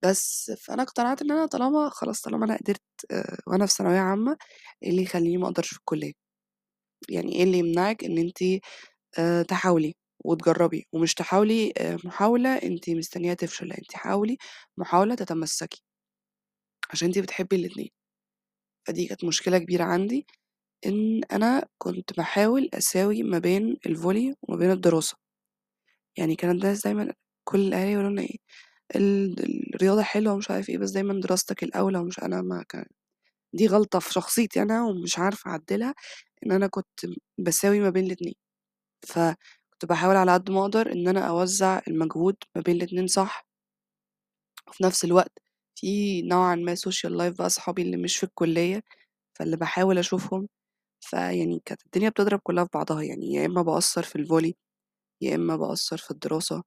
بس 0.03 0.51
فأنا 0.59 0.83
اقتنعت 0.83 1.21
إن 1.21 1.31
أنا 1.31 1.45
طالما 1.45 1.89
خلاص 1.89 2.21
طالما 2.21 2.45
أنا 2.45 2.57
قدرت 2.57 2.81
آآ 3.11 3.37
وأنا 3.47 3.65
في 3.65 3.73
ثانوية 3.73 3.99
عامة 3.99 4.37
إيه 4.83 4.89
اللي 4.89 5.03
يخلّيني 5.03 5.37
ما 5.37 5.47
أقدرش 5.47 5.69
في 5.73 5.79
الكلية؟ 5.79 6.13
يعني 7.09 7.33
إيه 7.35 7.43
اللي 7.43 7.57
يمنعِك 7.59 8.03
إن 8.05 8.17
أنتِ 8.17 8.39
آآ 9.19 9.43
تحاولي 9.43 9.95
وتجرّبي 10.25 10.87
ومش 10.93 11.13
تحاولي 11.15 11.73
آآ 11.79 11.97
محاولة 12.05 12.49
أنتِ 12.57 12.89
مستنياها 12.89 13.33
تفشل، 13.35 13.67
لأ 13.69 13.77
أنتِ 13.79 13.93
حاولي 13.95 14.37
محاولة 14.77 15.15
تتمسّكي. 15.15 15.81
عشان 16.91 17.07
أنتِ 17.07 17.19
بتحبي 17.19 17.55
الاتنين. 17.55 17.89
فدي 18.87 19.07
كانت 19.07 19.25
مشكلة 19.25 19.57
كبيرة 19.57 19.83
عندي 19.83 20.27
إن 20.85 21.21
أنا 21.33 21.67
كنت 21.77 22.13
باحاول 22.17 22.69
أساوي 22.73 23.23
ما 23.23 23.39
بين 23.39 23.77
ال 23.85 23.93
volley 23.93 24.35
وما 24.43 24.57
بين 24.59 24.71
الدراسة. 24.71 25.17
يعني 26.17 26.35
كان 26.35 26.51
الناس 26.51 26.83
دايمًا 26.83 27.13
كل 27.43 27.59
الأهالي 27.61 27.91
يقولوا 27.93 28.21
إيه 28.21 28.37
ال 28.95 29.35
الرياضة 29.75 30.01
حلوة 30.03 30.33
ومش 30.33 30.51
عارف 30.51 30.69
إيه 30.69 30.77
بس 30.77 30.91
دايمًا 30.91 31.21
دراستك 31.21 31.63
الأولى 31.63 31.97
ومش 31.99 32.19
أنا 32.19 32.41
ما 32.41 32.63
ك 32.63 32.87
دي 33.53 33.67
غلطة 33.67 33.99
في 33.99 34.13
شخصيتي 34.13 34.61
أنا 34.61 34.83
ومش 34.85 35.19
عارفة 35.19 35.51
أعدّلها، 35.51 35.95
إن 36.47 36.53
أنا 36.53 36.67
كنت 36.67 36.99
باساوي 37.39 37.79
ما 37.81 37.91
بين 37.91 38.05
الاتنين. 38.05 38.35
فكنت 39.07 39.85
باحاول 39.89 40.17
على 40.17 40.33
قد 40.33 40.51
ما 40.51 40.61
أقدر 40.61 40.91
إن 40.93 41.07
أنا 41.07 41.21
أوزّع 41.29 41.81
المجهود 41.89 42.37
ما 42.55 42.61
بين 42.63 42.77
الاتنين 42.77 43.07
صح. 43.07 43.47
وفي 44.67 44.83
نفس 44.83 45.03
الوقت 45.05 45.31
في 45.75 46.21
نوعًا 46.21 46.55
ما 46.55 46.75
social 46.75 47.09
life 47.19 47.37
بقى 47.37 47.45
أصحابي 47.47 47.81
اللي 47.81 47.97
مش 47.97 48.17
في 48.17 48.23
الكلية، 48.23 48.83
فاللي 49.33 49.57
باحاول 49.57 49.97
أشوفهم، 49.97 50.47
فيعني 51.01 51.61
كانت 51.65 51.81
الدنيا 51.85 52.09
بتضرب 52.09 52.39
كلّها 52.43 52.63
في 52.65 52.69
بعضها، 52.73 53.03
يعني 53.03 53.33
يا 53.33 53.45
إما 53.45 53.61
باقصّر 53.61 54.03
في 54.03 54.15
الفولي، 54.17 54.55
يا 55.21 55.35
إما 55.35 55.57
باقصّر 55.57 55.97
في 55.97 56.11
الدراسة، 56.11 56.63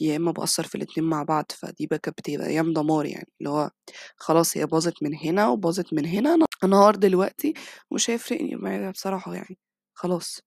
يا 0.00 0.16
إما 0.16 0.32
باقصّر 0.32 0.62
في 0.64 0.74
الاتنين 0.74 1.08
مع 1.08 1.22
بعض، 1.22 1.44
فدي 1.58 1.86
بقى 1.86 1.98
كانت 1.98 2.18
بتبقى 2.18 2.46
أيام 2.46 2.72
دمار 2.72 3.06
يعني، 3.06 3.28
اللي 3.40 3.50
هو 3.50 3.70
خلاص 4.16 4.56
هي 4.56 4.66
باظت 4.66 5.02
من 5.02 5.14
هنا 5.14 5.48
وباظت 5.48 5.92
من 5.94 6.06
هنا، 6.06 6.34
أنا 6.34 6.46
أنهار 6.64 6.94
دلوقتي 6.96 7.54
ومش 7.90 8.10
هيفرق 8.10 8.40
معايا 8.52 8.90
بصراحة 8.90 9.34
يعني، 9.34 9.58
خلاص. 9.94 10.40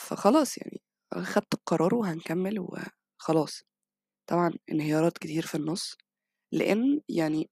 فخلاص 0.00 0.58
يعني 0.58 0.82
خدت 1.24 1.54
القرار 1.54 1.94
وهنكمّل 1.94 2.60
وخلاص. 2.60 3.64
طبعًا 4.30 4.52
انهيارات 4.72 5.18
كتير 5.18 5.46
في 5.46 5.54
النُص، 5.56 5.96
لإن 6.52 7.00
يعني 7.10 7.50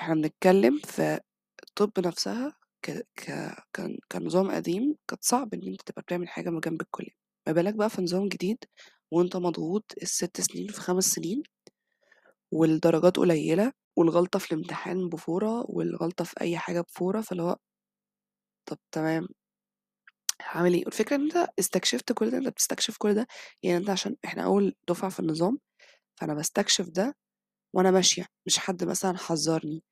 إحنا 0.00 0.14
بنتكلّم 0.14 0.78
في 0.84 1.20
الطِب 1.62 2.06
نَفْسها 2.06 2.52
ك 2.82 2.90
ك 3.16 3.24
كان 3.72 3.98
كنظام 4.12 4.50
قديم 4.50 4.96
كانت 5.08 5.24
صعب 5.24 5.54
إن 5.54 5.68
أنت 5.68 5.82
تبقى 5.82 6.02
بتعمل 6.02 6.28
حاجة 6.28 6.50
ما 6.50 6.60
جنب 6.60 6.80
الكلية، 6.82 7.12
ما 7.46 7.52
بالك 7.52 7.74
بقى 7.74 7.90
في 7.90 8.02
نظام 8.02 8.28
جديد 8.28 8.58
وأنت 9.12 9.36
مضغوط 9.36 9.84
ال6 10.02 10.40
سنين 10.40 10.68
في 10.68 10.80
5 10.80 11.04
سنين 11.14 11.42
والدرجات 12.52 13.16
قليّلة 13.16 13.72
والغلطة 13.98 14.38
في 14.38 14.52
الامتحان 14.52 15.08
بفورة 15.08 15.64
والغلطة 15.68 16.24
في 16.24 16.34
أي 16.40 16.58
حاجة 16.58 16.80
بفورة، 16.80 17.20
فاللي 17.20 17.42
هو 17.42 17.56
طَب 18.66 18.78
تمام 18.92 19.28
هاعمل 20.42 20.74
إيه؟ 20.74 20.84
والفكرة 20.84 21.16
إن 21.16 21.22
أنت 21.22 21.48
استكشفت 21.58 22.12
كل 22.12 22.30
ده، 22.30 22.38
أنت 22.38 22.48
بتستكشف 22.48 22.96
كل 22.98 23.14
ده 23.14 23.26
يعني 23.62 23.76
أنت 23.78 23.90
عشان 23.90 24.16
إحنا 24.24 24.44
أول 24.44 24.74
دُفعة 24.88 25.10
في 25.10 25.20
النظام، 25.20 25.58
فأنا 26.20 26.34
باستكشف 26.34 26.88
ده 26.90 27.16
وأنا 27.74 27.90
ماشية، 27.92 28.26
مش 28.46 28.58
حد 28.58 28.84
مثلًا 28.84 29.18
حذّرني. 29.18 29.84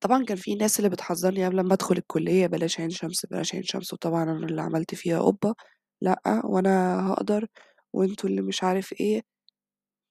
طبعًا 0.00 0.24
كان 0.24 0.36
في 0.38 0.56
ناس 0.56 0.78
اللي 0.80 0.90
بتحذّرني 0.90 1.46
قبل 1.46 1.60
أمّا 1.60 1.74
أدخل 1.74 1.96
الكلية 1.98 2.48
بلاش 2.48 2.80
عين 2.80 2.90
شمس، 2.90 3.26
بلاش 3.26 3.54
عين 3.54 3.64
شمس، 3.64 3.92
وطبعًا 3.94 4.22
أنا 4.24 4.46
اللي 4.46 4.62
عملت 4.62 4.96
فيها 4.96 5.20
قُبّة، 5.22 5.54
لأ 6.02 6.42
وأنا 6.46 7.00
هاقدر 7.12 7.46
وأنتم 7.94 8.28
اللي 8.28 8.42
مش 8.42 8.64
عارف 8.64 8.92
إيه، 9.00 9.22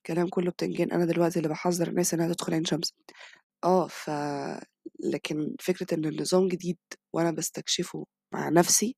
كلام 0.08 0.28
كلّه 0.30 0.52
بتنجان، 0.52 0.92
أنا 0.92 1.06
دلوقتي 1.06 1.40
اللي 1.40 1.50
باحذّر 1.50 1.88
الناس 1.88 2.14
إنها 2.14 2.34
تدخل 2.34 2.54
عين 2.54 2.66
شمس. 2.66 2.94
آه، 3.66 3.88
ف 3.88 4.12
لكن 5.14 5.56
فكرة 5.62 5.96
إن 5.96 6.06
النظام 6.06 6.48
جديد 6.48 6.78
وأنا 7.16 7.32
باستكشفه 7.32 8.06
مع 8.34 8.50
نَفْسي 8.50 8.96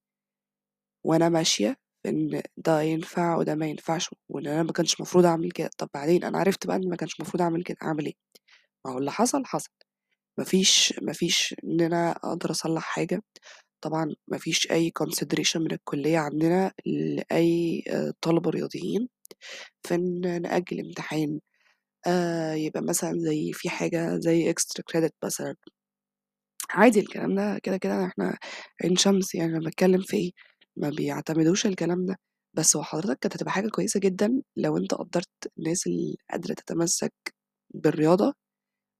وأنا 1.06 1.30
ماشية 1.30 1.76
إن 2.06 2.42
ده 2.58 2.82
ينفع 2.82 3.36
وده 3.38 3.56
ما 3.56 3.66
ينفعش 3.68 4.10
وإن 4.30 4.48
أنا 4.48 4.64
ما 4.64 4.72
كانش 4.72 4.96
المفروض 4.96 5.26
أعمل 5.26 5.52
كده، 5.52 5.70
طَب 5.78 5.90
بعدين 5.94 6.24
أنا 6.24 6.38
عرفت 6.40 6.68
بقى 6.68 6.76
إن 6.78 6.90
ما 6.90 6.96
كانش 6.96 7.16
المفروض 7.20 7.42
أعمل 7.42 7.64
كده، 7.64 7.78
أعمل 7.84 8.06
إيه؟ 8.06 8.14
ما 8.86 8.94
هو 8.94 8.98
اللي 9.00 9.12
حصل، 9.12 9.46
حصل. 9.46 9.70
ما 10.40 10.46
فيش 10.46 10.96
ما 11.04 11.14
فيش 11.14 11.56
إن 11.66 11.82
أنا 11.82 12.12
أقدر 12.12 12.52
أصلّح 12.52 12.84
حاجة، 12.84 13.24
طبعًا 13.82 14.16
ما 14.28 14.38
فيش 14.38 14.72
أي 14.72 14.92
consideration 15.04 15.56
من 15.58 15.72
الكلية 15.72 16.18
عندنا 16.20 16.72
لأي 16.86 17.84
آآ 17.90 18.14
طلبة 18.22 18.50
رياضيين 18.50 19.10
في 19.84 19.96
إن 19.96 20.44
نأجّل 20.44 20.80
امتحان، 20.80 21.40
آآ 22.08 22.56
يبقى 22.56 22.82
مثلًا 22.84 23.14
زي 23.20 23.52
في 23.54 23.70
حاجة 23.70 24.18
زي 24.20 24.54
extra 24.54 24.84
credit 24.94 25.12
مثلًا. 25.26 25.56
عادي 26.70 27.00
الكلام 27.00 27.36
ده 27.36 27.60
كده، 27.64 27.78
كده 27.78 28.06
إحنا 28.06 28.38
عين 28.84 28.96
شمس 28.96 29.36
يعني 29.36 29.52
أنا 29.52 29.60
باتكلّم 29.60 30.02
في 30.02 30.18
إيه، 30.18 30.32
ما 30.78 30.90
بيعتمدوش 30.90 31.66
الكلام 31.66 32.06
ده، 32.06 32.20
بس 32.54 32.76
هو 32.76 32.84
حضرتك 32.84 33.20
كانت 33.20 33.36
هتبقى 33.36 33.52
حاجة 33.52 33.70
كويسة 33.70 34.00
جدًا 34.00 34.42
لو 34.58 34.78
أنت 34.78 34.94
قدّرت 34.94 35.30
الناس 35.58 35.88
اللي 35.88 36.16
قادرة 36.32 36.54
تتمسّك 36.54 37.14
بالرياضة 37.74 38.34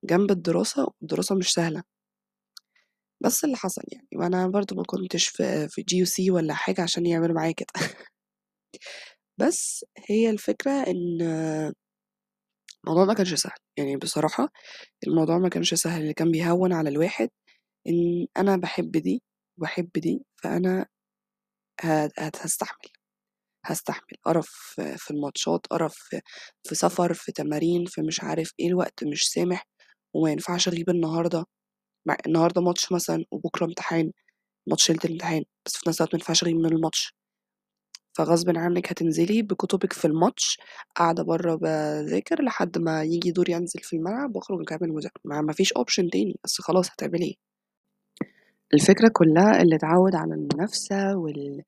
جنب 0.06 0.32
الدراسة، 0.32 0.88
والدراسة 1.02 1.36
مش 1.36 1.54
سهلة. 1.54 1.84
بس 3.24 3.44
اللي 3.44 3.56
حصل 3.58 3.82
يعني، 3.91 4.08
وأنا 4.16 4.48
برضه 4.48 4.76
ما 4.76 4.84
كنتش 4.84 5.28
في 5.30 5.68
في 5.70 5.82
GUC 5.84 6.30
ولا 6.32 6.54
حاجة 6.54 6.82
عشان 6.82 7.06
يعملوا 7.06 7.36
معايا 7.36 7.52
كده. 7.52 7.68
بس 9.38 9.86
هي 10.10 10.30
الفكرة 10.30 10.72
إن 10.72 11.22
الموضوع 12.88 13.06
ما 13.06 13.14
كانش 13.14 13.34
سهل، 13.34 13.52
يعني 13.78 13.98
بصراحة 13.98 14.50
الموضوع 15.08 15.38
ما 15.38 15.50
كانش 15.50 15.74
سهل، 15.74 16.02
اللي 16.02 16.14
كان 16.14 16.32
بيهوّن 16.32 16.74
على 16.74 16.90
الواحد 16.90 17.30
إن 17.90 18.28
أنا 18.38 18.58
باحب 18.58 18.91
دي 18.91 19.24
وباحب 19.60 19.90
دي، 19.98 20.26
فأنا 20.44 20.88
ه 21.84 22.06
هت 22.20 22.38
هاستحمل، 22.44 22.90
هاستحمل 23.68 24.18
قرف 24.26 24.50
في 24.98 25.12
الماتشات، 25.12 25.68
قرف 25.68 25.96
في 26.68 26.76
سفر، 26.76 27.14
في 27.14 27.32
تمارين، 27.34 27.86
في 27.86 28.02
مش 28.02 28.22
عارف 28.24 28.54
إيه، 28.60 28.68
الوقت 28.68 29.04
مش 29.04 29.30
سامح 29.32 29.64
وما 30.16 30.32
ينفعش 30.32 30.68
أغيب 30.70 30.90
النهارده، 30.91 31.46
مع 32.06 32.18
النهارده 32.28 32.62
ماتش 32.62 32.92
مثلًا 32.92 33.26
وبكرة 33.32 33.66
امتحان، 33.66 34.12
ماتش 34.68 34.90
ليلة 34.92 35.02
الامتحان، 35.06 35.44
بس 35.66 35.78
في 35.78 35.90
نفس 35.90 36.02
الوقت 36.02 36.16
ما 36.16 36.20
ينفعش 36.20 36.44
أغيب 36.44 36.58
من 36.58 36.66
الماتش. 36.66 37.14
فغصبٍ 38.18 38.58
عنِّك 38.58 38.92
هتنزلي 38.92 39.42
بكتبِك 39.42 39.94
في 39.94 40.06
الماتش، 40.06 40.58
قاعدة 40.96 41.24
برّه 41.24 41.56
باذاكر 41.56 42.44
لحد 42.44 42.78
ما 42.78 43.04
ييجي 43.04 43.32
دوري 43.32 43.56
أنزل 43.58 43.80
في 43.84 43.96
الملعب 43.96 44.36
وأخرج 44.36 44.62
أكمّل 44.62 44.90
مذاكرة، 44.94 45.22
ما 45.26 45.42
ما 45.42 45.54
فيش 45.54 45.74
option 45.74 46.10
تاني، 46.12 46.40
بس 46.44 46.62
خلاص 46.62 46.90
هتعملي 46.92 47.26
إيه؟ 47.26 47.36
الفكرة 48.74 49.10
كلّها 49.14 49.62
اللي 49.62 49.76
اتعوّد 49.76 50.16
على 50.16 50.34
المنافسة 50.34 51.18
وال 51.18 51.64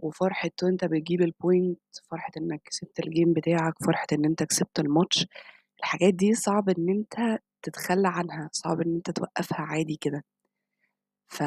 وفرحة 0.00 0.50
وأنت 0.62 0.84
بتجيب 0.84 1.22
الpoint، 1.30 2.00
فرحة 2.10 2.32
إنّك 2.38 2.62
كسبت 2.64 3.00
الgame 3.02 3.28
بتاعك، 3.36 3.74
فرحة 3.86 4.06
إن 4.12 4.24
أنت 4.24 4.42
كسبت 4.42 4.80
الماتش، 4.80 5.26
الحاجات 5.80 6.14
دي 6.14 6.34
صعب 6.34 6.68
إن 6.70 6.90
أنت 6.90 7.38
تتخلّى 7.62 8.08
عنها، 8.08 8.50
صعب 8.52 8.80
إن 8.80 8.94
أنت 8.96 9.10
توقّفها 9.10 9.60
عادي 9.62 9.96
كده. 9.96 10.24
ف 11.28 11.42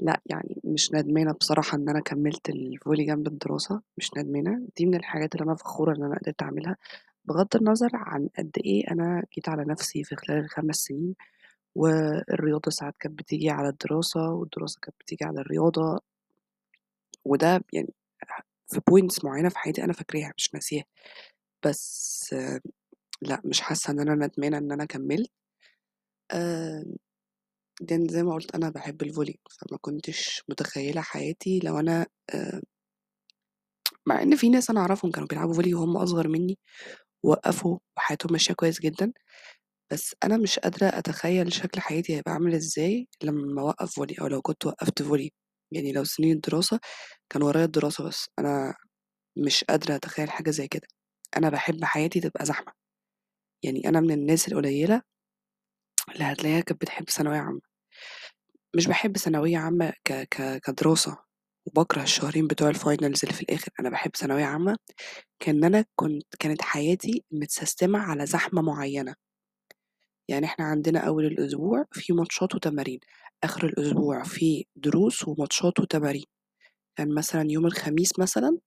لأ، 0.00 0.20
يعني 0.26 0.60
مش 0.64 0.92
ندمانة 0.92 1.32
بصراحة 1.32 1.76
إن 1.78 1.88
أنا 1.88 2.00
كمّلت 2.00 2.48
الفولي 2.50 3.04
جنب 3.04 3.26
الدراسة، 3.26 3.80
مش 3.98 4.10
ندمانة، 4.16 4.68
دي 4.76 4.86
من 4.86 4.94
الحاجات 4.94 5.34
اللي 5.34 5.44
أنا 5.44 5.54
فخورة 5.54 5.96
إن 5.96 6.02
أنا 6.04 6.18
قدرت 6.22 6.42
أعملها، 6.42 6.76
بغض 7.24 7.48
النظر 7.56 7.90
عن 7.94 8.28
قد 8.38 8.50
إيه 8.64 8.90
أنا 8.90 9.24
جيت 9.34 9.48
على 9.48 9.64
نَفْسي 9.64 10.04
في 10.04 10.16
خلال 10.16 10.38
ال5 10.44 10.76
سنين، 10.76 11.14
والرياضة 11.76 12.70
ساعات 12.72 12.94
كانت 13.00 13.18
بتيجي 13.20 13.50
على 13.50 13.68
الدراسة، 13.68 14.30
والدراسة 14.32 14.80
كانت 14.82 14.96
بتيجي 15.00 15.24
على 15.24 15.40
الرياضة، 15.40 16.00
وده 17.24 17.64
يعني 17.72 17.88
في 18.68 18.80
points 18.92 19.24
معيّنة 19.24 19.48
في 19.48 19.58
حياتي 19.58 19.84
أنا 19.84 19.92
فاكراها 19.92 20.32
مش 20.38 20.54
ناسياها، 20.54 20.84
بس 21.66 22.34
لأ، 23.22 23.40
مش 23.44 23.60
حاسة 23.60 23.90
إن 23.92 24.00
أنا 24.00 24.14
ندمانة 24.26 24.58
إن 24.58 24.72
أنا 24.72 24.84
كمّلت. 24.84 25.30
آآ 26.30 26.84
لإن 27.90 28.08
زي 28.08 28.22
ما 28.22 28.34
قُلت 28.34 28.54
أنا 28.54 28.70
باحب 28.70 29.04
الvolley 29.04 29.34
فما 29.50 29.78
كنتش 29.80 30.42
متخيّلة 30.48 31.00
حياتي 31.00 31.58
لو 31.64 31.78
أنا 31.80 32.06
آآ 32.34 32.62
مع 34.06 34.22
إن 34.22 34.36
في 34.36 34.48
ناس 34.48 34.70
أنا 34.70 34.80
أعرفهم 34.80 35.10
كانوا 35.10 35.28
بيلعبوا 35.28 35.54
volley 35.54 35.74
وهُم 35.74 35.96
أصغر 35.96 36.28
منّي 36.28 36.58
ووقّفوا 37.24 37.78
وحياتهم 37.98 38.32
ماشية 38.32 38.54
كويس 38.54 38.80
جدًا، 38.80 39.12
بس 39.92 40.16
أنا 40.24 40.38
مش 40.38 40.58
قادرة 40.60 40.86
أتخيّل 40.88 41.52
شكل 41.54 41.80
حياتي 41.82 42.16
هيبقى 42.16 42.32
عامل 42.32 42.54
إزاي 42.54 43.08
لمّا 43.24 43.62
أوقّف 43.62 44.00
volley 44.00 44.20
أو 44.22 44.26
لو 44.28 44.42
كنت 44.42 44.66
وقّفت 44.66 45.02
volley 45.04 45.28
يعني 45.72 45.92
لو 45.92 46.04
سنين 46.04 46.36
الدراسة 46.36 46.80
كان 47.30 47.42
ورايا 47.42 47.64
الدراسة 47.66 48.04
بس، 48.08 48.26
أنا 48.38 48.74
مش 49.38 49.64
قادرة 49.64 49.96
أتخيّل 49.96 50.30
حاجة 50.30 50.50
زي 50.50 50.68
كده، 50.68 50.88
أنا 51.38 51.50
باحب 51.50 51.84
حياتي 51.84 52.20
تبقى 52.20 52.46
زحمة، 52.46 52.72
يعني 53.62 53.88
أنا 53.88 54.00
من 54.00 54.10
الناس 54.10 54.48
القليّلة 54.48 55.02
اللي 56.12 56.24
هتلاقيها 56.24 56.60
كانت 56.60 56.80
بتحب 56.80 57.10
ثانوية 57.10 57.38
عامة. 57.38 57.60
مش 58.76 58.86
باحب 58.86 59.16
ثانوية 59.16 59.58
عامة 59.58 59.92
ك 60.04 60.12
ك 60.12 60.60
كدراسة 60.60 61.16
وباكره 61.66 62.02
الشهرين 62.02 62.46
بتوع 62.46 62.72
الfinals 62.72 63.02
اللي 63.22 63.34
في 63.34 63.42
الآخر، 63.42 63.70
أنا 63.80 63.90
باحب 63.90 64.10
ثانوية 64.16 64.44
عامة 64.44 64.76
كإن 65.40 65.64
أنا 65.64 65.84
كنت 65.96 66.36
كانت 66.40 66.62
حياتي 66.62 67.24
متسيستمة 67.32 67.98
على 67.98 68.26
زحمة 68.26 68.62
معيّنة. 68.62 69.14
يعني 70.28 70.46
إحنا 70.46 70.64
عندنا 70.64 70.98
أول 71.00 71.26
الأسبوع 71.26 71.84
في 71.92 72.12
ماتشات 72.12 72.54
وتمارين، 72.54 73.00
آخر 73.44 73.66
الأسبوع 73.66 74.22
في 74.22 74.64
دروس 74.76 75.28
وماتشات 75.28 75.80
وتمارين. 75.80 76.24
كان 76.98 77.14
مثلًا 77.14 77.46
يوم 77.52 77.66
الخميس 77.66 78.18
مثلًا 78.18 78.58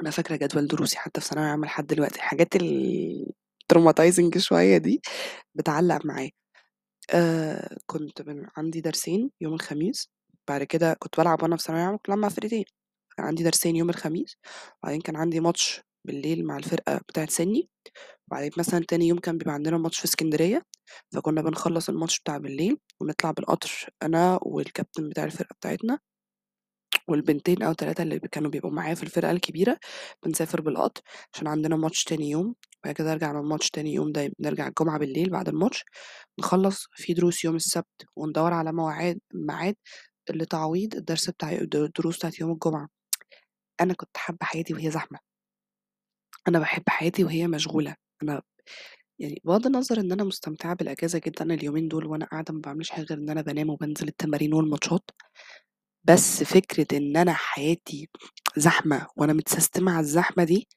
أنا 0.00 0.10
فاكرة 0.10 0.36
جدول 0.36 0.66
دروسي 0.66 0.98
حتى 0.98 1.20
في 1.20 1.26
ثانوية 1.26 1.46
عامة 1.48 1.66
لحد 1.66 1.86
دلوقتي، 1.86 2.16
الحاجات 2.16 2.56
الtraumatizing 3.72 4.38
شوية 4.38 4.78
دي 4.78 5.00
بتعلّق 5.54 6.06
معايا. 6.06 6.30
آآ 7.14 7.76
كنت 7.86 8.22
من 8.22 8.46
عندي 8.56 8.80
درسين 8.80 9.30
يوم 9.40 9.54
الخميس، 9.54 10.10
بعد 10.48 10.62
كده 10.64 10.94
كنت 11.00 11.18
بالعب 11.18 11.42
وأنا 11.42 11.56
في 11.56 11.62
ثانوية 11.64 11.82
عامة 11.84 11.98
كنت 11.98 12.10
مع 12.16 12.28
فرقتين، 12.28 12.64
كان 13.16 13.26
عندي 13.26 13.44
درسين 13.44 13.76
يوم 13.76 13.90
الخميس، 13.90 14.36
وبعدين 14.82 15.00
كان 15.00 15.16
عندي 15.16 15.40
ماتش 15.40 15.82
بالليل 16.06 16.46
مع 16.46 16.56
الفرقة 16.58 16.98
بتاعة 17.08 17.28
سِنّي، 17.30 17.70
وبعدين 18.28 18.50
مثلًا 18.58 18.84
تاني 18.88 19.08
يوم 19.08 19.18
كان 19.20 19.38
بيبقى 19.38 19.54
عندنا 19.54 19.78
ماتش 19.78 19.98
في 20.00 20.04
إسكندرية، 20.06 20.62
فكنا 21.14 21.42
بنخلّص 21.42 21.88
الماتش 21.90 22.20
بتاع 22.20 22.38
بالليل 22.38 22.78
ونطلع 23.00 23.30
بالقطر 23.32 23.90
أنا 24.02 24.40
والكابتن 24.42 25.08
بتاع 25.08 25.24
الفرقة 25.24 25.54
بتاعتنا 25.60 26.00
والبنتين 27.08 27.62
أو 27.62 27.72
3 27.72 28.02
اللي 28.02 28.18
كانوا 28.20 28.50
بيبقوا 28.50 28.70
معايا 28.72 28.94
في 28.94 29.02
الفرقة 29.02 29.30
الكبيرة، 29.30 29.78
بنسافر 30.24 30.60
بالقطر 30.60 31.02
عشان 31.34 31.46
عندنا 31.46 31.76
ماتش 31.76 32.04
تاني 32.04 32.30
يوم، 32.30 32.54
وبعد 32.84 32.94
كده 32.94 33.12
أرجع 33.12 33.32
من 33.32 33.40
الماتش 33.40 33.70
تاني 33.70 33.94
يوم 33.94 34.12
ده 34.12 34.30
نرجع 34.40 34.68
الجمعة 34.68 34.98
بالليل 34.98 35.30
بعد 35.30 35.48
الماتش، 35.48 35.84
نخلّص 36.40 36.86
في 36.96 37.14
دروس 37.14 37.44
يوم 37.44 37.56
السبت 37.56 38.06
وندوّر 38.16 38.52
على 38.54 38.72
مواعاد 38.72 39.20
ميعاد 39.34 39.76
لتعويض 40.30 40.94
الدرس 40.94 41.30
بتاع 41.30 41.52
الد 41.52 41.76
الدروس 41.76 42.16
بتاعة 42.18 42.32
يوم 42.40 42.52
الجمعة. 42.52 42.88
أنا 43.80 43.94
كنت 43.94 44.16
حابة 44.16 44.38
حياتي 44.42 44.74
وهي 44.74 44.90
زحمة. 44.90 45.18
أنا 46.48 46.58
باحب 46.58 46.82
حياتي 46.88 47.24
وهي 47.24 47.46
مشغولة، 47.48 47.96
أنا 48.22 48.42
يعني 49.20 49.42
بغض 49.44 49.66
النظر 49.66 50.00
إن 50.00 50.12
أنا 50.12 50.24
مستمتعة 50.24 50.74
بالأجازة 50.74 51.20
جدًا 51.26 51.54
اليومين 51.54 51.88
دول 51.88 52.06
وأنا 52.06 52.26
قاعدة 52.26 52.54
ما 52.54 52.60
باعملش 52.60 52.90
حاجة 52.90 53.04
غير 53.04 53.18
إن 53.18 53.30
أنا 53.30 53.42
بانام 53.42 53.70
وبانزل 53.70 54.08
التمارين 54.08 54.54
والماتشات، 54.54 55.10
بس 56.04 56.42
فكرة 56.44 56.98
إن 56.98 57.16
أنا 57.16 57.32
حياتي 57.32 58.08
زحمة 58.56 59.06
وأنا 59.16 59.32
متسيستمة 59.32 59.92
على 59.92 60.00
الزحمة 60.00 60.44
دي، 60.44 60.68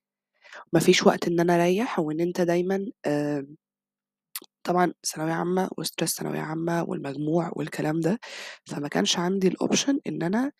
ما 0.73 0.79
فيش 0.79 1.07
وقت 1.07 1.27
إن 1.27 1.39
أنا 1.39 1.55
أريّح 1.55 1.99
وإن 1.99 2.19
أنت 2.21 2.41
دايمًا 2.41 2.85
آآ 3.05 3.47
طبعًا 4.63 4.93
ثانوية 5.05 5.33
عامة 5.33 5.69
وstress 5.81 6.05
ثانوية 6.05 6.39
عامة 6.39 6.83
والمجموع 6.83 7.51
والكلام 7.55 7.99
ده، 7.99 8.19
فما 8.65 8.87
كانش 8.87 9.17
عندي 9.19 9.49
الoption 9.51 9.95
إن 10.07 10.23
أنا 10.23 10.51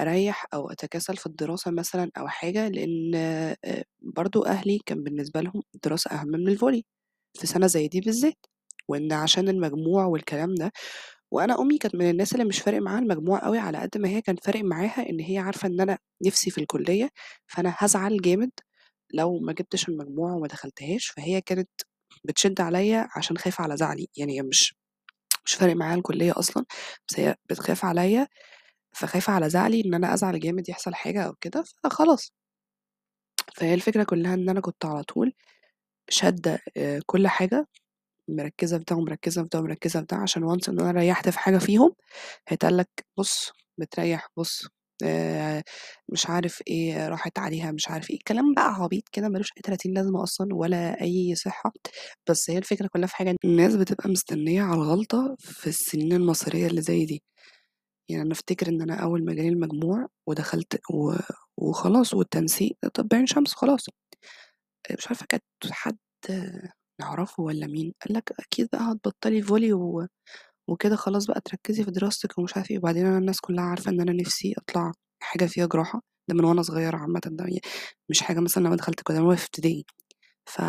أريّح 0.00 0.46
أو 0.54 0.70
أتكاسل 0.72 1.18
في 1.18 1.26
الدراسة 1.26 1.70
مثلًا 1.70 2.10
أو 2.18 2.28
حاجة، 2.28 2.68
لإن 2.68 3.12
آآ 3.16 3.56
برضه 4.02 4.46
أهلي 4.48 4.80
كان 4.86 5.04
بالنسبة 5.04 5.40
لهم 5.42 5.62
الدراسة 5.76 6.10
أهم 6.12 6.28
من 6.28 6.56
الvolley 6.58 6.82
في 7.40 7.46
سَنة 7.46 7.66
زي 7.66 7.88
دي 7.88 8.00
بالذات، 8.00 8.46
وإن 8.88 9.12
عشان 9.12 9.48
المجموع 9.50 10.06
والكلام 10.06 10.54
ده، 10.56 10.72
وأنا 11.32 11.60
أمي 11.62 11.78
كانت 11.78 11.94
من 11.96 12.10
الناس 12.10 12.32
اللي 12.34 12.44
مش 12.44 12.58
فارق 12.60 12.80
معاها 12.82 12.98
المجموع 13.00 13.46
أوي 13.46 13.58
على 13.58 13.78
قد 13.78 13.98
ما 13.98 14.08
هي 14.08 14.22
كان 14.22 14.36
فارق 14.36 14.64
معاها 14.64 15.10
إن 15.10 15.20
هي 15.20 15.38
عارفة 15.38 15.68
إن 15.68 15.80
أنا 15.80 15.98
نِفْسي 16.26 16.50
في 16.50 16.58
الكُلّية، 16.62 17.10
فأنا 17.48 17.74
هازعل 17.80 18.16
جامد 18.22 18.50
لو 19.14 19.38
ما 19.40 19.54
جِبتش 19.54 19.90
المجموع 19.90 20.32
وما 20.32 20.48
دخلتهاش، 20.48 21.06
فهي 21.08 21.42
كانت 21.42 21.70
بتشِد 22.24 22.62
عليّا 22.62 23.08
عشان 23.16 23.38
خايفة 23.38 23.64
على 23.64 23.78
زعلي، 23.78 24.08
يعني 24.18 24.36
هي 24.38 24.42
مش 24.42 24.76
مش 25.46 25.54
فارق 25.54 25.76
معاها 25.76 25.96
الكُلّية 25.96 26.32
أصلًا، 26.38 26.64
بس 27.10 27.20
هي 27.20 27.36
بتخاف 27.50 27.84
عليّا، 27.86 28.28
فخايفة 28.96 29.32
على 29.34 29.50
زعلي 29.50 29.82
إن 29.86 29.94
أنا 29.94 30.14
أزعل 30.14 30.40
جامد 30.40 30.68
يحصل 30.68 30.94
حاجة 30.94 31.22
أو 31.24 31.34
كده، 31.34 31.64
فخلاص. 31.84 32.30
فهي 33.56 33.74
الفكرة 33.74 34.02
كُلّها 34.04 34.34
إن 34.34 34.48
أنا 34.48 34.60
كنت 34.60 34.84
على 34.84 35.02
طول 35.02 35.32
شادة 36.10 36.60
آآ 36.76 37.00
كل 37.06 37.28
حاجة، 37.28 37.68
مركّزة 38.28 38.78
في 38.78 38.84
ده 38.90 38.96
ومركّزة 38.96 39.42
في 39.44 39.48
ده 39.54 39.60
ومركّزة 39.60 40.00
في 40.00 40.06
ده، 40.06 40.16
عشان 40.18 40.56
once 40.56 40.68
إن 40.68 40.80
أنا 40.80 40.92
ريّحت 40.92 41.30
في 41.30 41.40
حاجة 41.40 41.58
فيهم، 41.58 41.94
هيتقال 42.48 42.76
لك 42.78 42.90
بُص 43.18 43.52
بتريّح، 43.78 44.28
بُص 44.38 44.68
آآ 45.02 45.62
مش 46.08 46.26
عارف 46.26 46.62
إيه، 46.68 47.08
راحت 47.08 47.38
عليها 47.38 47.72
مش 47.72 47.88
عارف 47.90 48.10
إيه، 48.10 48.18
كلام 48.28 48.54
بقى 48.54 48.74
عبيط 48.74 49.08
كده 49.12 49.28
ما 49.28 49.38
لوش 49.38 49.48
أي 49.56 49.62
تلاتين 49.64 49.94
لازمة 49.94 50.22
أصلًا 50.22 50.54
ولا 50.54 51.00
أي 51.02 51.34
صحة، 51.34 51.72
بس 52.30 52.50
هي 52.50 52.58
الفكرة 52.58 52.86
كُلّها 52.86 53.06
في 53.06 53.16
حاجة 53.16 53.36
الناس 53.44 53.76
بتبقى 53.76 54.08
مستنية 54.10 54.62
على 54.62 54.74
الغلطة 54.74 55.36
في 55.38 55.66
السنين 55.66 56.12
المصيرية 56.12 56.66
اللي 56.66 56.80
زي 56.82 57.04
دي. 57.04 57.22
يعني 58.10 58.22
أنا 58.22 58.32
أفتكر 58.32 58.68
إن 58.68 58.82
أنا 58.82 58.96
أول 59.04 59.24
ما 59.24 59.34
جالي 59.34 59.48
المجموع 59.48 60.08
ودخلت 60.28 60.80
و 60.94 61.14
وخلاص 61.58 62.14
والتنسيق 62.14 62.76
طِب 62.94 63.14
عين 63.14 63.26
شمس 63.26 63.54
خلاص، 63.54 63.86
مش 64.98 65.08
عارفة 65.08 65.26
كانت 65.28 65.44
حد 65.72 65.98
نعرفه 67.00 67.42
والّا 67.42 67.66
مين، 67.66 67.94
قال 68.06 68.16
لك: 68.18 68.32
"أكيد 68.40 68.68
بقى 68.72 68.92
هتبطّلي 68.92 69.42
volley 69.44 69.72
و 69.74 70.06
وكده 70.68 70.96
خلاص 70.96 71.26
بقى 71.26 71.40
تركّزي 71.44 71.84
في 71.84 71.90
دراستِك." 71.90 72.38
ومش 72.38 72.56
عارف 72.56 72.70
إيه، 72.70 72.78
وبعدين 72.78 73.06
أنا 73.06 73.18
الناس 73.18 73.40
كلّها 73.40 73.64
عارفة 73.64 73.90
إن 73.90 74.00
أنا 74.00 74.12
نِفْسي 74.12 74.54
أطلع 74.58 74.92
حاجة 75.20 75.46
فيها 75.46 75.66
جراحة، 75.66 76.02
ده 76.28 76.34
من 76.34 76.44
وأنا 76.44 76.62
صغيرة 76.62 76.96
عامةً 76.96 77.20
ده 77.26 77.46
ي 77.48 77.60
مش 78.08 78.22
حاجة 78.22 78.40
مثلًا 78.40 78.64
لمّا 78.68 78.76
دخلت 78.76 79.00
كده 79.08 79.34
في 79.36 79.44
ابتدائي، 79.46 79.84
ف 80.46 80.62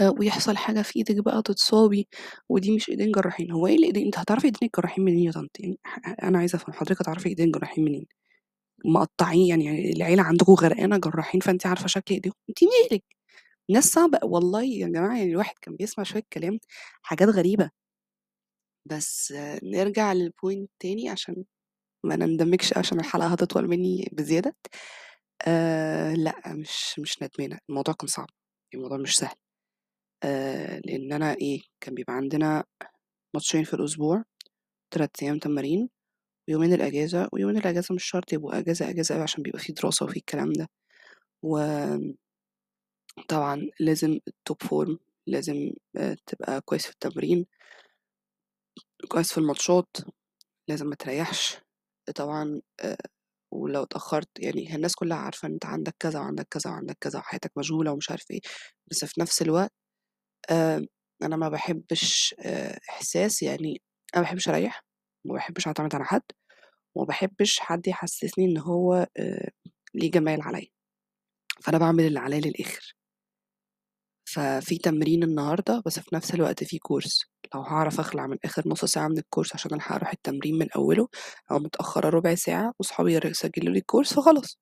آآ 0.00 0.14
ويحصل 0.18 0.56
حاجة 0.56 0.82
في 0.82 0.96
إيدِك 0.96 1.24
بقى 1.24 1.42
تتصابي 1.42 2.08
ودي 2.48 2.76
مش 2.76 2.88
إيدين 2.90 3.12
جراحين، 3.12 3.50
هو 3.52 3.66
إيه 3.66 3.76
الإيدين 3.76 4.04
أنتِ 4.06 4.18
هتعرفي 4.18 4.44
إيدين 4.46 4.60
الجراحين 4.74 5.04
منين 5.04 5.18
يا 5.26 5.32
طنط 5.32 5.50
يعني 5.60 5.78
أنا 6.22 6.38
عايزة 6.38 6.56
أفهم 6.56 6.72
حضرتِك 6.74 7.02
هتعرفي 7.02 7.28
إيدين 7.28 7.46
الجراحين 7.46 7.84
منين؟ 7.84 8.06
مقطّعين 8.86 9.46
يعني 9.50 9.92
العيلة 9.92 10.22
عندكم 10.24 10.54
غرقانة 10.54 10.98
جراحين 10.98 11.40
فأنتِ 11.42 11.66
عارفة 11.66 11.86
شكل 11.88 12.14
إيديهم، 12.14 12.34
أنتِ 12.50 12.58
مالِك؟ 12.92 13.04
ناس 13.70 13.84
صعبة 13.86 14.20
والله 14.24 14.64
يا 14.64 14.88
جماعة 14.88 15.18
يعني 15.18 15.32
الواحد 15.32 15.54
كان 15.62 15.76
بيسمع 15.76 16.04
شوية 16.04 16.24
كلام 16.34 16.58
حاجات 17.02 17.28
غريبة. 17.28 17.70
بس 18.86 19.32
نرجع 19.62 20.14
للpoint 20.14 20.66
تاني 20.80 21.08
عشان 21.08 21.44
ما 22.04 22.16
نندمجش 22.16 22.78
عشان 22.78 23.00
الحلقة 23.00 23.28
هتطول 23.28 23.68
منّي 23.68 24.08
بزيادة. 24.12 24.56
آآ 25.48 26.14
لأ، 26.14 26.42
مش 26.54 26.98
مش 27.00 27.22
ندمانة، 27.22 27.58
الموضوع 27.70 27.94
كان 27.94 28.08
صعب، 28.08 28.28
الموضوع 28.74 28.98
مش 28.98 29.16
سهل. 29.18 29.36
آآ 30.24 30.80
لإن 30.86 31.12
أنا 31.14 31.34
إيه، 31.34 31.60
كان 31.80 31.94
بيبقى 31.96 32.14
عندنا 32.16 32.64
ماتشين 33.34 33.64
في 33.64 33.74
الأسبوع، 33.74 34.24
3 34.94 35.22
أيام 35.24 35.38
تمارين 35.40 35.90
ويومين 36.48 36.74
الأجازة، 36.74 37.28
ويومين 37.34 37.58
الأجازة 37.58 37.94
مش 37.96 38.04
شرط 38.04 38.32
يبقوا 38.34 38.58
أجازة، 38.60 38.90
أجازة 38.90 39.14
أوي 39.16 39.22
عشان 39.24 39.42
بيبقى 39.44 39.60
في 39.60 39.72
دراسة 39.74 40.06
وفي 40.06 40.16
الكلام 40.18 40.52
ده. 40.54 40.68
وطبعًا 41.42 42.14
لازم 43.80 44.18
الtop 44.30 44.66
form 44.68 44.96
لازم 45.26 45.70
آآ 45.96 46.16
تبقى 46.26 46.60
كويس 46.60 46.86
في 46.86 46.92
التمرين، 46.92 47.46
كويس 49.08 49.32
في 49.32 49.38
الماتشات، 49.38 49.96
لازم 50.68 50.86
ما 50.88 50.94
تريّحش. 50.96 51.58
طبعًا 52.16 52.62
ولو 53.54 53.82
اتأخّرت 53.82 54.28
يعني 54.40 54.76
الناس 54.76 54.96
كلّها 54.96 55.16
عارفة 55.18 55.48
إن 55.48 55.52
أنت 55.54 55.66
عندك 55.66 55.96
كذا، 56.00 56.20
وعندك 56.20 56.48
كذا، 56.50 56.70
وعندك 56.70 56.98
كذا، 57.00 57.18
وحياتك 57.20 57.52
مشغولة 57.58 57.92
ومش 57.92 58.10
عارف 58.10 58.32
إيه، 58.32 58.40
بس 58.90 59.04
في 59.04 59.20
نفس 59.22 59.42
الوقت 59.42 59.72
أنا 61.22 61.36
ما 61.36 61.48
باحبّش 61.48 62.34
آآ 62.40 62.78
إحساس 62.90 63.42
يعني 63.42 63.82
أنا 64.14 64.22
ما 64.22 64.22
باحبّش 64.22 64.48
أريّح، 64.48 64.84
وما 65.26 65.34
باحبّش 65.34 65.66
أعتمد 65.66 65.94
على 65.94 66.04
حد، 66.04 66.22
وما 66.96 67.06
باحبّش 67.06 67.60
حد 67.60 67.88
يحسّسني 67.88 68.44
إن 68.46 68.58
هو 68.58 69.06
ليه 69.94 70.10
جمايل 70.10 70.42
عليّا، 70.42 70.68
فأنا 71.64 71.78
باعمل 71.78 72.04
اللي 72.06 72.20
عليّا 72.20 72.40
للآخر. 72.40 72.94
ففي 74.34 74.78
تمرين 74.78 75.22
النهارده، 75.22 75.82
بس 75.86 75.98
في 76.00 76.14
نفس 76.16 76.34
الوقت 76.34 76.64
في 76.64 76.78
course، 76.78 77.24
لو 77.54 77.60
هاعرف 77.62 78.00
أخلع 78.00 78.26
من 78.26 78.36
آخر 78.44 78.62
نُص 78.68 78.84
ساعة 78.84 79.08
من 79.08 79.18
ال 79.18 79.23
course 79.23 79.54
عشان 79.54 79.74
ألحق 79.74 79.94
أروح 79.94 80.12
التمرين 80.12 80.58
من 80.58 80.68
أوّله، 80.76 81.08
أو 81.50 81.58
متأخّرة 81.58 82.08
ربع 82.10 82.34
ساعة 82.34 82.72
وصحابي 82.80 83.20
يسجّلوا 83.24 83.72
لي 83.74 83.78
ال 83.78 83.83
course 83.83 84.14
فخلاص. 84.14 84.56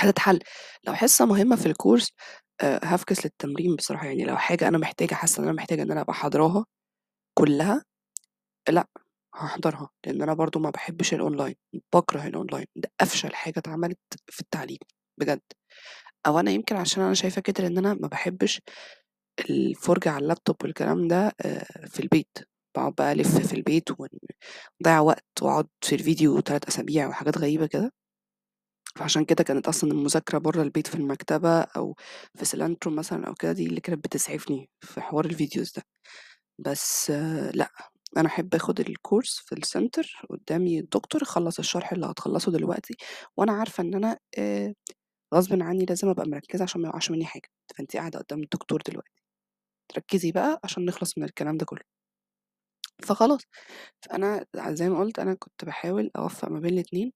هتتحل. 0.00 0.38
لو 0.86 0.94
حصة 0.94 1.26
مهمة 1.26 1.56
في 1.56 1.66
ال 1.66 1.73
course 1.73 2.12
آآ 2.60 2.80
هافكس 2.84 3.24
للتمرين 3.26 3.76
بصراحة، 3.76 4.06
يعني 4.06 4.24
لو 4.24 4.36
حاجة 4.36 4.68
أنا 4.68 4.78
محتاجة 4.78 5.14
حاسة 5.14 5.38
إن 5.40 5.44
أنا 5.44 5.52
محتاجة 5.56 5.82
إن 5.82 5.90
أنا 5.92 6.00
أبقى 6.00 6.14
حاضراها 6.14 6.64
كلّها، 7.34 7.84
لأ، 8.70 8.86
هاحضرها، 9.36 9.90
لإن 10.06 10.22
أنا 10.22 10.34
برضه 10.34 10.60
ما 10.60 10.70
باحبش 10.70 11.14
الأونلاين، 11.14 11.54
باكره 11.94 12.26
الأونلاين، 12.28 12.66
ده 12.76 12.92
أفشل 13.00 13.34
حاجة 13.34 13.54
اتعملت 13.58 13.98
في 14.30 14.40
التعليم. 14.40 14.78
بجد، 15.20 15.42
أو 16.26 16.40
أنا 16.40 16.50
يمكن 16.50 16.76
عشان 16.76 17.02
أنا 17.02 17.14
شايفة 17.14 17.40
كده 17.42 17.64
لإن 17.64 17.78
أنا 17.78 17.94
ما 17.94 18.08
باحبش 18.08 18.60
الفرجة 19.50 20.10
على 20.10 20.22
اللابتوب 20.22 20.56
والكلام 20.64 21.08
ده 21.08 21.32
آآ 21.42 21.86
في 21.88 22.00
البيت، 22.00 22.38
باقعد 22.76 22.94
بقى 22.98 23.12
ألِف 23.12 23.48
في 23.48 23.54
البيت 23.56 23.90
ون 24.00 24.08
وقت 25.00 25.24
وأقعد 25.42 25.68
في 25.84 25.94
الفيديو 25.94 26.40
3 26.40 26.68
أسابيع 26.68 27.08
وحاجات 27.08 27.38
غريبة 27.38 27.66
كده. 27.66 27.92
فعشان 28.96 29.24
كده 29.24 29.44
كانت 29.44 29.68
أصلًا 29.68 29.90
المذاكرة 29.92 30.38
برّه 30.38 30.62
البيت 30.62 30.86
في 30.86 30.94
المكتبة 30.94 31.60
أو 31.60 31.96
في 32.34 32.44
سيلانترو 32.44 32.92
مثلًا 32.92 33.26
أو 33.26 33.34
كده، 33.34 33.52
دي 33.52 33.66
اللي 33.66 33.80
كانت 33.80 34.04
بتسعفني 34.04 34.70
في 34.80 35.00
حوار 35.00 35.24
ال 35.24 35.31
videos 35.31 35.72
ده. 35.76 35.82
بس 36.58 37.10
لأ، 37.54 37.70
أنا 38.16 38.28
أحب 38.28 38.54
آخُد 38.54 38.80
الcourse 38.82 39.44
في 39.46 39.54
الcenter 39.56 40.26
قدّامي 40.30 40.80
الدكتور 40.80 41.22
يخلّص 41.22 41.58
الشرح 41.58 41.92
اللي 41.92 42.06
هتخلّصه 42.06 42.52
دلوقتي 42.52 42.94
وأنا 43.36 43.52
عارفة 43.52 43.82
إن 43.84 43.94
أنا 43.94 44.18
آآ 44.38 44.74
غصبٍ 45.34 45.62
عنّي 45.62 45.84
لازم 45.84 46.08
أبقى 46.08 46.28
مركّزة 46.28 46.62
عشان 46.62 46.80
ما 46.82 46.88
يُقعش 46.88 47.10
منّي 47.10 47.24
حاجة، 47.26 47.48
فأنتِ 47.76 47.96
قاعدة 47.96 48.18
قدّام 48.18 48.42
الدكتور 48.42 48.82
دلوقتي، 48.88 49.10
ركّزي 49.98 50.32
بقى 50.32 50.60
عشان 50.64 50.84
نخلص 50.86 51.18
من 51.18 51.24
الكلام 51.24 51.58
ده 51.58 51.66
كُلّه. 51.66 51.82
فخلاص، 53.02 53.40
فأنا 54.02 54.46
زي 54.68 54.88
ما 54.90 54.98
قُلت 55.00 55.18
أنا 55.18 55.34
كنت 55.34 55.64
باحاول 55.64 56.10
أوفّق 56.16 56.48
ما 56.48 56.60
بين 56.60 56.72
الاتنين، 56.74 57.12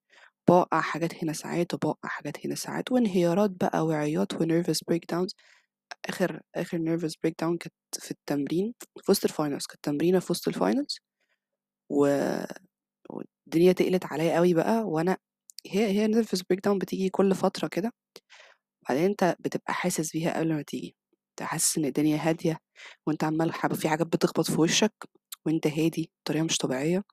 باوقّع 0.48 0.80
حاجات 0.80 1.24
هنا 1.24 1.32
ساعات 1.32 1.74
وباوقّع 1.74 2.08
حاجات 2.08 2.46
هنا 2.46 2.54
ساعات 2.54 2.92
وانهيارات 2.92 3.50
بقى 3.50 3.86
وعياط 3.86 4.34
وnervous 4.34 4.78
breakdowns. 4.92 5.30
آخر 6.10 6.40
آخر 6.56 6.78
nervous 6.78 7.12
breakdown 7.26 7.58
كانت 7.58 7.74
في 8.00 8.12
التمرين 8.12 8.74
في 9.04 9.12
وسط 9.12 9.26
الfinals. 9.32 9.66
كانت 9.68 9.78
تمرينة 9.84 10.20
في 10.20 10.32
وسط 10.32 10.50
الfinals. 10.50 10.98
و 11.90 12.06
والدنيا 13.10 13.72
تقلت 13.72 14.06
عليّا 14.06 14.38
أوي 14.38 14.54
بقى 14.54 14.82
وأنا 14.88 15.16
هي 15.66 15.86
هي 15.86 16.08
nervous 16.08 16.38
breakdown 16.52 16.78
بتيجي 16.78 17.08
كل 17.10 17.34
فترة 17.34 17.68
كده، 17.68 17.92
وبعدين 18.84 19.04
أنت 19.10 19.36
بتبقى 19.40 19.74
حاسس 19.74 20.12
بيها 20.12 20.38
قبل 20.38 20.54
ما 20.54 20.62
تيجي، 20.62 20.96
أنت 21.30 21.48
حاسس 21.48 21.78
إن 21.78 21.84
الدنيا 21.84 22.18
هادية 22.18 22.58
وأنت 23.08 23.24
عمّال 23.24 23.54
في 23.74 23.88
حاجات 23.88 24.06
بتخبط 24.06 24.50
في 24.50 24.60
وشّك 24.62 24.94
وأنت 25.46 25.66
هادي 25.66 26.12
بطريقة 26.26 26.44
مش 26.44 26.58
طبيعية 26.58 27.04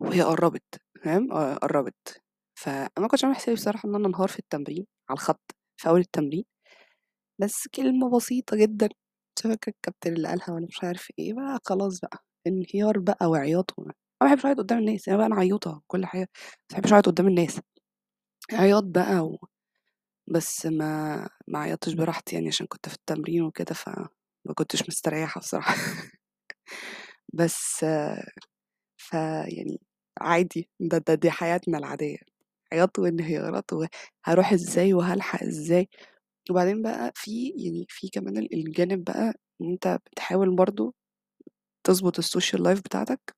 وهي 0.00 0.22
قرّبت 0.22 0.80
فاهم، 1.04 1.32
آه 1.32 1.54
قرّبت، 1.54 2.22
فأنا 2.58 2.90
ما 2.98 3.08
كنتش 3.08 3.24
عاملة 3.24 3.38
حسابي 3.38 3.54
بصراحة 3.56 3.88
إن 3.88 3.94
أنا 3.94 4.08
أنهار 4.08 4.28
في 4.28 4.38
التمرين 4.38 4.86
على 5.10 5.16
الخط 5.16 5.40
في 5.80 5.88
أول 5.88 6.00
التمرين، 6.00 6.44
بس 7.40 7.68
كلمة 7.74 8.16
بسيطة 8.18 8.56
جدًا 8.56 8.88
مش 9.38 9.46
الكابتن 9.68 10.12
اللي 10.14 10.28
قالها 10.28 10.50
والّا 10.52 10.66
مش 10.66 10.84
عارف 10.84 11.08
إيه، 11.18 11.34
بقى 11.34 11.60
خلاص 11.66 12.00
بقى 12.00 12.18
انهيار 12.46 12.98
بقى 12.98 13.26
وعياط 13.30 13.74
ما 14.22 14.26
باحبش 14.26 14.44
أعيط 14.46 14.58
قدّام 14.58 14.78
الناس، 14.78 15.08
يعني 15.08 15.18
بقى 15.18 15.26
أنا 15.26 15.34
عيّوطة 15.36 15.70
وكل 15.76 16.06
حاجة، 16.06 16.20
ما 16.20 16.26
باحبش 16.70 16.92
أعيط 16.92 17.06
قدّام 17.08 17.26
الناس، 17.28 17.60
عياط 18.52 18.84
بقى 18.84 19.20
و 19.26 19.38
بس 20.28 20.66
ما 20.66 21.28
ما 21.48 21.60
عيطتش 21.60 21.94
براحتي 21.94 22.36
يعني 22.36 22.48
عشان 22.48 22.66
كنت 22.66 22.88
في 22.90 22.94
التمرين 22.96 23.42
وكده، 23.42 23.74
فما 23.74 24.08
كنتش 24.56 24.88
مستريّحة 24.88 25.40
بصراحة. 25.40 25.74
بس 27.34 27.84
فيعني 28.96 29.80
عادي 30.20 30.68
ده 30.80 30.98
ده 30.98 31.14
دي 31.14 31.30
حياتنا 31.30 31.78
العادية، 31.78 32.18
عياط 32.72 32.98
وانهيارات 32.98 33.64
وهاروح 33.72 34.52
إزاي 34.52 34.94
وهالحق 34.94 35.42
إزاي، 35.44 35.88
وبعدين 36.50 36.82
بقى 36.82 37.12
في 37.16 37.48
يعني 37.58 37.86
في 37.90 38.08
كمان 38.10 38.38
ال 38.38 38.54
الجانب 38.54 39.04
بقى 39.04 39.34
إن 39.62 39.70
أنت 39.72 39.98
بتحاول 40.12 40.56
برضه 40.56 40.94
تضبط 41.86 42.20
الsocial 42.22 42.60
life 42.60 42.82
بتاعتك. 42.82 43.36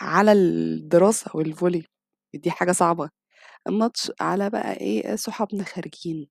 على 0.00 0.32
الدراسة 0.32 1.30
والvolley 1.30 1.82
دي 2.34 2.50
حاجة 2.50 2.72
صعبة، 2.72 3.10
الماتش 3.68 4.12
على 4.20 4.50
بقى 4.50 4.74
إيه 4.74 5.16
صحابنا 5.16 5.64
خارجين، 5.64 6.28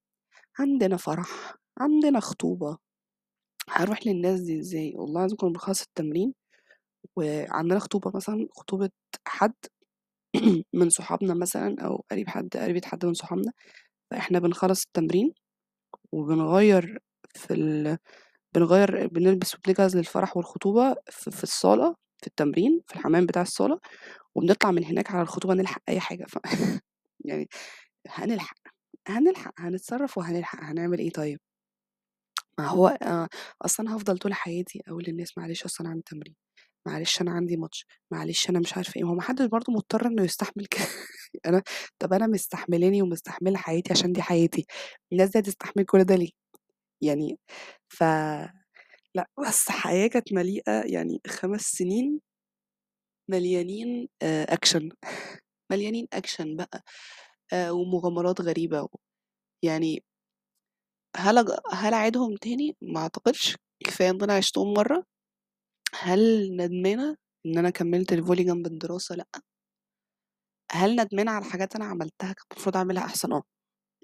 عندنا 0.60 0.98
فرح، 0.98 1.56
عندنا 1.80 2.22
خطوبة، 2.22 2.78
هاروح 3.72 4.08
للناس 4.08 4.42
دي 4.42 4.60
إزاي؟ 4.60 4.94
والله 4.98 5.20
العظيم 5.22 5.38
كنا 5.38 5.50
بنخلّص 5.52 5.82
التمرين 5.84 6.34
وعندنا 7.18 7.80
خطوبة 7.80 8.12
مثلًا 8.16 8.48
خطوبة 8.58 8.90
حد 9.28 9.54
من 10.74 10.90
صحابنا 10.90 11.34
مثلًا 11.36 11.76
أو 11.86 12.06
قريب 12.12 12.30
حد 12.30 12.58
قريبة 12.58 12.82
حد 12.86 13.06
من 13.06 13.14
صحابنا، 13.16 13.54
فإحنا 14.12 14.40
بنخلّص 14.40 14.84
التمرين 14.88 15.34
وبنغيّر 16.14 17.00
في 17.36 17.54
ال 17.56 17.98
بنغيّر 18.56 19.08
بنلبس 19.08 19.56
وبنجهز 19.56 19.98
للفرح 19.98 20.38
والخطوبة 20.38 20.96
في 21.12 21.44
الصالة. 21.44 21.96
في 22.22 22.28
التمرين 22.28 22.82
في 22.88 22.96
الحمام 22.96 23.26
بتاع 23.26 23.42
الصالة، 23.42 23.80
وبنطلع 24.36 24.72
من 24.72 24.86
هناك 24.86 25.12
على 25.12 25.22
الخطوبة 25.24 25.54
نلحق 25.54 25.82
أي 25.90 26.00
حاجة 26.00 26.26
ف 26.30 26.40
يعني 27.26 27.50
هنلحق، 28.10 28.58
هنلحق، 29.10 29.54
هنتصرّف 29.62 30.18
وهنلحق، 30.18 30.60
هنعمل 30.64 31.00
إيه 31.00 31.12
طيب؟ 31.12 31.40
ما 32.60 32.68
هو 32.68 32.88
آآ 32.88 33.28
أصل 33.62 33.84
أنا 33.84 33.96
هافضل 33.96 34.18
طول 34.18 34.34
حياتي 34.34 34.82
أقول 34.88 35.04
للناس 35.08 35.38
معلش 35.38 35.64
أصل 35.66 35.84
أنا 35.84 35.90
عندي 35.92 36.04
تمرين، 36.06 36.36
معلش 36.88 37.22
أنا 37.22 37.32
عندي 37.32 37.58
ماتش، 37.58 37.86
معلش 38.12 38.50
أنا 38.50 38.60
مش 38.60 38.78
عارفة 38.78 38.94
إيه، 38.98 39.04
ما 39.04 39.10
هو 39.12 39.16
ما 39.16 39.22
حدش 39.22 39.46
برضه 39.46 39.74
مضطر 39.74 40.08
إنه 40.08 40.24
يستحمل 40.24 40.66
كده 40.66 40.86
أنا 41.48 41.64
طَب 42.00 42.14
أنا 42.14 42.28
مستحملاني 42.28 43.02
ومستحملة 43.02 43.58
حياتي 43.58 43.94
عشان 43.94 44.14
دي 44.14 44.22
حياتي، 44.22 44.66
الناس 45.14 45.30
دي 45.30 45.40
هتستحمل 45.40 45.86
كل 45.86 46.04
ده 46.04 46.16
ليه؟ 46.16 46.30
يعني 47.02 47.40
ف 47.90 48.04
لأ، 49.18 49.30
بس 49.48 49.70
حياة 49.72 50.08
كانت 50.08 50.34
مليئة 50.34 50.82
يعني 50.86 51.22
5 51.28 51.62
سنين 51.62 52.22
مليانين 53.30 54.10
أكشن 54.24 54.90
مليانين 55.72 56.08
أكشن 56.14 56.56
بقى 56.56 56.84
آآ 57.54 57.72
ومغامرات 57.72 58.42
غريبة 58.42 58.90
يعني 59.64 60.04
هل 61.16 61.38
أج 61.38 61.46
هل 61.72 61.94
أعيدهم 61.94 62.36
تاني؟ 62.36 62.76
ما 62.82 63.00
أعتقدش، 63.00 63.56
كفاية 63.86 64.10
إن 64.10 64.22
أنا 64.24 64.34
عِشتهم 64.34 64.74
مرّة. 64.74 65.04
هل 65.96 66.50
ندمانة 66.58 67.18
إن 67.46 67.58
أنا 67.58 67.70
كمّلت 67.70 68.14
الvolley 68.14 68.42
جنب 68.42 68.68
الدراسة؟ 68.68 69.16
لأ. 69.16 69.28
هل 70.72 70.96
ندمانة 70.96 71.32
على 71.32 71.46
حاجات 71.46 71.76
أنا 71.76 71.86
عملتها 71.86 72.34
كان 72.34 72.46
المفروض 72.52 72.78
أعملها 72.78 73.04
أحسن؟ 73.06 73.32
آه، 73.34 73.44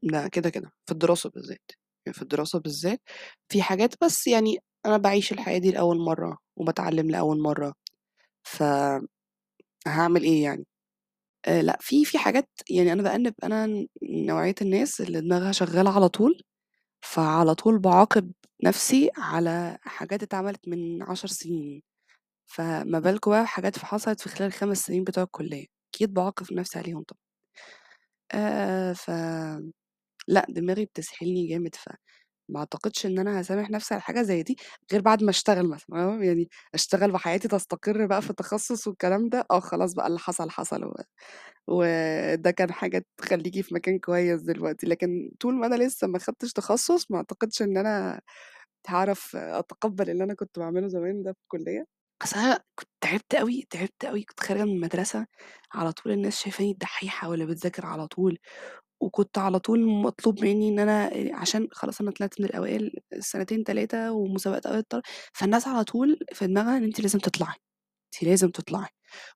ده 0.03 0.27
كده، 0.29 0.49
كده، 0.51 0.71
في 0.87 0.91
الدراسة 0.93 1.29
بالذات، 1.29 1.71
يعني 2.07 2.15
في 2.15 2.21
الدراسة 2.21 2.59
بالذات 2.59 3.01
في 3.49 3.63
حاجات 3.63 3.95
بس 4.05 4.27
يعني 4.27 4.59
أنا 4.85 4.97
باعيش 4.97 5.31
الحياة 5.31 5.57
دي 5.57 5.71
لأول 5.71 5.97
مرّة 5.99 6.37
وباتعلّم 6.57 7.09
لأول 7.11 7.39
مرّة، 7.41 7.73
ف 8.43 8.63
هاعمل 9.87 10.23
إيه 10.23 10.43
يعني؟ 10.43 10.65
آآ 11.47 11.61
لأ، 11.61 11.77
في 11.81 12.05
في 12.05 12.17
حاجات 12.17 12.49
يعني 12.71 12.93
أنا 12.93 13.03
بأنِّب 13.03 13.33
أنا 13.43 13.67
ن 13.67 13.87
نوعية 14.03 14.55
الناس 14.61 15.01
اللي 15.01 15.21
دماغها 15.21 15.51
شغّالة 15.51 15.95
على 15.95 16.09
طول، 16.09 16.41
فعلى 17.01 17.55
طول 17.55 17.79
باعاقب 17.79 18.31
نَفْسي 18.65 19.11
على 19.17 19.77
حاجات 19.81 20.23
اتعملت 20.23 20.67
من 20.69 21.03
10 21.03 21.27
سنين، 21.29 21.83
فما 22.47 22.99
بالكم 22.99 23.31
بقى 23.31 23.43
بحاجات 23.43 23.79
ف 23.79 23.83
حصلت 23.85 24.21
في 24.21 24.29
خلال 24.29 24.47
ال5 24.49 24.77
سنين 24.87 25.05
بتوع 25.05 25.23
الكُلّية، 25.25 25.65
أكيد 25.95 26.13
باعاقب 26.15 26.53
نَفْسي 26.53 26.79
عليهم 26.79 27.03
طبعًا. 27.03 27.19
آآ 28.31 28.93
ف 28.93 29.03
لأ، 30.27 30.45
دماغي 30.49 30.85
بتسحلني 30.85 31.47
جامد، 31.47 31.75
فما 32.49 32.59
أعتقدش 32.59 33.05
إن 33.05 33.19
أنا 33.19 33.39
هاسامح 33.39 33.69
نَفْسي 33.69 33.93
على 33.93 34.01
حاجة 34.03 34.21
زي 34.21 34.43
دي 34.43 34.57
غير 34.91 35.01
بعد 35.01 35.23
ما 35.23 35.29
أشتغل 35.29 35.69
مثلًا 35.69 36.23
يعني 36.23 36.49
أشتغل 36.73 37.11
وحياتي 37.15 37.47
تستقر 37.47 38.05
بقى 38.05 38.21
في 38.21 38.29
التخصُّص 38.29 38.87
والكلام 38.87 39.29
ده، 39.29 39.45
آه 39.51 39.59
خلاص 39.59 39.93
بقى 39.93 40.07
اللي 40.07 40.19
حصل، 40.19 40.49
حصل 40.49 40.83
و 40.85 40.93
وده 41.67 42.51
كان 42.51 42.71
حاجة 42.73 43.05
تخلّيكِ 43.17 43.61
في 43.61 43.73
مكان 43.75 43.99
كويس 43.99 44.41
دلوقتي، 44.41 44.87
لكن 44.87 45.31
طول 45.39 45.55
ما 45.55 45.67
أنا 45.67 45.75
لسه 45.75 46.07
ما 46.07 46.19
خدتش 46.19 46.53
تخصُّص 46.53 47.11
ما 47.11 47.17
أعتقدش 47.17 47.61
إن 47.61 47.77
أنا 47.77 48.21
هاعرف 48.87 49.35
أتقبّل 49.35 50.09
اللي 50.09 50.23
أنا 50.23 50.33
كنت 50.33 50.59
باعمله 50.59 50.87
زمان 50.87 51.23
ده 51.23 51.33
في 51.33 51.39
الكُلّية. 51.43 51.85
أصل 52.23 52.39
أنا 52.39 52.59
كنت 52.75 52.89
تعبت 53.01 53.35
أوي، 53.35 53.67
تعبت 53.69 54.05
أوي، 54.05 54.23
كنت 54.23 54.39
خارجة 54.39 54.63
من 54.65 54.71
المدرسة 54.71 55.27
على 55.73 55.91
طول 55.93 56.13
الناس 56.13 56.39
شايفاني 56.43 56.71
الدحّيحة 56.71 57.29
واللي 57.29 57.45
بتذاكر 57.45 57.85
على 57.85 58.07
طول، 58.07 58.37
وكنت 59.05 59.37
على 59.37 59.59
طول 59.59 59.87
مطلوب 59.87 60.43
منّي 60.45 60.69
إن 60.69 60.79
أنا 60.79 61.11
عشان 61.39 61.67
خلاص 61.71 62.01
أنا 62.01 62.11
طلعت 62.11 62.41
من 62.41 62.45
الأوائل 62.47 62.91
سنتين، 63.19 63.63
3 63.63 64.11
ومسابقات 64.11 64.65
أوائل 64.65 64.79
الطلبة، 64.79 65.03
فالناس 65.33 65.67
على 65.67 65.83
طول 65.83 66.19
في 66.33 66.47
دماغها 66.47 66.77
إن 66.77 66.83
أنتِ 66.83 66.99
لازم 67.01 67.19
تطلعي، 67.19 67.55
أنتِ 68.15 68.23
لازم 68.29 68.49
تطلعي، 68.51 68.87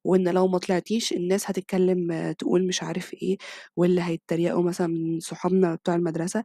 وإن 0.03 0.27
لو 0.29 0.47
ما 0.47 0.57
طلعتيش 0.59 1.13
الناس 1.13 1.49
هتتكلّم 1.51 2.31
تقول 2.39 2.67
مش 2.67 2.83
عارف 2.83 3.13
إيه، 3.13 3.37
واللي 3.77 4.01
هيتريقوا 4.01 4.63
مثلًا 4.63 4.87
من 4.87 5.19
صحابنا 5.19 5.75
بتوع 5.75 5.95
المدرسة. 5.95 6.43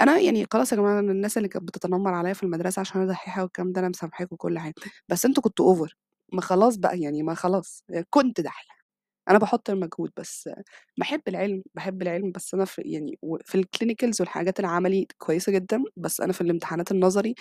أنا 0.00 0.18
يعني 0.20 0.46
خلاص 0.52 0.72
يا 0.72 0.76
جماعة 0.76 1.00
أنا 1.00 1.12
الناس 1.12 1.36
اللي 1.38 1.48
كانت 1.48 1.64
بتتنمّر 1.68 2.14
عليّا 2.14 2.32
في 2.32 2.42
المدرسة 2.42 2.80
عشان 2.80 3.00
أنا 3.02 3.10
دحّيحة 3.10 3.42
والكلام 3.42 3.72
ده 3.72 3.80
أنا 3.80 3.88
مسامحاكم 3.88 4.34
وكل 4.34 4.58
حاجة، 4.58 4.74
بس 5.08 5.26
أنتم 5.26 5.42
كنتم 5.42 5.64
over 5.76 5.88
ما 6.32 6.40
خلاص 6.40 6.76
بقى 6.76 7.00
يعني 7.00 7.22
ما 7.22 7.34
خلاص 7.34 7.84
كنت 8.10 8.40
دحّيحة، 8.40 8.81
أنا 9.30 9.38
باحُط 9.38 9.70
المجهود 9.70 10.10
بس 10.16 10.50
باحب 10.98 11.22
العلم، 11.28 11.62
باحب 11.74 12.02
العلم 12.02 12.32
بس 12.32 12.54
أنا 12.54 12.64
في 12.64 12.82
يعني 12.82 13.18
في 13.44 13.62
الclinicals 13.62 14.20
والحاجات 14.20 14.60
العملي 14.60 15.06
كويسة 15.18 15.52
جدًا، 15.52 15.84
بس 15.96 16.20
أنا 16.20 16.32
في 16.32 16.40
الامتحانات 16.40 16.90
النظري 16.92 17.34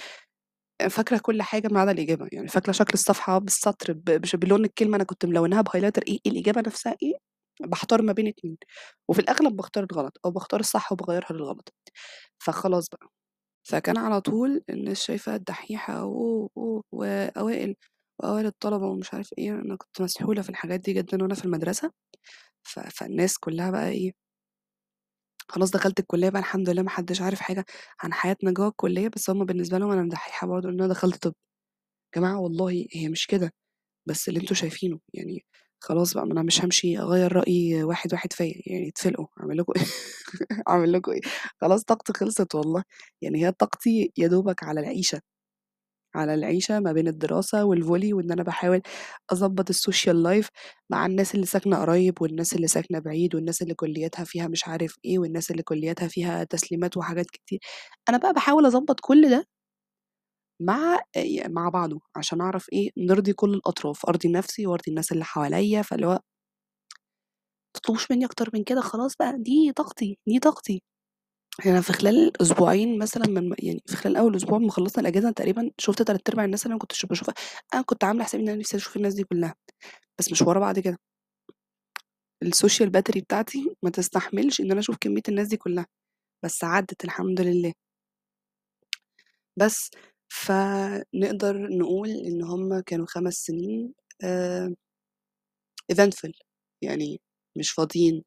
فاكرة 0.90 1.18
كل 1.18 1.42
حاجة 1.42 1.68
ما 1.72 1.80
عدا 1.82 1.92
الإجابة، 1.92 2.28
يعني 2.32 2.48
فاكرة 2.48 2.72
شكل 2.72 2.94
الصفحة 2.94 3.38
بالسطر 3.40 3.94
بلون 4.38 4.66
الكلمة 4.66 4.96
أنا 4.96 5.04
كنت 5.04 5.26
ملوناها 5.26 5.64
بhighlighter 5.64 6.02
إيه، 6.08 6.20
الإجابة 6.28 6.62
نفسها 6.62 6.96
إيه، 7.04 7.14
باحتار 7.62 8.02
ما 8.02 8.14
بين 8.14 8.28
2 8.28 8.58
وفي 9.10 9.20
الأغلب 9.22 9.56
باختار 9.58 9.88
الغلط 9.92 10.20
أو 10.26 10.32
باختار 10.32 10.60
الصح 10.60 10.92
وباغيّرها 10.92 11.34
للغلط، 11.34 11.74
فخلاص 12.40 12.90
بقى، 12.90 13.08
فكان 13.64 13.98
على 13.98 14.22
طول 14.22 14.64
الناس 14.70 15.02
شايفة 15.04 15.36
الدحيحة 15.36 16.06
وأوائل 16.94 17.76
وأوائل 18.22 18.46
الطلبة 18.46 18.86
ومش 18.88 19.14
عارف 19.14 19.30
إيه، 19.38 19.52
أنا 19.52 19.76
كنت 19.76 20.02
مسحولة 20.02 20.42
في 20.42 20.50
الحاجات 20.50 20.80
دي 20.80 20.94
جدًا 20.94 21.24
وأنا 21.24 21.36
في 21.36 21.46
المدرسة، 21.46 21.92
ف 22.64 22.80
فالناس 22.80 23.38
كلّها 23.40 23.72
بقى 23.72 23.90
إيه 23.90 24.14
خلاص 25.50 25.72
دخلت 25.72 26.00
الكلية 26.00 26.30
بقى 26.30 26.40
الحمد 26.40 26.70
لله 26.70 26.82
ما 26.84 26.90
حدش 26.90 27.22
عارف 27.22 27.40
حاجة 27.40 27.66
عن 28.00 28.14
حياتنا 28.14 28.52
جوّه 28.52 28.68
الكلية، 28.68 29.08
بس 29.08 29.30
هُم 29.30 29.46
بالنسبة 29.46 29.78
لهم 29.78 29.92
أنا 29.92 30.10
دحيحة 30.10 30.48
برضه 30.48 30.70
لإن 30.70 30.80
أنا 30.82 30.90
دخلت 30.94 31.24
طِب. 31.24 31.34
يا 32.18 32.22
جماعة 32.22 32.40
والله 32.40 32.88
هي 32.94 33.10
مش 33.10 33.28
كده، 33.28 33.54
بس 34.08 34.30
اللي 34.30 34.40
أنتم 34.42 34.56
شايفينه، 34.56 35.00
يعني 35.16 35.46
خلاص 35.82 36.16
بقى 36.16 36.28
ما 36.28 36.34
أنا 36.34 36.44
مش 36.44 36.62
هامشي 36.64 37.00
أغيّر 37.00 37.34
رأي 37.38 37.84
واحد، 37.84 38.14
واحد 38.14 38.34
فيّا، 38.34 38.56
يعني 38.68 38.90
اتفلقوا 38.90 39.28
أعمل 39.42 39.58
لكم 39.58 39.74
إيه؟ 39.78 39.84
أعمل 40.70 40.94
لكم 40.94 41.12
إيه، 41.14 41.22
خلاص 41.62 41.84
طاقتي 41.84 42.14
خلصت 42.14 42.56
والله، 42.56 42.84
يعني 43.22 43.46
هي 43.48 43.52
طاقتي 43.52 44.14
يا 44.18 44.28
دوبك 44.28 44.64
على 44.64 44.80
العيشة، 44.82 45.22
على 46.16 46.34
العيشة 46.34 46.80
ما 46.80 46.92
بين 46.94 47.08
الدراسة 47.08 47.64
والvolley 47.76 48.14
وإن 48.14 48.32
أنا 48.32 48.44
باحاول 48.44 48.82
أضبّط 49.32 49.72
الsocial 49.72 50.16
life 50.28 50.48
مع 50.90 51.06
الناس 51.06 51.36
اللي 51.36 51.46
ساكنة 51.46 51.78
قريب 51.82 52.22
والناس 52.22 52.54
اللي 52.54 52.68
ساكنة 52.68 53.00
بعيد 53.00 53.36
والناس 53.36 53.62
اللي 53.62 53.74
كلياتها 53.74 54.24
فيها 54.26 54.48
مش 54.48 54.68
عارف 54.68 54.96
إيه 55.06 55.20
والناس 55.20 55.52
اللي 55.52 55.64
كلياتها 55.64 56.08
فيها 56.08 56.44
تسليمات 56.44 56.98
وحاجات 56.98 57.26
كتير، 57.32 57.60
أنا 58.10 58.18
بقى 58.18 58.34
باحاول 58.34 58.66
أضبّط 58.66 59.00
كل 59.00 59.30
ده 59.30 59.46
مع 60.60 61.00
مع 61.50 61.70
بعضه، 61.70 62.02
عشان 62.16 62.42
أعرف 62.42 62.66
إيه، 62.74 62.90
نرضي 62.98 63.34
كل 63.34 63.54
الأطراف، 63.54 64.06
أرضي 64.06 64.30
نفسي 64.30 64.68
وأرضي 64.68 64.84
الناس 64.92 65.12
اللي 65.12 65.24
حواليّا، 65.26 65.82
فاللي 65.82 66.08
هو 66.08 66.12
ما 66.12 66.20
تطلبوش 67.74 68.12
منّي 68.12 68.26
أكتر 68.26 68.50
من 68.54 68.64
كده 68.64 68.82
خلاص 68.82 69.16
بقى، 69.20 69.36
دي 69.40 69.72
طاقتي، 69.76 70.20
دي 70.28 70.40
طاقتي. 70.40 70.84
أنا 71.66 71.82
في 71.82 71.94
خلال 71.94 72.42
أسبوعين 72.42 72.98
مثلًا 73.00 73.28
من 73.28 73.54
يعني 73.60 73.82
في 73.86 73.96
خلال 73.96 74.16
أول 74.18 74.36
أسبوع 74.36 74.58
أمّا 74.58 74.72
خلّصنا 74.72 75.02
الأجازة 75.02 75.32
تقريبًا 75.32 75.72
شُفت 75.78 76.02
تلات 76.02 76.30
أرباع 76.30 76.46
الناس 76.46 76.64
اللي 76.64 76.68
أنا 76.72 76.76
ما 76.76 76.80
كنتش 76.80 77.06
أنا 77.74 77.82
كنت 77.82 78.04
عاملة 78.04 78.24
حسابي 78.24 78.44
إن 78.44 78.50
أنا 78.50 78.58
نفسي 78.60 78.78
أشوف 78.78 78.98
الناس 78.98 79.14
دي 79.14 79.24
كلّها، 79.24 79.56
بس 80.20 80.32
مش 80.32 80.42
ورا 80.42 80.60
بعض 80.60 80.80
كده. 80.80 81.00
الsocial 82.46 82.88
battery 82.98 83.20
بتاعتي 83.22 83.76
ما 83.84 83.90
تستحملش 83.90 84.62
إن 84.62 84.72
أنا 84.72 84.80
أشوف 84.80 84.98
كمية 85.02 85.22
الناس 85.30 85.48
دي 85.48 85.58
كلّها، 85.58 85.86
بس 86.46 86.64
عدِّت 86.64 87.06
الحمد 87.06 87.42
لله. 87.42 87.74
بس، 89.58 89.92
فنقدر 90.30 91.58
نقول 91.78 92.10
إن 92.10 92.44
هُم 92.44 92.80
كانوا 92.80 93.06
5 93.06 93.34
سنين 93.34 93.94
آآ 94.24 94.76
eventful 95.94 96.32
يعني 96.84 97.22
مش 97.58 97.72
فاضيين، 97.72 98.24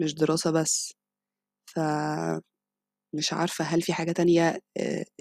مش 0.00 0.14
دراسة 0.14 0.50
بس، 0.52 0.94
فمش 3.14 3.32
عارفة 3.32 3.64
هل 3.64 3.82
في 3.82 3.92
حاجة 3.92 4.12
تانية 4.12 4.60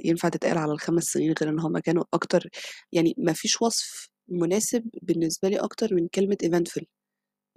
ينفع 0.05 0.29
تتقال 0.29 0.57
على 0.57 0.73
ال5 0.73 1.03
سنين 1.03 1.33
غير 1.41 1.49
إن 1.51 1.59
هُم 1.59 1.77
كانوا 1.79 2.03
أكتر 2.13 2.49
يعني 2.93 3.15
ما 3.17 3.33
فيش 3.33 3.61
وصف 3.61 4.09
مناسب 4.29 4.89
بالنسبة 5.01 5.49
لي 5.49 5.57
أكتر 5.57 5.93
من 5.95 6.07
كلمة 6.07 6.37
eventful. 6.45 6.83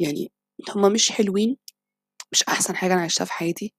يعني 0.00 0.32
هُم 0.70 0.92
مش 0.92 1.12
حلوين، 1.12 1.56
مش 2.32 2.44
أحسن 2.44 2.76
حاجة 2.76 2.94
أنا 2.94 3.02
عِشتها 3.02 3.24
في 3.26 3.32
حياتي، 3.32 3.74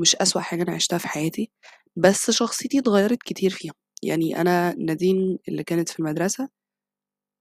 مش 0.00 0.16
أسوأ 0.16 0.40
حاجة 0.42 0.62
أنا 0.64 0.72
عِشتها 0.72 0.98
في 0.98 1.08
حياتي، 1.08 1.50
بس 1.96 2.32
شخصيتي 2.32 2.78
اتغيّرت 2.80 3.18
كتير 3.24 3.50
فيهم، 3.50 3.74
يعني 4.04 4.40
أنا 4.42 4.74
نادين 4.76 5.38
اللي 5.48 5.64
كانت 5.64 5.88
في 5.90 6.00
المدرسة 6.00 6.48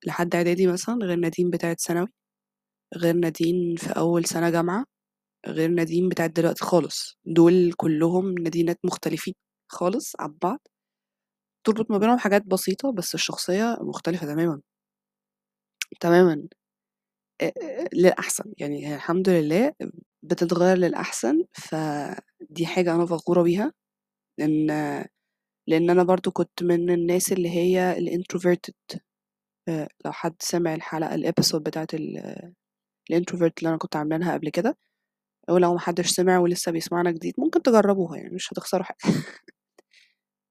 لحد 0.07 0.35
إعدادي 0.35 0.67
مثلًا، 0.67 0.95
غير 1.05 1.17
نادين 1.19 1.49
بتاعة 1.49 1.75
ثانوي، 1.75 2.07
غير 2.97 3.15
نادين 3.15 3.75
في 3.77 3.91
أول 3.91 4.25
سَنة 4.25 4.49
جامعة، 4.49 4.85
غير 5.47 5.69
نادين 5.69 6.09
بتاعة 6.09 6.27
دلوقتي 6.29 6.65
خالص، 6.65 7.17
دول 7.25 7.73
كلّهم 7.77 8.35
نادينات 8.39 8.79
مختلفين 8.85 9.33
خالص 9.71 10.13
عن 10.19 10.35
بعض، 10.41 10.59
تربط 11.65 11.91
ما 11.91 11.97
بينهم 11.97 12.17
حاجات 12.19 12.43
بسيطة، 12.47 12.91
بس 12.93 13.15
الشخصية 13.15 13.77
مختلفة 13.81 14.27
تمامًا. 14.27 14.61
تمامًا. 15.99 16.47
للأحسن، 17.93 18.43
يعني 18.57 18.87
هي 18.87 18.95
الحمد 18.95 19.29
لله 19.29 19.73
بتتغيّر 20.23 20.77
للأحسن، 20.77 21.43
فدي 21.53 22.65
حاجة 22.67 22.95
أنا 22.95 23.05
فخورة 23.05 23.41
بيها، 23.43 23.73
لإن 24.39 24.67
لإن 25.67 25.89
أنا 25.89 26.03
برضه 26.03 26.31
كنت 26.31 26.63
من 26.63 26.91
الناس 26.91 27.31
اللي 27.33 27.49
هي 27.49 27.97
آآ 29.69 29.89
لو 30.05 30.11
حد 30.11 30.35
سمع 30.41 30.75
الحلقة 30.75 31.17
الepisode 31.17 31.55
بتاعة 31.57 31.87
ال 31.93 32.17
الintrovert 33.13 33.51
اللي 33.59 33.69
أنا 33.69 33.77
كنت 33.77 33.95
عاملينها 33.95 34.33
قبل 34.33 34.49
كده، 34.49 34.77
ولو 35.49 35.73
ما 35.73 35.79
حدش 35.79 36.07
سمع 36.11 36.39
ولسه 36.39 36.71
بيسمعنا 36.71 37.11
جديد 37.11 37.33
ممكن 37.37 37.61
تجرّبوها 37.63 38.17
يعني 38.17 38.35
مش 38.35 38.53
هتخسروا 38.53 38.83
حاجة. 38.83 38.97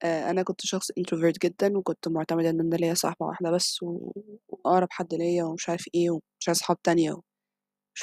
آآ 0.02 0.30
أنا 0.30 0.42
كنت 0.42 0.60
شخص 0.60 0.90
introvert 0.92 1.38
جدًا، 1.44 1.78
وكنت 1.78 2.08
معتمدة 2.08 2.50
إن 2.50 2.60
أنا 2.60 2.76
ليّا 2.76 2.94
صاحبة 2.94 3.26
واحدة 3.26 3.50
بس 3.50 3.82
و 3.82 4.12
وأقرب 4.48 4.88
حد 4.90 5.14
ليّا 5.14 5.44
ومش 5.44 5.68
عارف 5.68 5.84
إيه، 5.94 6.10
ومش 6.10 6.48
عايزة 6.48 6.58
صحاب 6.60 6.82
تانية، 6.82 7.12
ومش 7.12 7.40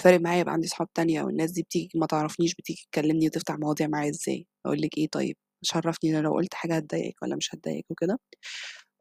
فارق 0.03 0.21
معايا 0.21 0.39
يبقى 0.41 0.53
عندي 0.53 0.67
صحاب 0.67 0.87
تانية، 0.93 1.23
والناس 1.23 1.51
دي 1.51 1.63
بتيجي 1.63 1.99
ما 1.99 2.05
تعرفنيش 2.07 2.55
بتيجي 2.55 2.83
تكلمني 2.93 3.27
وتفتح 3.27 3.55
مواضيع 3.59 3.87
معايا 3.87 4.09
إزاي، 4.11 4.47
أقول 4.65 4.81
لِك 4.81 4.97
إيه 4.97 5.07
طيب، 5.11 5.37
مش 5.63 5.75
عرّفني 5.77 6.11
أنا 6.19 6.23
لو 6.27 6.33
قُلت 6.33 6.55
حاجة 6.55 6.75
هتضايقِك 6.77 7.23
والّا 7.23 7.35
مش 7.35 7.55
هتضايقِك 7.55 7.85
وكده. 7.91 8.19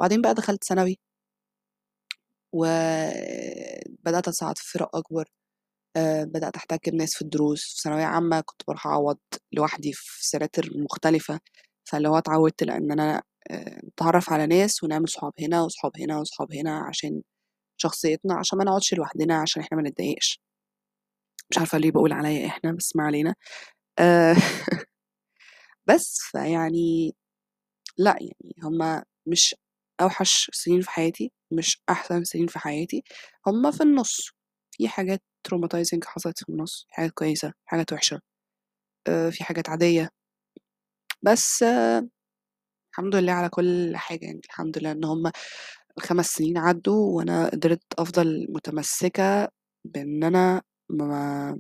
وبعدين 0.01 0.23
بقى 0.23 0.35
دخلت 0.35 0.65
ثانوي 0.65 0.99
وبدأت 2.53 4.29
أصعد 4.29 4.59
في 4.59 4.71
فرق 4.79 4.97
أكبر، 4.97 5.29
آآ 5.97 6.25
بدأت 6.25 6.57
أحتك 6.57 6.89
بناس 6.91 7.15
في 7.15 7.23
الدروس، 7.23 7.63
في 7.75 7.81
ثانوية 7.83 8.05
عامة 8.05 8.41
كنت 8.41 8.63
باروح 8.69 8.87
أعوّض 8.87 9.19
لوحدي 9.53 9.93
في 9.93 10.29
سناتر 10.29 10.71
مختلفة، 10.77 11.41
فاللي 11.85 12.09
هو 12.09 12.19
اتعودت 12.19 12.63
لإن 12.63 12.93
أنا 12.93 13.23
آآ 13.51 13.81
نتعرّف 13.87 14.33
على 14.33 14.47
ناس 14.47 14.85
ونعمل 14.85 15.09
صحاب 15.09 15.33
هنا 15.41 15.63
وصحاب 15.63 15.93
هنا 16.01 16.21
وصحاب 16.21 16.53
هنا 16.55 16.79
عشان 16.79 17.23
شخصيتنا، 17.79 18.35
عشان 18.35 18.59
ما 18.59 18.65
نقعدش 18.65 18.95
لوحدنا، 18.95 19.37
عشان 19.43 19.63
إحنا 19.63 19.79
ما 19.83 19.91
نتضايقش. 19.91 20.39
مش 21.51 21.59
عارفة 21.59 21.79
ليه 21.79 21.91
باقول 21.91 22.13
عليّا 22.13 22.47
إحنا، 22.47 22.73
بس 22.73 22.97
ما 22.97 23.05
علينا. 23.05 23.35
آآ 23.99 24.35
بس، 25.89 26.19
فيعني 26.33 27.15
لأ، 27.99 28.17
يعني 28.21 28.55
هُم 28.65 29.03
مش 29.27 29.55
أوحش 30.03 30.51
سنين 30.55 30.81
في 30.81 30.91
حياتي، 30.91 31.33
مش 31.53 31.83
أحسن 31.91 32.25
سنين 32.25 32.47
في 32.47 32.59
حياتي، 32.59 33.05
هُم 33.47 33.71
في 33.73 33.83
النُص، 33.83 34.31
في 34.73 34.89
حاجات 34.89 35.23
traumatizing 35.49 36.01
حصلت 36.07 36.39
في 36.45 36.49
النُص، 36.49 36.87
حاجات 36.91 37.11
كويسة، 37.13 37.53
حاجات 37.67 37.93
وحشة، 37.93 38.21
آآ 39.09 39.31
في 39.31 39.45
حاجات 39.45 39.69
عادية. 39.71 40.11
بس 41.23 41.65
الحمد 42.93 43.17
لله 43.17 43.33
على 43.33 43.49
كل 43.49 43.93
حاجة 43.97 44.25
يعني، 44.27 44.41
الحمد 44.47 44.79
لله 44.79 44.93
إن 44.93 45.05
هُم 45.05 45.27
ال5 45.99 46.27
سنين 46.35 46.59
عدّوا 46.59 47.17
وأنا 47.19 47.49
قدرت 47.51 47.83
أفضل 47.99 48.47
متمسكة 48.51 49.49
بإن 49.87 50.25
أنا 50.25 50.63
ما 50.91 51.59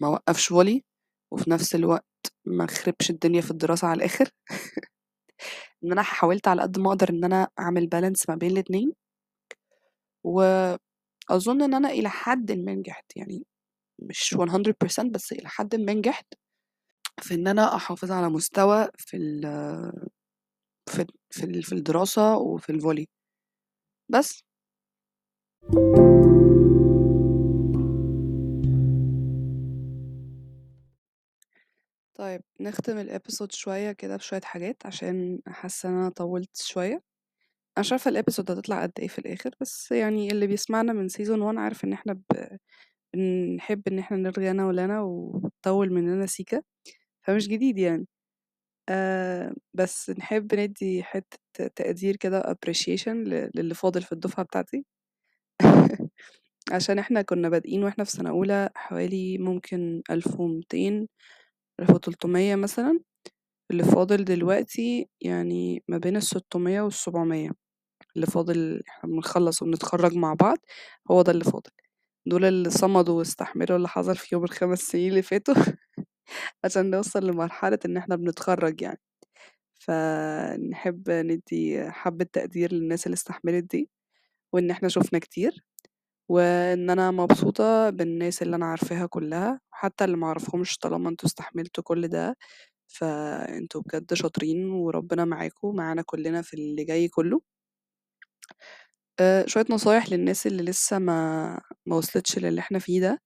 ما 0.00 0.06
أوقّفش 0.08 0.52
volley 0.52 0.80
وفي 1.32 1.50
نفس 1.50 1.74
الوقت 1.74 2.06
ما 2.46 2.64
أخربش 2.64 3.10
الدنيا 3.10 3.40
في 3.40 3.50
الدراسة 3.50 3.88
على 3.88 3.98
الآخر. 3.98 4.28
إن 5.84 5.92
أنا 5.92 6.02
حاولت 6.02 6.48
على 6.48 6.62
قد 6.62 6.78
ما 6.78 6.88
أقدر 6.90 7.10
إن 7.10 7.24
أنا 7.24 7.48
أعمل 7.60 7.88
balance 7.94 8.24
ما 8.28 8.34
بين 8.36 8.50
الاتنين. 8.50 8.92
وأظن 11.30 11.62
إن 11.62 11.74
أنا 11.74 11.88
إلى 11.90 12.08
حدٍ 12.10 12.52
ما 12.52 12.74
نجحت، 12.74 13.16
يعني 13.16 13.46
مش 13.98 14.34
100% 14.34 15.10
بس 15.10 15.32
إلى 15.32 15.48
حدٍ 15.48 15.76
ما 15.76 15.94
نجحت 15.94 16.26
في 17.22 17.34
إن 17.34 17.48
أنا 17.48 17.76
أحافظ 17.76 18.12
على 18.12 18.30
مستوى 18.30 18.88
في 18.98 19.16
ال 19.16 19.42
في 20.90 21.06
في 21.30 21.62
في 21.62 21.72
الدراسة 21.74 22.38
وفي 22.38 22.72
الvolley. 22.72 23.06
بس. 24.08 24.42
طيب 32.14 32.42
نختم 32.60 33.04
الepisode 33.08 33.50
شوية 33.50 33.92
كده 33.92 34.16
بشوية 34.16 34.40
حاجات 34.44 34.86
عشان 34.86 35.40
حاسة 35.46 35.88
إن 35.88 35.94
أنا 35.94 36.08
طوّلت 36.08 36.56
شوية. 36.56 37.13
مش 37.78 37.92
عارفة 37.92 38.10
الepisode 38.10 38.50
هتطلع 38.50 38.82
قد 38.82 38.92
إيه 38.98 39.08
في 39.08 39.18
الآخر، 39.18 39.50
بس 39.60 39.92
يعني 39.92 40.30
اللي 40.30 40.46
بيسمعنا 40.46 40.92
من 40.92 41.08
season 41.08 41.30
1 41.38 41.56
عارف 41.58 41.84
إن 41.84 41.92
إحنا 41.92 42.12
ب 42.12 42.56
بنحب 43.16 43.88
إن 43.88 43.98
إحنا 43.98 44.16
نرغي 44.16 44.50
أنا 44.50 44.66
ولنا 44.66 45.02
وتطوّل 45.02 45.92
مننا 45.94 46.26
سيكا، 46.26 46.62
فمش 47.22 47.48
جديد 47.48 47.78
يعني. 47.78 48.06
آآ 48.90 49.54
بس 49.74 50.10
نحب 50.10 50.54
ندّي 50.56 51.02
حتّة 51.04 51.38
تقدير 51.76 52.16
كده 52.16 52.42
appreciation 52.42 53.08
ل 53.08 53.50
للي 53.56 53.74
فاضل 53.74 54.02
في 54.02 54.12
الدفعة 54.12 54.46
بتاعتي. 54.46 54.86
عشان 56.72 57.00
إحنا 57.00 57.22
كنا 57.22 57.48
بادئين 57.50 57.84
وإحنا 57.84 58.04
في 58.04 58.10
سنة 58.12 58.30
أولى 58.30 58.70
حوالي 58.76 59.38
ممكن 59.38 60.02
1200 60.10 61.08
1300 61.80 62.56
مثلًا، 62.56 63.00
اللي 63.72 63.84
فاضل 63.84 64.24
دلوقتي 64.26 65.08
يعني 65.22 65.84
ما 65.88 65.98
بين 65.98 66.20
ال600 66.22 66.90
وال700 66.90 67.54
اللي 68.16 68.26
فاضل 68.26 68.82
إحنا 68.88 69.10
بنخلّص 69.10 69.62
وبنتخرّج 69.62 70.14
مع 70.16 70.34
بعض، 70.34 70.58
هو 71.10 71.22
ده 71.22 71.32
اللي 71.32 71.44
فاضل. 71.44 71.70
دول 72.26 72.44
اللي 72.44 72.70
صمدوا 72.70 73.18
واستحملوا 73.18 73.76
اللي 73.76 73.88
حصل 73.88 74.16
فيهم 74.16 74.44
ال5 74.44 74.78
سنين 74.80 75.10
اللي 75.10 75.22
فاتوا 75.22 75.54
عشان 76.64 76.90
نوصل 76.90 77.26
لمرحلة 77.26 77.78
إن 77.86 77.96
إحنا 77.96 78.16
بنتخرّج 78.16 78.82
يعني. 78.82 79.00
فنحب 79.80 81.10
ندّي 81.10 81.90
حبّة 81.90 82.24
تقدير 82.32 82.72
للناس 82.72 83.06
اللي 83.06 83.14
استحملت 83.14 83.64
دي، 83.64 83.90
وإن 84.54 84.70
إحنا 84.70 84.88
شُفنا 84.88 85.18
كتير، 85.18 85.64
وإن 86.30 86.90
أنا 86.90 87.10
مبسوطة 87.10 87.90
بالناس 87.90 88.42
اللي 88.42 88.56
أنا 88.56 88.66
عارفاها 88.66 89.06
كلّها، 89.06 89.60
وحتى 89.72 90.04
اللي 90.04 90.16
ما 90.16 90.26
أعرفهمش 90.26 90.78
طالما 90.78 91.10
أنتم 91.10 91.26
استحملتوا 91.26 91.84
كل 91.84 92.08
ده، 92.08 92.36
فأنتم 92.88 93.80
بجد 93.80 94.14
شاطرين 94.14 94.70
وربنا 94.70 95.24
معاكم، 95.24 95.76
معانا 95.76 96.02
كلّنا 96.06 96.42
في 96.42 96.54
اللي 96.54 96.84
جاي 96.84 97.08
كلّه. 97.08 97.42
آآ 99.20 99.46
شوية 99.48 99.64
نصايح 99.70 100.10
للناس 100.10 100.46
اللي 100.46 100.62
لسه 100.62 100.98
ما 100.98 101.60
ما 101.86 101.96
وصلتش 101.96 102.38
للي 102.38 102.60
إحنا 102.60 102.78
فيه 102.78 103.00
ده. 103.00 103.20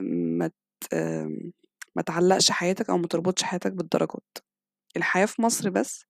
ما 0.00 0.48
ت 0.80 0.94
ما 1.96 2.02
تعلّقش 2.06 2.50
حياتك 2.50 2.90
أو 2.90 2.98
ما 2.98 3.06
تربطش 3.06 3.42
حياتك 3.42 3.72
بالدرجات. 3.72 4.38
الحياة 4.96 5.26
في 5.26 5.42
مصر 5.42 5.70
بس 5.70 6.04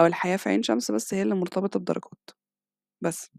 أو 0.00 0.06
الحياة 0.06 0.36
في 0.36 0.48
عين 0.48 0.62
شمس 0.62 0.90
بس 0.90 1.14
هي 1.14 1.22
اللي 1.22 1.34
مرتبطة 1.34 1.80
بدرجات، 1.80 2.30
بس. 3.02 3.30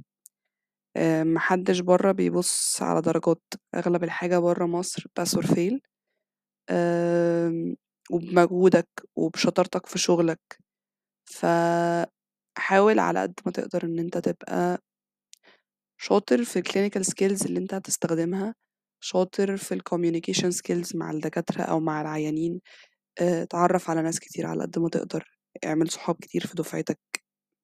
آآ 0.97 1.23
ما 1.23 1.39
حدّش 1.39 1.79
برّه 1.79 2.11
بيبُص 2.11 2.81
على 2.81 3.01
درجات، 3.01 3.41
أغلب 3.75 4.03
الحاجة 4.03 4.39
برّه 4.39 4.65
مصر 4.65 5.05
pass 5.19 5.29
or 5.37 5.45
وبمجهودك 8.11 8.87
وبشطارتك 9.15 9.85
في 9.85 9.99
شغلك. 9.99 10.39
فحاول 12.57 12.99
على 12.99 13.21
قد 13.21 13.33
ما 13.45 13.51
تقدر 13.51 13.83
إن 13.85 13.99
أنت 13.99 14.17
تبقى 14.17 14.81
شاطر 15.97 16.43
في 16.43 16.61
الclinical 16.61 17.03
skills 17.03 17.45
اللي 17.45 17.59
أنت 17.59 17.73
هتستخدمها، 17.73 18.55
شاطر 19.03 19.57
في 19.57 19.75
الcommunication 19.79 20.51
skills 20.57 20.95
مع 20.95 21.11
الدكاترة 21.11 21.61
أو 21.63 21.79
مع 21.79 22.01
العيانين، 22.01 22.61
آآ 23.21 23.43
اتعرّف 23.43 23.89
على 23.89 24.01
ناس 24.01 24.19
كتير 24.21 24.47
على 24.47 24.63
قد 24.63 24.79
ما 24.79 24.89
تقدر، 24.89 25.25
اعمل 25.65 25.91
صحاب 25.91 26.15
كتير 26.21 26.47
في 26.47 26.55
دفعتك، 26.55 26.99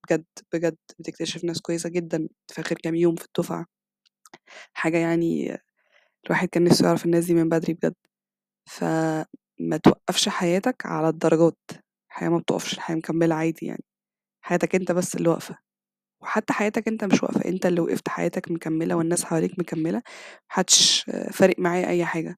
بجد، 0.10 0.26
بجد 0.54 0.78
بتكتشف 1.00 1.44
ناس 1.46 1.62
كويسة 1.62 1.90
جدًا 1.90 2.30
في 2.54 2.62
آخر 2.62 2.76
كام 2.84 2.96
يوم 2.96 3.16
في 3.16 3.26
الدفعة. 3.26 3.66
حاجة 4.74 4.98
يعني 4.98 5.58
الواحد 6.28 6.50
كان 6.50 6.64
نِفْسه 6.64 6.88
يعرف 6.88 7.06
الناس 7.06 7.26
دي 7.26 7.34
من 7.34 7.50
بدري 7.50 7.74
بجد. 7.74 7.96
فما 8.70 9.78
توقّفش 9.86 10.30
حياتك 10.30 10.88
على 10.88 11.10
الدرجات، 11.10 11.58
الحياة 12.12 12.30
ما 12.30 12.40
بتقفش، 12.40 12.74
الحياة 12.76 12.98
مكمّلة 12.98 13.36
عادي 13.36 13.68
يعني، 13.68 13.84
حياتك 14.48 14.76
أنت 14.76 14.92
بس 14.92 15.16
اللي 15.16 15.30
واقفة. 15.30 15.58
وحتى 16.24 16.54
حياتك 16.54 16.88
أنت 16.90 17.04
مش 17.06 17.24
واقفة، 17.24 17.46
أنت 17.50 17.66
اللي 17.66 17.82
وقفت، 17.82 18.10
حياتك 18.10 18.52
مكمّلة 18.52 18.96
والناس 18.96 19.26
حواليك 19.26 19.60
مكمّلة، 19.60 19.98
ما 19.98 20.04
حدش 20.50 21.06
فارق 21.34 21.56
معاه 21.60 21.88
أي 21.88 22.06
حاجة. 22.06 22.38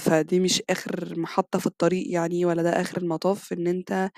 فدي 0.00 0.40
مش 0.40 0.62
آخر 0.70 1.14
محطة 1.20 1.58
في 1.58 1.66
الطريق 1.66 2.12
يعني 2.12 2.44
ولا 2.46 2.62
ده 2.62 2.70
آخر 2.82 2.98
المطاف 2.98 3.52
إن 3.52 3.66
أنت 3.66 4.10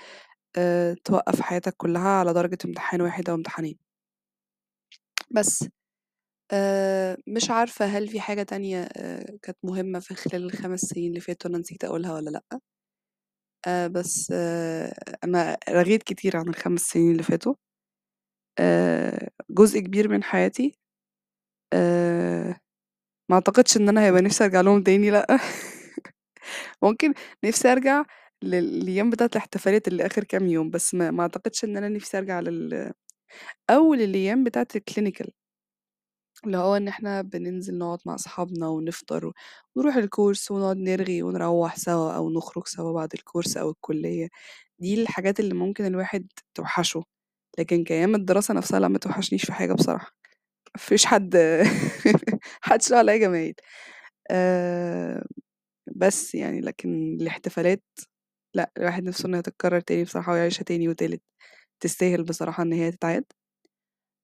آآ 0.57 0.95
توقّف 1.05 1.41
حياتك 1.41 1.75
كلّها 1.77 2.09
على 2.09 2.33
درجة 2.33 2.57
امتحان 2.65 3.01
واحد 3.03 3.29
أو 3.29 3.35
امتحانين. 3.35 3.77
بس. 5.31 5.65
آآ 6.53 7.17
مش 7.27 7.51
عارفة 7.51 7.85
هل 7.85 8.07
في 8.09 8.21
حاجة 8.21 8.43
تانية 8.43 8.83
آآ 8.83 9.37
كانت 9.43 9.57
مهمة 9.63 9.99
في 9.99 10.15
خلال 10.15 10.45
ال5 10.45 10.81
سنين 10.81 11.09
اللي 11.09 11.19
فاتوا 11.21 11.51
أنا 11.51 11.59
نسيت 11.59 11.83
أقولها 11.85 12.13
والّا 12.13 12.29
لأ؟ 12.31 12.61
آآ 13.67 13.87
بس 13.87 14.31
أنا 15.23 15.57
رغيت 15.69 16.03
كتير 16.03 16.37
عن 16.37 16.49
ال5 16.49 16.81
سنين 16.81 17.11
اللي 17.11 17.23
فاتوا. 17.23 17.53
آآ 18.59 19.29
جزء 19.49 19.79
كبير 19.79 20.07
من 20.09 20.23
حياتي 20.23 20.75
آآ 21.73 22.55
ما 23.29 23.35
أعتقدش 23.35 23.77
إن 23.77 23.89
أنا 23.89 24.03
هيبقى 24.05 24.21
نِفْسي 24.21 24.45
أرجع 24.45 24.61
لهم 24.61 24.83
تاني 24.83 25.11
لأ. 25.11 25.27
ممكن 26.83 27.13
نِفْسي 27.45 27.71
أرجع 27.71 28.05
للأيام 28.43 29.09
بتاعة 29.09 29.29
الاحتفالات 29.35 29.89
اللي 29.89 30.05
آخر 30.05 30.25
كام 30.25 30.47
يوم، 30.47 30.69
بس 30.71 30.95
ما 30.95 31.11
ما 31.11 31.23
أعتقدش 31.23 31.65
إن 31.65 31.77
أنا 31.77 31.89
نِفْسي 31.89 32.17
أرجع 32.19 32.39
لل 32.39 32.93
أو 33.69 33.95
للأيام 33.95 34.43
بتاعة 34.43 34.67
الclinical. 34.77 35.29
اللي 36.45 36.57
هو 36.57 36.75
إن 36.77 36.87
إحنا 36.87 37.21
بننزل 37.21 37.77
نقعد 37.77 37.99
مع 38.05 38.15
أصحابنا 38.15 38.67
ونفطر 38.67 39.31
ونروح 39.75 39.95
الcourse 39.97 40.51
ونقعد 40.51 40.77
نرغي 40.77 41.23
ونروّح 41.23 41.75
سوا 41.77 42.11
أو 42.15 42.29
نخرج 42.29 42.67
سوا 42.67 42.93
بعد 42.93 43.09
الcourse 43.15 43.57
أو 43.57 43.69
الكُلّية. 43.69 44.29
دي 44.79 45.01
الحاجات 45.01 45.39
اللي 45.39 45.53
ممكن 45.53 45.85
الواحد 45.85 46.27
توحشه، 46.55 47.03
لكن 47.59 47.83
كأيام 47.83 48.15
الدراسة 48.15 48.53
نَفْسها 48.53 48.79
لأ 48.79 48.87
ما 48.87 48.97
توحشنيش 48.99 49.45
في 49.45 49.53
حاجة 49.53 49.73
بصراحة. 49.73 50.11
ما 50.75 50.81
فيش 50.81 51.05
حد 51.07 51.35
ما 52.05 52.39
حدش 52.61 52.91
له 52.91 52.97
عليّا 52.97 53.17
جمايل. 53.17 53.55
آآ 54.31 55.25
بس 55.97 56.35
يعني 56.35 56.61
لكن 56.61 57.17
الاحتفالات 57.21 57.83
لأ، 58.55 58.71
الواحد 58.77 59.03
نِفْسه 59.05 59.27
إنها 59.27 59.41
تتكرر 59.41 59.79
تاني 59.81 60.03
بصراحة 60.05 60.33
ويعيشها 60.33 60.63
تاني 60.63 60.89
وتالت، 60.89 61.23
تستاهل 61.81 62.23
بصراحة 62.23 62.63
إن 62.63 62.73
هي 62.73 62.91
تتعاد. 62.91 63.25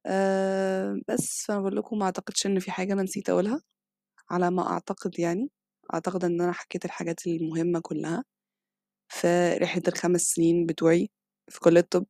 آآ 0.06 1.02
بس، 1.08 1.46
فأنا 1.48 1.60
باقول 1.60 1.76
لكم 1.78 2.00
ما 2.00 2.06
أعتقدش 2.06 2.46
إن 2.46 2.60
في 2.60 2.72
حاجة 2.72 2.94
أنا 2.94 3.04
نسيت 3.04 3.30
أقولها، 3.30 3.62
على 4.32 4.52
ما 4.52 4.68
أعتقد 4.72 5.20
يعني، 5.20 5.52
أعتقد 5.96 6.26
إن 6.26 6.42
أنا 6.42 6.52
حكيت 6.54 6.86
الحاجات 6.86 7.28
المهمة 7.28 7.80
كلّها 7.82 8.24
في 9.10 9.54
رحلة 9.62 9.84
ال5 9.90 10.22
سنين 10.22 10.68
بتوعي 10.68 11.10
في 11.50 11.62
كُلّية 11.62 11.82
طِب. 11.82 12.06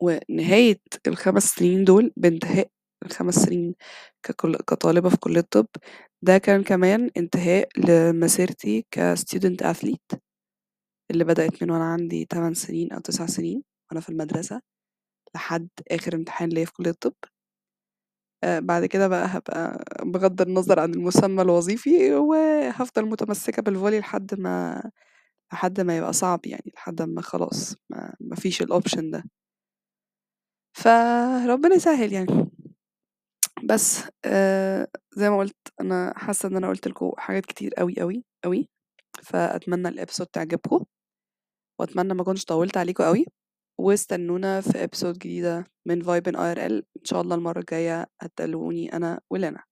ونهاية 0.00 0.80
ال5 1.06 1.54
سنين 1.54 1.84
دول 1.84 2.12
بانتهاء 2.16 2.68
ال5 3.06 3.34
سنين 3.34 3.74
ككل 4.22 4.56
كطالبة 4.56 5.08
في 5.08 5.16
كُلّية 5.16 5.40
طِب، 5.50 5.66
ده 6.22 6.38
كان 6.38 6.62
كمان 6.62 7.10
انتهاء 7.16 7.68
لمسيرتي 7.78 8.86
كstudent 8.96 9.66
athlete 9.72 10.18
اللي 11.12 11.24
بدأت 11.24 11.64
من 11.64 11.70
وأنا 11.70 11.84
عندي 11.94 12.26
8 12.30 12.54
سنين 12.54 12.92
أو 12.92 13.00
9 13.00 13.26
سنين 13.26 13.64
وأنا 13.90 14.00
في 14.02 14.08
المدرسة، 14.10 14.62
لحد 15.34 15.68
آخر 15.90 16.14
امتحان 16.14 16.48
ليّا 16.48 16.64
في 16.64 16.72
كُلّية 16.72 16.92
طِب. 16.92 17.14
آآ 18.44 18.60
بعد 18.60 18.86
كده 18.86 19.08
بقى 19.08 19.26
هابقى 19.28 19.84
بغض 20.04 20.40
النظر 20.42 20.80
عن 20.80 20.94
المسمى 20.94 21.42
الوظيفي، 21.42 22.14
وهافضل 22.14 23.06
متمسكة 23.06 23.62
بالvolley 23.62 23.94
لحد 24.00 24.40
ما 24.40 24.82
لحد 25.52 25.80
ما 25.80 25.96
يبقى 25.98 26.12
صعب 26.12 26.40
يعني، 26.46 26.72
لحد 26.76 27.00
أمّا 27.00 27.22
خلاص 27.22 27.76
ما 27.90 28.14
ما 28.20 28.36
فيش 28.36 28.62
الoption 28.62 29.00
ده. 29.12 29.24
فربنا 30.74 31.74
يسهّل 31.74 32.12
يعني. 32.12 32.50
بس 33.64 34.02
آآ 34.24 34.88
زي 35.16 35.30
ما 35.30 35.38
قُلت 35.38 35.56
أنا 35.80 36.14
حاسة 36.18 36.48
إن 36.48 36.56
أنا 36.56 36.68
قُلت 36.68 36.88
لكم 36.88 37.12
حاجات 37.18 37.46
كتير 37.46 37.74
أوي، 37.80 37.94
أوي، 38.02 38.24
أوي، 38.44 38.68
فأتمنى 39.24 39.90
ال 39.90 39.95
episode 39.95 40.26
تعجبكم، 40.34 40.84
وأتمنى 41.80 42.14
ما 42.14 42.22
أكونش 42.22 42.44
طوّلت 42.46 42.76
عليكم 42.76 43.04
أوي، 43.04 43.26
واستنونا 43.82 44.60
في 44.60 44.84
episode 44.84 45.18
جديدة 45.18 45.64
من 45.86 46.02
فايبن 46.02 46.36
اي 46.36 46.52
ال 46.66 46.72
إن 46.72 47.04
شاء 47.04 47.20
الله 47.20 47.34
المرة 47.34 47.58
الجاية 47.60 48.06
هتقلقوني 48.20 48.96
أنا 48.96 49.20
ولنا 49.30 49.62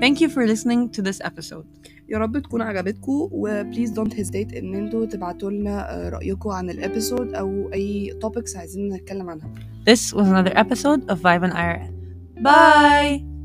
Thank 0.00 0.20
you 0.20 0.28
for 0.28 0.46
listening 0.46 0.90
to 0.90 1.02
this 1.02 1.20
episode. 1.20 1.66
يا 2.08 2.18
رب 2.18 2.38
تكون 2.38 2.62
عجبتكم 2.62 3.28
و 3.32 3.62
please 3.72 3.90
don't 3.90 4.12
hesitate 4.12 4.56
إن 4.56 4.74
أنتوا 4.74 5.06
تبعتوا 5.06 5.50
لنا 5.50 5.94
آه، 5.94 6.08
رأيكم 6.08 6.50
عن 6.50 6.70
ال 6.70 6.78
episode 6.78 7.34
أو 7.34 7.72
أي 7.72 8.18
topics 8.24 8.56
عايزين 8.56 8.88
نتكلم 8.94 9.30
عنها. 9.30 9.54
This 9.90 10.12
was 10.14 10.26
another 10.28 10.56
episode 10.56 11.10
of 11.10 11.18
Vibe 11.22 11.44
and 11.44 11.52
IRL. 11.52 11.92
Bye! 12.42 13.35